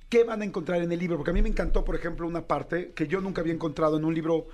¿qué 0.10 0.26
van 0.26 0.42
a 0.42 0.44
encontrar 0.44 0.82
en 0.82 0.92
el 0.92 1.00
libro? 1.00 1.16
Porque 1.16 1.32
a 1.32 1.34
mí 1.34 1.42
me 1.42 1.48
encantó, 1.48 1.86
por 1.86 1.96
ejemplo, 1.96 2.28
una 2.28 2.46
parte 2.46 2.92
que 2.94 3.08
yo 3.08 3.22
nunca 3.22 3.40
había 3.40 3.54
encontrado 3.54 3.96
en 3.98 4.04
un 4.04 4.14
libro 4.14 4.48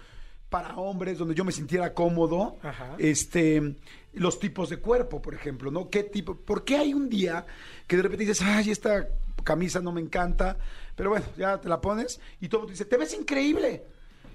para 0.51 0.75
hombres, 0.75 1.17
donde 1.17 1.33
yo 1.33 1.43
me 1.45 1.51
sintiera 1.51 1.95
cómodo, 1.95 2.57
Ajá. 2.61 2.93
este, 2.99 3.73
los 4.13 4.39
tipos 4.39 4.69
de 4.69 4.77
cuerpo, 4.77 5.19
por 5.19 5.33
ejemplo, 5.33 5.71
¿no? 5.71 5.89
¿Qué 5.89 6.03
tipo? 6.03 6.35
¿Por 6.35 6.63
qué 6.63 6.77
hay 6.77 6.93
un 6.93 7.09
día 7.09 7.47
que 7.87 7.95
de 7.95 8.03
repente 8.03 8.25
dices, 8.25 8.43
ay, 8.45 8.69
esta 8.69 9.07
camisa 9.43 9.79
no 9.81 9.91
me 9.91 10.01
encanta, 10.01 10.57
pero 10.95 11.09
bueno, 11.11 11.25
ya 11.37 11.59
te 11.59 11.69
la 11.69 11.79
pones 11.81 12.19
y 12.39 12.47
todo 12.49 12.65
te 12.65 12.71
dice, 12.71 12.85
te 12.85 12.97
ves 12.97 13.13
increíble. 13.13 13.83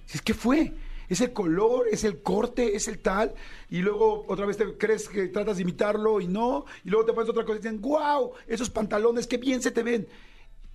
Dices, 0.04 0.22
¿qué 0.22 0.34
fue? 0.34 0.72
Es 1.08 1.20
el 1.20 1.32
color, 1.32 1.86
es 1.90 2.02
el 2.04 2.20
corte, 2.22 2.74
es 2.74 2.88
el 2.88 2.98
tal, 2.98 3.32
y 3.70 3.78
luego 3.78 4.24
otra 4.28 4.44
vez 4.46 4.56
te 4.56 4.76
crees 4.76 5.08
que 5.08 5.28
tratas 5.28 5.56
de 5.56 5.62
imitarlo 5.62 6.20
y 6.20 6.26
no, 6.26 6.64
y 6.84 6.90
luego 6.90 7.06
te 7.06 7.12
pones 7.12 7.30
otra 7.30 7.44
cosa 7.44 7.58
y 7.58 7.62
dicen, 7.62 7.80
wow, 7.80 8.32
esos 8.48 8.70
pantalones, 8.70 9.26
qué 9.28 9.36
bien 9.38 9.62
se 9.62 9.70
te 9.70 9.82
ven. 9.84 10.08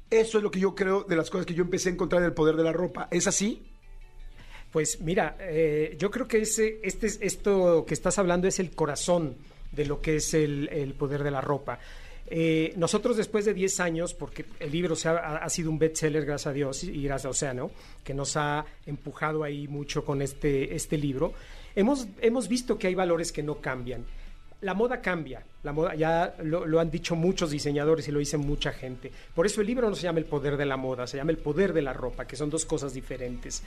Eso 0.10 0.38
es 0.38 0.44
lo 0.44 0.50
que 0.52 0.60
yo 0.60 0.74
creo 0.76 1.04
de 1.04 1.16
las 1.16 1.30
cosas 1.30 1.46
que 1.46 1.54
yo 1.54 1.64
empecé 1.64 1.90
a 1.90 1.94
encontrar 1.94 2.22
en 2.22 2.28
el 2.28 2.34
poder 2.34 2.56
de 2.56 2.64
la 2.64 2.72
ropa. 2.74 3.08
¿Es 3.12 3.28
así? 3.28 3.64
Pues 4.72 5.02
mira, 5.02 5.36
eh, 5.40 5.96
yo 6.00 6.10
creo 6.12 6.28
que 6.28 6.40
ese, 6.42 6.80
este, 6.84 7.08
es- 7.08 7.20
esto 7.22 7.84
que 7.86 7.94
estás 7.94 8.18
hablando 8.18 8.48
es 8.48 8.60
el 8.60 8.72
corazón 8.72 9.36
de 9.72 9.86
lo 9.86 10.02
que 10.02 10.18
es 10.18 10.34
el, 10.34 10.70
el 10.70 10.94
poder 10.94 11.24
de 11.24 11.32
la 11.32 11.42
ropa. 11.42 11.80
Eh, 12.34 12.74
nosotros 12.78 13.18
después 13.18 13.44
de 13.44 13.54
10 13.54 13.82
años, 13.82 14.14
porque 14.14 14.46
el 14.62 14.72
libro 14.72 14.96
se 14.96 15.10
ha, 15.10 15.50
sido 15.50 15.70
un 15.70 15.78
bestseller, 15.78 16.26
gracias 16.26 16.48
a 16.48 16.54
Dios 16.54 16.82
y 16.86 17.04
gracias 17.04 17.26
a 17.26 17.30
Océano, 17.30 17.72
que 18.06 18.14
nos 18.14 18.38
ha 18.38 18.66
empujado 18.86 19.44
ahí 19.44 19.68
mucho 19.68 20.06
con 20.06 20.22
este, 20.22 20.74
este 20.74 20.98
libro, 20.98 21.34
hemos, 21.76 22.08
hemos 22.22 22.48
visto 22.48 22.78
que 22.78 22.88
hay 22.88 22.96
valores 22.96 23.34
que 23.34 23.44
no 23.44 23.56
cambian. 23.56 24.06
la 24.62 24.74
moda 24.74 25.02
cambia, 25.02 25.44
la 25.64 25.74
moda 25.74 25.94
ya 25.94 26.34
lo, 26.42 26.80
han 26.80 26.90
dicho 26.90 27.18
muchos 27.18 27.52
diseñadores 27.52 28.08
y 28.08 28.14
lo 28.14 28.20
dice 28.20 28.38
mucha 28.38 28.72
gente. 28.72 29.12
Por 29.36 29.46
eso 29.46 29.60
el 29.60 29.68
libro 29.68 29.90
no 29.90 29.96
se 29.98 30.04
llama 30.04 30.20
El 30.20 30.26
poder 30.26 30.56
de 30.56 30.66
la 30.66 30.78
moda, 30.78 31.08
se 31.08 31.18
llama 31.18 31.32
El 31.32 31.38
poder 31.38 31.74
de 31.74 31.82
la 31.82 31.92
ropa, 31.92 32.26
que 32.26 32.38
son 32.38 32.50
dos 32.50 32.64
cosas 32.64 32.94
diferentes. 32.94 33.62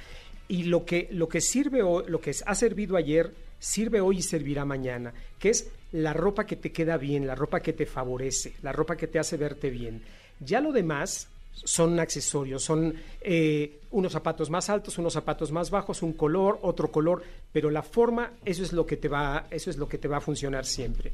Y 0.48 0.62
lo 0.62 0.86
que, 0.86 1.08
lo 1.10 1.28
que 1.28 1.42
sirve 1.42 1.82
o 1.82 2.00
lo 2.08 2.18
que 2.18 2.34
ha 2.46 2.54
servido 2.54 2.96
ayer, 2.96 3.30
sirve 3.64 4.00
hoy 4.02 4.18
y 4.18 4.22
servirá 4.22 4.66
mañana, 4.66 5.14
que 5.38 5.48
es 5.48 5.70
la 5.92 6.12
ropa 6.12 6.44
que 6.44 6.56
te 6.56 6.70
queda 6.70 6.98
bien, 6.98 7.26
la 7.26 7.34
ropa 7.34 7.60
que 7.60 7.72
te 7.72 7.86
favorece, 7.86 8.52
la 8.62 8.72
ropa 8.72 8.94
que 8.94 9.06
te 9.06 9.18
hace 9.18 9.38
verte 9.38 9.70
bien. 9.70 10.02
Ya 10.38 10.60
lo 10.60 10.70
demás 10.70 11.28
son 11.52 11.98
accesorios, 11.98 12.62
son 12.62 12.94
eh, 13.22 13.80
unos 13.92 14.12
zapatos 14.12 14.50
más 14.50 14.68
altos, 14.68 14.98
unos 14.98 15.14
zapatos 15.14 15.50
más 15.50 15.70
bajos, 15.70 16.02
un 16.02 16.12
color, 16.12 16.58
otro 16.60 16.90
color, 16.90 17.22
pero 17.52 17.70
la 17.70 17.82
forma, 17.82 18.32
eso 18.44 18.62
es 18.62 18.74
lo 18.74 18.84
que 18.84 18.98
te 18.98 19.08
va, 19.08 19.46
eso 19.50 19.70
es 19.70 19.78
lo 19.78 19.88
que 19.88 19.96
te 19.96 20.08
va 20.08 20.18
a 20.18 20.20
funcionar 20.20 20.66
siempre. 20.66 21.12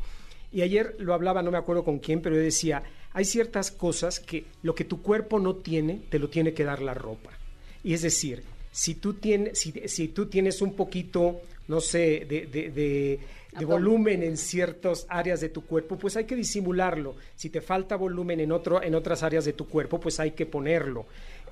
Y 0.51 0.63
ayer 0.63 0.97
lo 0.99 1.15
hablaba, 1.15 1.43
no 1.43 1.53
me 1.53 1.59
acuerdo 1.59 1.85
con 1.85 2.01
quién, 2.01 2.21
pero 2.21 2.35
yo 2.35 2.43
decía, 2.43 2.83
hay 3.13 3.25
ciertas 3.25 3.71
cosas 3.71 4.19
que 4.19 4.47
lo 4.65 4.75
que 4.75 4.85
tu 4.85 5.03
cuerpo 5.03 5.39
no 5.39 5.55
tiene, 5.55 6.03
te 6.11 6.19
lo 6.19 6.29
tiene 6.29 6.53
que 6.53 6.65
dar 6.65 6.83
la 6.83 6.95
ropa. 6.95 7.31
Y 7.85 7.95
es 7.95 8.03
decir, 8.03 8.43
si 8.71 8.95
tú 8.95 9.15
tienes, 9.15 9.59
si, 9.59 10.09
tú 10.09 10.27
tienes 10.27 10.63
un 10.63 10.75
poquito, 10.75 11.41
no 11.69 11.81
sé, 11.81 12.27
de, 12.29 12.47
de 12.47 13.21
de 13.59 13.65
volumen 13.65 14.23
en 14.23 14.37
ciertas 14.37 15.07
áreas 15.09 15.41
de 15.41 15.49
tu 15.49 15.63
cuerpo, 15.63 15.99
pues 15.99 16.17
hay 16.17 16.25
que 16.25 16.37
disimularlo. 16.37 17.17
Si 17.35 17.51
te 17.51 17.61
falta 17.61 17.97
volumen 17.97 18.41
en, 18.41 18.53
otro, 18.53 18.83
en 18.83 18.95
otras 18.95 19.23
áreas 19.23 19.45
de 19.45 19.53
tu 19.53 19.67
cuerpo, 19.67 19.99
pues 19.99 20.21
hay 20.21 20.33
que 20.33 20.47
ponerlo. 20.47 21.07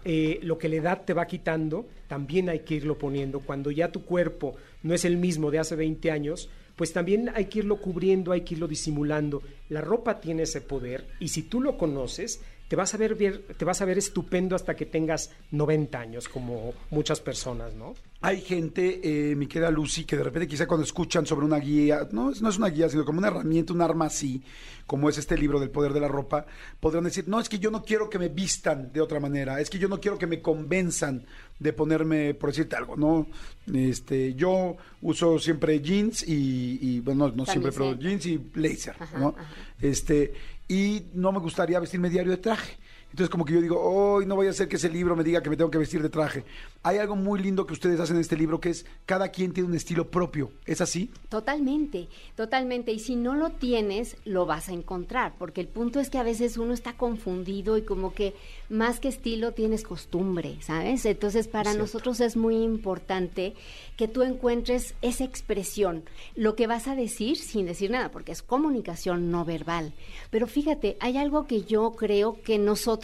Eh, 0.05 0.39
lo 0.43 0.59
que 0.59 0.69
la 0.69 0.77
edad 0.77 1.03
te 1.05 1.13
va 1.13 1.27
quitando, 1.27 1.87
también 2.07 2.49
hay 2.49 2.61
que 2.61 2.75
irlo 2.75 2.99
poniendo. 2.99 3.41
Cuando 3.41 3.71
ya 3.71 3.91
tu 3.91 4.05
cuerpo 4.05 4.55
no 4.83 4.95
es 4.95 5.05
el 5.05 5.17
mismo 5.17 5.51
de 5.51 5.59
hace 5.59 5.75
20 5.75 6.11
años, 6.13 6.49
pues 6.77 6.93
también 6.93 7.31
hay 7.35 7.47
que 7.47 7.61
irlo 7.61 7.81
cubriendo, 7.81 8.31
hay 8.31 8.43
que 8.43 8.55
irlo 8.55 8.69
disimulando. 8.69 9.43
La 9.69 9.81
ropa 9.81 10.21
tiene 10.21 10.45
ese 10.45 10.61
poder 10.61 11.05
y 11.19 11.29
si 11.29 11.43
tú 11.43 11.61
lo 11.61 11.77
conoces, 11.77 12.41
te 12.69 12.77
vas 12.77 12.93
a 12.93 12.99
ver, 12.99 13.17
te 13.57 13.65
vas 13.65 13.81
a 13.81 13.85
ver 13.87 13.97
estupendo 13.97 14.55
hasta 14.55 14.77
que 14.77 14.85
tengas 14.85 15.31
90 15.51 15.99
años, 15.99 16.29
como 16.29 16.75
muchas 16.91 17.19
personas, 17.21 17.75
¿no? 17.75 17.95
Hay 18.21 18.43
gente, 18.43 19.01
eh, 19.03 19.35
mi 19.37 19.47
querida 19.47 19.71
Lucy, 19.71 20.05
que 20.05 20.17
de 20.17 20.25
repente 20.25 20.47
quizá 20.47 20.67
cuando 20.67 20.85
escuchan 20.85 21.25
sobre 21.25 21.47
una 21.47 21.59
guía, 21.59 22.09
no, 22.13 22.31
no 22.41 22.49
es 22.49 22.59
una 22.59 22.69
guía, 22.69 22.89
sino 22.91 23.05
como 23.07 23.21
una 23.21 23.29
herramienta, 23.29 23.73
un 23.73 23.81
arma 23.81 24.07
así, 24.07 24.43
como 24.87 25.09
es 25.09 25.17
este 25.17 25.39
libro 25.39 25.59
del 25.61 25.71
poder 25.71 25.95
de 25.95 26.01
la 26.01 26.09
ropa, 26.09 26.45
podrán 26.79 27.05
decir, 27.05 27.27
no, 27.27 27.41
es 27.41 27.49
que 27.49 27.59
yo 27.59 27.71
no 27.71 27.83
quiero 27.83 28.11
que 28.11 28.19
me 28.19 28.29
vistan 28.29 28.93
de 28.93 29.01
otra 29.01 29.19
manera, 29.19 29.61
es 29.61 29.71
que 29.71 29.79
yo 29.79 29.89
no 29.89 29.99
quiero 29.99 30.19
que 30.19 30.27
me 30.27 30.43
convenzan 30.43 31.25
de 31.59 31.73
ponerme, 31.73 32.35
por 32.35 32.51
decirte 32.51 32.77
algo, 32.77 32.97
¿no? 32.97 33.29
Este, 33.73 34.35
yo 34.35 34.77
uso 35.01 35.39
siempre 35.39 35.81
jeans 35.81 36.23
y, 36.27 37.01
bueno, 37.01 37.33
no, 37.35 37.47
siempre, 37.47 37.73
pero 37.73 37.99
jeans 37.99 38.27
y 38.27 38.37
blazer, 38.37 38.97
¿no? 39.19 39.35
Este, 39.81 40.35
y 40.69 41.07
no 41.15 41.33
me 41.33 41.41
gustaría 41.41 41.81
vestirme 41.81 42.11
diario 42.11 42.33
de 42.33 42.39
traje. 42.39 42.79
Entonces 43.11 43.31
como 43.31 43.45
que 43.45 43.55
yo 43.55 43.63
digo, 43.63 43.81
hoy 43.81 44.27
no 44.27 44.37
voy 44.37 44.49
a 44.49 44.51
hacer 44.51 44.69
que 44.69 44.77
ese 44.77 44.91
libro 44.91 45.17
me 45.17 45.25
diga 45.25 45.43
que 45.43 45.49
me 45.49 45.57
tengo 45.57 45.71
que 45.71 45.79
vestir 45.79 46.03
de 46.03 46.11
traje. 46.11 46.45
Hay 46.83 46.99
algo 46.99 47.17
muy 47.17 47.41
lindo 47.41 47.67
que 47.67 47.73
ustedes 47.73 47.99
hacen 48.01 48.17
en 48.17 48.21
este 48.21 48.37
libro 48.37 48.61
que 48.61 48.69
es 48.69 48.85
cada 49.07 49.29
quien 49.29 49.53
tiene 49.53 49.71
un 49.71 49.75
estilo 49.75 50.11
propio. 50.11 50.53
¿Es 50.67 50.83
así? 50.83 51.11
Totalmente, 51.31 52.09
totalmente. 52.37 52.93
Y 52.93 52.99
si 52.99 53.17
no 53.17 53.35
lo 53.35 53.51
tienes, 53.51 54.17
lo 54.25 54.45
vas 54.45 54.69
a 54.69 54.73
encontrar, 54.73 55.35
porque 55.39 55.63
el 55.63 55.69
punto 55.69 56.01
es 56.01 56.11
que 56.11 56.19
a 56.19 56.23
veces 56.23 56.59
uno 56.59 56.75
está 56.75 56.97
confundido 56.97 57.79
y 57.79 57.83
como 57.83 58.13
que 58.13 58.35
más 58.69 59.01
que 59.01 59.09
estilo 59.09 59.53
tienes 59.53 59.85
costumbre, 59.85 60.59
¿sabes? 60.61 61.07
Entonces 61.07 61.49
para 61.49 61.73
nosotros 61.73 62.21
es 62.21 62.37
muy 62.37 62.57
importante 62.57 63.55
que 63.97 64.07
tú 64.07 64.23
encuentres 64.23 64.95
esa 65.01 65.25
expresión, 65.25 66.05
lo 66.37 66.57
que 66.57 66.67
vas 66.67 66.87
a 66.87 66.95
decir 66.95 67.39
sin 67.39 67.67
decir 67.67 67.91
nada, 67.91 68.11
porque 68.11 68.33
es 68.33 68.43
comunicación 68.43 69.31
no 69.31 69.47
verbal. 69.47 69.95
Pero 70.31 70.47
fíjate, 70.47 70.99
hay 71.01 71.17
algo 71.17 71.47
que 71.47 71.63
yo 71.63 71.93
creo 71.93 72.41
que 72.43 72.59
nosotros 72.59 72.98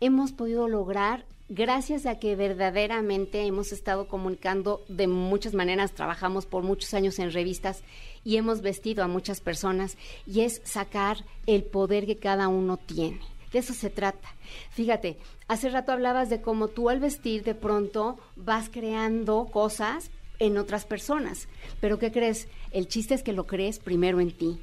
hemos 0.00 0.32
podido 0.32 0.68
lograr 0.68 1.24
gracias 1.48 2.06
a 2.06 2.18
que 2.18 2.36
verdaderamente 2.36 3.42
hemos 3.42 3.72
estado 3.72 4.08
comunicando 4.08 4.82
de 4.88 5.06
muchas 5.06 5.54
maneras, 5.54 5.92
trabajamos 5.92 6.46
por 6.46 6.62
muchos 6.62 6.94
años 6.94 7.18
en 7.18 7.32
revistas 7.32 7.82
y 8.24 8.36
hemos 8.36 8.62
vestido 8.62 9.04
a 9.04 9.08
muchas 9.08 9.40
personas, 9.40 9.98
y 10.26 10.40
es 10.40 10.62
sacar 10.64 11.18
el 11.46 11.62
poder 11.62 12.06
que 12.06 12.16
cada 12.16 12.48
uno 12.48 12.78
tiene. 12.78 13.20
De 13.52 13.58
eso 13.58 13.74
se 13.74 13.90
trata. 13.90 14.34
Fíjate, 14.70 15.18
hace 15.46 15.68
rato 15.68 15.92
hablabas 15.92 16.28
de 16.30 16.40
cómo 16.40 16.68
tú 16.68 16.88
al 16.88 16.98
vestir 16.98 17.44
de 17.44 17.54
pronto 17.54 18.18
vas 18.34 18.68
creando 18.68 19.46
cosas 19.46 20.10
en 20.40 20.58
otras 20.58 20.84
personas. 20.86 21.48
Pero 21.80 21.98
¿qué 21.98 22.10
crees? 22.10 22.48
El 22.72 22.88
chiste 22.88 23.14
es 23.14 23.22
que 23.22 23.32
lo 23.32 23.46
crees 23.46 23.78
primero 23.78 24.18
en 24.20 24.32
ti. 24.32 24.58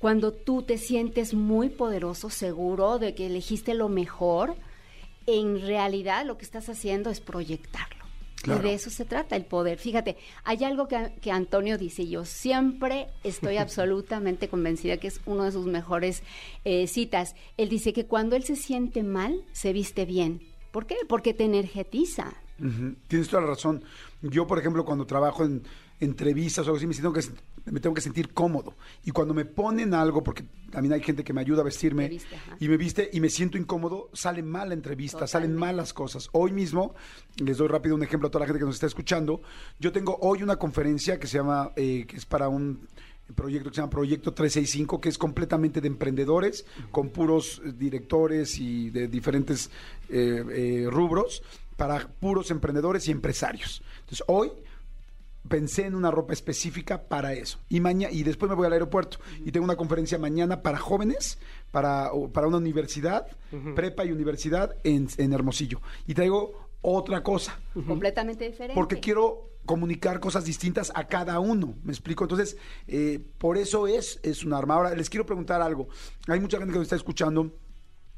Cuando 0.00 0.32
tú 0.32 0.62
te 0.62 0.78
sientes 0.78 1.34
muy 1.34 1.68
poderoso, 1.68 2.30
seguro 2.30 2.98
de 2.98 3.14
que 3.14 3.26
elegiste 3.26 3.74
lo 3.74 3.90
mejor, 3.90 4.56
en 5.26 5.60
realidad 5.60 6.24
lo 6.24 6.38
que 6.38 6.44
estás 6.44 6.70
haciendo 6.70 7.10
es 7.10 7.20
proyectarlo. 7.20 8.00
Y 8.46 8.58
de 8.62 8.72
eso 8.72 8.88
se 8.88 9.04
trata 9.04 9.36
el 9.36 9.44
poder. 9.44 9.76
Fíjate, 9.78 10.16
hay 10.44 10.64
algo 10.64 10.88
que, 10.88 11.30
Antonio 11.30 11.76
dice, 11.76 12.04
y 12.04 12.10
yo 12.10 12.24
siempre 12.24 13.08
estoy 13.24 13.56
absolutamente 13.58 14.48
convencida 14.48 14.96
que 14.96 15.08
es 15.08 15.20
uno 15.26 15.44
de 15.44 15.52
sus 15.52 15.66
mejores 15.66 16.22
eh, 16.64 16.86
citas. 16.86 17.34
Él 17.58 17.68
dice 17.68 17.92
que 17.92 18.06
cuando 18.06 18.36
él 18.36 18.44
se 18.44 18.56
siente 18.56 19.02
mal, 19.02 19.44
se 19.52 19.74
viste 19.74 20.06
bien. 20.06 20.40
¿Por 20.70 20.86
qué? 20.86 20.96
Porque 21.06 21.34
te 21.34 21.44
energetiza. 21.44 22.32
Tienes 23.08 23.28
toda 23.28 23.42
la 23.42 23.48
razón. 23.48 23.84
Yo, 24.22 24.46
por 24.46 24.58
ejemplo, 24.58 24.86
cuando 24.86 25.06
trabajo 25.06 25.44
en 25.44 25.62
entrevistas 25.98 26.66
o 26.66 26.70
algo 26.70 26.76
así, 26.78 26.86
me 26.86 26.94
tengo, 26.94 27.12
que, 27.12 27.22
me 27.66 27.80
tengo 27.80 27.94
que 27.94 28.00
sentir 28.00 28.32
cómodo. 28.32 28.74
Y 29.04 29.10
cuando 29.10 29.34
me 29.34 29.44
ponen 29.44 29.94
algo, 29.94 30.22
porque 30.22 30.44
también 30.70 30.94
hay 30.94 31.02
gente 31.02 31.24
que 31.24 31.32
me 31.32 31.40
ayuda 31.40 31.60
a 31.60 31.64
vestirme 31.64 32.18
y 32.58 32.68
me 32.68 32.76
viste 32.76 33.10
y 33.12 33.20
me 33.20 33.28
siento 33.28 33.58
incómodo, 33.58 34.10
sale 34.12 34.42
mal 34.42 34.68
la 34.68 34.74
entrevista, 34.74 35.26
salen 35.26 35.54
mal 35.54 35.76
las 35.76 35.92
cosas. 35.92 36.28
Hoy 36.32 36.52
mismo, 36.52 36.94
les 37.36 37.58
doy 37.58 37.68
rápido 37.68 37.94
un 37.94 38.02
ejemplo 38.02 38.28
a 38.28 38.30
toda 38.30 38.40
la 38.40 38.46
gente 38.46 38.60
que 38.60 38.66
nos 38.66 38.76
está 38.76 38.86
escuchando, 38.86 39.42
yo 39.78 39.92
tengo 39.92 40.18
hoy 40.20 40.42
una 40.42 40.56
conferencia 40.56 41.18
que 41.18 41.26
se 41.26 41.38
llama, 41.38 41.72
eh, 41.76 42.04
que 42.06 42.16
es 42.16 42.26
para 42.26 42.48
un 42.48 42.88
proyecto 43.34 43.70
que 43.70 43.76
se 43.76 43.80
llama 43.80 43.90
Proyecto 43.90 44.32
365, 44.32 45.00
que 45.00 45.08
es 45.08 45.18
completamente 45.18 45.80
de 45.80 45.88
emprendedores, 45.88 46.66
con 46.90 47.10
puros 47.10 47.62
directores 47.78 48.58
y 48.58 48.90
de 48.90 49.08
diferentes 49.08 49.70
eh, 50.08 50.44
eh, 50.50 50.86
rubros 50.90 51.42
para 51.76 52.08
puros 52.08 52.50
emprendedores 52.50 53.08
y 53.08 53.10
empresarios. 53.10 53.82
Entonces, 54.00 54.22
hoy 54.26 54.50
pensé 55.48 55.86
en 55.86 55.94
una 55.94 56.10
ropa 56.10 56.32
específica 56.32 57.02
para 57.08 57.32
eso. 57.32 57.58
Y 57.68 57.80
mañana 57.80 58.12
y 58.12 58.22
después 58.22 58.48
me 58.48 58.54
voy 58.54 58.66
al 58.66 58.72
aeropuerto 58.72 59.18
y 59.44 59.52
tengo 59.52 59.64
una 59.64 59.76
conferencia 59.76 60.18
mañana 60.18 60.62
para 60.62 60.78
jóvenes, 60.78 61.38
para, 61.70 62.10
para 62.32 62.46
una 62.46 62.58
universidad, 62.58 63.26
prepa 63.74 64.04
y 64.04 64.12
universidad 64.12 64.76
en, 64.84 65.08
Hermosillo. 65.32 65.80
Y 66.06 66.14
traigo 66.14 66.68
otra 66.82 67.22
cosa. 67.22 67.58
Completamente 67.86 68.44
diferente. 68.46 68.74
Porque 68.74 69.00
quiero 69.00 69.50
comunicar 69.66 70.20
cosas 70.20 70.44
distintas 70.44 70.90
a 70.94 71.06
cada 71.06 71.38
uno. 71.38 71.74
¿Me 71.84 71.92
explico? 71.92 72.24
Entonces, 72.24 72.56
eh, 72.86 73.20
por 73.38 73.56
eso 73.56 73.86
es, 73.86 74.18
es 74.22 74.44
un 74.44 74.52
arma. 74.52 74.74
Ahora, 74.74 74.94
les 74.94 75.10
quiero 75.10 75.26
preguntar 75.26 75.62
algo. 75.62 75.88
Hay 76.26 76.40
mucha 76.40 76.58
gente 76.58 76.72
que 76.72 76.78
nos 76.78 76.86
está 76.86 76.96
escuchando 76.96 77.52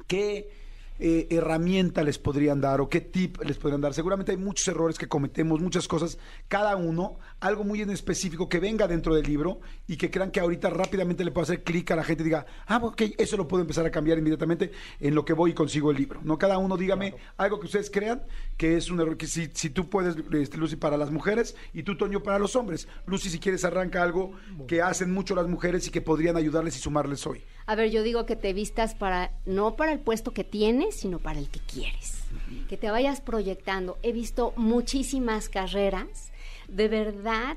que 0.07 0.62
eh, 1.03 1.27
herramienta 1.31 2.05
les 2.05 2.19
podrían 2.19 2.61
dar 2.61 2.81
o 2.81 2.89
qué 2.89 3.01
tip 3.01 3.43
les 3.43 3.59
podrían 3.59 3.81
dar? 3.81 3.93
Seguramente 3.93 4.31
hay 4.31 4.39
muchos 4.39 4.69
errores 4.69 4.99
que 4.99 5.09
cometemos, 5.09 5.61
muchas 5.61 5.89
cosas, 5.89 6.17
cada 6.47 6.77
uno, 6.77 7.19
algo 7.43 7.65
muy 7.65 7.83
en 7.83 7.91
específico 7.91 8.49
que 8.49 8.61
venga 8.61 8.87
dentro 8.87 9.15
del 9.15 9.27
libro 9.27 9.61
y 9.89 9.97
que 9.97 10.11
crean 10.11 10.31
que 10.31 10.39
ahorita 10.39 10.71
rápidamente 10.71 11.25
le 11.25 11.33
puedo 11.33 11.43
hacer 11.43 11.65
clic 11.65 11.91
a 11.91 11.97
la 11.97 12.05
gente 12.05 12.23
y 12.23 12.27
diga, 12.27 12.47
ah, 12.69 12.81
ok, 12.81 13.03
eso 13.19 13.37
lo 13.37 13.49
puedo 13.49 13.63
empezar 13.63 13.85
a 13.85 13.91
cambiar 13.91 14.19
inmediatamente 14.19 14.71
en 15.01 15.15
lo 15.15 15.25
que 15.25 15.33
voy 15.33 15.51
y 15.51 15.55
consigo 15.55 15.91
el 15.91 15.97
libro. 15.97 16.21
No 16.23 16.39
cada 16.39 16.59
uno 16.59 16.77
dígame 16.77 17.17
algo 17.37 17.59
que 17.59 17.67
ustedes 17.67 17.91
crean 17.91 18.23
que 18.57 18.77
es 18.77 18.91
un 18.91 19.01
error, 19.01 19.17
que 19.17 19.27
si, 19.27 19.51
si 19.55 19.71
tú 19.71 19.91
puedes, 19.91 20.17
este, 20.33 20.57
Lucy, 20.57 20.77
para 20.77 20.97
las 20.97 21.11
mujeres 21.11 21.57
y 21.75 21.83
tú, 21.83 21.97
Toño, 21.97 22.23
para 22.23 22.39
los 22.39 22.55
hombres. 22.55 22.87
Lucy, 23.07 23.29
si 23.29 23.41
quieres, 23.41 23.65
arranca 23.65 24.05
algo 24.05 24.33
que 24.69 24.81
hacen 24.81 25.13
mucho 25.13 25.35
las 25.35 25.49
mujeres 25.49 25.87
y 25.89 25.91
que 25.91 26.01
podrían 26.01 26.37
ayudarles 26.37 26.77
y 26.77 26.79
sumarles 26.79 27.27
hoy. 27.27 27.43
A 27.67 27.75
ver, 27.75 27.91
yo 27.91 28.03
digo 28.03 28.27
que 28.27 28.37
te 28.37 28.53
vistas 28.53 28.95
para, 28.95 29.33
no 29.47 29.77
para 29.77 29.93
el 29.93 30.01
puesto 30.01 30.33
que 30.33 30.45
tienes, 30.45 30.97
sino 30.97 31.19
para 31.19 31.39
el 31.39 31.49
que 31.49 31.61
quieres. 31.61 32.23
Que 32.69 32.77
te 32.77 32.91
vayas 32.91 33.21
proyectando. 33.21 33.99
He 34.03 34.13
visto 34.13 34.53
muchísimas 34.57 35.49
carreras, 35.49 36.32
de 36.73 36.89
verdad, 36.89 37.57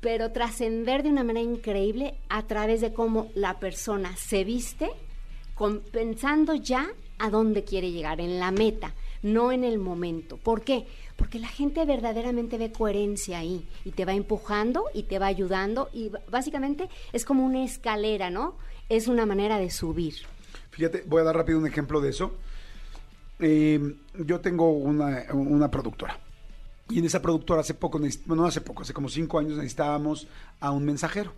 pero 0.00 0.32
trascender 0.32 1.02
de 1.02 1.08
una 1.08 1.24
manera 1.24 1.44
increíble 1.44 2.14
a 2.28 2.46
través 2.46 2.80
de 2.80 2.92
cómo 2.92 3.30
la 3.34 3.58
persona 3.58 4.16
se 4.16 4.44
viste, 4.44 4.90
pensando 5.92 6.54
ya 6.54 6.88
a 7.18 7.30
dónde 7.30 7.64
quiere 7.64 7.90
llegar, 7.90 8.20
en 8.20 8.38
la 8.38 8.50
meta, 8.50 8.92
no 9.22 9.52
en 9.52 9.64
el 9.64 9.78
momento. 9.78 10.36
¿Por 10.36 10.62
qué? 10.62 10.86
Porque 11.16 11.38
la 11.38 11.48
gente 11.48 11.84
verdaderamente 11.84 12.58
ve 12.58 12.72
coherencia 12.72 13.38
ahí 13.38 13.66
y 13.84 13.92
te 13.92 14.04
va 14.04 14.12
empujando 14.12 14.84
y 14.92 15.04
te 15.04 15.18
va 15.18 15.26
ayudando 15.26 15.88
y 15.92 16.10
básicamente 16.30 16.88
es 17.12 17.24
como 17.24 17.44
una 17.44 17.64
escalera, 17.64 18.30
¿no? 18.30 18.56
Es 18.88 19.08
una 19.08 19.24
manera 19.24 19.58
de 19.58 19.70
subir. 19.70 20.14
Fíjate, 20.70 21.04
voy 21.06 21.20
a 21.20 21.24
dar 21.24 21.36
rápido 21.36 21.58
un 21.58 21.66
ejemplo 21.66 22.00
de 22.00 22.10
eso. 22.10 22.32
Eh, 23.38 23.96
yo 24.18 24.40
tengo 24.40 24.70
una, 24.70 25.70
productora. 25.70 26.18
Y 26.90 26.98
en 26.98 27.06
esa 27.06 27.22
productora 27.22 27.62
hace 27.62 27.74
poco, 27.74 28.00
no 28.26 28.46
hace 28.46 28.60
poco, 28.60 28.82
hace 28.82 28.92
como 28.92 29.08
cinco 29.08 29.38
años 29.38 29.56
necesitábamos 29.56 30.28
a 30.60 30.70
un 30.70 30.84
mensajero. 30.84 31.32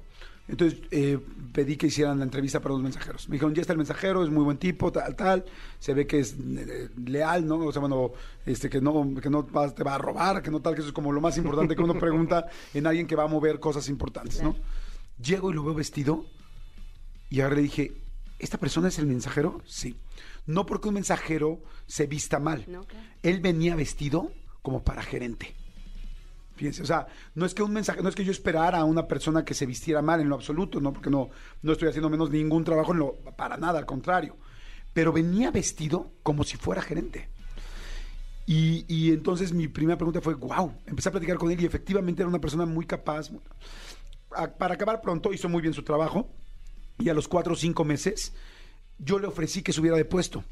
Entonces 0.48 0.78
eh, 0.92 1.18
pedí 1.52 1.76
que 1.76 1.88
hicieran 1.88 2.18
la 2.18 2.24
entrevista 2.24 2.60
para 2.60 2.74
los 2.74 2.82
mensajeros. 2.82 3.28
Me 3.28 3.34
dijeron, 3.34 3.54
ya 3.54 3.62
está 3.62 3.72
el 3.72 3.78
mensajero, 3.78 4.22
es 4.22 4.30
muy 4.30 4.44
buen 4.44 4.58
tipo, 4.58 4.92
tal, 4.92 5.16
tal. 5.16 5.44
Se 5.80 5.92
ve 5.92 6.06
que 6.06 6.20
es 6.20 6.36
eh, 6.38 6.88
leal, 7.04 7.46
¿no? 7.46 7.58
O 7.58 7.72
sea, 7.72 7.80
bueno, 7.80 8.12
este, 8.44 8.70
que 8.70 8.80
no, 8.80 9.14
que 9.20 9.28
no 9.28 9.44
te 9.44 9.82
va 9.82 9.94
a 9.94 9.98
robar, 9.98 10.42
que 10.42 10.50
no 10.50 10.60
tal, 10.60 10.74
que 10.74 10.80
eso 10.80 10.88
es 10.88 10.94
como 10.94 11.12
lo 11.12 11.20
más 11.20 11.36
importante 11.36 11.74
que 11.74 11.82
uno 11.82 11.94
pregunta 11.98 12.46
en 12.74 12.86
alguien 12.86 13.06
que 13.06 13.16
va 13.16 13.24
a 13.24 13.28
mover 13.28 13.58
cosas 13.58 13.88
importantes, 13.88 14.42
¿no? 14.42 14.54
Llego 15.20 15.50
y 15.50 15.54
lo 15.54 15.64
veo 15.64 15.74
vestido 15.74 16.26
y 17.28 17.40
ahora 17.40 17.56
le 17.56 17.62
dije, 17.62 17.92
¿esta 18.38 18.58
persona 18.58 18.88
es 18.88 18.98
el 18.98 19.06
mensajero? 19.06 19.62
Sí. 19.66 19.96
No 20.46 20.64
porque 20.64 20.88
un 20.88 20.94
mensajero 20.94 21.60
se 21.86 22.06
vista 22.06 22.38
mal. 22.38 22.66
Él 23.22 23.40
venía 23.40 23.74
vestido 23.74 24.30
como 24.66 24.82
para 24.82 25.00
gerente. 25.00 25.54
Fíjense, 26.56 26.82
o 26.82 26.86
sea, 26.86 27.06
no 27.36 27.46
es 27.46 27.54
que 27.54 27.62
un 27.62 27.72
mensaje, 27.72 28.02
no 28.02 28.08
es 28.08 28.16
que 28.16 28.24
yo 28.24 28.32
esperara 28.32 28.80
a 28.80 28.84
una 28.84 29.06
persona 29.06 29.44
que 29.44 29.54
se 29.54 29.64
vistiera 29.64 30.02
mal 30.02 30.20
en 30.20 30.28
lo 30.28 30.34
absoluto, 30.34 30.80
no, 30.80 30.92
porque 30.92 31.08
no, 31.08 31.30
no 31.62 31.70
estoy 31.70 31.86
haciendo 31.86 32.10
menos 32.10 32.30
ningún 32.30 32.64
trabajo 32.64 32.92
en 32.92 33.34
para 33.36 33.56
nada, 33.58 33.78
al 33.78 33.86
contrario. 33.86 34.36
Pero 34.92 35.12
venía 35.12 35.52
vestido 35.52 36.10
como 36.24 36.42
si 36.42 36.56
fuera 36.56 36.82
gerente. 36.82 37.28
Y, 38.44 38.84
y 38.88 39.12
entonces 39.12 39.52
mi 39.52 39.68
primera 39.68 39.98
pregunta 39.98 40.20
fue, 40.20 40.34
wow, 40.34 40.72
empecé 40.84 41.10
a 41.10 41.12
platicar 41.12 41.38
con 41.38 41.52
él 41.52 41.60
y 41.60 41.64
efectivamente 41.64 42.22
era 42.22 42.28
una 42.28 42.40
persona 42.40 42.66
muy 42.66 42.86
capaz. 42.86 43.30
para 44.58 44.74
acabar 44.74 45.00
pronto, 45.00 45.32
hizo 45.32 45.48
muy 45.48 45.62
bien 45.62 45.74
su 45.74 45.84
trabajo 45.84 46.28
y 46.98 47.08
a 47.08 47.14
los 47.14 47.28
cuatro 47.28 47.52
o 47.52 47.56
cinco 47.56 47.84
meses 47.84 48.32
yo 48.98 49.20
le 49.20 49.28
ofrecí 49.28 49.62
que 49.62 49.72
subiera 49.72 49.96
de 49.96 50.04
puesto, 50.04 50.42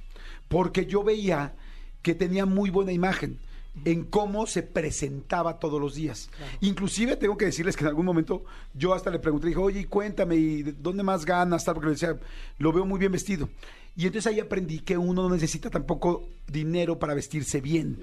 porque 0.46 0.86
yo 0.86 1.02
veía 1.02 1.56
que 2.02 2.14
tenía 2.14 2.46
muy 2.46 2.70
buena 2.70 2.92
imagen 2.92 3.40
en 3.84 4.04
cómo 4.04 4.46
se 4.46 4.62
presentaba 4.62 5.58
todos 5.58 5.80
los 5.80 5.94
días. 5.94 6.30
Inclusive 6.60 7.16
tengo 7.16 7.36
que 7.36 7.46
decirles 7.46 7.76
que 7.76 7.84
en 7.84 7.88
algún 7.88 8.06
momento 8.06 8.44
yo 8.72 8.94
hasta 8.94 9.10
le 9.10 9.18
pregunté, 9.18 9.48
dijo, 9.48 9.62
oye, 9.62 9.86
cuéntame, 9.86 10.36
¿y 10.36 10.62
dónde 10.62 11.02
más 11.02 11.24
ganas? 11.24 11.64
Porque 11.64 11.86
le 11.86 11.92
decía, 11.92 12.18
lo 12.58 12.72
veo 12.72 12.84
muy 12.84 12.98
bien 12.98 13.12
vestido. 13.12 13.48
Y 13.96 14.06
entonces 14.06 14.32
ahí 14.32 14.40
aprendí 14.40 14.80
que 14.80 14.98
uno 14.98 15.22
no 15.22 15.34
necesita 15.34 15.70
tampoco 15.70 16.28
dinero 16.46 16.98
para 16.98 17.14
vestirse 17.14 17.60
bien. 17.60 17.98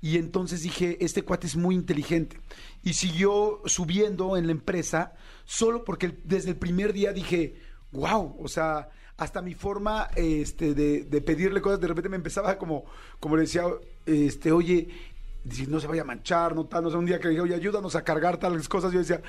Y 0.00 0.18
entonces 0.18 0.62
dije, 0.62 0.98
este 1.00 1.22
cuate 1.22 1.46
es 1.46 1.56
muy 1.56 1.74
inteligente. 1.74 2.38
Y 2.82 2.92
siguió 2.92 3.62
subiendo 3.64 4.36
en 4.36 4.46
la 4.46 4.52
empresa, 4.52 5.14
solo 5.44 5.84
porque 5.84 6.18
desde 6.24 6.50
el 6.50 6.56
primer 6.56 6.92
día 6.92 7.12
dije, 7.12 7.56
wow, 7.92 8.36
o 8.38 8.48
sea, 8.48 8.90
hasta 9.16 9.42
mi 9.42 9.54
forma 9.54 10.08
este, 10.16 10.74
de, 10.74 11.04
de, 11.04 11.20
pedirle 11.20 11.60
cosas, 11.60 11.80
de 11.80 11.88
repente 11.88 12.08
me 12.08 12.16
empezaba 12.16 12.58
como, 12.58 12.84
como 13.20 13.36
le 13.36 13.42
decía, 13.42 13.64
este, 14.06 14.50
oye, 14.50 14.88
no 15.68 15.78
se 15.78 15.86
vaya 15.86 16.02
a 16.02 16.06
manchar, 16.06 16.54
no 16.54 16.64
tal, 16.64 16.84
no 16.84 16.90
sé, 16.90 16.96
un 16.96 17.04
día 17.04 17.20
que 17.20 17.28
dije, 17.28 17.40
oye, 17.40 17.54
ayúdanos 17.54 17.94
a 17.96 18.02
cargar 18.02 18.38
tales 18.38 18.68
cosas, 18.68 18.92
yo 18.92 18.98
decía, 18.98 19.20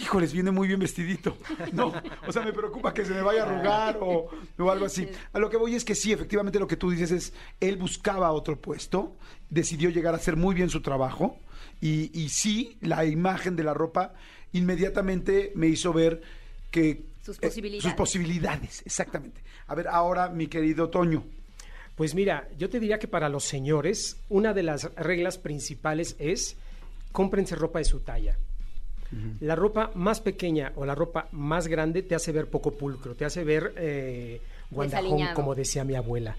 híjoles, 0.00 0.32
viene 0.32 0.50
muy 0.50 0.68
bien 0.68 0.80
vestidito. 0.80 1.36
No, 1.72 1.92
o 2.26 2.32
sea, 2.32 2.42
me 2.42 2.52
preocupa 2.52 2.94
que 2.94 3.04
se 3.04 3.12
me 3.12 3.22
vaya 3.22 3.42
a 3.42 3.46
arrugar 3.46 3.98
o, 4.00 4.28
o, 4.58 4.70
algo 4.70 4.86
así. 4.86 5.08
A 5.32 5.38
lo 5.38 5.50
que 5.50 5.56
voy 5.56 5.74
es 5.74 5.84
que 5.84 5.94
sí, 5.94 6.12
efectivamente 6.12 6.60
lo 6.60 6.68
que 6.68 6.76
tú 6.76 6.90
dices 6.90 7.10
es, 7.10 7.32
él 7.60 7.76
buscaba 7.76 8.30
otro 8.32 8.56
puesto, 8.56 9.16
decidió 9.50 9.90
llegar 9.90 10.14
a 10.14 10.18
hacer 10.18 10.36
muy 10.36 10.54
bien 10.54 10.70
su 10.70 10.82
trabajo 10.82 11.36
y, 11.80 12.16
y 12.18 12.28
sí, 12.28 12.78
la 12.80 13.04
imagen 13.04 13.56
de 13.56 13.64
la 13.64 13.74
ropa 13.74 14.14
inmediatamente 14.52 15.52
me 15.56 15.66
hizo 15.66 15.92
ver 15.92 16.22
que 16.70 17.02
sus 17.24 17.38
posibilidades. 17.38 17.82
sus 17.82 17.94
posibilidades, 17.94 18.82
exactamente. 18.84 19.40
A 19.66 19.74
ver, 19.74 19.88
ahora, 19.88 20.28
mi 20.28 20.46
querido 20.46 20.90
Toño. 20.90 21.24
Pues 21.94 22.14
mira, 22.14 22.48
yo 22.58 22.68
te 22.68 22.80
diría 22.80 22.98
que 22.98 23.08
para 23.08 23.28
los 23.28 23.44
señores, 23.44 24.18
una 24.28 24.52
de 24.52 24.62
las 24.62 24.94
reglas 24.96 25.38
principales 25.38 26.16
es 26.18 26.56
cómprense 27.12 27.54
ropa 27.54 27.78
de 27.78 27.84
su 27.84 28.00
talla. 28.00 28.36
La 29.40 29.54
ropa 29.54 29.92
más 29.94 30.20
pequeña 30.20 30.72
o 30.74 30.84
la 30.84 30.96
ropa 30.96 31.28
más 31.30 31.68
grande 31.68 32.02
te 32.02 32.16
hace 32.16 32.32
ver 32.32 32.48
poco 32.48 32.72
pulcro, 32.72 33.14
te 33.14 33.24
hace 33.24 33.44
ver 33.44 33.72
eh, 33.76 34.40
guandajón, 34.74 35.28
como 35.34 35.54
decía 35.54 35.84
mi 35.84 35.94
abuela, 35.94 36.36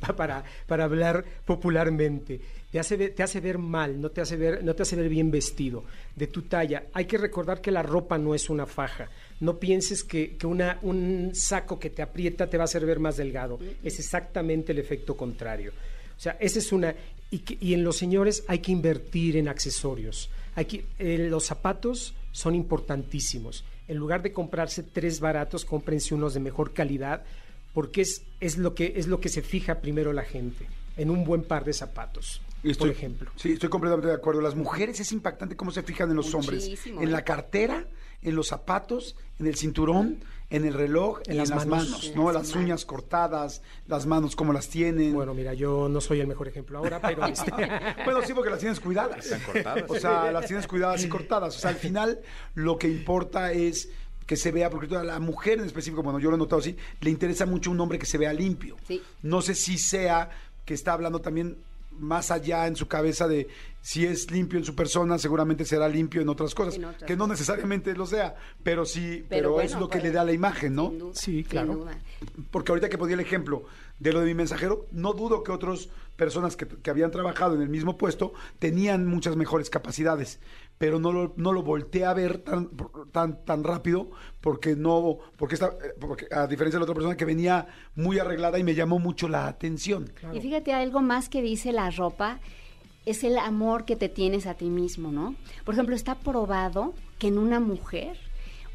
para, 0.16 0.44
para 0.66 0.84
hablar 0.84 1.24
popularmente. 1.44 2.40
Te 2.70 2.78
hace, 2.78 2.96
ver, 2.96 3.14
te 3.14 3.22
hace 3.22 3.40
ver 3.40 3.58
mal, 3.58 4.00
no 4.00 4.10
te 4.10 4.22
hace 4.22 4.36
ver, 4.38 4.64
no 4.64 4.74
te 4.74 4.82
hace 4.82 4.96
ver 4.96 5.10
bien 5.10 5.30
vestido, 5.30 5.84
de 6.16 6.26
tu 6.26 6.42
talla. 6.42 6.84
Hay 6.94 7.04
que 7.04 7.18
recordar 7.18 7.60
que 7.60 7.70
la 7.70 7.82
ropa 7.82 8.16
no 8.16 8.34
es 8.34 8.48
una 8.48 8.64
faja 8.64 9.10
no 9.42 9.58
pienses 9.58 10.04
que, 10.04 10.38
una, 10.44 10.78
un 10.82 11.32
saco 11.34 11.76
que 11.76 11.90
te 11.90 12.00
aprieta 12.00 12.48
te 12.48 12.56
va 12.56 12.62
a 12.62 12.66
hacer 12.66 12.86
ver 12.86 13.00
más 13.00 13.16
delgado. 13.16 13.58
Es 13.82 13.98
exactamente 13.98 14.70
el 14.70 14.78
efecto 14.78 15.16
contrario. 15.16 15.72
O 16.16 16.20
sea, 16.20 16.36
esa 16.38 16.60
es 16.60 16.70
una... 16.70 16.94
Y, 17.28 17.42
y 17.60 17.74
en 17.74 17.82
los 17.82 17.96
señores 17.96 18.44
hay 18.46 18.60
que 18.60 18.70
invertir 18.70 19.36
en 19.36 19.48
accesorios. 19.48 20.30
Hay 20.54 20.66
que, 20.66 20.84
eh, 21.00 21.26
los 21.28 21.44
zapatos 21.44 22.14
son 22.30 22.54
importantísimos. 22.54 23.64
En 23.88 23.96
lugar 23.96 24.22
de 24.22 24.32
comprarse 24.32 24.84
tres 24.84 25.18
baratos, 25.18 25.64
cómprense 25.64 26.14
unos 26.14 26.34
de 26.34 26.40
mejor 26.40 26.72
calidad, 26.72 27.24
porque 27.72 28.02
es, 28.02 28.24
es, 28.40 28.58
lo 28.58 28.74
que, 28.74 28.94
es 28.96 29.06
lo 29.06 29.20
que 29.20 29.28
se 29.28 29.42
fija 29.42 29.80
primero 29.80 30.12
la 30.12 30.22
gente, 30.22 30.66
en 30.96 31.10
un 31.10 31.24
buen 31.24 31.42
par 31.42 31.64
de 31.64 31.72
zapatos. 31.72 32.42
por 32.78 32.88
ejemplo. 32.88 33.30
Sí, 33.36 33.52
estoy 33.52 33.68
completamente 33.68 34.08
de 34.08 34.14
acuerdo. 34.14 34.40
Las 34.40 34.54
mujeres 34.54 35.00
es 35.00 35.12
impactante 35.12 35.56
cómo 35.56 35.70
se 35.70 35.82
fijan 35.82 36.10
en 36.10 36.16
los 36.16 36.34
hombres. 36.34 36.70
En 36.86 37.12
la 37.12 37.24
cartera, 37.24 37.86
en 38.22 38.36
los 38.36 38.48
zapatos, 38.48 39.16
en 39.38 39.46
el 39.46 39.56
cinturón, 39.56 40.22
en 40.52 40.66
el 40.66 40.74
reloj 40.74 41.20
en 41.26 41.38
las 41.38 41.66
manos, 41.66 42.12
¿no? 42.14 42.30
Las, 42.30 42.54
uñas 42.54 42.84
cortadas, 42.84 43.62
las 43.86 44.04
manos 44.04 44.36
como 44.36 44.52
las 44.52 44.68
tienen. 44.68 45.14
Bueno, 45.14 45.32
mira, 45.32 45.54
yo 45.54 45.88
no 45.88 46.00
soy 46.02 46.20
el 46.20 46.26
mejor 46.26 46.46
ejemplo 46.46 46.78
ahora, 46.78 47.00
pero 47.00 47.26
este... 47.26 47.50
bueno, 48.04 48.20
sí, 48.22 48.34
porque 48.34 48.50
las 48.50 48.58
tienes 48.58 48.78
cuidadas. 48.78 49.24
Están 49.24 49.40
cortadas. 49.40 49.84
O 49.90 49.98
sea, 49.98 50.30
las 50.30 50.46
tienes 50.46 50.66
cuidadas 50.66 51.02
y 51.04 51.08
cortadas. 51.08 51.56
O 51.56 51.58
sea, 51.58 51.70
al 51.70 51.76
final 51.76 52.20
lo 52.54 52.78
que 52.78 52.86
importa 52.88 53.52
es 53.52 53.88
que 54.26 54.36
se 54.36 54.52
vea, 54.52 54.70
porque 54.70 54.94
a 54.96 55.04
la 55.04 55.20
mujer 55.20 55.58
en 55.58 55.66
específico, 55.66 56.02
bueno, 56.02 56.18
yo 56.18 56.30
lo 56.30 56.36
he 56.36 56.38
notado 56.38 56.60
así, 56.60 56.76
le 57.00 57.10
interesa 57.10 57.46
mucho 57.46 57.70
un 57.70 57.80
hombre 57.80 57.98
que 57.98 58.06
se 58.06 58.18
vea 58.18 58.32
limpio. 58.32 58.76
No 59.22 59.42
sé 59.42 59.54
si 59.54 59.78
sea 59.78 60.30
que 60.64 60.74
está 60.74 60.92
hablando 60.92 61.20
también 61.20 61.58
más 61.98 62.30
allá 62.30 62.66
en 62.66 62.76
su 62.76 62.88
cabeza 62.88 63.28
de 63.28 63.48
si 63.80 64.06
es 64.06 64.30
limpio 64.30 64.58
en 64.58 64.64
su 64.64 64.74
persona, 64.74 65.18
seguramente 65.18 65.64
será 65.64 65.88
limpio 65.88 66.22
en 66.22 66.28
otras 66.28 66.54
cosas, 66.54 66.78
que 67.06 67.16
no 67.16 67.26
necesariamente 67.26 67.94
lo 67.94 68.06
sea, 68.06 68.36
pero 68.62 68.84
sí, 68.84 69.24
pero, 69.28 69.60
es 69.60 69.74
lo 69.74 69.88
que 69.88 70.00
le 70.00 70.10
da 70.10 70.24
la 70.24 70.32
imagen, 70.32 70.74
¿no? 70.74 70.92
sí, 71.12 71.44
claro. 71.44 71.86
Porque 72.50 72.72
ahorita 72.72 72.88
que 72.88 72.98
ponía 72.98 73.14
el 73.14 73.20
ejemplo 73.20 73.64
de 73.98 74.12
lo 74.12 74.20
de 74.20 74.26
mi 74.26 74.34
mensajero, 74.34 74.86
no 74.92 75.12
dudo 75.12 75.42
que 75.42 75.52
otras 75.52 75.88
personas 76.16 76.56
que, 76.56 76.66
que, 76.66 76.90
habían 76.90 77.10
trabajado 77.10 77.54
en 77.54 77.62
el 77.62 77.68
mismo 77.68 77.98
puesto 77.98 78.32
tenían 78.58 79.06
muchas 79.06 79.36
mejores 79.36 79.70
capacidades, 79.70 80.38
pero 80.78 80.98
no 80.98 81.12
lo, 81.12 81.32
no 81.36 81.52
lo 81.52 81.62
volteé 81.62 82.04
a 82.04 82.14
ver 82.14 82.38
tan, 82.38 82.70
tan, 83.12 83.44
tan 83.44 83.62
rápido 83.62 84.10
porque 84.40 84.74
no, 84.74 85.18
porque, 85.36 85.54
esta, 85.54 85.68
eh, 85.68 85.94
porque 86.00 86.26
a 86.30 86.46
diferencia 86.46 86.78
de 86.78 86.80
la 86.80 86.84
otra 86.84 86.94
persona 86.94 87.16
que 87.16 87.24
venía 87.24 87.68
muy 87.94 88.18
arreglada 88.18 88.58
y 88.58 88.64
me 88.64 88.74
llamó 88.74 88.98
mucho 88.98 89.28
la 89.28 89.46
atención. 89.46 90.12
Y 90.32 90.40
fíjate, 90.40 90.72
algo 90.72 91.00
más 91.00 91.28
que 91.28 91.40
dice 91.40 91.72
la 91.72 91.90
ropa 91.90 92.40
es 93.06 93.24
el 93.24 93.38
amor 93.38 93.84
que 93.84 93.96
te 93.96 94.08
tienes 94.08 94.46
a 94.46 94.54
ti 94.54 94.66
mismo, 94.66 95.10
¿no? 95.10 95.34
Por 95.64 95.74
ejemplo, 95.74 95.94
está 95.94 96.16
probado 96.16 96.94
que 97.18 97.28
en 97.28 97.38
una 97.38 97.60
mujer, 97.60 98.16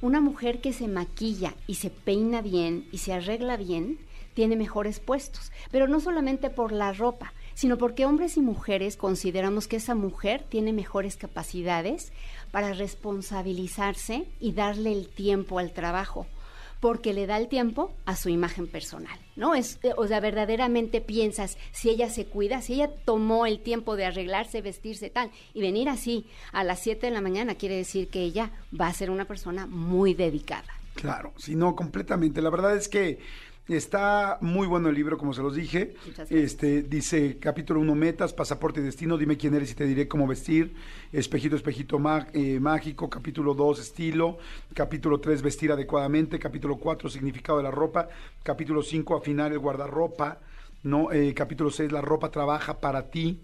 una 0.02 0.22
mujer 0.22 0.60
que 0.62 0.74
se 0.74 0.88
maquilla 0.88 1.56
y 1.66 1.76
se 1.76 1.90
peina 1.90 2.42
bien 2.42 2.88
y 2.92 3.00
se 3.00 3.14
arregla 3.14 3.58
bien, 3.58 4.00
tiene 4.34 4.56
mejores 4.56 5.00
puestos, 5.00 5.52
pero 5.72 5.88
no 5.88 6.00
solamente 6.00 6.50
por 6.50 6.72
la 6.72 6.94
ropa, 6.94 7.34
sino 7.58 7.80
porque 7.80 8.06
hombres 8.06 8.38
y 8.38 8.42
mujeres 8.42 8.98
consideramos 8.98 9.68
que 9.68 9.78
esa 9.78 9.96
mujer 9.96 10.46
tiene 10.48 10.74
mejores 10.74 11.18
capacidades 11.18 12.14
para 12.52 12.74
responsabilizarse 12.74 14.26
y 14.40 14.52
darle 14.52 14.92
el 14.92 15.08
tiempo 15.08 15.58
al 15.58 15.72
trabajo 15.72 16.28
porque 16.80 17.14
le 17.14 17.26
da 17.26 17.38
el 17.38 17.48
tiempo 17.48 17.96
a 18.06 18.16
su 18.16 18.30
imagen 18.30 18.68
personal, 18.68 19.18
¿no? 19.36 19.56
Es, 19.56 19.80
eh, 19.82 19.94
o 19.98 20.06
sea, 20.06 20.20
verdaderamente 20.20 21.02
piensas, 21.02 21.58
si 21.72 21.90
ella 21.90 22.12
se 22.12 22.28
cuida, 22.28 22.62
si 22.62 22.76
ella 22.76 22.92
tomó 23.06 23.48
el 23.48 23.60
tiempo 23.62 23.96
de 23.96 24.06
arreglarse, 24.06 24.62
vestirse 24.62 25.10
tal, 25.10 25.32
y 25.56 25.62
venir 25.62 25.90
así 25.90 26.28
a 26.52 26.64
las 26.64 26.80
7 26.82 27.08
de 27.08 27.12
la 27.12 27.22
mañana, 27.22 27.56
quiere 27.56 27.78
decir 27.78 28.10
que 28.10 28.22
ella 28.22 28.52
va 28.80 28.86
a 28.86 28.94
ser 28.94 29.10
una 29.10 29.26
persona 29.26 29.66
muy 29.66 30.14
dedicada. 30.14 30.78
Claro, 30.94 31.34
si 31.38 31.56
no, 31.56 31.76
completamente. 31.76 32.42
La 32.42 32.52
verdad 32.52 32.76
es 32.76 32.88
que 32.88 33.20
Está 33.68 34.38
muy 34.40 34.66
bueno 34.66 34.88
el 34.88 34.96
libro, 34.96 35.18
como 35.18 35.34
se 35.34 35.42
los 35.42 35.54
dije. 35.54 35.94
Este 36.30 36.84
dice 36.84 37.38
capítulo 37.38 37.82
1 37.82 37.96
metas, 37.96 38.32
pasaporte 38.32 38.80
y 38.80 38.84
destino, 38.84 39.18
dime 39.18 39.36
quién 39.36 39.56
eres 39.56 39.72
y 39.72 39.76
te 39.76 39.86
diré 39.86 40.08
cómo 40.08 40.26
vestir. 40.26 40.74
Espejito, 41.12 41.58
espejito 41.58 42.00
eh, 42.34 42.62
mágico. 42.62 43.10
Capítulo 43.10 43.54
2 43.54 43.80
estilo. 43.80 44.38
Capítulo 44.74 45.20
3 45.20 45.42
vestir 45.42 45.74
adecuadamente. 45.74 46.40
Capítulo 46.40 46.78
4 46.78 47.10
significado 47.10 47.58
de 47.58 47.66
la 47.66 47.72
ropa. 47.72 48.08
Capítulo 48.42 48.82
5 48.82 49.18
afinar 49.18 49.52
el 49.52 49.60
guardarropa. 49.60 50.40
No, 50.84 51.12
eh, 51.12 51.34
capítulo 51.34 51.70
6 51.70 51.92
la 51.92 52.00
ropa 52.00 52.32
trabaja 52.32 52.80
para 52.80 53.10
ti. 53.10 53.42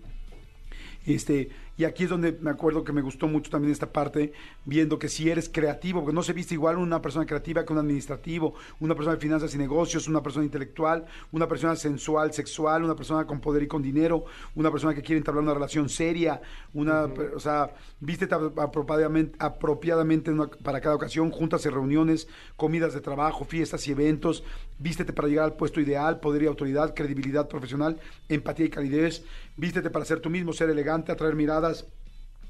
Este, 1.05 1.49
Y 1.75 1.85
aquí 1.85 2.03
es 2.03 2.09
donde 2.09 2.33
me 2.33 2.51
acuerdo 2.51 2.83
que 2.83 2.93
me 2.93 3.01
gustó 3.01 3.27
mucho 3.27 3.49
también 3.49 3.71
esta 3.71 3.91
parte, 3.91 4.33
viendo 4.65 4.99
que 4.99 5.09
si 5.09 5.29
eres 5.29 5.49
creativo, 5.49 6.01
porque 6.01 6.13
no 6.13 6.21
se 6.21 6.33
viste 6.33 6.53
igual 6.53 6.77
una 6.77 7.01
persona 7.01 7.25
creativa 7.25 7.65
que 7.65 7.73
un 7.73 7.79
administrativo, 7.79 8.53
una 8.79 8.93
persona 8.93 9.15
de 9.15 9.21
finanzas 9.21 9.55
y 9.55 9.57
negocios, 9.57 10.07
una 10.07 10.21
persona 10.21 10.45
intelectual, 10.45 11.05
una 11.31 11.47
persona 11.47 11.75
sensual, 11.75 12.31
sexual, 12.31 12.83
una 12.83 12.95
persona 12.95 13.25
con 13.25 13.39
poder 13.39 13.63
y 13.63 13.67
con 13.67 13.81
dinero, 13.81 14.25
una 14.55 14.69
persona 14.69 14.93
que 14.93 15.01
quiere 15.01 15.17
entablar 15.17 15.43
una 15.43 15.53
relación 15.53 15.89
seria, 15.89 16.41
una, 16.73 17.05
o 17.35 17.39
sea, 17.39 17.73
vístete 17.99 18.35
apropiadamente, 18.35 19.35
apropiadamente 19.39 20.31
para 20.63 20.79
cada 20.79 20.95
ocasión, 20.95 21.31
juntas 21.31 21.65
y 21.65 21.69
reuniones, 21.69 22.27
comidas 22.55 22.93
de 22.93 23.01
trabajo, 23.01 23.45
fiestas 23.45 23.87
y 23.87 23.91
eventos, 23.91 24.43
vístete 24.79 25.13
para 25.13 25.27
llegar 25.27 25.45
al 25.45 25.55
puesto 25.55 25.79
ideal, 25.79 26.19
poder 26.19 26.43
y 26.43 26.47
autoridad, 26.47 26.93
credibilidad 26.93 27.47
profesional, 27.47 27.99
empatía 28.29 28.65
y 28.65 28.69
calidez, 28.69 29.23
vístete 29.57 29.89
para 29.89 30.05
ser 30.05 30.19
tú 30.19 30.29
mismo, 30.29 30.53
ser 30.53 30.69
elegante, 30.69 31.11
atraer 31.11 31.35
miradas, 31.35 31.85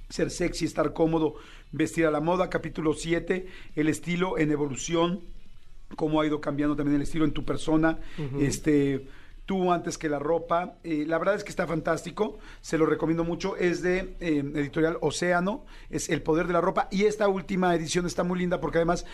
ser 0.10 0.30
sexy, 0.30 0.66
estar 0.66 0.94
cómodo, 0.94 1.36
vestir 1.72 2.06
a 2.06 2.12
la 2.12 2.20
moda. 2.20 2.50
Capítulo 2.50 2.94
7, 2.94 3.48
el 3.76 3.88
estilo 3.88 4.38
en 4.38 4.52
evolución, 4.52 5.22
cómo 5.95 6.22
ha 6.22 6.26
ido 6.26 6.41
cambiando 6.41 6.76
también 6.76 6.95
el 6.98 7.04
estilo 7.04 7.26
en 7.26 7.32
tu 7.32 7.45
persona. 7.45 8.00
Este 8.40 9.08
tú 9.45 9.72
antes 9.72 9.98
que 9.98 10.10
la 10.10 10.20
ropa. 10.20 10.76
Eh, 10.84 11.06
la 11.08 11.18
verdad 11.18 11.36
es 11.36 11.44
que 11.44 11.50
está 11.50 11.68
fantástico, 11.68 12.40
se 12.62 12.78
lo 12.78 12.86
recomiendo 12.86 13.24
mucho. 13.24 13.56
Es 13.58 13.82
de 13.82 14.16
eh, 14.20 14.44
editorial 14.56 14.98
Océano, 15.02 15.66
es 15.90 16.10
El 16.10 16.22
Poder 16.22 16.48
de 16.48 16.54
la 16.54 16.62
Ropa. 16.62 16.88
Y 16.91 17.04
esta 17.04 17.28
última 17.28 17.76
edición 17.76 18.06
está 18.06 18.24
muy 18.24 18.40
linda 18.40 18.60
porque 18.60 18.78
además 18.78 19.06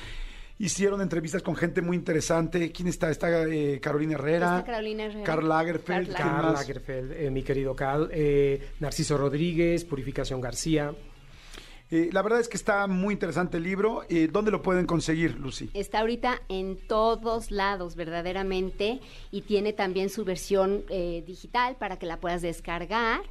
hicieron 0.60 1.02
entrevistas 1.02 1.42
con 1.42 1.56
gente 1.56 1.82
muy 1.82 1.98
interesante. 1.98 2.72
¿Quién 2.72 2.88
está? 2.88 3.10
Está 3.10 3.48
eh, 3.48 3.80
Carolina 3.82 4.14
Herrera. 4.14 4.64
Carolina 4.64 5.06
Herrera. 5.06 5.24
Karl 5.24 5.50
Lagerfeld. 5.50 6.14
Karl 6.14 6.54
Lagerfeld, 6.54 7.32
mi 7.32 7.42
querido 7.42 7.76
Carl. 7.76 8.12
Narciso 8.80 9.18
Rodríguez, 9.18 9.86
Purificación 9.86 10.40
García. 10.40 10.94
Eh, 11.92 12.10
la 12.12 12.22
verdad 12.22 12.40
es 12.40 12.48
que 12.48 12.58
está 12.58 12.86
muy 12.86 13.14
interesante 13.14 13.58
el 13.58 13.64
libro. 13.64 14.04
Eh, 14.10 14.30
¿Dónde 14.32 14.52
lo 14.52 14.62
pueden 14.62 14.86
conseguir, 14.86 15.40
Lucy? 15.40 15.72
Está 15.74 16.02
ahorita 16.02 16.42
en 16.48 16.78
todos 16.78 17.50
lados, 17.50 17.96
verdaderamente, 17.96 19.00
y 19.32 19.42
tiene 19.42 19.74
también 19.74 20.10
su 20.10 20.24
versión 20.24 20.84
eh, 20.90 21.24
digital 21.26 21.78
para 21.78 21.98
que 21.98 22.06
la 22.06 22.18
puedas 22.18 22.44
descargar. 22.44 23.22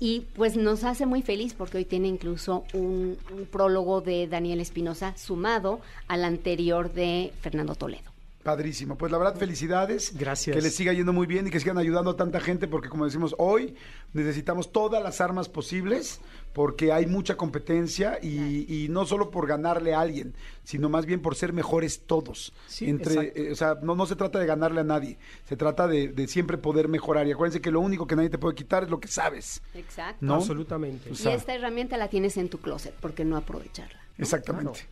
Y 0.00 0.26
pues 0.34 0.56
nos 0.56 0.82
hace 0.82 1.06
muy 1.06 1.22
feliz 1.22 1.54
porque 1.54 1.78
hoy 1.78 1.84
tiene 1.84 2.08
incluso 2.08 2.64
un 2.72 3.16
prólogo 3.52 4.00
de 4.00 4.26
Daniel 4.26 4.60
Espinosa 4.60 5.16
sumado 5.16 5.80
al 6.08 6.24
anterior 6.24 6.92
de 6.92 7.32
Fernando 7.40 7.76
Toledo. 7.76 8.18
Padrísimo. 8.42 8.96
Pues 8.96 9.12
la 9.12 9.18
verdad, 9.18 9.36
felicidades. 9.36 10.16
Gracias. 10.16 10.56
Que 10.56 10.62
les 10.62 10.74
siga 10.74 10.94
yendo 10.94 11.12
muy 11.12 11.26
bien 11.26 11.46
y 11.46 11.50
que 11.50 11.60
sigan 11.60 11.76
ayudando 11.76 12.12
a 12.12 12.16
tanta 12.16 12.40
gente 12.40 12.66
porque 12.66 12.88
como 12.88 13.04
decimos 13.04 13.34
hoy, 13.36 13.74
necesitamos 14.14 14.72
todas 14.72 15.02
las 15.02 15.20
armas 15.20 15.50
posibles 15.50 16.20
porque 16.52 16.92
hay 16.92 17.06
mucha 17.06 17.36
competencia 17.36 18.18
y, 18.22 18.86
no 18.90 19.06
solo 19.06 19.30
por 19.30 19.46
ganarle 19.46 19.94
a 19.94 20.00
alguien, 20.00 20.34
sino 20.68 20.90
más 20.90 21.06
bien 21.06 21.22
por 21.22 21.34
ser 21.34 21.54
mejores 21.54 22.02
todos. 22.04 22.52
Sí, 22.66 22.90
Entre, 22.90 23.32
eh, 23.34 23.52
o 23.52 23.54
sea, 23.54 23.78
no, 23.80 23.94
no 23.94 24.04
se 24.04 24.16
trata 24.16 24.38
de 24.38 24.44
ganarle 24.44 24.82
a 24.82 24.84
nadie, 24.84 25.16
se 25.46 25.56
trata 25.56 25.88
de, 25.88 26.28
siempre 26.28 26.58
poder 26.58 26.88
mejorar. 26.88 27.26
Y 27.26 27.32
acuérdense 27.32 27.62
que 27.62 27.70
lo 27.70 27.80
único 27.80 28.06
que 28.06 28.14
nadie 28.16 28.28
te 28.28 28.36
puede 28.36 28.54
quitar 28.54 28.82
es 28.82 28.90
lo 28.90 29.00
que 29.00 29.08
sabes. 29.08 29.62
Exacto. 29.72 30.18
¿no? 30.20 30.34
Absolutamente. 30.34 31.08
y 31.08 31.28
esta 31.28 31.54
herramienta 31.54 31.96
la 31.96 32.08
tienes 32.08 32.36
en 32.36 32.50
tu 32.50 32.58
closet, 32.58 32.92
porque 33.00 33.24
no 33.24 33.38
aprovecharla? 33.38 33.98
Exactamente. 34.18 34.86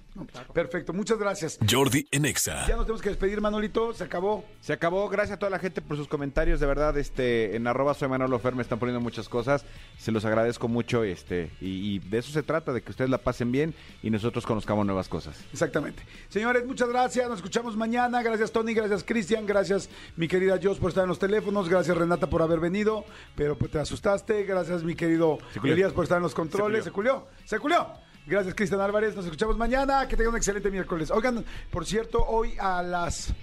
Perfecto, 0.55 0.93
muchas 0.93 1.19
gracias. 1.19 1.59
Jordi 1.69 2.07
Enexa. 2.11 2.67
Ya 2.67 2.77
nos 2.77 2.87
tenemos 2.87 3.03
que 3.03 3.11
despedir, 3.11 3.41
Manolito. 3.41 3.93
Se 3.93 4.05
acabó. 4.05 4.45
Se 4.61 4.73
acabó. 4.73 5.09
Gracias 5.09 5.37
a 5.37 5.39
toda 5.39 5.51
la 5.51 5.59
gente 5.59 5.83
por 5.83 5.97
sus 5.97 6.09
comentarios. 6.09 6.61
De 6.61 6.67
verdad, 6.67 6.97
este, 6.97 7.57
en 7.57 7.67
arroba 7.67 7.93
soy 7.93 8.09
Manolo 8.09 8.39
Fer 8.39 8.55
me 8.55 8.63
están 8.63 8.79
poniendo 8.79 9.01
muchas 9.01 9.29
cosas. 9.29 9.65
Se 9.99 10.13
los 10.13 10.25
agradezco 10.25 10.69
mucho. 10.69 11.05
Este, 11.05 11.51
y, 11.61 11.99
de 11.99 12.19
eso 12.19 12.33
se 12.33 12.43
trata, 12.43 12.73
de 12.73 12.83
que 12.83 12.91
ustedes 12.91 13.11
la 13.11 13.19
pasen 13.19 13.53
bien 13.53 13.75
y 14.03 14.11
nosotros 14.11 14.47
conozcamos 14.47 14.87
nuevas 14.87 15.09
cosas. 15.09 15.37
Exactamente. 15.67 16.03
Señores, 16.29 16.65
muchas 16.65 16.89
gracias. 16.89 17.29
Nos 17.29 17.39
escuchamos 17.39 17.77
mañana. 17.77 18.23
Gracias, 18.23 18.53
Tony. 18.53 18.73
Gracias, 18.73 19.05
Cristian. 19.05 19.47
Gracias, 19.47 19.91
mi 20.17 20.29
querida 20.29 20.59
Jos, 20.63 20.79
por 20.79 20.91
estar 20.91 21.03
en 21.03 21.09
los 21.09 21.19
teléfonos. 21.19 21.69
Gracias, 21.69 21.97
Renata, 21.97 22.29
por 22.29 22.43
haber 22.43 22.61
venido. 22.61 23.05
Pero 23.35 23.57
pues, 23.57 23.71
te 23.71 23.79
asustaste. 23.79 24.45
Gracias, 24.45 24.85
mi 24.85 24.95
querido 24.95 25.39
Elías, 25.63 25.93
por 25.93 26.05
estar 26.05 26.19
en 26.19 26.23
los 26.23 26.35
controles. 26.35 26.85
Se 26.85 26.91
culió. 26.91 27.27
Se 27.45 27.59
culió. 27.59 27.89
Gracias, 28.27 28.55
Cristian 28.55 28.81
Álvarez. 28.81 29.15
Nos 29.17 29.25
escuchamos 29.25 29.57
mañana. 29.57 30.07
Que 30.09 30.17
tengan 30.17 30.33
un 30.33 30.37
excelente 30.37 30.71
miércoles. 30.71 31.11
Oigan, 31.11 31.45
por 31.71 31.85
cierto, 31.85 32.25
hoy 32.25 32.55
a 32.59 32.83
las 32.83 33.35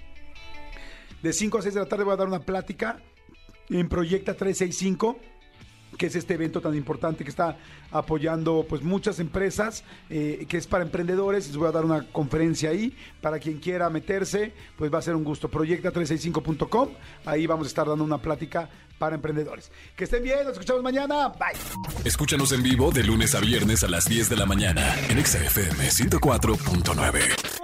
de 1.22 1.32
5 1.32 1.58
a 1.58 1.62
6 1.62 1.74
de 1.74 1.80
la 1.80 1.86
tarde 1.86 2.04
voy 2.04 2.14
a 2.14 2.16
dar 2.16 2.26
una 2.26 2.40
plática 2.40 2.98
en 3.70 3.88
Proyecta 3.88 4.34
365 4.34 5.18
que 5.96 6.06
es 6.06 6.16
este 6.16 6.34
evento 6.34 6.60
tan 6.60 6.74
importante 6.74 7.24
que 7.24 7.30
está 7.30 7.56
apoyando 7.90 8.66
pues 8.68 8.82
muchas 8.82 9.20
empresas, 9.20 9.84
eh, 10.10 10.46
que 10.48 10.56
es 10.56 10.66
para 10.66 10.84
emprendedores. 10.84 11.46
Les 11.48 11.56
voy 11.56 11.68
a 11.68 11.72
dar 11.72 11.84
una 11.84 12.06
conferencia 12.10 12.70
ahí. 12.70 12.96
Para 13.20 13.38
quien 13.38 13.58
quiera 13.58 13.88
meterse, 13.90 14.52
pues 14.76 14.92
va 14.92 14.98
a 14.98 15.02
ser 15.02 15.14
un 15.14 15.24
gusto. 15.24 15.50
Proyecta365.com. 15.50 16.90
Ahí 17.24 17.46
vamos 17.46 17.66
a 17.66 17.68
estar 17.68 17.86
dando 17.86 18.04
una 18.04 18.18
plática 18.18 18.68
para 18.98 19.16
emprendedores. 19.16 19.70
Que 19.96 20.04
estén 20.04 20.22
bien, 20.22 20.44
nos 20.44 20.52
escuchamos 20.52 20.82
mañana. 20.82 21.28
Bye. 21.28 21.58
Escúchanos 22.04 22.52
en 22.52 22.62
vivo 22.62 22.90
de 22.90 23.02
lunes 23.04 23.34
a 23.34 23.40
viernes 23.40 23.82
a 23.84 23.88
las 23.88 24.04
10 24.06 24.28
de 24.30 24.36
la 24.36 24.46
mañana 24.46 24.94
en 25.08 25.24
XFM 25.24 25.88
104.9. 25.88 27.54